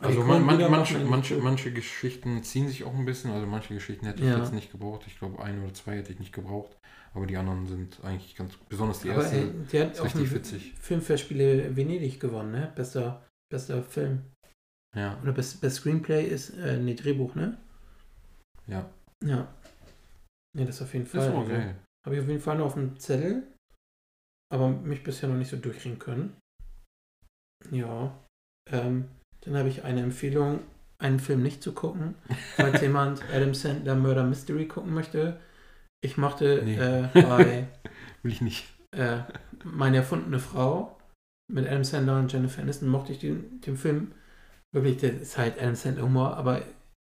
Also 0.00 0.22
die 0.22 0.26
man, 0.26 0.44
man, 0.44 0.70
manche, 0.70 0.98
manche, 1.00 1.36
manche 1.38 1.72
Geschichten 1.72 2.42
ziehen 2.42 2.68
sich 2.68 2.84
auch 2.84 2.94
ein 2.94 3.04
bisschen. 3.04 3.30
Also 3.32 3.46
manche 3.46 3.74
Geschichten 3.74 4.06
hätte 4.06 4.22
ich 4.22 4.28
Ja. 4.28 4.38
jetzt 4.38 4.52
nicht 4.52 4.72
gebraucht. 4.72 5.02
Ich 5.06 5.18
glaube, 5.18 5.42
ein 5.42 5.62
oder 5.62 5.74
zwei 5.74 5.96
hätte 5.96 6.12
ich 6.12 6.18
nicht 6.18 6.32
gebraucht. 6.32 6.76
Aber 7.12 7.26
die 7.26 7.36
anderen 7.36 7.66
sind 7.66 8.02
eigentlich 8.04 8.34
ganz, 8.36 8.56
besonders 8.68 9.00
die 9.00 9.10
Aber 9.10 9.22
erste. 9.22 9.36
ey, 9.38 9.50
der 9.72 9.86
hat 9.86 9.92
ist 9.92 10.00
auch 10.00 10.04
richtig 10.04 10.32
witzig. 10.32 10.74
Filmfestspiele 10.80 11.76
Venedig 11.76 12.18
gewonnen, 12.20 12.52
ne? 12.52 12.72
Bester, 12.74 13.26
bester 13.52 13.82
Film. 13.82 14.22
ja, 14.96 15.18
Oder 15.22 15.32
best, 15.32 15.60
best 15.60 15.76
Screenplay 15.78 16.24
ist, 16.26 16.50
äh, 16.50 16.78
nee, 16.78 16.94
Drehbuch, 16.94 17.34
ne? 17.34 17.58
ja. 18.66 18.88
Ja. 19.24 19.52
Ja, 20.56 20.64
das 20.64 20.80
auf 20.82 20.92
jeden 20.94 21.04
Ist 21.04 21.12
Fall. 21.12 21.30
auch 21.32 21.40
Also, 21.40 21.50
geil. 21.52 21.76
Habe 22.06 22.16
ich 22.16 22.22
auf 22.22 22.28
jeden 22.28 22.40
Fall 22.40 22.56
noch 22.58 22.66
auf 22.66 22.74
dem 22.74 22.98
Zettel, 22.98 23.46
aber 24.52 24.70
mich 24.70 25.02
bisher 25.02 25.28
noch 25.28 25.36
nicht 25.36 25.50
so 25.50 25.56
durchringen 25.58 25.98
können. 25.98 26.36
Ja. 27.70 28.16
Ähm, 28.70 29.08
dann 29.42 29.56
habe 29.56 29.68
ich 29.68 29.84
eine 29.84 30.02
Empfehlung, 30.02 30.60
einen 30.98 31.18
Film 31.20 31.42
nicht 31.42 31.62
zu 31.62 31.72
gucken, 31.72 32.14
falls 32.56 32.80
jemand 32.82 33.22
Adam 33.34 33.54
Sandler 33.54 33.94
Murder 33.96 34.24
Mystery 34.24 34.66
gucken 34.68 34.92
möchte. 34.94 35.38
Ich 36.02 36.16
mochte 36.16 36.62
Nee. 36.64 36.76
äh, 36.78 37.08
bei 37.14 37.66
Will 38.22 38.32
ich 38.32 38.40
nicht. 38.40 38.66
äh, 38.92 39.18
Meine 39.64 39.98
erfundene 39.98 40.38
Frau 40.38 40.96
mit 41.52 41.66
Adam 41.66 41.84
Sandler 41.84 42.18
und 42.18 42.32
Jennifer 42.32 42.62
Aniston 42.62 42.88
mochte 42.88 43.12
ich 43.12 43.18
den, 43.18 43.60
den 43.62 43.76
Film 43.76 44.12
wirklich, 44.74 44.98
der 44.98 45.20
ist 45.20 45.36
halt 45.38 45.58
Adam 45.60 45.74
Sandler 45.74 46.04
Humor, 46.04 46.36
aber 46.36 46.62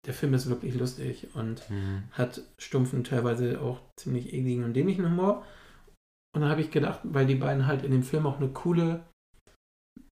der 0.05 0.13
Film 0.13 0.33
ist 0.33 0.49
wirklich 0.49 0.75
lustig 0.75 1.29
und 1.33 1.69
Mhm. 1.69 2.03
hat 2.11 2.41
stumpfen, 2.59 3.03
teilweise 3.03 3.61
auch 3.61 3.79
ziemlich 3.97 4.33
ekligen 4.33 4.63
und 4.65 4.73
dämlichen 4.73 5.05
Humor. 5.05 5.45
Und 6.35 6.41
dann 6.41 6.49
habe 6.49 6.61
ich 6.61 6.71
gedacht, 6.71 6.99
weil 7.03 7.25
die 7.27 7.35
beiden 7.35 7.67
halt 7.67 7.83
in 7.83 7.91
dem 7.91 8.03
Film 8.03 8.25
auch 8.25 8.37
eine 8.37 8.49
coole, 8.49 9.01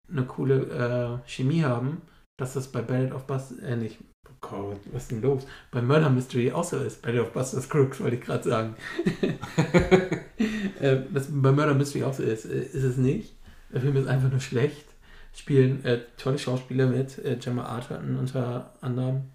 eine 0.10 0.26
coole 0.26 1.22
äh, 1.26 1.30
Chemie 1.30 1.64
haben, 1.64 2.02
dass 2.42 2.54
das 2.54 2.68
bei 2.70 2.82
Ballad 2.82 3.12
of 3.12 3.28
Bus, 3.28 3.52
äh, 3.60 3.76
nicht, 3.76 4.00
oh 4.28 4.34
Gott, 4.42 4.80
was 4.92 5.04
ist 5.04 5.12
denn 5.12 5.22
los? 5.22 5.46
Bei 5.70 5.80
Murder 5.80 6.10
Mystery 6.10 6.52
auch 6.52 6.64
so 6.64 6.78
ist. 6.78 7.04
Ballad 7.04 7.22
of 7.22 7.34
Buster 7.34 7.62
Scruggs 7.62 8.00
wollte 8.00 8.16
ich 8.16 8.24
gerade 8.24 8.50
sagen. 8.50 8.76
äh, 10.80 11.04
das 11.14 11.28
bei 11.30 11.52
Murder 11.52 11.76
Mystery 11.76 12.04
auch 12.04 12.16
so 12.16 12.24
ist, 12.24 12.46
äh, 12.46 12.64
ist 12.64 12.84
es 12.84 12.98
nicht. 12.98 13.36
Der 13.72 13.82
Film 13.82 13.96
ist 13.96 14.08
einfach 14.08 14.32
nur 14.32 14.40
schlecht. 14.40 14.88
Spielen 15.34 15.86
äh, 15.86 16.02
tolle 16.18 16.40
Schauspieler 16.40 16.88
mit, 16.88 17.20
äh, 17.20 17.36
Gemma 17.36 17.66
Arterton 17.66 18.18
unter 18.18 18.74
anderem. 18.82 19.30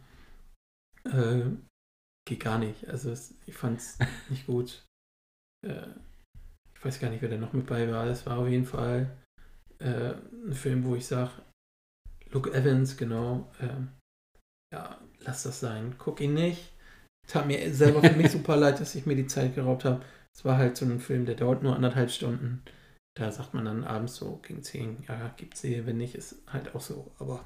Äh, 1.05 1.45
geht 2.29 2.41
gar 2.41 2.59
nicht. 2.59 2.89
Also 2.89 3.13
es, 3.13 3.37
ich 3.47 3.55
fand 3.55 3.79
es 3.79 3.99
nicht 4.31 4.47
gut. 4.47 4.85
Äh, 5.65 5.87
ich 6.75 6.85
weiß 6.85 6.99
gar 6.99 7.11
nicht, 7.11 7.23
wer 7.23 7.29
da 7.29 7.37
noch 7.37 7.53
mit 7.53 7.67
bei 7.67 7.89
war. 7.89 8.05
Es 8.07 8.27
war 8.27 8.39
auf 8.39 8.49
jeden 8.49 8.67
Fall 8.67 9.17
ein 9.79 10.55
Film, 10.55 10.85
wo 10.85 10.95
ich 10.95 11.05
sage, 11.05 11.33
Luke 12.31 12.53
Evans, 12.53 12.97
genau. 12.97 13.51
ähm, 13.61 13.89
ja, 14.73 15.01
lass 15.21 15.45
das 15.45 15.61
sein. 15.61 15.95
Guck 15.99 16.21
ihn 16.21 16.35
nicht. 16.35 16.73
Tat 17.27 17.47
mir 17.47 17.73
selber 17.73 18.03
für 18.03 18.17
mich 18.17 18.31
super 18.33 18.57
leid, 18.57 18.81
dass 18.81 18.95
ich 18.95 19.07
mir 19.07 19.17
die 19.17 19.27
Zeit 19.27 19.55
geraubt 19.55 19.85
habe. 19.85 20.05
Es 20.35 20.45
war 20.45 20.59
halt 20.59 20.77
so 20.77 20.85
ein 20.85 21.01
Film, 21.01 21.25
der 21.27 21.35
dauert 21.35 21.63
nur 21.63 21.75
anderthalb 21.75 22.11
Stunden. 22.11 22.63
Da 23.17 23.33
sagt 23.33 23.55
man 23.55 23.65
dann 23.65 23.85
abends 23.85 24.17
so 24.17 24.37
gegen 24.43 24.63
10, 24.63 25.05
ja, 25.09 25.33
gibt's 25.39 25.63
sie, 25.63 25.87
wenn 25.87 25.97
nicht, 25.97 26.15
ist 26.15 26.43
halt 26.47 26.75
auch 26.75 26.83
so. 26.83 27.11
Aber 27.19 27.45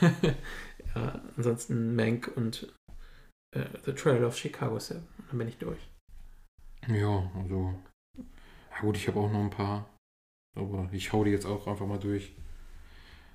ja, 0.94 1.22
ansonsten 1.36 1.94
Mank 1.94 2.32
und 2.34 2.72
äh, 3.54 3.66
The 3.84 3.92
Trail 3.92 4.24
of 4.24 4.36
Chicago 4.36 4.78
7. 4.78 5.06
Dann 5.28 5.38
bin 5.38 5.48
ich 5.48 5.58
durch. 5.58 5.78
Ja, 6.88 7.30
also. 7.36 7.74
Ja 8.18 8.80
gut, 8.80 8.96
ich 8.96 9.06
habe 9.06 9.20
auch 9.20 9.30
noch 9.30 9.40
ein 9.40 9.50
paar. 9.50 9.88
Aber 10.56 10.88
ich 10.92 11.12
hau 11.12 11.22
die 11.22 11.30
jetzt 11.30 11.46
auch 11.46 11.66
einfach 11.68 11.86
mal 11.86 12.00
durch. 12.00 12.34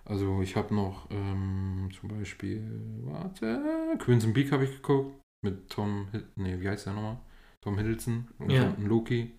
Also 0.10 0.42
ich 0.42 0.56
habe 0.56 0.74
noch 0.74 1.10
ähm, 1.12 1.90
zum 2.00 2.10
Beispiel, 2.10 2.64
warte, 3.04 3.62
Crimson 4.00 4.34
Peak 4.34 4.52
habe 4.52 4.64
ich 4.64 4.72
geguckt. 4.72 5.22
Mit 5.44 5.70
Tom, 5.70 6.08
nee, 6.36 6.60
wie 6.60 6.68
heißt 6.68 6.88
der 6.88 6.94
nochmal? 6.94 7.18
Tom 7.62 7.78
Hiddleston 7.78 8.28
und 8.40 8.50
Ja. 8.50 8.74
Loki. 8.80 9.34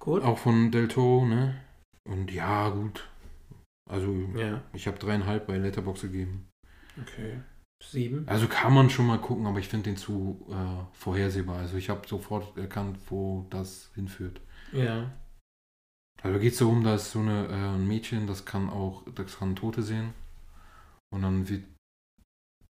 Gut? 0.00 0.22
Auch 0.22 0.36
von 0.38 0.70
Del 0.70 0.88
Toro, 0.88 1.24
ne? 1.26 1.54
Und 2.04 2.30
ja, 2.30 2.68
gut. 2.70 3.08
Also 3.88 4.12
Ja, 4.36 4.62
ich 4.74 4.86
habe 4.86 4.98
dreieinhalb 4.98 5.46
bei 5.46 5.56
Letterbox 5.56 6.02
gegeben. 6.02 6.48
okay. 7.00 7.40
Sieben. 7.82 8.26
Also 8.26 8.48
kann 8.48 8.72
man 8.72 8.88
schon 8.90 9.06
mal 9.06 9.18
gucken, 9.20 9.46
aber 9.46 9.58
ich 9.58 9.68
finde 9.68 9.90
den 9.90 9.96
zu 9.98 10.46
äh, 10.50 10.84
vorhersehbar. 10.92 11.58
Also 11.58 11.76
ich 11.76 11.88
habe 11.90 12.08
sofort 12.08 12.56
erkannt, 12.56 12.98
wo 13.08 13.46
das 13.50 13.90
hinführt. 13.94 14.40
Ja. 14.72 15.10
Also 16.26 16.40
geht 16.40 16.54
es 16.54 16.58
darum, 16.58 16.82
dass 16.82 17.12
so 17.12 17.20
eine, 17.20 17.46
äh, 17.46 17.52
ein 17.76 17.86
Mädchen, 17.86 18.26
das 18.26 18.44
kann 18.44 18.68
auch, 18.68 19.04
das 19.14 19.38
kann 19.38 19.54
Tote 19.54 19.82
sehen. 19.82 20.12
Und 21.14 21.22
dann 21.22 21.48
wird, 21.48 21.64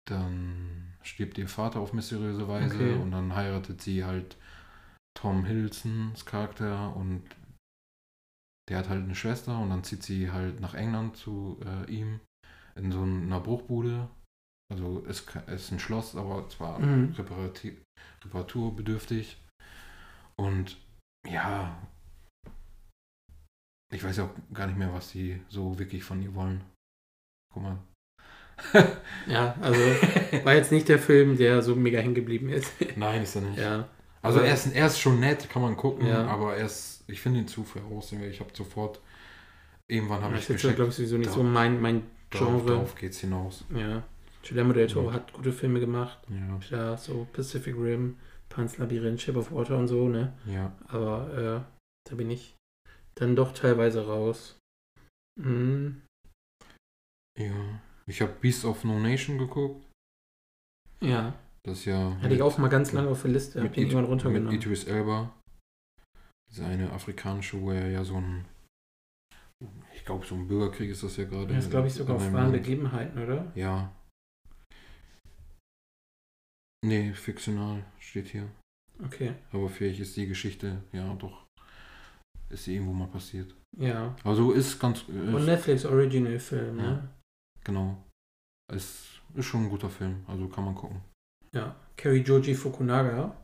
dann 0.05 0.93
stirbt 1.01 1.37
ihr 1.37 1.47
Vater 1.47 1.79
auf 1.79 1.93
mysteriöse 1.93 2.47
Weise 2.49 2.75
Okay. 2.75 3.01
und 3.01 3.11
dann 3.11 3.35
heiratet 3.35 3.81
sie 3.81 4.03
halt 4.03 4.35
Tom 5.17 5.45
Hiddlestons 5.45 6.25
Charakter 6.25 6.93
und 6.95 7.23
der 8.69 8.79
hat 8.79 8.89
halt 8.89 9.05
eine 9.05 9.15
Schwester 9.15 9.57
und 9.59 9.69
dann 9.69 9.85
zieht 9.85 10.03
sie 10.03 10.29
halt 10.29 10.59
nach 10.59 10.73
England 10.73 11.15
zu 11.15 11.57
äh, 11.65 11.89
ihm 11.89 12.19
in 12.75 12.91
so 12.91 13.01
einer 13.01 13.39
Bruchbude. 13.39 14.09
Also 14.69 15.05
es 15.07 15.25
es 15.47 15.63
ist 15.63 15.71
ein 15.71 15.79
Schloss, 15.79 16.17
aber 16.17 16.49
zwar 16.49 16.79
Mhm. 16.79 17.15
reparaturbedürftig. 18.23 19.41
Und 20.35 20.77
ja, 21.25 21.81
ich 23.91 24.03
weiß 24.03 24.17
ja 24.17 24.25
auch 24.25 24.53
gar 24.53 24.67
nicht 24.67 24.77
mehr, 24.77 24.93
was 24.93 25.11
die 25.11 25.39
so 25.49 25.77
wirklich 25.79 26.03
von 26.03 26.21
ihr 26.21 26.33
wollen. 26.35 26.61
Guck 27.53 27.63
mal. 27.63 27.77
Ja, 29.27 29.55
also 29.61 29.79
war 30.43 30.55
jetzt 30.55 30.71
nicht 30.71 30.89
der 30.89 30.99
Film, 30.99 31.37
der 31.37 31.61
so 31.61 31.75
mega 31.75 31.99
hängen 31.99 32.15
geblieben 32.15 32.49
ist. 32.49 32.71
Nein, 32.95 33.21
ist 33.23 33.35
er 33.35 33.41
nicht. 33.41 33.59
ja. 33.59 33.87
Also 34.23 34.39
er 34.39 34.53
ist, 34.53 34.67
er 34.75 34.87
ist 34.87 34.99
schon 34.99 35.19
nett, 35.19 35.47
kann 35.49 35.61
man 35.61 35.77
gucken, 35.77 36.07
Ja. 36.07 36.25
aber 36.25 36.55
er 36.57 36.65
ist, 36.65 37.03
ich 37.07 37.21
finde 37.21 37.39
ihn 37.39 37.47
zu 37.47 37.63
voraussehbar. 37.63 38.25
Ich 38.27 38.39
habe 38.39 38.49
sofort, 38.53 38.99
irgendwann 39.87 40.21
habe 40.21 40.33
Das 40.33 40.49
ich 40.49 40.55
ist 40.55 40.63
jetzt, 40.63 40.75
glaube 40.75 40.89
ich, 40.89 40.95
sowieso 40.97 41.17
nicht 41.17 41.29
Da- 41.29 41.35
so 41.35 41.43
mein, 41.43 41.79
mein 41.79 42.03
darauf, 42.31 42.47
Genre. 42.49 42.65
darauf 42.71 42.95
geht's 42.95 43.19
hinaus. 43.19 43.63
Ja. 43.73 44.03
Guillermo 44.45 44.73
del 44.73 44.87
Toro 44.87 45.13
hat 45.13 45.31
gute 45.33 45.53
Filme 45.53 45.79
gemacht. 45.79 46.17
Ja, 46.29 46.77
Ja, 46.77 46.97
so 46.97 47.27
Pacific 47.31 47.75
Rim, 47.77 48.17
Pan's 48.49 48.77
Labyrinth, 48.79 49.21
Shape 49.21 49.37
of 49.39 49.51
Water 49.51 49.77
und 49.77 49.87
so, 49.87 50.09
ne? 50.09 50.33
ja. 50.45 50.73
Aber 50.87 51.63
äh, 51.65 52.09
da 52.09 52.15
bin 52.15 52.29
ich 52.31 52.55
dann 53.19 53.35
doch 53.35 53.53
teilweise 53.53 54.05
raus. 54.05 54.57
Hm, 55.39 56.01
Ja. 57.37 57.79
Ich 58.07 58.21
habe 58.21 58.31
Beast 58.39 58.63
of 58.65 58.83
No 58.83 58.99
Nation 58.99 59.37
geguckt. 59.37 59.85
ja, 61.01 61.37
Das 61.63 61.79
ist 61.79 61.85
ja. 61.85 62.15
hatte 62.21 62.33
ich 62.33 62.41
auch 62.41 62.57
mal 62.57 62.69
ganz 62.69 62.93
lange 62.93 63.09
auf 63.09 63.21
der 63.23 63.31
Liste. 63.31 63.59
Hab 63.59 63.63
mit, 63.69 63.75
den 63.75 63.83
irgendwann 63.83 64.03
mit 64.03 64.11
runtergenommen. 64.11 64.55
Idris 64.55 64.85
Elba. 64.85 65.33
Das 66.47 66.59
ist 66.59 66.63
eine 66.63 66.91
afrikanische, 66.93 67.59
wo 67.61 67.71
er 67.71 67.89
ja 67.89 68.03
so 68.05 68.15
ein. 68.15 68.45
Ich 69.93 70.05
glaube, 70.05 70.25
so 70.25 70.35
ein 70.35 70.47
Bürgerkrieg 70.47 70.89
ist 70.91 71.03
das 71.03 71.17
ja 71.17 71.25
gerade. 71.25 71.53
Das 71.53 71.65
ist, 71.65 71.71
glaube 71.71 71.87
ich, 71.87 71.93
sogar 71.93 72.15
auf 72.15 72.31
wahren. 72.33 72.51
Begebenheiten, 72.53 73.21
oder? 73.21 73.51
Ja. 73.55 73.93
Nee, 76.85 77.13
fiktional 77.13 77.83
steht 77.99 78.27
hier. 78.27 78.49
Okay, 79.03 79.33
Aber 79.51 79.67
vielleicht 79.69 79.99
ist 79.99 80.15
die 80.15 80.27
Geschichte, 80.27 80.83
ja, 80.93 81.13
doch. 81.15 81.45
Ist 82.49 82.63
sie 82.63 82.75
irgendwo 82.75 82.93
mal 82.93 83.07
passiert. 83.07 83.53
ja. 83.77 84.15
Also 84.23 84.51
ist 84.53 84.79
ganz. 84.79 85.03
Äh, 85.09 85.33
Und 85.33 85.45
Netflix 85.45 85.85
Original 85.85 86.39
Film, 86.39 86.77
Ja. 86.79 86.83
ne? 86.91 87.09
genau. 87.63 87.97
Es 88.71 89.19
ist 89.35 89.45
schon 89.45 89.63
ein 89.63 89.69
guter 89.69 89.89
Film, 89.89 90.23
also 90.27 90.47
kann 90.47 90.65
man 90.65 90.75
gucken. 90.75 91.01
Ja. 91.53 91.75
Kerry 91.97 92.21
Joji 92.21 92.53
Fukunaga 92.55 93.35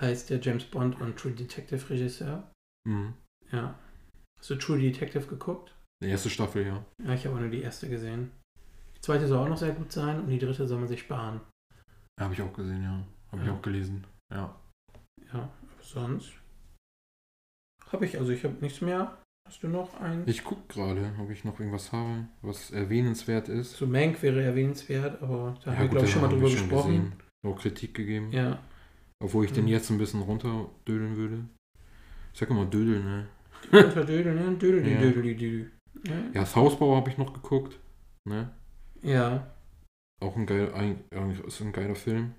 heißt 0.00 0.30
der 0.30 0.40
James 0.40 0.64
Bond 0.64 1.00
und 1.00 1.16
True 1.18 1.32
Detective 1.32 1.88
Regisseur. 1.90 2.50
Mhm. 2.86 3.14
Ja. 3.50 3.74
Hast 4.38 4.50
du 4.50 4.56
True 4.56 4.78
Detective 4.78 5.26
geguckt? 5.26 5.74
Die 6.02 6.08
erste 6.08 6.30
Staffel, 6.30 6.64
ja. 6.66 6.84
Ja, 7.04 7.14
ich 7.14 7.26
habe 7.26 7.36
auch 7.36 7.40
nur 7.40 7.48
die 7.50 7.62
erste 7.62 7.88
gesehen. 7.88 8.30
Die 8.96 9.00
zweite 9.00 9.26
soll 9.26 9.38
auch 9.38 9.48
noch 9.48 9.56
sehr 9.58 9.72
gut 9.72 9.90
sein 9.90 10.20
und 10.20 10.28
die 10.28 10.38
dritte 10.38 10.66
soll 10.66 10.78
man 10.78 10.88
sich 10.88 11.00
sparen. 11.00 11.40
Habe 12.20 12.34
ich 12.34 12.42
auch 12.42 12.52
gesehen, 12.52 12.82
ja. 12.84 13.04
Habe 13.32 13.42
Ja. 13.42 13.44
ich 13.44 13.50
auch 13.58 13.62
gelesen. 13.62 14.06
Ja. 14.32 14.54
Ja, 15.32 15.48
sonst 15.80 16.32
habe 17.92 18.04
ich, 18.06 18.18
also 18.18 18.32
ich 18.32 18.44
habe 18.44 18.54
nichts 18.60 18.80
mehr. 18.80 19.16
Hast 19.46 19.62
du 19.62 19.68
noch 19.68 19.98
ein? 20.00 20.24
Ich 20.26 20.44
gucke 20.44 20.60
gerade, 20.68 21.10
ob 21.18 21.30
ich 21.30 21.44
noch 21.44 21.58
irgendwas 21.58 21.90
habe, 21.92 22.26
was 22.42 22.70
erwähnenswert 22.70 23.48
ist. 23.48 23.76
So 23.78 23.86
Mank 23.86 24.20
wäre 24.22 24.42
erwähnenswert, 24.42 25.22
aber 25.22 25.56
da 25.64 25.72
haben 25.72 25.80
wir, 25.82 25.88
glaube 25.88 26.04
ich, 26.06 26.12
schon 26.12 26.20
mal 26.22 26.28
drüber 26.28 26.48
schon 26.50 26.58
gesprochen. 26.68 26.90
gesehen. 26.96 27.12
Auch 27.46 27.58
Kritik 27.58 27.94
gegeben. 27.94 28.30
Ja. 28.30 28.58
Obwohl 29.24 29.46
ich 29.46 29.52
den 29.52 29.64
Mhm. 29.64 29.70
jetzt 29.70 29.90
ein 29.90 29.96
bisschen 29.98 30.20
runterdödeln 30.20 31.16
würde. 31.16 31.44
Ich 32.34 32.38
sag 32.40 32.50
immer 32.50 32.66
Dödeln, 32.66 33.04
ne? 33.04 33.26
Unter 33.72 34.04
Dödel, 34.04 34.34
ne? 34.34 34.54
Dödel, 34.56 34.86
Ja. 34.86 35.00
Dödel, 35.00 35.22
Dödel. 35.34 35.70
Ja. 36.06 36.12
Ja, 36.14 36.40
das 36.40 36.54
Hausbau 36.54 36.94
habe 36.96 37.08
ich 37.10 37.16
noch 37.18 37.32
geguckt. 37.32 37.78
Ne? 38.28 38.50
ja. 39.02 39.50
Auch 40.20 40.36
ein 40.36 40.46
geil, 40.46 40.72
ein, 40.74 41.04
ist 41.46 41.60
ein 41.60 41.72
geiler 41.72 41.94
Film. 41.94 42.34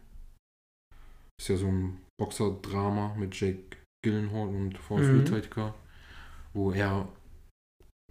Ist 1.39 1.47
ja 1.47 1.55
so 1.55 1.67
ein 1.67 1.97
Boxer-Drama 2.19 3.15
mit 3.17 3.33
Jake 3.39 3.77
Gyllenhaal 4.03 4.47
und 4.47 4.77
Forrest 4.77 5.09
Mhm. 5.11 5.19
Whitaker, 5.31 5.73
wo 6.53 6.71
er 6.71 7.07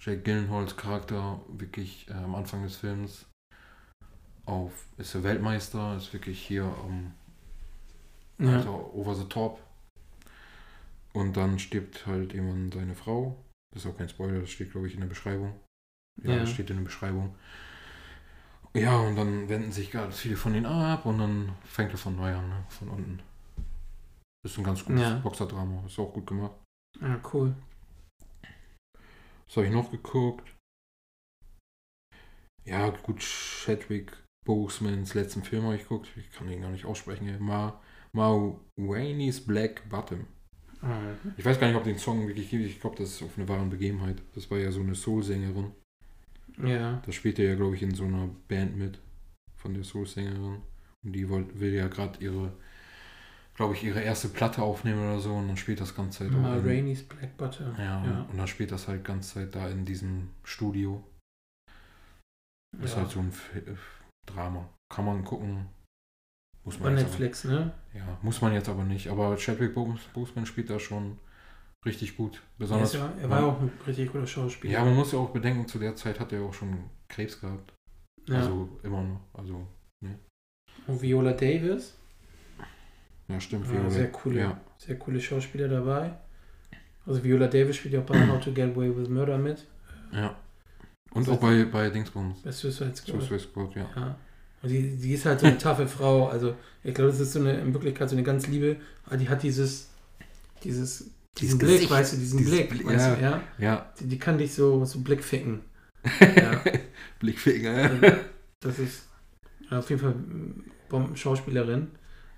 Jake 0.00 0.22
Gyllenhaals 0.22 0.76
Charakter 0.76 1.40
wirklich 1.48 2.08
äh, 2.08 2.12
am 2.14 2.34
Anfang 2.34 2.62
des 2.62 2.76
Films 2.76 3.26
auf 4.46 4.86
ist 4.96 5.14
der 5.14 5.24
Weltmeister, 5.24 5.96
ist 5.96 6.12
wirklich 6.12 6.40
hier 6.40 6.64
am 6.64 7.12
Ja. 8.38 8.56
also 8.58 8.90
over 8.94 9.14
the 9.14 9.24
top. 9.24 9.60
Und 11.12 11.36
dann 11.36 11.58
stirbt 11.58 12.06
halt 12.06 12.32
irgendwann 12.34 12.70
seine 12.70 12.94
Frau. 12.94 13.36
Das 13.74 13.84
ist 13.84 13.90
auch 13.90 13.96
kein 13.98 14.08
Spoiler, 14.08 14.40
das 14.40 14.50
steht, 14.50 14.70
glaube 14.70 14.86
ich, 14.86 14.94
in 14.94 15.00
der 15.00 15.08
Beschreibung. 15.08 15.54
Ja, 16.22 16.32
Ja. 16.32 16.38
das 16.40 16.50
steht 16.50 16.70
in 16.70 16.76
der 16.76 16.84
Beschreibung. 16.84 17.34
Ja, 18.74 18.96
und 19.00 19.16
dann 19.16 19.48
wenden 19.48 19.72
sich 19.72 19.90
ganz 19.90 20.20
viele 20.20 20.36
von 20.36 20.52
denen 20.52 20.66
ab 20.66 21.04
und 21.06 21.18
dann 21.18 21.52
fängt 21.64 21.90
er 21.92 21.98
von 21.98 22.14
neu 22.16 22.34
an, 22.34 22.48
ne? 22.48 22.64
von 22.68 22.88
unten. 22.88 23.20
Ist 24.48 24.56
ein 24.58 24.64
ganz 24.64 24.82
gutes 24.84 25.02
Ja. 25.02 25.18
Boxerdrama, 25.18 25.84
ist 25.86 25.98
auch 25.98 26.12
gut 26.12 26.26
gemacht. 26.26 26.54
ja, 27.00 27.20
cool. 27.32 27.54
Was 29.46 29.56
habe 29.56 29.66
ich 29.66 29.72
noch 29.72 29.90
geguckt? 29.90 30.48
Ja, 32.64 32.90
gut, 32.90 33.20
Chadwick 33.20 34.12
Bosemans 34.46 35.14
letzten 35.14 35.42
Film 35.42 35.64
habe 35.64 35.76
ich 35.76 35.82
geguckt. 35.82 36.08
Ich 36.16 36.30
kann 36.32 36.48
den 36.48 36.62
gar 36.62 36.70
nicht 36.70 36.86
aussprechen. 36.86 37.34
Ma, 37.42 37.80
Ma 38.12 38.54
Wayne's 38.78 39.44
Black 39.44 39.86
Bottom. 39.88 40.26
Ah, 40.80 41.14
Ich 41.36 41.44
weiß 41.44 41.58
gar 41.60 41.66
nicht, 41.66 41.76
ob 41.76 41.84
den 41.84 41.98
Song 41.98 42.26
wirklich 42.26 42.48
gibt. 42.50 42.64
Ich 42.64 42.80
glaube, 42.80 42.96
das 42.96 43.10
ist 43.10 43.22
auf 43.22 43.36
eine 43.36 43.48
wahre 43.48 43.66
Begebenheit. 43.66 44.22
Das 44.34 44.50
war 44.50 44.58
ja 44.58 44.70
so 44.72 44.80
eine 44.80 44.94
Soul-Sängerin. 44.94 45.72
Ja. 46.62 47.02
Da 47.04 47.12
spielt 47.12 47.38
er 47.38 47.50
ja, 47.50 47.54
glaube 47.56 47.76
ich, 47.76 47.82
in 47.82 47.94
so 47.94 48.04
einer 48.04 48.28
Band 48.48 48.76
mit 48.76 48.98
von 49.56 49.74
der 49.74 49.84
Soul-Sängerin. 49.84 50.62
Und 51.04 51.12
die 51.12 51.28
will, 51.28 51.46
will 51.58 51.74
ja 51.74 51.88
gerade 51.88 52.22
ihre, 52.22 52.52
glaube 53.58 53.74
ich, 53.74 53.82
ihre 53.82 54.00
erste 54.00 54.28
Platte 54.28 54.62
aufnehmen 54.62 55.02
oder 55.02 55.18
so. 55.18 55.34
Und 55.34 55.48
dann 55.48 55.56
spielt 55.56 55.80
das 55.80 55.94
ganze 55.94 56.20
Zeit 56.20 56.30
Ma 56.30 56.52
auch 56.54 56.58
in, 56.60 56.64
Rainey's 56.64 57.02
Black 57.02 57.36
Butter. 57.36 57.74
ja, 57.76 58.04
ja. 58.06 58.26
und 58.30 58.38
dann 58.38 58.46
spielt 58.46 58.70
das 58.70 58.86
halt 58.86 59.04
ganze 59.04 59.34
Zeit 59.34 59.54
da 59.54 59.68
in 59.68 59.84
diesem 59.84 60.30
Studio. 60.44 61.02
Ist 62.80 62.94
Ja. 62.94 63.00
halt 63.00 63.10
so 63.10 63.18
ein 63.20 63.32
äh, 63.54 63.74
Drama. 64.26 64.68
Kann 64.94 65.04
man 65.04 65.24
gucken. 65.24 65.66
Muss 66.64 66.76
Bei 66.76 66.84
man 66.90 66.98
jetzt 66.98 67.08
Netflix, 67.10 67.44
ne? 67.44 67.72
Aber, 67.90 67.98
ja, 67.98 68.18
muss 68.22 68.40
man 68.40 68.52
jetzt 68.52 68.68
aber 68.68 68.84
nicht. 68.84 69.08
Aber 69.08 69.36
Chadwick 69.36 69.74
Bos- 69.74 70.06
Boseman 70.14 70.46
spielt 70.46 70.70
da 70.70 70.78
schon 70.78 71.18
richtig 71.84 72.16
gut. 72.16 72.36
Er, 72.36 72.42
Besonders. 72.58 72.94
ist 72.94 73.00
ja, 73.00 73.12
er 73.20 73.30
war 73.30 73.40
ja 73.40 73.46
auch 73.46 73.60
ein 73.60 73.72
richtig 73.86 74.12
guter 74.12 74.26
Schauspieler. 74.26 74.72
ja, 74.74 74.84
man 74.84 74.94
muss 74.94 75.12
ja 75.12 75.18
auch 75.18 75.30
bedenken, 75.30 75.66
zu 75.66 75.78
der 75.78 75.96
Zeit 75.96 76.20
hat 76.20 76.32
er 76.32 76.42
auch 76.42 76.54
schon 76.54 76.90
Krebs 77.08 77.40
gehabt. 77.40 77.72
Ja. 78.28 78.36
Also 78.36 78.78
immer 78.82 79.02
noch. 79.02 79.20
Also, 79.32 79.66
Und 80.86 81.02
Viola 81.02 81.32
Davis, 81.32 81.96
ja, 83.28 83.40
stimmt. 83.40 83.66
Ja, 83.66 83.72
Viola- 83.72 83.90
sehr 83.90 84.10
coole, 84.12 84.40
Ja, 84.40 84.60
sehr 84.78 84.96
coole 84.96 85.20
Schauspieler 85.20 85.68
dabei. 85.68 86.12
Also 87.06 87.22
Viola 87.24 87.46
Davis 87.46 87.76
spielt 87.76 87.94
ja 87.94 88.00
auch 88.00 88.04
bei 88.06 88.14
How 88.28 88.42
to 88.42 88.52
Get 88.52 88.74
Away 88.76 88.94
with 88.96 89.08
Murder 89.08 89.38
mit. 89.38 89.64
ja. 90.12 90.36
Und 91.10 91.22
Also 91.22 91.32
auch 91.32 91.40
bei, 91.40 91.64
bei 91.64 91.88
Dingsbums. 91.88 92.42
Bei 92.42 92.52
Suicide 92.52 92.94
Squad. 92.94 93.22
Suicide 93.22 93.38
Squad, 93.40 93.74
ja. 93.76 93.86
Ja. 93.96 94.16
Und 94.62 94.68
die, 94.68 94.94
die 94.96 95.14
ist 95.14 95.24
halt 95.24 95.40
so 95.40 95.46
eine 95.46 95.56
taffe 95.56 95.88
Frau. 95.88 96.28
Also 96.28 96.54
ich 96.84 96.92
glaube, 96.94 97.10
das 97.10 97.18
ist 97.20 97.32
so 97.32 97.40
eine, 97.40 97.58
in 97.60 97.72
Wirklichkeit 97.72 98.10
so 98.10 98.14
eine 98.14 98.22
ganz 98.24 98.46
liebe, 98.46 98.76
aber 99.06 99.16
die 99.16 99.26
hat 99.26 99.42
dieses, 99.42 99.88
dieses, 100.64 100.98
diesen 100.98 101.10
Dieses 101.38 101.58
Blick, 101.58 101.70
Gesicht, 101.76 101.90
weißt 101.90 102.12
du, 102.12 102.16
diesen 102.18 102.44
Blick, 102.44 102.68
Bli- 102.70 102.84
weißt 102.84 103.06
ja. 103.06 103.14
du, 103.14 103.22
ja. 103.22 103.42
Ja, 103.58 103.92
Die, 103.98 104.06
die 104.06 104.18
kann 104.18 104.36
dich 104.36 104.52
so, 104.54 104.84
so 104.84 105.00
Blickficken. 105.00 105.60
Ja. 106.20 106.62
Blickfinger. 107.20 107.90
Das 108.60 108.78
ist 108.78 109.08
auf 109.70 109.88
jeden 109.88 110.02
Fall 110.02 110.14
Bomben-Schauspielerin. 110.90 111.88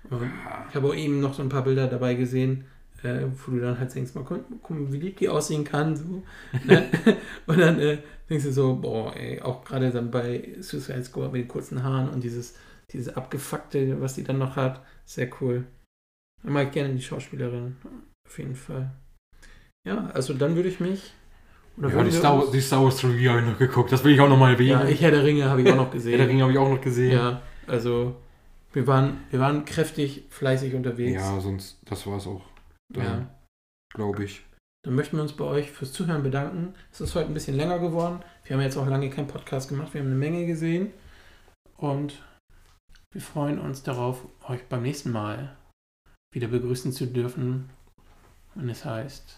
Und 0.09 0.29
Ich 0.69 0.75
habe 0.75 0.87
auch 0.87 0.95
eben 0.95 1.19
noch 1.21 1.33
so 1.33 1.41
ein 1.41 1.49
paar 1.49 1.63
Bilder 1.63 1.87
dabei 1.87 2.15
gesehen, 2.15 2.65
äh, 3.03 3.21
wo 3.45 3.51
du 3.51 3.59
dann 3.61 3.79
halt 3.79 3.93
denkst, 3.95 4.13
mal 4.15 4.23
gucken, 4.23 4.91
wie 4.91 4.97
lieb 4.99 5.17
die 5.17 5.29
aussehen 5.29 5.63
kann. 5.63 5.95
So, 5.95 6.23
ne? 6.65 6.89
und 7.47 7.59
dann 7.59 7.79
äh, 7.79 7.97
denkst 8.29 8.45
du 8.45 8.51
so, 8.51 8.75
boah, 8.75 9.15
ey, 9.15 9.41
auch 9.41 9.63
gerade 9.63 9.91
dann 9.91 10.11
bei 10.11 10.55
Suicide 10.59 11.03
Squad 11.03 11.31
mit 11.31 11.41
den 11.43 11.47
kurzen 11.47 11.83
Haaren 11.83 12.09
und 12.09 12.23
dieses, 12.23 12.55
dieses 12.91 13.15
abgefuckte, 13.15 14.01
was 14.01 14.15
die 14.15 14.23
dann 14.23 14.37
noch 14.39 14.55
hat, 14.55 14.81
sehr 15.05 15.29
cool. 15.41 15.65
Ich 16.43 16.49
mag 16.49 16.71
gerne 16.71 16.93
die 16.93 17.01
Schauspielerin, 17.01 17.77
auf 18.27 18.37
jeden 18.39 18.55
Fall. 18.55 18.91
Ja, 19.87 20.07
also 20.13 20.33
dann 20.33 20.55
würde 20.55 20.69
ich 20.69 20.79
mich. 20.79 21.13
Oder 21.77 21.89
Ja, 21.89 22.03
die 22.03 22.11
Star, 22.11 22.41
uns- 22.41 22.51
die 22.51 22.61
Star 22.61 22.83
Wars 22.83 22.97
Trilogie 22.97 23.29
habe 23.29 23.39
ich 23.39 23.45
noch 23.45 23.57
geguckt. 23.57 23.91
Das 23.91 24.03
will 24.03 24.13
ich 24.13 24.19
auch 24.19 24.29
nochmal 24.29 24.53
erwähnen. 24.53 24.71
ja, 24.81 24.87
ich 24.87 25.01
Herr 25.01 25.11
der 25.11 25.23
Ringe 25.23 25.49
habe 25.49 25.61
ich 25.61 25.71
auch 25.71 25.75
noch 25.75 25.85
Herr 25.85 25.93
gesehen. 25.93 26.17
der 26.17 26.27
Ring 26.27 26.41
habe 26.41 26.51
ich 26.51 26.57
auch 26.57 26.69
noch 26.69 26.81
gesehen. 26.81 27.11
Ja, 27.13 27.41
also 27.67 28.15
wir 28.73 28.87
waren, 28.87 29.23
wir 29.29 29.39
waren 29.39 29.65
kräftig, 29.65 30.25
fleißig 30.29 30.73
unterwegs. 30.75 31.21
Ja, 31.21 31.39
sonst, 31.39 31.79
das 31.85 32.05
war 32.07 32.17
es 32.17 32.27
auch. 32.27 32.43
Dann, 32.89 33.05
ja. 33.05 33.35
glaube 33.93 34.23
ich. 34.23 34.43
Dann 34.83 34.95
möchten 34.95 35.17
wir 35.17 35.23
uns 35.23 35.33
bei 35.33 35.45
euch 35.45 35.69
fürs 35.71 35.93
Zuhören 35.93 36.23
bedanken. 36.23 36.73
Es 36.91 37.01
ist 37.01 37.13
heute 37.13 37.27
ein 37.27 37.33
bisschen 37.33 37.55
länger 37.55 37.79
geworden. 37.79 38.23
Wir 38.45 38.55
haben 38.55 38.63
jetzt 38.63 38.77
auch 38.77 38.87
lange 38.87 39.09
keinen 39.09 39.27
Podcast 39.27 39.69
gemacht. 39.69 39.93
Wir 39.93 40.01
haben 40.01 40.07
eine 40.07 40.15
Menge 40.15 40.45
gesehen. 40.45 40.91
Und 41.77 42.23
wir 43.11 43.21
freuen 43.21 43.59
uns 43.59 43.83
darauf, 43.83 44.25
euch 44.47 44.67
beim 44.69 44.83
nächsten 44.83 45.11
Mal 45.11 45.55
wieder 46.33 46.47
begrüßen 46.47 46.93
zu 46.93 47.07
dürfen, 47.07 47.69
wenn 48.55 48.69
es 48.69 48.85
heißt, 48.85 49.37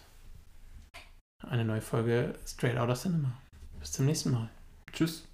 eine 1.41 1.65
neue 1.65 1.81
Folge 1.81 2.35
Straight 2.45 2.77
Outta 2.77 2.93
Cinema. 2.93 3.33
Bis 3.79 3.91
zum 3.91 4.05
nächsten 4.05 4.31
Mal. 4.31 4.49
Tschüss. 4.91 5.27